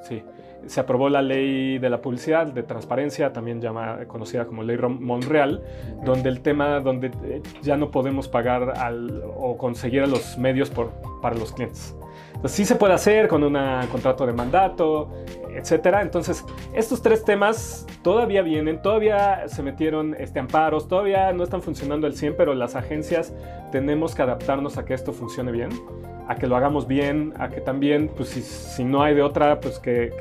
Sí. 0.01 0.23
Se 0.67 0.79
aprobó 0.79 1.09
la 1.09 1.23
ley 1.23 1.79
de 1.79 1.89
la 1.89 2.01
publicidad, 2.01 2.45
de 2.45 2.61
transparencia, 2.61 3.33
también 3.33 3.61
llama, 3.61 4.05
conocida 4.07 4.45
como 4.45 4.61
ley 4.61 4.77
Monreal, 4.77 5.63
donde 6.03 6.29
el 6.29 6.41
tema, 6.41 6.79
donde 6.81 7.11
eh, 7.23 7.41
ya 7.63 7.77
no 7.77 7.89
podemos 7.89 8.27
pagar 8.27 8.77
al, 8.77 9.23
o 9.35 9.57
conseguir 9.57 10.03
a 10.03 10.07
los 10.07 10.37
medios 10.37 10.69
por, 10.69 10.91
para 11.19 11.35
los 11.35 11.51
clientes. 11.51 11.95
Entonces 12.27 12.51
sí 12.51 12.65
se 12.65 12.75
puede 12.75 12.93
hacer 12.93 13.27
con 13.27 13.43
un 13.43 13.57
contrato 13.91 14.25
de 14.27 14.33
mandato, 14.33 15.09
etcétera. 15.55 16.01
Entonces, 16.01 16.43
estos 16.73 17.01
tres 17.01 17.23
temas 17.23 17.85
todavía 18.01 18.41
vienen, 18.41 18.81
todavía 18.81 19.47
se 19.47 19.63
metieron 19.63 20.15
este, 20.17 20.39
amparos, 20.39 20.87
todavía 20.87 21.31
no 21.33 21.43
están 21.43 21.61
funcionando 21.61 22.07
al 22.07 22.15
100, 22.15 22.35
pero 22.37 22.53
las 22.53 22.75
agencias 22.75 23.33
tenemos 23.71 24.15
que 24.15 24.21
adaptarnos 24.21 24.77
a 24.77 24.85
que 24.85 24.93
esto 24.93 25.13
funcione 25.13 25.51
bien 25.51 25.69
a 26.31 26.35
que 26.35 26.47
lo 26.47 26.55
hagamos 26.55 26.87
bien, 26.87 27.33
a 27.39 27.49
que 27.49 27.59
también, 27.59 28.09
pues 28.15 28.29
si, 28.29 28.85
no 28.85 29.03
hay 29.03 29.13
de 29.13 29.21
otra, 29.21 29.59
pues 29.59 29.79
que, 29.79 30.13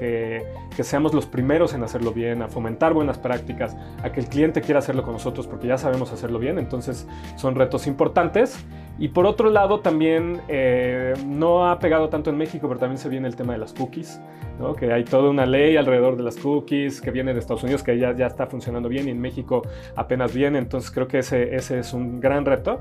que, 0.77 0.83
seamos 0.83 1.13
los 1.13 1.27
primeros 1.27 1.75
en 1.75 1.85
hacerlo 1.85 2.11
bien, 2.11 2.41
a 2.41 2.49
fomentar 2.49 2.95
buenas 2.95 3.19
prácticas, 3.19 3.77
a 4.03 4.11
que 4.11 4.21
el 4.21 4.27
cliente 4.27 4.63
quiera 4.63 4.79
hacerlo 4.79 5.03
con 5.03 5.13
nosotros 5.13 5.47
porque 5.47 5.69
ya 5.69 5.77
sabemos 5.77 6.11
hacerlo 6.11 6.39
bien, 6.39 6.59
entonces 6.59 7.07
son 7.37 7.55
retos 7.55 7.87
importantes. 7.87 8.59
Y 8.99 9.09
por 9.09 9.25
otro 9.27 9.49
lado, 9.51 9.81
también 9.81 10.41
eh, 10.49 11.15
no 11.27 11.71
ha 11.71 11.79
pegado 11.79 12.09
tanto 12.09 12.29
en 12.31 12.37
México, 12.37 12.69
pero 12.69 12.79
también 12.79 12.99
se 12.99 13.09
viene 13.09 13.29
el 13.29 13.37
tema 13.37 13.55
de 13.55 13.59
las 13.59 13.73
cookies, 13.73 14.21
¿no? 14.59 14.75
que 14.75 14.93
hay 14.93 15.05
toda 15.05 15.31
una 15.31 15.47
ley 15.47 15.77
alrededor 15.77 16.17
de 16.17 16.23
las 16.23 16.37
cookies 16.37 17.01
que 17.01 17.11
viene 17.11 17.33
de 17.33 17.41
Estados 17.41 17.63
Unidos, 17.63 17.83
que 17.83 17.99
ya, 17.99 18.15
ya 18.15 18.27
está 18.27 18.47
funcionando 18.47 18.91
bien 18.91 19.09
y 19.09 19.11
en 19.11 19.21
México 19.21 19.63
apenas 19.97 20.35
viene, 20.35 20.59
entonces 20.59 20.91
creo 20.91 21.09
que 21.09 21.21
ese, 21.21 21.55
ese 21.55 21.79
es 21.79 21.95
un 21.95 22.21
gran 22.21 22.45
reto. 22.45 22.81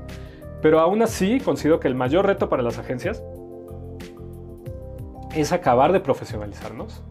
Pero 0.60 0.80
aún 0.80 1.00
así, 1.00 1.40
considero 1.40 1.80
que 1.80 1.88
el 1.88 1.94
mayor 1.94 2.26
reto 2.26 2.48
para 2.50 2.62
las 2.62 2.78
agencias 2.78 3.22
es 5.34 5.52
acabar 5.52 5.92
de 5.92 6.00
profesionalizarnos. 6.00 7.02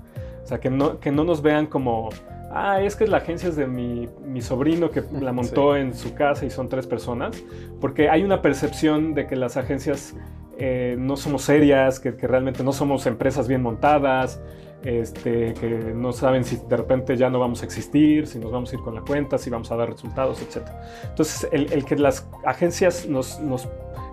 O 0.44 0.48
sea, 0.48 0.60
que 0.60 0.70
no, 0.70 1.00
que 1.00 1.12
no 1.12 1.24
nos 1.24 1.42
vean 1.42 1.68
como, 1.68 2.10
ah, 2.52 2.82
es 2.82 2.96
que 2.96 3.08
la 3.08 3.18
agencia 3.18 3.50
es 3.50 3.56
de 3.56 3.68
mi, 3.68 4.08
mi 4.26 4.42
sobrino 4.42 4.92
que 4.92 5.04
la 5.20 5.32
montó 5.32 5.76
en 5.76 5.94
su 5.94 6.14
casa 6.14 6.46
y 6.46 6.50
son 6.50 6.70
tres 6.70 6.88
personas. 6.88 7.42
Porque 7.80 8.10
hay 8.10 8.24
una 8.24 8.42
percepción 8.42 9.14
de 9.14 9.28
que 9.28 9.36
las 9.36 9.58
agencias 9.58 10.16
eh, 10.58 10.96
no 10.98 11.16
somos 11.16 11.44
serias, 11.44 12.00
que, 12.00 12.16
que, 12.16 12.28
realmente 12.28 12.64
no 12.64 12.74
somos 12.74 13.06
empresas 13.06 13.48
bien 13.48 13.62
montadas, 13.62 14.42
este, 14.84 15.54
que 15.54 15.94
no 15.96 16.12
saben 16.12 16.44
si 16.44 16.58
de 16.58 16.78
repente 16.78 17.18
ya 17.18 17.30
no 17.30 17.40
vamos 17.40 17.62
a 17.62 17.66
existir, 17.66 18.28
si 18.28 18.40
nos 18.40 18.52
vamos 18.52 18.72
a 18.72 18.76
ir 18.76 18.82
con 18.82 18.96
la 18.96 19.02
cuenta, 19.02 19.38
si 19.38 19.50
vamos 19.50 19.72
a 19.72 19.76
dar 19.76 19.90
resultados, 19.90 20.42
etc. 20.42 20.68
Entonces, 21.10 21.48
el, 21.52 21.72
el 21.72 21.86
que 21.86 21.96
las 21.98 22.28
agencias 22.46 23.08
nos, 23.08 23.40
nos 23.40 23.68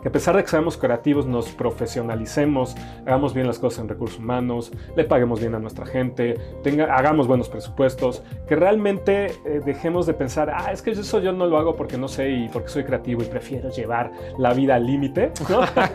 que 0.06 0.10
a 0.10 0.12
pesar 0.12 0.36
de 0.36 0.44
que 0.44 0.48
seamos 0.48 0.76
creativos, 0.76 1.26
nos 1.26 1.48
profesionalicemos, 1.48 2.76
hagamos 3.04 3.34
bien 3.34 3.48
las 3.48 3.58
cosas 3.58 3.80
en 3.80 3.88
recursos 3.88 4.20
humanos, 4.20 4.70
le 4.94 5.02
paguemos 5.02 5.40
bien 5.40 5.56
a 5.56 5.58
nuestra 5.58 5.84
gente, 5.84 6.38
tenga, 6.62 6.96
hagamos 6.96 7.26
buenos 7.26 7.48
presupuestos, 7.48 8.22
que 8.46 8.54
realmente 8.54 9.32
eh, 9.44 9.60
dejemos 9.66 10.06
de 10.06 10.14
pensar, 10.14 10.48
ah, 10.54 10.70
es 10.70 10.80
que 10.80 10.92
eso 10.92 11.18
yo 11.18 11.32
no 11.32 11.48
lo 11.48 11.58
hago 11.58 11.74
porque 11.74 11.98
no 11.98 12.06
sé 12.06 12.30
y 12.30 12.48
porque 12.50 12.68
soy 12.68 12.84
creativo 12.84 13.20
y 13.24 13.24
prefiero 13.24 13.68
llevar 13.70 14.12
la 14.38 14.54
vida 14.54 14.76
al 14.76 14.86
límite, 14.86 15.32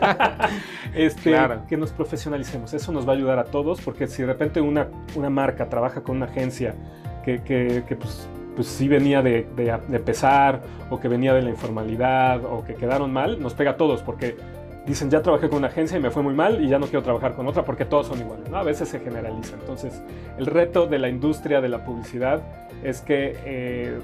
este, 0.94 1.34
que 1.66 1.78
nos 1.78 1.90
profesionalicemos, 1.92 2.74
eso 2.74 2.92
nos 2.92 3.08
va 3.08 3.12
a 3.12 3.16
ayudar 3.16 3.38
a 3.38 3.44
todos, 3.44 3.80
porque 3.80 4.06
si 4.08 4.20
de 4.20 4.28
repente 4.28 4.60
una, 4.60 4.88
una 5.16 5.30
marca 5.30 5.70
trabaja 5.70 6.02
con 6.02 6.16
una 6.16 6.26
agencia 6.26 6.74
que, 7.24 7.42
que, 7.42 7.82
que 7.88 7.96
pues, 7.96 8.28
pues 8.54 8.68
sí 8.68 8.88
venía 8.88 9.22
de, 9.22 9.46
de, 9.56 9.98
pesar 10.00 10.60
o 10.90 11.00
que 11.00 11.08
venía 11.08 11.34
de 11.34 11.42
la 11.42 11.50
informalidad 11.50 12.44
o 12.44 12.64
que 12.64 12.74
quedaron 12.74 13.12
mal, 13.12 13.40
nos 13.40 13.54
pega 13.54 13.72
a 13.72 13.76
todos 13.76 14.02
porque 14.02 14.36
dicen 14.86 15.10
ya 15.10 15.22
trabajé 15.22 15.48
con 15.48 15.58
una 15.58 15.68
agencia 15.68 15.96
y 15.96 16.00
me 16.00 16.10
fue 16.10 16.22
muy 16.22 16.34
mal 16.34 16.62
y 16.62 16.68
ya 16.68 16.78
no 16.78 16.86
quiero 16.86 17.02
trabajar 17.02 17.34
con 17.34 17.46
otra 17.46 17.64
porque 17.64 17.84
todos 17.84 18.08
son 18.08 18.20
iguales. 18.20 18.48
¿no? 18.50 18.58
A 18.58 18.62
veces 18.62 18.88
se 18.88 19.00
generaliza. 19.00 19.54
Entonces 19.54 20.02
el 20.38 20.46
reto 20.46 20.86
de 20.86 20.98
la 20.98 21.08
industria 21.08 21.60
de 21.60 21.68
la 21.68 21.84
publicidad 21.84 22.42
es 22.82 23.00
que... 23.00 23.36
Eh, 23.44 23.98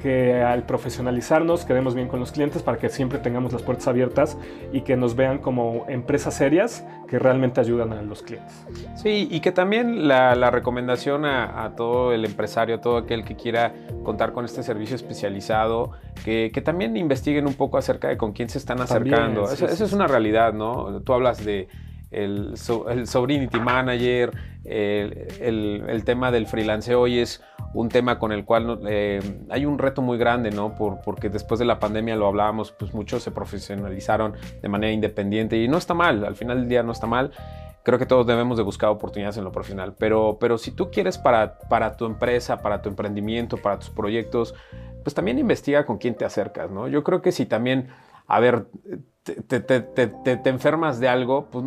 que, 0.00 0.42
al 0.42 0.64
profesionalizarnos 0.64 1.64
quedemos 1.64 1.94
bien 1.94 2.08
con 2.08 2.20
los 2.20 2.32
clientes 2.32 2.62
para 2.62 2.78
que 2.78 2.88
siempre 2.88 3.18
tengamos 3.18 3.52
las 3.52 3.62
puertas 3.62 3.88
abiertas 3.88 4.38
y 4.72 4.82
que 4.82 4.96
nos 4.96 5.14
vean 5.16 5.38
como 5.38 5.84
empresas 5.88 6.34
serias 6.34 6.84
que 7.06 7.18
realmente 7.18 7.60
ayudan 7.60 7.92
a 7.92 8.02
los 8.02 8.22
clientes. 8.22 8.54
Sí, 8.96 9.28
y 9.30 9.40
que 9.40 9.52
también 9.52 10.08
la, 10.08 10.50
recomendación 10.50 11.24
a, 11.24 11.72
todo 11.76 12.12
el 12.12 12.24
empresario, 12.24 12.76
a 12.76 12.80
todo 12.80 12.96
aquel 12.96 13.24
que 13.24 13.36
quiera 13.36 13.72
contar 14.02 14.32
con 14.32 14.44
este 14.44 14.62
servicio 14.62 14.96
especializado, 14.96 15.92
que, 16.24 16.50
también 16.64 16.96
investiguen 16.96 17.46
un 17.46 17.54
poco 17.54 17.78
acerca 17.78 18.08
de 18.08 18.16
con 18.16 18.32
quién 18.32 18.48
se 18.48 18.58
están 18.58 18.80
acercando. 18.80 19.44
Eso, 19.50 19.66
es 19.66 19.92
una 19.92 20.06
realidad, 20.06 20.52
¿no? 20.52 21.00
Tú 21.02 21.12
hablas 21.12 21.44
de 21.44 21.68
el, 22.10 22.54
el 22.88 23.06
Sobrinity 23.06 23.60
Manager, 23.60 24.32
el, 24.64 25.84
el, 25.88 26.04
tema 26.04 26.30
del 26.30 26.46
freelance 26.46 26.94
hoy 26.94 27.18
es 27.18 27.42
un 27.74 27.88
tema 27.88 28.18
con 28.18 28.32
el 28.32 28.44
cual 28.44 28.80
eh, 28.88 29.20
hay 29.50 29.66
un 29.66 29.78
reto 29.78 30.02
muy 30.02 30.18
grande, 30.18 30.50
¿no? 30.50 30.74
Por, 30.74 31.00
porque 31.00 31.28
después 31.28 31.58
de 31.58 31.66
la 31.66 31.78
pandemia 31.78 32.16
lo 32.16 32.26
hablábamos, 32.26 32.72
pues 32.72 32.94
muchos 32.94 33.22
se 33.22 33.30
profesionalizaron 33.30 34.34
de 34.60 34.68
manera 34.68 34.92
independiente 34.92 35.56
y 35.56 35.68
no 35.68 35.78
está 35.78 35.94
mal, 35.94 36.24
al 36.24 36.34
final 36.34 36.60
del 36.60 36.68
día 36.68 36.82
no 36.82 36.92
está 36.92 37.06
mal. 37.06 37.32
Creo 37.82 37.98
que 37.98 38.06
todos 38.06 38.26
debemos 38.26 38.58
de 38.58 38.64
buscar 38.64 38.90
oportunidades 38.90 39.38
en 39.38 39.44
lo 39.44 39.52
profesional, 39.52 39.94
pero, 39.98 40.36
pero 40.38 40.58
si 40.58 40.72
tú 40.72 40.90
quieres 40.90 41.16
para, 41.16 41.58
para 41.58 41.96
tu 41.96 42.04
empresa, 42.04 42.58
para 42.58 42.82
tu 42.82 42.90
emprendimiento, 42.90 43.56
para 43.56 43.78
tus 43.78 43.88
proyectos, 43.88 44.54
pues 45.02 45.14
también 45.14 45.38
investiga 45.38 45.86
con 45.86 45.96
quién 45.96 46.14
te 46.14 46.26
acercas, 46.26 46.70
¿no? 46.70 46.88
Yo 46.88 47.02
creo 47.02 47.22
que 47.22 47.32
si 47.32 47.46
también, 47.46 47.88
a 48.28 48.40
ver, 48.40 48.66
te, 49.22 49.60
te, 49.60 49.80
te, 49.80 50.06
te 50.06 50.48
enfermas 50.48 51.00
de 51.00 51.08
algo, 51.08 51.46
pues 51.50 51.64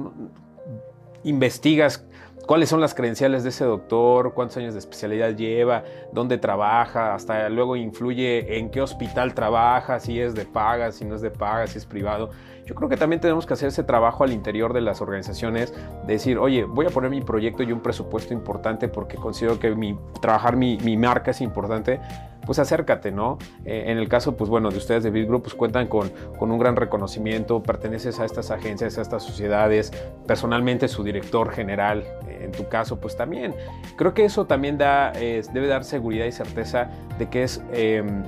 investigas 1.24 2.06
cuáles 2.46 2.70
son 2.70 2.82
las 2.82 2.94
credenciales 2.94 3.44
de 3.44 3.50
ese 3.50 3.66
doctor, 3.66 4.34
cuántos 4.34 4.58
años 4.58 4.74
de 4.74 4.80
especialidad 4.80 5.36
lleva, 5.36 5.84
dónde 6.12 6.38
trabaja, 6.38 7.14
hasta 7.14 7.50
luego 7.50 7.76
influye 7.76 8.58
en 8.58 8.70
qué 8.70 8.82
hospital 8.82 9.34
trabaja, 9.34 10.00
si 10.00 10.20
es 10.20 10.34
de 10.34 10.46
paga, 10.46 10.92
si 10.92 11.06
no 11.06 11.16
es 11.16 11.22
de 11.22 11.32
paga, 11.32 11.68
si 11.68 11.78
es 11.78 11.86
privado. 11.86 12.32
Yo 12.72 12.76
creo 12.76 12.88
que 12.88 12.96
también 12.96 13.20
tenemos 13.20 13.46
que 13.46 13.52
hacer 13.52 13.68
ese 13.68 13.84
trabajo 13.84 14.24
al 14.24 14.32
interior 14.32 14.72
de 14.72 14.80
las 14.80 15.02
organizaciones, 15.02 15.74
de 16.08 16.14
decir, 16.14 16.38
oye, 16.38 16.64
voy 16.64 16.86
a 16.86 16.90
poner 16.90 17.12
mi 17.12 17.20
proyecto 17.20 17.64
y 17.64 17.74
un 17.74 17.82
presupuesto 17.82 18.34
importante 18.34 18.88
porque 18.88 19.18
considero 19.18 19.60
que 19.60 19.76
mi, 19.76 20.00
trabajar 20.22 20.56
mi, 20.56 20.78
mi 20.78 20.96
marca 20.96 21.32
es 21.32 21.42
importante 21.42 22.00
pues 22.46 22.60
acércate, 22.60 23.12
¿no? 23.12 23.40
Eh, 23.66 23.84
en 23.88 23.98
el 23.98 24.08
caso, 24.08 24.38
pues 24.38 24.50
bueno, 24.50 24.72
de 24.72 24.78
ustedes 24.78 25.04
de 25.04 25.12
Big 25.12 25.28
Group, 25.28 25.44
pues 25.44 25.54
cuentan 25.54 25.88
con, 25.88 26.14
con 26.40 26.50
un 26.50 26.60
gran 26.60 26.78
reconocimiento, 26.78 27.62
perteneces 27.62 28.22
a 28.22 28.26
estas 28.26 28.52
agencias, 28.52 28.98
a 28.98 29.02
estas 29.02 29.22
sociedades, 29.22 29.92
personalmente 30.26 30.88
su 30.88 31.04
director 31.04 31.52
general, 31.52 32.06
eh, 32.30 32.44
en 32.46 32.54
tu 32.54 32.70
caso, 32.70 33.02
pues 33.02 33.18
también. 33.18 33.54
Creo 33.98 34.14
que 34.14 34.24
eso 34.24 34.46
también 34.46 34.78
da, 34.78 35.12
debe 35.12 35.68
dar 35.68 35.84
seguridad 35.84 36.26
y 36.26 36.32
certeza 36.32 36.90
de 37.20 37.30
que 37.30 37.44
es 37.44 37.62
em, 37.74 38.24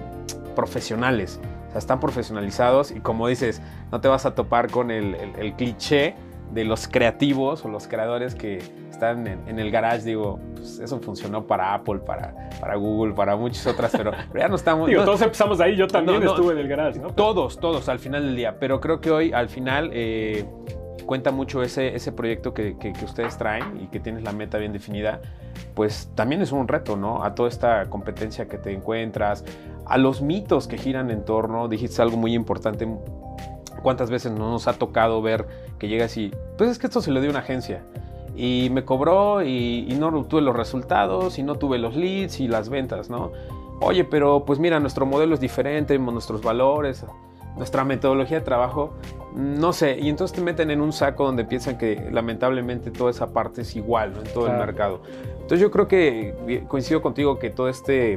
profesionales, 0.54 1.40
sea, 1.74 1.80
están 1.80 2.00
profesionalizados 2.00 2.92
y 2.92 3.00
como 3.00 3.28
dices, 3.28 3.62
no 3.92 4.02
te 4.02 4.08
vas 4.08 4.26
a 4.26 4.36
topar 4.36 4.70
con 4.70 4.92
el, 4.92 5.16
el 5.16 5.54
cliché 5.54 6.16
de 6.54 6.64
los 6.64 6.88
creativos 6.88 7.66
o 7.66 7.68
los 7.68 7.88
creadores 7.88 8.36
que 8.36 8.60
están 8.90 9.28
en, 9.28 9.60
el 9.60 9.72
garage, 9.72 10.04
digo, 10.04 10.40
pues 10.56 10.80
eso 10.80 11.00
funcionó 11.00 11.46
para 11.46 11.74
Apple, 11.74 12.00
para, 12.00 12.50
para 12.60 12.76
Google, 12.76 13.14
para 13.14 13.36
muchas 13.36 13.66
otras, 13.66 13.92
pero, 13.92 14.12
ya 14.36 14.48
no 14.48 14.56
estamos... 14.56 14.88
Digo, 14.88 15.04
todos 15.04 15.22
empezamos 15.22 15.60
ahí, 15.60 15.76
yo 15.76 15.88
también 15.88 16.22
estuve 16.24 16.54
en 16.54 16.60
el 16.60 16.68
garage, 16.68 17.00
¿no? 17.00 17.10
Todos, 17.10 17.60
todos, 17.60 17.90
al 17.90 18.00
final 18.00 18.24
del 18.24 18.36
día, 18.36 18.58
pero 18.60 18.80
creo 18.80 19.02
que 19.02 19.12
hoy, 19.12 19.34
al 19.34 19.50
final... 19.50 19.90
Eh, 19.94 20.46
cuenta 21.06 21.32
mucho 21.32 21.62
ese, 21.62 21.96
ese 21.96 22.14
proyecto 22.14 22.54
que, 22.54 22.78
que, 22.78 22.94
ustedes 23.04 23.38
traen 23.38 23.82
y 23.82 23.88
que 23.88 24.00
tienes 24.00 24.24
la 24.24 24.32
meta 24.32 24.58
bien 24.58 24.72
definida, 24.72 25.20
pues 25.76 26.10
también 26.16 26.42
es 26.42 26.54
un 26.54 26.66
reto, 26.66 26.96
¿no? 26.96 27.26
A 27.26 27.36
toda 27.36 27.50
esta 27.50 27.90
competencia 27.90 28.48
que 28.48 28.58
te 28.58 28.72
encuentras, 28.72 29.44
a 29.86 29.98
los 29.98 30.22
mitos 30.22 30.68
que 30.68 30.78
giran 30.78 31.12
en 31.12 31.26
torno, 31.26 31.68
dijiste 31.68 32.02
algo 32.02 32.18
muy 32.18 32.34
importante, 32.34 32.88
¿cuántas 33.82 34.10
veces 34.10 34.32
no 34.32 34.52
nos 34.52 34.68
ha 34.68 34.74
tocado 34.74 35.22
ver 35.22 35.48
que 35.80 35.88
llegas 35.88 36.16
y, 36.18 36.32
pues 36.58 36.70
es 36.70 36.80
que 36.80 36.88
esto 36.88 37.02
se 37.02 37.12
lo 37.12 37.22
dio 37.22 37.30
una 37.30 37.40
agencia? 37.40 37.84
y 38.36 38.70
me 38.72 38.84
cobró 38.84 39.44
y, 39.44 39.96
no 40.00 40.26
tuve 40.26 40.42
los 40.42 40.56
resultados 40.56 41.38
y 41.38 41.44
no 41.44 41.56
tuve 41.56 41.78
los 41.78 41.96
leads 41.96 42.40
y 42.40 42.48
las 42.48 42.70
ventas, 42.70 43.10
¿no? 43.10 43.32
Oye, 43.82 44.04
pero 44.04 44.46
pues 44.46 44.60
mira, 44.60 44.80
nuestro 44.80 45.06
modelo 45.06 45.36
es 45.36 45.40
diferente, 45.40 45.98
nuestros 46.00 46.42
valores, 46.42 47.06
nuestra 47.58 47.84
metodología 47.84 48.40
de 48.40 48.46
trabajo, 48.46 48.94
no 49.36 49.74
sé, 49.74 50.00
y 50.00 50.10
entonces 50.10 50.36
te 50.36 50.42
meten 50.42 50.72
en 50.72 50.82
un 50.82 50.94
saco 50.94 51.26
donde 51.26 51.46
piensan 51.46 51.78
que 51.78 52.10
lamentablemente 52.12 52.92
toda 52.92 53.12
esa 53.12 53.32
parte 53.34 53.62
es 53.62 53.76
igual 53.76 54.14
en 54.18 54.34
todo 54.34 54.48
el 54.48 54.58
mercado. 54.58 55.02
Entonces 55.34 55.60
yo 55.60 55.70
creo 55.70 55.88
que 55.88 56.64
coincido 56.68 57.02
contigo 57.02 57.38
que 57.38 57.50
todo 57.50 57.68
este 57.70 58.16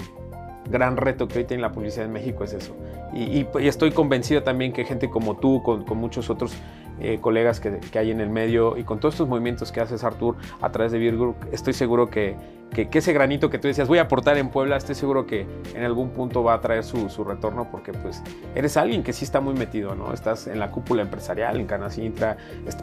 gran 0.69 0.97
reto 0.97 1.29
que 1.29 1.41
hoy 1.41 1.45
tiene 1.45 1.63
la 1.63 1.73
publicidad 1.73 2.07
en 2.07 2.13
México 2.13 2.45
es 2.45 2.53
eso. 2.53 2.77
Y, 3.15 3.47
estoy 3.61 3.93
convencido 3.93 4.43
también 4.43 4.73
que 4.73 4.85
gente 4.85 5.09
como 5.09 5.37
tú, 5.37 5.63
con, 5.63 5.85
muchos 5.97 6.29
otros, 6.31 6.55
eh, 6.99 7.19
colegas 7.21 7.61
que, 7.61 7.99
hay 7.99 8.11
en 8.11 8.21
el 8.21 8.31
medio 8.31 8.77
y 8.77 8.85
con 8.85 9.01
todos 9.01 9.15
estos 9.15 9.29
movimientos 9.29 9.71
que 9.71 9.81
haces, 9.81 10.03
Artur, 10.05 10.37
a 10.61 10.71
través 10.73 10.93
de 10.93 10.99
Beer 10.99 11.17
Group, 11.17 11.37
estoy 11.53 11.73
seguro 11.73 12.09
que, 12.09 12.37
que, 12.71 12.89
ese 12.91 13.13
granito 13.13 13.51
que 13.51 13.59
tú 13.59 13.69
decías, 13.69 13.87
voy 13.87 13.99
a 13.99 14.03
aportar 14.03 14.39
en 14.39 14.49
Puebla, 14.49 14.77
estoy 14.77 14.95
seguro 14.95 15.27
que 15.27 15.47
en 15.75 15.83
algún 15.83 16.11
punto 16.11 16.43
va 16.43 16.55
a 16.55 16.61
traer 16.61 16.85
su, 16.85 17.07
retorno 17.25 17.71
porque 17.71 17.93
pues 17.93 18.23
eres 18.55 18.77
alguien 18.77 19.03
que 19.03 19.13
sí 19.13 19.25
está 19.25 19.41
muy 19.41 19.55
metido, 19.55 19.95
¿no? 19.95 20.13
Estás 20.13 20.47
en 20.47 20.59
la 20.59 20.71
cúpula 20.71 21.03
empresarial, 21.03 21.61
en 21.61 21.67
Canacintra, 21.67 22.37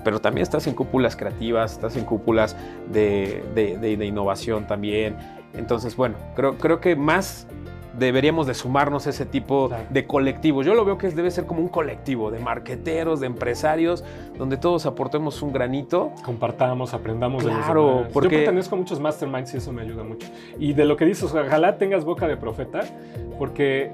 pero 0.03 0.19
también 0.19 0.43
estás 0.43 0.67
en 0.67 0.73
cúpulas 0.73 1.15
creativas, 1.15 1.73
estás 1.73 1.95
en 1.97 2.05
cúpulas 2.05 2.55
de 2.91 4.05
innovación 4.07 4.67
también. 4.67 5.42
Entonces, 5.53 5.95
bueno, 5.95 6.15
creo, 6.35 6.57
creo 6.57 6.79
que 6.79 6.95
más 6.95 7.47
deberíamos 7.97 8.47
de 8.47 8.53
sumarnos 8.53 9.07
a 9.07 9.11
ese 9.11 9.25
tipo 9.25 9.69
de 9.89 10.05
colectivos. 10.05 10.65
Yo 10.65 10.73
lo 10.73 10.83
veo 10.85 10.97
que 10.97 11.09
debe 11.09 11.29
ser 11.31 11.45
como 11.45 11.61
un 11.61 11.69
colectivo 11.69 12.31
de 12.31 12.39
marqueteros, 12.39 13.19
de 13.19 13.27
empresarios, 13.27 14.03
donde 14.37 14.57
todos 14.57 14.85
aportemos 14.85 15.41
un 15.41 15.53
granito. 15.53 16.11
Compartamos, 16.25 16.93
aprendamos 16.93 17.43
claro, 17.43 17.57
de 17.57 17.59
los 17.59 17.97
demás. 17.97 18.11
Porque... 18.13 18.35
Yo 18.35 18.41
pertenezco 18.45 18.75
a 18.75 18.77
muchos 18.79 18.99
masterminds 18.99 19.53
y 19.53 19.57
eso 19.57 19.71
me 19.71 19.83
ayuda 19.83 20.03
mucho. 20.03 20.27
Y 20.59 20.73
de 20.73 20.85
lo 20.85 20.97
que 20.97 21.05
dices, 21.05 21.33
ojalá 21.33 21.77
tengas 21.77 22.03
boca 22.03 22.27
de 22.27 22.37
profeta, 22.37 22.81
porque 23.37 23.91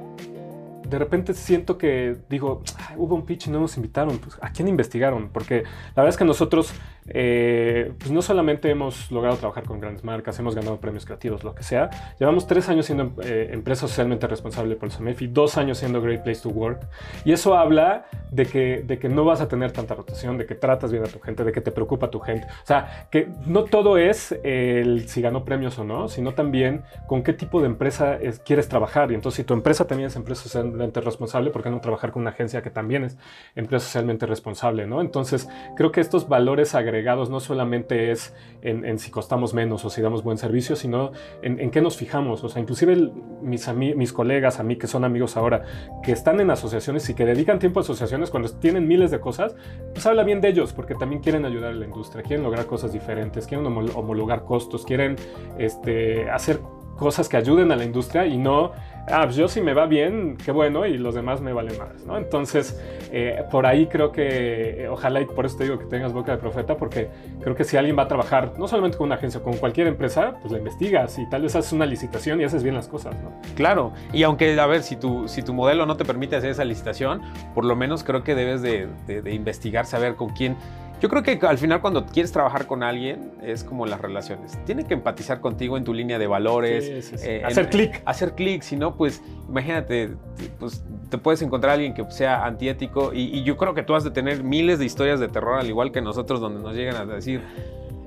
de 0.89 0.97
repente 0.97 1.33
siento 1.33 1.77
que 1.77 2.17
digo, 2.29 2.63
hubo 2.97 3.15
un 3.15 3.23
pitch 3.23 3.47
y 3.47 3.51
no 3.51 3.59
nos 3.59 3.77
invitaron. 3.77 4.17
Pues, 4.17 4.37
¿A 4.41 4.51
quién 4.51 4.67
investigaron? 4.67 5.29
Porque 5.31 5.63
la 5.63 6.03
verdad 6.03 6.09
es 6.09 6.17
que 6.17 6.25
nosotros 6.25 6.73
eh, 7.09 7.91
pues 7.97 8.11
no 8.11 8.21
solamente 8.21 8.69
hemos 8.69 9.11
logrado 9.11 9.37
trabajar 9.37 9.63
con 9.63 9.79
grandes 9.79 10.03
marcas, 10.03 10.37
hemos 10.39 10.55
ganado 10.55 10.77
premios 10.77 11.05
creativos, 11.05 11.43
lo 11.43 11.55
que 11.55 11.63
sea. 11.63 11.89
Llevamos 12.19 12.47
tres 12.47 12.69
años 12.69 12.85
siendo 12.85 13.13
eh, 13.23 13.49
empresa 13.51 13.87
socialmente 13.87 14.27
responsable 14.27 14.75
por 14.75 14.85
el 14.85 14.91
SAMEFI, 14.91 15.27
dos 15.27 15.57
años 15.57 15.79
siendo 15.79 16.01
Great 16.01 16.23
Place 16.23 16.41
to 16.41 16.49
Work. 16.49 16.87
Y 17.25 17.31
eso 17.31 17.57
habla 17.57 18.05
de 18.31 18.45
que, 18.45 18.83
de 18.85 18.99
que 18.99 19.09
no 19.09 19.25
vas 19.25 19.41
a 19.41 19.47
tener 19.47 19.71
tanta 19.71 19.95
rotación, 19.95 20.37
de 20.37 20.45
que 20.45 20.55
tratas 20.55 20.91
bien 20.91 21.03
a 21.03 21.07
tu 21.07 21.19
gente, 21.19 21.43
de 21.43 21.51
que 21.51 21.61
te 21.61 21.71
preocupa 21.71 22.09
tu 22.09 22.19
gente. 22.19 22.45
O 22.45 22.65
sea, 22.65 23.07
que 23.11 23.29
no 23.45 23.63
todo 23.63 23.97
es 23.97 24.37
el 24.43 25.07
si 25.09 25.21
ganó 25.21 25.43
premios 25.45 25.79
o 25.79 25.83
no, 25.83 26.07
sino 26.07 26.33
también 26.33 26.83
con 27.07 27.23
qué 27.23 27.33
tipo 27.33 27.59
de 27.61 27.67
empresa 27.67 28.19
quieres 28.45 28.69
trabajar. 28.69 29.11
Y 29.11 29.15
entonces, 29.15 29.37
si 29.37 29.43
tu 29.43 29.53
empresa 29.53 29.87
también 29.87 30.07
es 30.07 30.15
empresa 30.15 30.43
socialmente 30.43 31.01
responsable, 31.01 31.49
¿por 31.49 31.63
qué 31.63 31.69
no 31.69 31.81
trabajar 31.81 32.11
con 32.11 32.21
una 32.21 32.31
agencia 32.31 32.61
que 32.61 32.69
también 32.69 33.03
es 33.03 33.17
empresa 33.55 33.85
socialmente 33.85 34.25
responsable? 34.25 34.85
¿no? 34.85 35.01
Entonces, 35.01 35.49
creo 35.75 35.91
que 35.91 36.01
estos 36.01 36.27
valores 36.27 36.75
agregados 36.75 36.98
no 37.29 37.39
solamente 37.39 38.11
es 38.11 38.33
en, 38.61 38.99
si 38.99 39.11
costamos 39.11 39.53
menos 39.53 39.85
o 39.85 39.89
si 39.89 40.01
damos 40.01 40.23
buen 40.23 40.37
servicio, 40.37 40.75
sino 40.75 41.11
en, 41.41 41.71
qué 41.71 41.81
nos 41.81 41.97
fijamos. 41.97 42.43
O 42.43 42.49
sea, 42.49 42.61
inclusive 42.61 43.11
mis, 43.41 43.67
mis 43.73 44.13
colegas, 44.13 44.59
a 44.59 44.63
mí 44.63 44.75
que 44.77 44.87
son 44.87 45.03
amigos 45.03 45.37
ahora, 45.37 45.63
que 46.03 46.11
están 46.11 46.39
en 46.39 46.51
asociaciones 46.51 47.09
y 47.09 47.13
que 47.13 47.25
dedican 47.25 47.59
tiempo 47.59 47.79
a 47.79 47.83
asociaciones 47.83 48.29
cuando 48.29 48.49
tienen 48.49 48.87
miles 48.87 49.11
de 49.11 49.19
cosas, 49.19 49.55
pues 49.93 50.05
habla 50.05 50.23
bien 50.23 50.41
de 50.41 50.49
ellos 50.49 50.73
porque 50.73 50.95
también 50.95 51.21
quieren 51.21 51.45
ayudar 51.45 51.71
a 51.71 51.75
la 51.75 51.85
industria, 51.85 52.23
quieren 52.23 52.43
lograr 52.43 52.65
cosas 52.65 52.93
diferentes, 52.93 53.47
quieren 53.47 53.65
homologar 53.65 54.43
costos, 54.43 54.85
quieren 54.85 55.15
este, 55.57 56.29
hacer 56.29 56.59
cosas 56.99 57.29
que 57.29 57.37
ayuden 57.37 57.71
a 57.71 57.75
la 57.75 57.85
industria 57.85 58.25
y 58.27 58.37
no, 58.37 58.73
ah, 59.11 59.23
pues 59.23 59.35
yo 59.35 59.47
si 59.47 59.61
me 59.61 59.73
va 59.73 59.85
bien, 59.85 60.37
qué 60.43 60.51
bueno, 60.51 60.85
y 60.85 60.97
los 60.97 61.15
demás 61.15 61.41
me 61.41 61.53
valen 61.53 61.77
más, 61.77 62.05
¿no? 62.05 62.17
Entonces, 62.17 62.79
eh, 63.11 63.43
por 63.51 63.65
ahí 63.65 63.87
creo 63.87 64.11
que, 64.11 64.83
eh, 64.83 64.89
ojalá 64.89 65.21
y 65.21 65.25
por 65.25 65.45
eso 65.45 65.57
te 65.57 65.63
digo 65.65 65.79
que 65.79 65.85
tengas 65.85 66.13
boca 66.13 66.31
de 66.31 66.37
profeta, 66.37 66.77
porque 66.77 67.09
creo 67.41 67.55
que 67.55 67.63
si 67.63 67.77
alguien 67.77 67.97
va 67.97 68.03
a 68.03 68.07
trabajar, 68.07 68.53
no 68.57 68.67
solamente 68.67 68.97
con 68.97 69.07
una 69.07 69.15
agencia, 69.15 69.41
con 69.41 69.57
cualquier 69.57 69.87
empresa, 69.87 70.35
pues 70.41 70.51
la 70.51 70.59
investigas 70.59 71.17
y 71.19 71.27
tal 71.29 71.43
vez 71.43 71.55
haces 71.55 71.73
una 71.73 71.85
licitación 71.85 72.39
y 72.41 72.43
haces 72.43 72.63
bien 72.63 72.75
las 72.75 72.87
cosas, 72.87 73.15
¿no? 73.21 73.31
Claro, 73.55 73.93
y 74.13 74.23
aunque, 74.23 74.59
a 74.59 74.67
ver, 74.67 74.83
si 74.83 74.95
tu, 74.95 75.27
si 75.27 75.41
tu 75.41 75.53
modelo 75.53 75.85
no 75.85 75.97
te 75.97 76.05
permite 76.05 76.35
hacer 76.35 76.51
esa 76.51 76.65
licitación, 76.65 77.21
por 77.53 77.65
lo 77.65 77.75
menos 77.75 78.03
creo 78.03 78.23
que 78.23 78.35
debes 78.35 78.61
de, 78.61 78.87
de 79.07 79.33
investigar, 79.33 79.85
saber 79.85 80.15
con 80.15 80.29
quién 80.29 80.55
yo 80.99 81.09
creo 81.09 81.23
que 81.23 81.39
al 81.45 81.57
final 81.57 81.81
cuando 81.81 82.05
quieres 82.05 82.31
trabajar 82.31 82.67
con 82.67 82.83
alguien 82.83 83.31
es 83.41 83.63
como 83.63 83.85
las 83.85 84.01
relaciones. 84.01 84.57
Tiene 84.65 84.85
que 84.85 84.93
empatizar 84.93 85.39
contigo 85.39 85.77
en 85.77 85.83
tu 85.83 85.93
línea 85.93 86.19
de 86.19 86.27
valores. 86.27 87.13
Eh, 87.23 87.41
hacer 87.45 87.69
clic. 87.69 88.01
Hacer 88.05 88.33
clic, 88.33 88.61
si 88.63 88.75
no, 88.75 88.95
pues 88.95 89.21
imagínate, 89.47 90.11
pues 90.59 90.83
te 91.09 91.17
puedes 91.17 91.41
encontrar 91.41 91.71
a 91.71 91.73
alguien 91.75 91.93
que 91.93 92.09
sea 92.11 92.45
antiético 92.45 93.13
y, 93.13 93.21
y, 93.21 93.43
yo 93.43 93.57
creo 93.57 93.73
que 93.73 93.83
tú 93.83 93.95
has 93.95 94.03
de 94.03 94.11
tener 94.11 94.43
miles 94.43 94.77
de 94.77 94.85
historias 94.85 95.19
de 95.19 95.27
terror 95.27 95.59
al 95.59 95.67
igual 95.67 95.91
que 95.91 96.01
nosotros 96.01 96.39
donde 96.39 96.61
nos 96.61 96.75
llegan 96.75 96.95
a 96.97 97.05
decir 97.05 97.41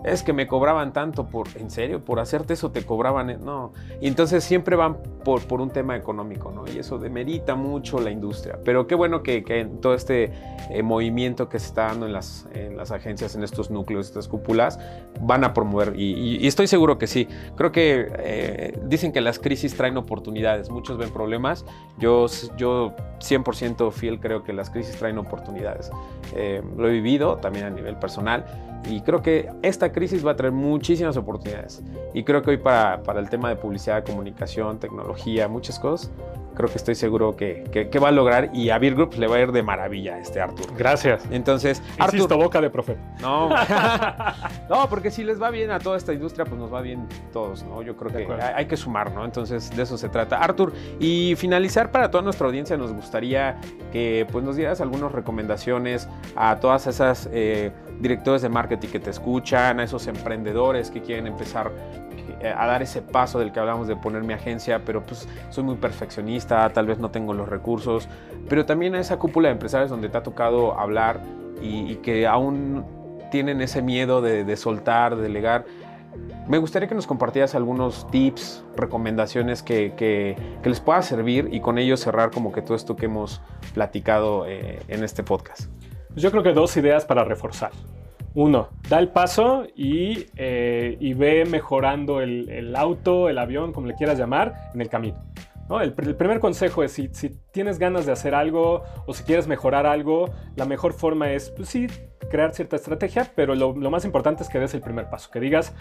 es 0.04 0.22
que 0.22 0.32
me 0.32 0.46
cobraban 0.46 0.92
tanto 0.92 1.26
por, 1.26 1.48
¿en 1.56 1.70
serio? 1.70 2.04
Por 2.04 2.18
hacerte 2.18 2.54
eso 2.54 2.70
te 2.70 2.84
cobraban, 2.84 3.30
eh, 3.30 3.38
no. 3.40 3.72
Y 4.00 4.08
entonces 4.08 4.42
siempre 4.42 4.74
van 4.74 4.96
por, 5.24 5.42
por 5.42 5.60
un 5.60 5.70
tema 5.70 5.96
económico, 5.96 6.50
¿no? 6.50 6.64
Y 6.66 6.78
eso 6.78 6.98
demerita 6.98 7.54
mucho 7.54 8.00
la 8.00 8.10
industria. 8.10 8.58
Pero 8.64 8.86
qué 8.86 8.94
bueno 8.94 9.22
que, 9.22 9.42
todo 9.80 9.94
este 9.94 10.32
eh, 10.70 10.82
movimiento 10.82 11.48
que 11.48 11.58
se 11.58 11.66
está 11.66 11.86
dando 11.86 12.06
en 12.06 12.12
las, 12.12 12.48
en 12.52 12.76
las 12.76 12.90
agencias, 12.90 13.34
en 13.36 13.44
estos 13.44 13.70
núcleos, 13.70 14.06
estas 14.06 14.26
cúpulas, 14.26 14.80
van 15.20 15.44
a 15.44 15.54
promover. 15.54 15.94
Y, 15.96 16.46
estoy 16.46 16.66
seguro 16.66 16.98
que 16.98 17.06
sí. 17.06 17.28
Creo 17.56 17.70
que 17.70 18.08
eh, 18.18 18.78
dicen 18.84 19.12
que 19.12 19.20
las 19.20 19.38
crisis 19.38 19.76
traen 19.76 19.96
oportunidades. 19.96 20.68
Muchos 20.70 20.98
ven 20.98 21.10
problemas. 21.10 21.64
Yo, 21.98 22.26
yo 22.56 22.94
100% 23.20 23.92
fiel 23.92 24.18
creo 24.18 24.42
que 24.42 24.52
las 24.52 24.70
crisis 24.70 24.96
traen 24.96 25.18
oportunidades. 25.18 25.90
lo 26.76 26.88
he 26.88 26.92
vivido 26.92 27.36
también 27.36 27.66
a 27.66 27.70
nivel 27.70 27.96
personal. 27.96 28.44
Y 28.88 29.00
creo 29.02 29.22
que 29.22 29.48
esta 29.62 29.92
crisis 29.92 30.26
va 30.26 30.32
a 30.32 30.36
traer 30.36 30.52
muchísimas 30.52 31.16
oportunidades. 31.16 31.82
Y 32.14 32.24
creo 32.24 32.42
que 32.42 32.50
hoy 32.50 32.56
para, 32.56 33.02
para 33.02 33.20
el 33.20 33.28
tema 33.28 33.48
de 33.48 33.56
publicidad, 33.56 34.04
comunicación, 34.04 34.78
tecnología, 34.78 35.48
muchas 35.48 35.78
cosas, 35.78 36.10
creo 36.54 36.68
que 36.68 36.76
estoy 36.76 36.94
seguro 36.94 37.36
que, 37.36 37.64
que, 37.90 37.98
va 37.98 38.08
a 38.08 38.12
lograr 38.12 38.50
y 38.52 38.70
a 38.70 38.78
Beer 38.78 38.94
Group 38.94 39.14
le 39.16 39.26
va 39.26 39.36
a 39.36 39.40
ir 39.40 39.52
de 39.52 39.62
maravilla 39.62 40.18
este 40.18 40.40
Arthur. 40.40 40.74
Gracias. 40.76 41.24
Entonces, 41.30 41.82
Arthur, 41.98 42.36
boca 42.36 42.60
de 42.60 42.70
profeta. 42.70 43.00
No, 43.20 43.48
no, 44.68 44.88
porque 44.88 45.10
si 45.10 45.24
les 45.24 45.40
va 45.40 45.50
bien 45.50 45.70
a 45.70 45.78
toda 45.78 45.96
esta 45.96 46.12
industria, 46.12 46.44
pues 46.44 46.60
nos 46.60 46.72
va 46.72 46.80
bien 46.80 47.06
todos, 47.32 47.62
¿no? 47.64 47.82
Yo 47.82 47.96
creo 47.96 48.10
que 48.10 48.32
hay, 48.32 48.52
hay, 48.56 48.66
que 48.66 48.76
sumar, 48.76 49.12
¿no? 49.12 49.24
Entonces, 49.24 49.74
de 49.74 49.82
eso 49.82 49.96
se 49.96 50.08
trata. 50.08 50.38
Arthur, 50.38 50.72
y 50.98 51.34
finalizar 51.36 51.90
para 51.90 52.10
toda 52.10 52.22
nuestra 52.22 52.46
audiencia, 52.46 52.76
nos 52.76 52.92
gustaría 52.92 53.58
que 53.92 54.26
pues 54.30 54.44
nos 54.44 54.56
dieras 54.56 54.80
algunas 54.80 55.12
recomendaciones 55.12 56.08
a 56.36 56.56
todas 56.56 56.86
esas 56.86 57.28
eh, 57.32 57.70
directores 58.00 58.42
de 58.42 58.48
marketing 58.48 58.71
que 58.78 59.00
te 59.00 59.10
escuchan, 59.10 59.80
a 59.80 59.84
esos 59.84 60.06
emprendedores 60.06 60.90
que 60.90 61.00
quieren 61.00 61.26
empezar 61.26 61.70
eh, 62.42 62.52
a 62.56 62.66
dar 62.66 62.82
ese 62.82 63.02
paso 63.02 63.38
del 63.38 63.52
que 63.52 63.60
hablamos 63.60 63.86
de 63.86 63.94
poner 63.94 64.24
mi 64.24 64.32
agencia, 64.32 64.82
pero 64.84 65.02
pues 65.04 65.28
soy 65.50 65.62
muy 65.62 65.76
perfeccionista, 65.76 66.68
tal 66.70 66.86
vez 66.86 66.98
no 66.98 67.10
tengo 67.10 67.34
los 67.34 67.48
recursos, 67.48 68.08
pero 68.48 68.66
también 68.66 68.96
a 68.96 69.00
esa 69.00 69.18
cúpula 69.18 69.48
de 69.48 69.52
empresarios 69.52 69.90
donde 69.90 70.08
te 70.08 70.18
ha 70.18 70.22
tocado 70.24 70.78
hablar 70.78 71.20
y, 71.60 71.96
que 71.96 72.26
aún 72.26 72.84
tienen 73.30 73.60
ese 73.60 73.80
miedo 73.80 74.20
de, 74.20 74.56
soltar, 74.56 75.14
de 75.14 75.22
delegar. 75.22 75.64
Me 76.48 76.58
gustaría 76.58 76.88
que 76.88 76.96
nos 76.96 77.06
compartieras 77.06 77.54
algunos 77.54 78.10
tips, 78.10 78.64
recomendaciones 78.76 79.62
que, 79.62 79.94
que, 79.96 80.36
les 80.64 80.80
pueda 80.80 81.00
servir 81.02 81.48
y 81.52 81.60
con 81.60 81.78
ellos 81.78 82.00
cerrar 82.00 82.32
como 82.32 82.50
que 82.50 82.62
todo 82.62 82.74
esto 82.74 82.96
que 82.96 83.06
hemos 83.06 83.40
platicado 83.72 84.46
eh, 84.48 84.80
en 84.88 85.04
este 85.04 85.22
podcast. 85.22 85.70
Yo 86.16 86.32
creo 86.32 86.42
que 86.42 86.52
dos 86.52 86.76
ideas 86.76 87.04
para 87.04 87.24
reforzar. 87.24 87.70
Uno, 88.34 88.70
da 88.88 88.98
el 88.98 89.08
paso 89.08 89.66
y, 89.76 90.26
eh, 90.36 91.14
ve 91.16 91.44
mejorando 91.44 92.22
el, 92.22 92.74
auto, 92.76 93.28
el 93.28 93.38
avión, 93.38 93.72
como 93.72 93.86
le 93.86 93.94
quieras 93.94 94.18
llamar, 94.18 94.70
en 94.72 94.80
el 94.80 94.88
camino. 94.88 95.22
¿no? 95.68 95.80
El, 95.80 95.92
primer 95.92 96.40
consejo 96.40 96.82
es 96.82 96.92
si, 96.92 97.08
tienes 97.50 97.78
ganas 97.78 98.06
de 98.06 98.12
hacer 98.12 98.34
algo 98.34 98.84
o 99.06 99.12
si 99.12 99.22
quieres 99.24 99.46
mejorar 99.46 99.86
algo, 99.86 100.30
la 100.56 100.64
mejor 100.64 100.94
forma 100.94 101.30
es, 101.32 101.50
pues 101.50 101.68
sí, 101.68 101.88
crear 102.30 102.54
cierta 102.54 102.76
estrategia, 102.76 103.30
pero 103.34 103.54
lo, 103.54 103.74
más 103.90 104.04
importante 104.06 104.42
es 104.42 104.48
que 104.48 104.58
des 104.58 104.72
el 104.72 104.80
primer 104.80 105.10
paso, 105.10 105.30
que 105.30 105.38
digas, 105.38 105.74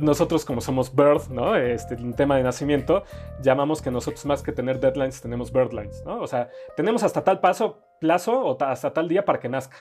nosotros 0.00 0.44
como 0.44 0.60
somos 0.60 0.92
birth, 0.92 1.28
¿no? 1.28 1.54
Este, 1.54 1.94
tema 2.16 2.36
de 2.36 2.42
nacimiento, 2.42 3.04
llamamos 3.40 3.80
que 3.80 3.92
nosotros 3.92 4.26
más 4.26 4.42
que 4.42 4.50
tener 4.50 4.80
deadlines 4.80 5.20
tenemos 5.20 5.52
birdlines, 5.52 6.02
¿no? 6.04 6.20
O 6.20 6.26
sea, 6.26 6.48
tenemos 6.76 7.04
hasta 7.04 7.22
tal 7.22 7.38
paso, 7.38 7.78
plazo 8.00 8.44
o 8.44 8.64
hasta 8.64 8.92
tal 8.92 9.06
día 9.06 9.24
para 9.24 9.38
que 9.38 9.48
nazca 9.48 9.76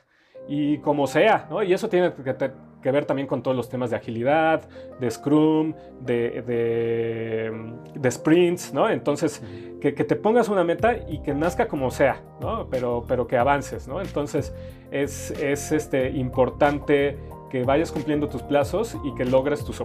y 0.47 0.77
como 0.79 1.07
sea, 1.07 1.47
¿no? 1.49 1.61
Y 1.63 1.73
eso 1.73 1.89
tiene 1.89 2.11
que, 2.13 2.91
ver 2.91 3.05
también 3.05 3.27
con 3.27 3.43
todos 3.43 3.55
los 3.57 3.69
temas 3.69 3.89
de 3.89 3.97
agilidad, 3.97 4.67
de 4.99 5.11
Scrum, 5.11 5.73
de, 5.99 7.51
de, 7.93 8.11
sprints, 8.11 8.73
¿no? 8.73 8.89
Entonces, 8.89 9.43
que, 9.81 9.91
te 9.91 10.15
pongas 10.15 10.47
una 10.47 10.63
meta 10.63 10.95
y 11.09 11.19
que 11.19 11.33
nazca 11.33 11.67
como 11.67 11.91
sea, 11.91 12.21
¿no? 12.39 12.67
Pero, 12.69 13.03
pero 13.07 13.27
que 13.27 13.37
avances, 13.37 13.87
¿no? 13.87 14.01
Entonces, 14.01 14.53
es, 14.91 15.31
es 15.31 15.71
este, 15.73 16.11
importante 16.11 17.17
que 17.49 17.63
vayas 17.63 17.91
cumpliendo 17.91 18.29
tus 18.29 18.41
plazos 18.41 18.97
y 19.03 19.13
que 19.15 19.25
logres 19.25 19.65
tus, 19.65 19.81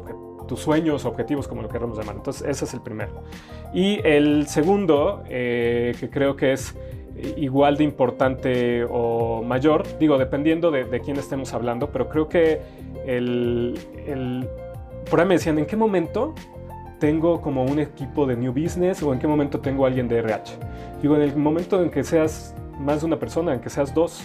tus 0.47 0.61
sueños, 0.61 1.05
objetivos, 1.05 1.49
como 1.49 1.63
lo 1.63 1.69
queramos 1.69 1.99
llamar. 1.99 2.17
Entonces, 2.17 2.47
ese 2.47 2.67
es 2.67 2.75
el 2.75 2.83
primero. 2.83 3.25
Y 3.75 4.01
el 4.05 4.47
segundo, 4.47 5.25
eh, 5.29 5.95
que 5.99 6.11
creo 6.11 6.37
que 6.37 6.53
es 6.53 6.77
igual 7.37 7.77
de 7.77 7.85
importante 7.85 8.85
o 8.89 9.43
mayor, 9.43 9.85
digo, 9.99 10.19
dependiendo 10.19 10.71
de, 10.71 11.01
quién 11.01 11.17
estemos 11.17 11.53
hablando, 11.55 11.91
pero 11.91 12.09
creo 12.09 12.29
que 12.29 12.61
el, 13.07 13.79
por 15.11 15.21
ahí 15.21 15.27
me 15.27 15.35
decían, 15.35 15.59
¿en 15.59 15.67
qué 15.67 15.77
momento 15.77 16.35
tengo 16.99 17.41
como 17.41 17.65
un 17.65 17.79
equipo 17.79 18.27
de 18.27 18.37
New 18.37 18.53
Business 18.53 19.03
o 19.03 19.13
en 19.13 19.19
qué 19.19 19.27
momento 19.27 19.61
tengo 19.61 19.87
alguien 19.87 20.09
de 20.09 20.19
RH? 20.19 20.53
Digo, 21.01 21.17
en 21.17 21.23
el 21.23 21.37
momento 21.37 21.83
en 21.83 21.91
que 21.91 22.05
seas 22.05 22.55
más 22.79 23.01
de 23.01 23.07
una 23.07 23.19
persona, 23.19 23.55
en 23.55 23.61
que 23.61 23.71
seas 23.71 23.95
dos, 23.95 24.23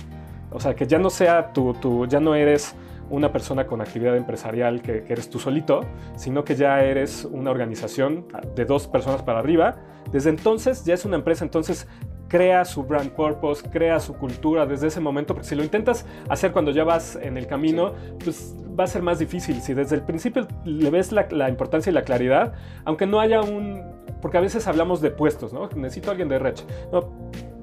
O 0.49 0.61
sea, 0.61 0.73
que 0.73 0.87
ya 0.87 0.97
no 0.97 1.09
sea 1.09 1.51
tu, 1.51 1.73
tu 1.73 2.05
ya 2.05 2.21
no 2.21 2.33
eres 2.33 2.73
una 3.09 3.31
persona 3.31 3.67
con 3.67 3.81
actividad 3.81 4.15
empresarial 4.15 4.81
que, 4.81 5.05
eres 5.07 5.29
tú 5.29 5.39
solito, 5.39 5.81
sino 6.15 6.43
que 6.43 6.55
ya 6.55 6.83
eres 6.83 7.25
una 7.25 7.51
organización 7.51 8.25
de 8.55 8.65
dos 8.65 8.87
personas 8.87 9.21
para 9.23 9.39
arriba. 9.39 9.75
Desde 10.11 10.29
entonces 10.29 10.83
ya 10.85 10.93
es 10.93 11.05
una 11.05 11.17
empresa, 11.17 11.43
entonces 11.43 11.87
crea 12.27 12.65
su 12.65 12.83
brand 12.83 13.11
purpose, 13.11 13.67
crea 13.69 13.99
su 13.99 14.13
cultura 14.13 14.65
desde 14.65 14.87
ese 14.87 14.99
momento, 14.99 15.33
porque 15.33 15.47
si 15.47 15.55
lo 15.55 15.63
intentas 15.63 16.05
hacer 16.29 16.51
cuando 16.51 16.71
ya 16.71 16.83
vas 16.83 17.17
en 17.21 17.37
el 17.37 17.47
camino, 17.47 17.93
pues 18.23 18.55
va 18.77 18.83
a 18.83 18.87
ser 18.87 19.01
más 19.01 19.19
difícil. 19.19 19.61
Si 19.61 19.73
desde 19.73 19.95
el 19.95 20.03
principio 20.03 20.47
le 20.65 20.89
ves 20.89 21.11
la, 21.11 21.49
importancia 21.49 21.89
y 21.89 21.93
la 21.93 22.03
claridad, 22.03 22.53
aunque 22.85 23.05
no 23.05 23.19
haya 23.19 23.41
un... 23.41 23.83
Porque 24.21 24.37
a 24.37 24.41
veces 24.41 24.67
hablamos 24.67 25.01
de 25.01 25.11
puestos, 25.11 25.53
¿no? 25.53 25.69
Necesito 25.75 26.09
a 26.09 26.11
alguien 26.11 26.27
de 26.27 26.39
Rech. 26.39 26.63
No, 26.91 27.09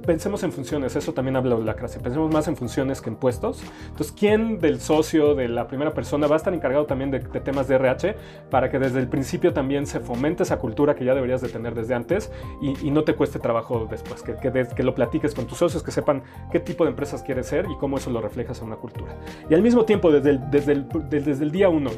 pensemos 0.05 0.43
en 0.43 0.53
funciones, 0.53 0.97
eso 0.97 1.13
también 1.13 1.37
habla 1.37 1.57
de 1.57 1.65
la 1.65 1.75
clase, 1.75 1.99
pensemos 2.01 2.33
más 2.33 2.49
en 2.49 2.57
funciones 2.57 3.01
que 3.01 3.11
en 3.11 3.17
puestos. 3.17 3.63
Entonces, 3.89 4.15
¿quién 4.19 4.59
del 4.59 4.81
socio, 4.81 5.35
de 5.35 5.49
la 5.49 5.67
primera 5.67 5.93
persona, 5.93 6.27
va 6.27 6.35
a 6.35 6.39
estar 6.39 6.55
encargado 6.55 6.87
también 6.87 7.11
de, 7.11 7.21
temas 7.21 7.69
de 7.69 7.77
RH 7.77 8.17
para 8.51 8.71
que 8.71 8.79
desde 8.79 9.01
el 9.01 9.09
principio 9.09 9.53
también 9.53 9.87
se 9.87 10.01
fomente 10.01 10.43
esa 10.43 10.59
cultura 10.59 10.95
que 10.95 11.05
ya 11.05 11.15
deberías 11.15 11.41
de 11.41 11.49
tener 11.49 11.75
desde 11.75 11.95
antes 11.95 12.31
y, 12.61 12.91
no 12.95 13.03
te 13.03 13.17
cueste 13.17 13.41
trabajo 13.41 13.89
después, 13.91 14.23
que, 14.23 14.37
que, 14.37 14.83
lo 14.85 14.95
platiques 14.95 15.35
con 15.35 15.47
tus 15.47 15.59
socios, 15.59 15.83
que 15.83 15.91
sepan 15.91 16.23
qué 16.53 16.61
tipo 16.61 16.85
de 16.85 16.91
empresas 16.91 17.23
quieres 17.25 17.47
ser 17.47 17.67
y 17.69 17.77
cómo 17.77 17.97
eso 17.97 18.09
lo 18.11 18.21
reflejas 18.21 18.61
en 18.61 18.69
una 18.69 18.77
cultura. 18.77 19.17
Y 19.51 19.55
al 19.55 19.63
mismo 19.63 19.85
tiempo, 19.85 20.13
desde 20.13 20.31
el, 20.31 20.51
desde 20.51 20.73
el, 20.73 20.87
desde 21.11 21.43
el 21.43 21.51
día 21.51 21.69
uno, 21.69 21.91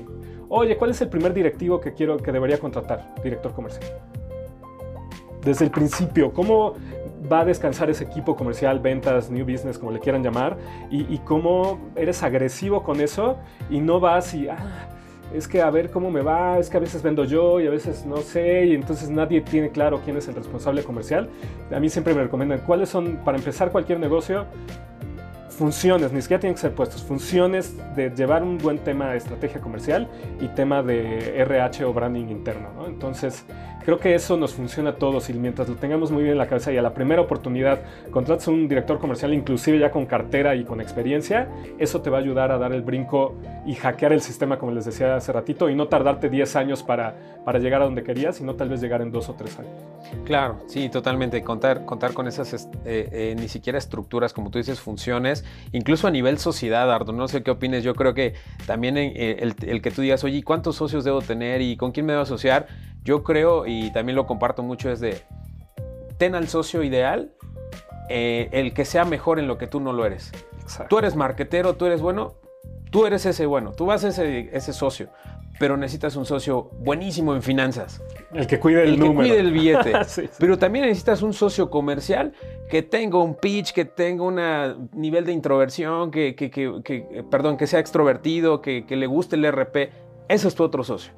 oye, 0.48 0.78
¿cuál 0.78 0.90
es 0.90 1.00
el 1.02 1.10
primer 1.10 1.34
directivo 1.34 1.80
que 1.80 1.92
quiero 1.92 2.16
que 2.16 2.32
debería 2.32 2.58
contratar? 2.58 3.14
Director 3.22 3.52
comercial 3.52 3.84
desde 5.46 5.64
el 5.64 5.70
principio, 5.70 6.32
cómo 6.32 6.74
va 7.30 7.40
a 7.40 7.44
descansar 7.44 7.90
ese 7.90 8.04
equipo 8.04 8.36
comercial, 8.36 8.78
ventas, 8.80 9.30
new 9.30 9.44
business, 9.44 9.78
como 9.78 9.92
le 9.92 10.00
quieran 10.00 10.22
llamar, 10.22 10.56
y, 10.90 11.18
cómo 11.18 11.78
eres 11.96 12.22
agresivo 12.22 12.82
con 12.82 13.00
eso 13.00 13.36
y 13.70 13.80
no 13.80 14.00
vas 14.00 14.34
y, 14.34 14.48
ah, 14.48 14.88
es 15.34 15.48
que 15.48 15.60
a 15.60 15.70
ver 15.70 15.90
cómo 15.90 16.10
me 16.10 16.22
va, 16.22 16.58
es 16.58 16.70
que 16.70 16.76
a 16.76 16.80
veces 16.80 17.02
vendo 17.02 17.24
yo 17.24 17.60
y 17.60 17.66
a 17.66 17.70
veces 17.70 18.06
no 18.06 18.18
sé, 18.18 18.66
y 18.66 18.74
entonces 18.74 19.10
nadie 19.10 19.40
tiene 19.40 19.70
claro 19.70 20.00
quién 20.04 20.16
es 20.16 20.28
el 20.28 20.34
responsable 20.34 20.84
comercial. 20.84 21.28
A 21.74 21.80
mí 21.80 21.88
siempre 21.88 22.14
me 22.14 22.22
recomiendan 22.22 22.60
cuáles 22.60 22.88
son, 22.88 23.16
para 23.24 23.36
empezar 23.36 23.72
cualquier 23.72 23.98
negocio, 23.98 24.46
funciones, 25.56 26.12
ni 26.12 26.20
siquiera 26.20 26.40
tienen 26.40 26.54
que 26.54 26.60
ser 26.60 26.74
puestos, 26.74 27.02
funciones 27.02 27.74
de 27.96 28.10
llevar 28.10 28.42
un 28.42 28.58
buen 28.58 28.78
tema 28.78 29.10
de 29.10 29.16
estrategia 29.16 29.60
comercial 29.60 30.08
y 30.40 30.48
tema 30.48 30.82
de 30.82 31.40
RH 31.40 31.84
o 31.84 31.92
branding 31.92 32.28
interno. 32.28 32.68
¿no? 32.76 32.86
Entonces, 32.86 33.44
creo 33.86 34.00
que 34.00 34.16
eso 34.16 34.36
nos 34.36 34.52
funciona 34.52 34.90
a 34.90 34.94
todos 34.96 35.30
y 35.30 35.32
mientras 35.32 35.68
lo 35.68 35.76
tengamos 35.76 36.10
muy 36.10 36.24
bien 36.24 36.32
en 36.32 36.38
la 36.38 36.48
cabeza 36.48 36.72
y 36.72 36.76
a 36.76 36.82
la 36.82 36.92
primera 36.92 37.22
oportunidad 37.22 37.80
contratas 38.10 38.48
a 38.48 38.50
un 38.50 38.66
director 38.66 38.98
comercial, 38.98 39.32
inclusive 39.32 39.78
ya 39.78 39.92
con 39.92 40.06
cartera 40.06 40.56
y 40.56 40.64
con 40.64 40.80
experiencia, 40.80 41.48
eso 41.78 42.02
te 42.02 42.10
va 42.10 42.18
a 42.18 42.20
ayudar 42.20 42.50
a 42.50 42.58
dar 42.58 42.72
el 42.72 42.82
brinco 42.82 43.36
y 43.64 43.74
hackear 43.74 44.12
el 44.12 44.20
sistema, 44.20 44.58
como 44.58 44.72
les 44.72 44.84
decía 44.84 45.14
hace 45.14 45.32
ratito, 45.32 45.70
y 45.70 45.76
no 45.76 45.86
tardarte 45.86 46.28
10 46.28 46.56
años 46.56 46.82
para, 46.82 47.14
para 47.44 47.60
llegar 47.60 47.80
a 47.80 47.84
donde 47.84 48.02
querías, 48.02 48.36
sino 48.36 48.56
tal 48.56 48.68
vez 48.68 48.80
llegar 48.80 49.02
en 49.02 49.12
2 49.12 49.28
o 49.28 49.34
3 49.34 49.58
años. 49.60 49.72
Claro, 50.24 50.58
sí, 50.66 50.88
totalmente. 50.88 51.42
Contar, 51.44 51.84
contar 51.84 52.12
con 52.12 52.26
esas, 52.26 52.52
eh, 52.54 52.68
eh, 52.84 53.36
ni 53.38 53.46
siquiera 53.46 53.78
estructuras, 53.78 54.32
como 54.32 54.50
tú 54.50 54.58
dices, 54.58 54.80
funciones 54.80 55.44
incluso 55.72 56.06
a 56.06 56.10
nivel 56.10 56.38
sociedad, 56.38 56.92
Ardo, 56.92 57.12
no 57.12 57.28
sé 57.28 57.42
qué 57.42 57.50
opines, 57.50 57.84
yo 57.84 57.94
creo 57.94 58.14
que 58.14 58.34
también 58.66 58.96
eh, 58.96 59.38
el, 59.40 59.82
que 59.82 59.90
tú 59.90 60.02
digas, 60.02 60.24
oye, 60.24 60.42
¿cuántos 60.42 60.76
socios 60.76 61.04
debo 61.04 61.20
tener 61.22 61.60
y 61.60 61.76
con 61.76 61.92
quién 61.92 62.06
me 62.06 62.12
debo 62.12 62.22
asociar? 62.22 62.66
Yo 63.06 63.22
creo, 63.22 63.66
y 63.66 63.90
también 63.92 64.16
lo 64.16 64.26
comparto 64.26 64.62
mucho, 64.62 64.90
es 64.90 65.00
de, 65.00 65.22
ten 66.18 66.34
al 66.34 66.48
socio 66.48 66.82
ideal, 66.82 67.32
eh, 68.10 68.48
el 68.52 68.74
que 68.74 68.84
sea 68.84 69.04
mejor 69.04 69.38
en 69.38 69.46
lo 69.46 69.56
que 69.56 69.66
tú 69.66 69.80
no 69.80 69.92
lo 69.92 70.04
eres. 70.04 70.32
Tú 70.88 70.98
eres 70.98 71.16
marquetero, 71.16 71.74
tú 71.74 71.86
eres 71.86 72.02
bueno, 72.02 72.34
tú 72.90 73.06
eres 73.06 73.24
ese 73.24 73.46
bueno, 73.46 73.72
tú 73.72 73.86
vas 73.86 74.04
a 74.04 74.08
ese, 74.08 74.50
ese 74.52 74.72
socio 74.72 75.08
pero 75.58 75.76
necesitas 75.76 76.16
un 76.16 76.26
socio 76.26 76.70
buenísimo 76.78 77.34
en 77.34 77.42
finanzas. 77.42 78.02
El 78.32 78.46
que 78.46 78.58
cuide 78.58 78.82
el, 78.82 78.94
el 78.94 79.02
que 79.02 79.14
cuide 79.14 79.38
el 79.38 79.52
billete. 79.52 79.92
Pero 80.38 80.58
también 80.58 80.86
necesitas 80.86 81.22
un 81.22 81.32
socio 81.32 81.70
comercial 81.70 82.32
que 82.68 82.82
tenga 82.82 83.18
un 83.18 83.34
pitch, 83.34 83.72
que 83.72 83.84
tenga 83.84 84.24
un 84.24 84.88
nivel 84.92 85.24
de 85.24 85.32
introversión, 85.32 86.10
que, 86.10 86.34
que, 86.34 87.24
perdón, 87.30 87.56
que 87.56 87.66
sea 87.66 87.80
extrovertido, 87.80 88.60
que, 88.60 88.84
le 88.88 89.06
guste 89.06 89.36
el 89.36 89.50
RP. 89.50 89.90
Ese 90.28 90.48
es 90.48 90.54
tu 90.54 90.64
otro 90.64 90.84
socio. 90.84 91.12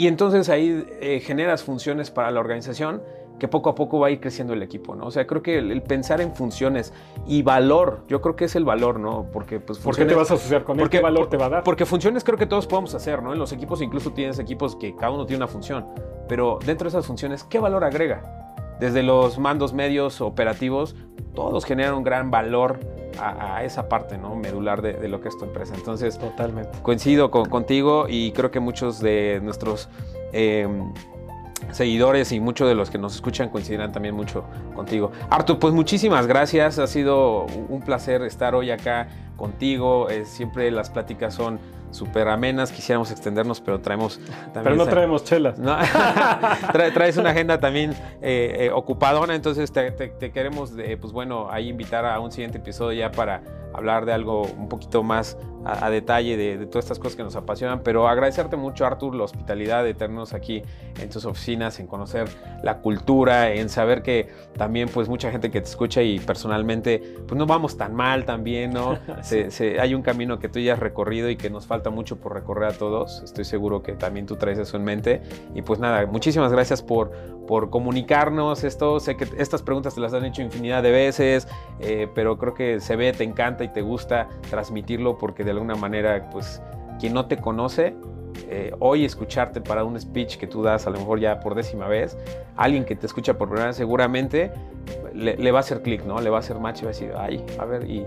Y 0.00 0.06
entonces 0.06 0.48
ahí 0.48 0.88
eh, 1.02 1.20
generas 1.20 1.62
funciones 1.62 2.10
para 2.10 2.30
la 2.30 2.40
organización 2.40 3.02
que 3.38 3.48
poco 3.48 3.68
a 3.68 3.74
poco 3.74 3.98
va 3.98 4.06
a 4.06 4.10
ir 4.10 4.18
creciendo 4.18 4.54
el 4.54 4.62
equipo, 4.62 4.96
¿no? 4.96 5.04
O 5.04 5.10
sea, 5.10 5.26
creo 5.26 5.42
que 5.42 5.58
el, 5.58 5.82
pensar 5.82 6.22
en 6.22 6.34
funciones 6.34 6.94
y 7.26 7.42
valor, 7.42 8.04
yo 8.08 8.22
creo 8.22 8.34
que 8.34 8.46
es 8.46 8.56
el 8.56 8.64
valor, 8.64 8.98
¿no? 8.98 9.26
Porque 9.30 9.60
pues 9.60 9.78
¿Por 9.78 9.94
qué 9.94 10.06
te 10.06 10.14
vas 10.14 10.30
a 10.30 10.34
asociar 10.34 10.64
con 10.64 10.80
él? 10.80 10.88
¿Qué 10.88 11.00
valor 11.00 11.28
te 11.28 11.36
va 11.36 11.46
a 11.46 11.48
dar? 11.50 11.64
Porque 11.64 11.84
funciones 11.84 12.24
creo 12.24 12.38
que 12.38 12.46
todos 12.46 12.66
podemos 12.66 12.94
hacer, 12.94 13.22
¿no? 13.22 13.34
En 13.34 13.38
los 13.38 13.52
equipos 13.52 13.82
incluso 13.82 14.14
tienes 14.14 14.38
equipos 14.38 14.74
que 14.74 14.96
cada 14.96 15.12
uno 15.12 15.26
tiene 15.26 15.44
una 15.44 15.52
función, 15.52 15.84
pero 16.26 16.58
dentro 16.64 16.86
de 16.86 16.96
esas 16.96 17.04
funciones, 17.04 17.44
¿qué 17.44 17.58
valor 17.58 17.84
agrega? 17.84 18.49
Desde 18.80 19.02
los 19.02 19.38
mandos 19.38 19.74
medios 19.74 20.20
operativos, 20.20 20.96
todos 21.34 21.64
generan 21.64 21.94
un 21.94 22.02
gran 22.02 22.30
valor 22.30 22.80
a, 23.20 23.62
esa 23.64 23.88
parte 23.88 24.16
¿no? 24.16 24.34
medular 24.34 24.80
de, 24.80 25.06
lo 25.08 25.20
que 25.20 25.28
es 25.28 25.36
tu 25.36 25.44
empresa. 25.44 25.74
Entonces, 25.74 26.18
totalmente. 26.18 26.78
Coincido 26.82 27.30
contigo 27.30 28.06
y 28.08 28.32
creo 28.32 28.50
que 28.50 28.60
muchos 28.60 29.00
de 29.00 29.40
nuestros 29.42 29.88
eh, 30.32 30.66
seguidores 31.72 32.32
y 32.32 32.40
muchos 32.40 32.68
de 32.68 32.74
los 32.74 32.90
que 32.90 32.98
nos 32.98 33.14
escuchan 33.14 33.50
coincidirán 33.50 33.92
también 33.92 34.14
mucho 34.14 34.44
contigo. 34.74 35.12
Artur, 35.28 35.58
pues 35.58 35.74
muchísimas 35.74 36.26
gracias, 36.26 36.78
ha 36.78 36.86
sido 36.86 37.46
un 37.68 37.82
placer 37.82 38.22
estar 38.22 38.54
hoy 38.54 38.70
acá 38.70 39.08
contigo, 39.36 40.08
eh, 40.10 40.24
siempre 40.24 40.70
las 40.70 40.90
pláticas 40.90 41.34
son 41.34 41.60
súper 41.90 42.28
amenas, 42.28 42.72
quisiéramos 42.72 43.10
extendernos, 43.10 43.60
pero 43.60 43.80
traemos 43.80 44.18
también... 44.52 44.64
Pero 44.64 44.76
no 44.76 44.86
traemos 44.86 45.24
chelas. 45.24 45.56
traes 46.94 47.16
una 47.16 47.30
agenda 47.30 47.58
también 47.58 47.92
eh, 48.22 48.56
eh, 48.60 48.70
ocupadona, 48.72 49.34
entonces 49.34 49.72
te, 49.72 50.32
queremos, 50.32 50.72
pues 51.00 51.12
bueno, 51.12 51.50
ahí 51.50 51.68
invitar 51.68 52.04
a 52.04 52.20
un 52.20 52.32
siguiente 52.32 52.58
episodio 52.58 52.98
ya 52.98 53.10
para 53.10 53.42
hablar 53.72 54.04
de 54.04 54.12
algo 54.12 54.42
un 54.42 54.68
poquito 54.68 55.02
más 55.02 55.36
a, 55.64 55.90
detalle 55.90 56.36
de, 56.36 56.66
todas 56.66 56.86
estas 56.86 56.98
cosas 56.98 57.16
que 57.16 57.22
nos 57.22 57.36
apasionan, 57.36 57.80
pero 57.82 58.08
agradecerte 58.08 58.56
mucho, 58.56 58.86
Artur, 58.86 59.14
la 59.14 59.24
hospitalidad 59.24 59.84
de 59.84 59.94
tenernos 59.94 60.32
aquí 60.32 60.62
en 61.00 61.10
tus 61.10 61.24
oficinas, 61.26 61.78
en 61.80 61.86
conocer 61.86 62.28
la 62.62 62.78
cultura, 62.78 63.52
en 63.52 63.68
saber 63.68 64.02
que 64.02 64.28
también 64.56 64.88
pues 64.88 65.08
mucha 65.08 65.30
gente 65.30 65.50
que 65.50 65.60
te 65.60 65.68
escucha 65.68 66.02
y 66.02 66.18
personalmente 66.18 67.16
pues 67.26 67.38
no 67.38 67.46
vamos 67.46 67.76
tan 67.76 67.94
mal 67.94 68.24
también, 68.24 68.72
¿no? 68.72 68.98
hay 69.80 69.94
un 69.94 70.02
camino 70.02 70.38
que 70.38 70.48
tú 70.48 70.58
ya 70.58 70.74
has 70.74 70.78
recorrido 70.78 71.28
y 71.28 71.36
que 71.36 71.50
nos 71.50 71.66
falta 71.66 71.79
mucho 71.88 72.16
por 72.16 72.34
recorrer 72.34 72.68
a 72.68 72.72
todos, 72.72 73.22
estoy 73.24 73.44
seguro 73.44 73.82
que 73.82 73.92
también 73.92 74.26
tú 74.26 74.36
traes 74.36 74.58
eso 74.58 74.76
en 74.76 74.84
mente. 74.84 75.22
Y 75.54 75.62
pues 75.62 75.80
nada, 75.80 76.04
muchísimas 76.04 76.52
gracias 76.52 76.82
por, 76.82 77.12
por 77.46 77.70
comunicarnos 77.70 78.62
esto, 78.62 79.00
sé 79.00 79.16
que 79.16 79.26
estas 79.38 79.62
preguntas 79.62 79.94
te 79.94 80.02
las 80.02 80.12
han 80.12 80.26
hecho 80.26 80.42
infinidad 80.42 80.82
de 80.82 80.90
veces, 80.90 81.48
eh, 81.80 82.08
pero 82.14 82.36
creo 82.36 82.52
que 82.52 82.80
se 82.80 82.96
ve, 82.96 83.14
te 83.14 83.24
encanta 83.24 83.64
y 83.64 83.68
te 83.68 83.80
gusta 83.80 84.28
transmitirlo 84.50 85.16
porque 85.16 85.44
de 85.44 85.52
alguna 85.52 85.76
manera, 85.76 86.28
pues, 86.30 86.60
quien 86.98 87.14
no 87.14 87.24
te 87.24 87.38
conoce, 87.38 87.94
eh, 88.48 88.72
hoy 88.78 89.04
escucharte 89.04 89.60
para 89.60 89.84
un 89.84 89.98
speech 89.98 90.36
que 90.36 90.46
tú 90.46 90.62
das 90.62 90.86
a 90.86 90.90
lo 90.90 90.98
mejor 90.98 91.20
ya 91.20 91.40
por 91.40 91.54
décima 91.54 91.88
vez, 91.88 92.16
alguien 92.56 92.84
que 92.84 92.96
te 92.96 93.06
escucha 93.06 93.36
por 93.36 93.48
primera 93.48 93.68
vez 93.68 93.76
seguramente 93.76 94.50
le, 95.14 95.50
va 95.52 95.58
a 95.58 95.60
hacer 95.60 95.82
clic, 95.82 96.04
¿no? 96.04 96.20
Le 96.20 96.30
va 96.30 96.38
a 96.38 96.40
hacer 96.40 96.58
match 96.58 96.80
y 96.80 96.84
va 96.84 96.90
a 96.90 96.92
decir, 96.92 97.12
ay, 97.16 97.44
a 97.58 97.64
ver, 97.64 97.88
y, 97.88 98.04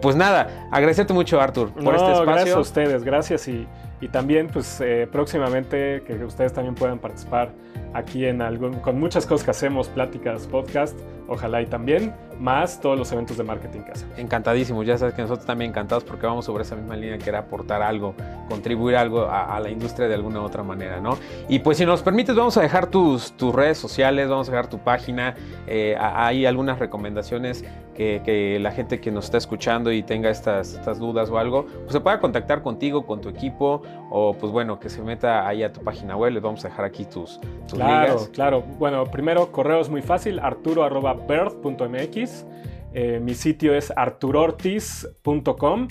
pues 0.00 0.16
nada, 0.16 0.68
agradecerte 0.70 1.12
mucho 1.12 1.40
Artur 1.40 1.72
por 1.72 1.94
este 1.94 2.12
espacio. 2.12 2.24
Gracias 2.24 2.56
a 2.56 2.60
ustedes, 2.60 3.04
gracias 3.04 3.48
y, 3.48 3.66
también 4.12 4.48
pues 4.48 4.80
eh, 4.80 5.08
próximamente 5.10 6.02
que 6.06 6.22
ustedes 6.24 6.52
también 6.52 6.74
puedan 6.74 6.98
participar 6.98 7.50
aquí 7.94 8.26
en 8.26 8.42
algo, 8.42 8.70
con 8.82 9.00
muchas 9.00 9.26
cosas 9.26 9.44
que 9.44 9.50
hacemos, 9.50 9.88
pláticas, 9.88 10.46
podcast, 10.46 10.98
ojalá 11.28 11.62
y 11.62 11.66
también, 11.66 12.14
más 12.38 12.80
todos 12.80 12.98
los 12.98 13.10
eventos 13.12 13.36
de 13.36 13.44
marketing 13.44 13.80
que 13.80 13.92
hacemos. 13.92 14.18
Encantadísimo, 14.18 14.82
ya 14.82 14.98
sabes 14.98 15.14
que 15.14 15.22
nosotros 15.22 15.46
también 15.46 15.70
encantados 15.70 16.04
porque 16.04 16.26
vamos 16.26 16.44
sobre 16.44 16.62
esa 16.62 16.76
misma 16.76 16.96
línea 16.96 17.18
que 17.18 17.28
era 17.28 17.40
aportar 17.40 17.82
algo, 17.82 18.14
contribuir 18.48 18.96
algo 18.96 19.28
a, 19.28 19.58
la 19.60 19.70
industria 19.70 20.08
de 20.08 20.14
alguna 20.14 20.40
u 20.40 20.44
otra 20.44 20.62
manera, 20.62 21.00
¿no? 21.00 21.18
Y 21.48 21.60
pues 21.60 21.78
si 21.78 21.86
nos 21.86 22.02
permites, 22.02 22.36
vamos 22.36 22.56
a 22.56 22.60
dejar 22.60 22.86
tus, 22.88 23.32
tus 23.32 23.54
redes 23.54 23.78
sociales, 23.78 24.28
vamos 24.28 24.48
a 24.48 24.52
dejar 24.52 24.68
tu 24.68 24.78
página, 24.78 25.34
eh, 25.66 25.96
hay 26.26 26.46
algunas 26.46 26.78
recomendaciones 26.78 27.64
que, 27.94 28.58
la 28.60 28.72
gente 28.72 29.00
que 29.00 29.10
nos 29.10 29.24
está 29.26 29.36
escuchando 29.38 29.92
y 29.92 30.02
tenga 30.02 30.28
estas, 30.30 30.74
estas 30.74 30.98
dudas 30.98 31.30
o 31.30 31.38
algo, 31.38 31.66
pues 31.66 31.92
se 31.92 32.00
pueda 32.00 32.18
contactar 32.20 32.62
contigo, 32.62 33.06
con 33.06 33.20
tu 33.20 33.28
equipo, 33.28 33.82
o 34.10 34.34
pues 34.34 34.50
bueno, 34.52 34.80
que 34.80 34.90
se 34.90 35.02
meta 35.02 35.46
ahí 35.46 35.62
a 35.62 35.72
tu 35.72 35.82
página 35.82 36.16
web, 36.16 36.32
les 36.32 36.42
vamos 36.42 36.64
a 36.64 36.68
dejar 36.68 36.84
aquí 36.84 37.04
tus, 37.04 37.40
tus 37.68 37.78
Claro, 37.78 38.28
claro. 38.32 38.64
Bueno, 38.78 39.04
primero, 39.04 39.52
correo 39.52 39.80
es 39.80 39.88
muy 39.88 40.02
fácil, 40.02 40.40
arturo.birth.mx. 40.40 42.46
Eh, 42.92 43.20
mi 43.22 43.34
sitio 43.34 43.74
es 43.74 43.92
arturortiz.com. 43.94 45.88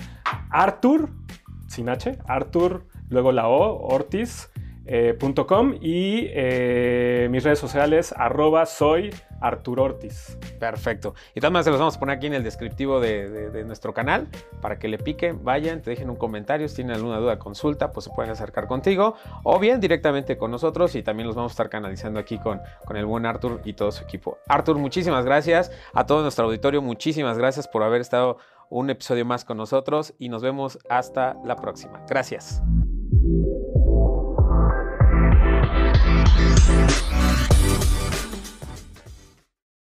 Artur, 0.50 1.12
sin 1.68 1.88
H, 1.90 2.18
Artur, 2.26 2.88
luego 3.10 3.32
la 3.32 3.48
O, 3.48 3.94
Ortiz, 3.94 4.50
eh, 4.88 5.18
y 5.82 6.28
eh, 6.32 7.28
mis 7.32 7.44
redes 7.44 7.60
sociales, 7.60 8.14
arroba 8.18 8.66
soy 8.66 9.12
Arturo 9.42 9.84
Ortiz. 9.84 10.38
Perfecto. 10.60 11.16
Y 11.34 11.40
maneras 11.42 11.66
se 11.66 11.72
los 11.72 11.80
vamos 11.80 11.98
a 11.98 12.00
poner 12.00 12.18
aquí 12.18 12.28
en 12.28 12.34
el 12.34 12.44
descriptivo 12.44 13.00
de, 13.00 13.64
nuestro 13.66 13.94
canal 13.94 14.28
para 14.62 14.78
que 14.78 14.88
le 14.88 14.98
piquen, 14.98 15.44
vayan, 15.44 15.82
te 15.82 15.90
dejen 15.90 16.10
un 16.10 16.16
comentario. 16.16 16.68
Si 16.68 16.76
tienen 16.76 16.96
alguna 16.96 17.18
duda, 17.18 17.40
consulta, 17.40 17.92
pues 17.92 18.06
se 18.06 18.12
pueden 18.12 18.32
acercar 18.32 18.68
contigo 18.68 19.16
o 19.44 19.60
bien 19.60 19.80
directamente 19.80 20.38
con 20.38 20.52
nosotros 20.52 20.96
y 20.96 21.04
también 21.04 21.28
los 21.28 21.36
vamos 21.36 21.52
a 21.52 21.54
estar 21.54 21.70
canalizando 21.70 22.20
aquí 22.20 22.38
con, 22.38 22.62
con 22.86 22.98
el 22.98 23.06
buen 23.06 23.26
Artur 23.26 23.62
y 23.66 23.74
todo 23.74 23.92
su 23.92 24.04
equipo. 24.04 24.38
Artur, 24.48 24.78
muchísimas 24.78 25.26
gracias. 25.26 25.72
A 25.94 26.06
todo 26.06 26.22
nuestro 26.22 26.46
auditorio, 26.46 26.82
muchísimas 26.82 27.38
gracias 27.38 27.68
por 27.68 27.84
haber 27.84 28.02
estado 28.02 28.38
un 28.70 28.90
episodio 28.90 29.26
más 29.26 29.46
con 29.46 29.58
nosotros 29.58 30.14
y 30.18 30.30
nos 30.30 30.42
vemos 30.42 30.80
hasta 30.90 31.36
la 31.44 31.56
próxima. 31.56 32.04
Gracias. 32.08 32.62
Bye. 36.68 37.05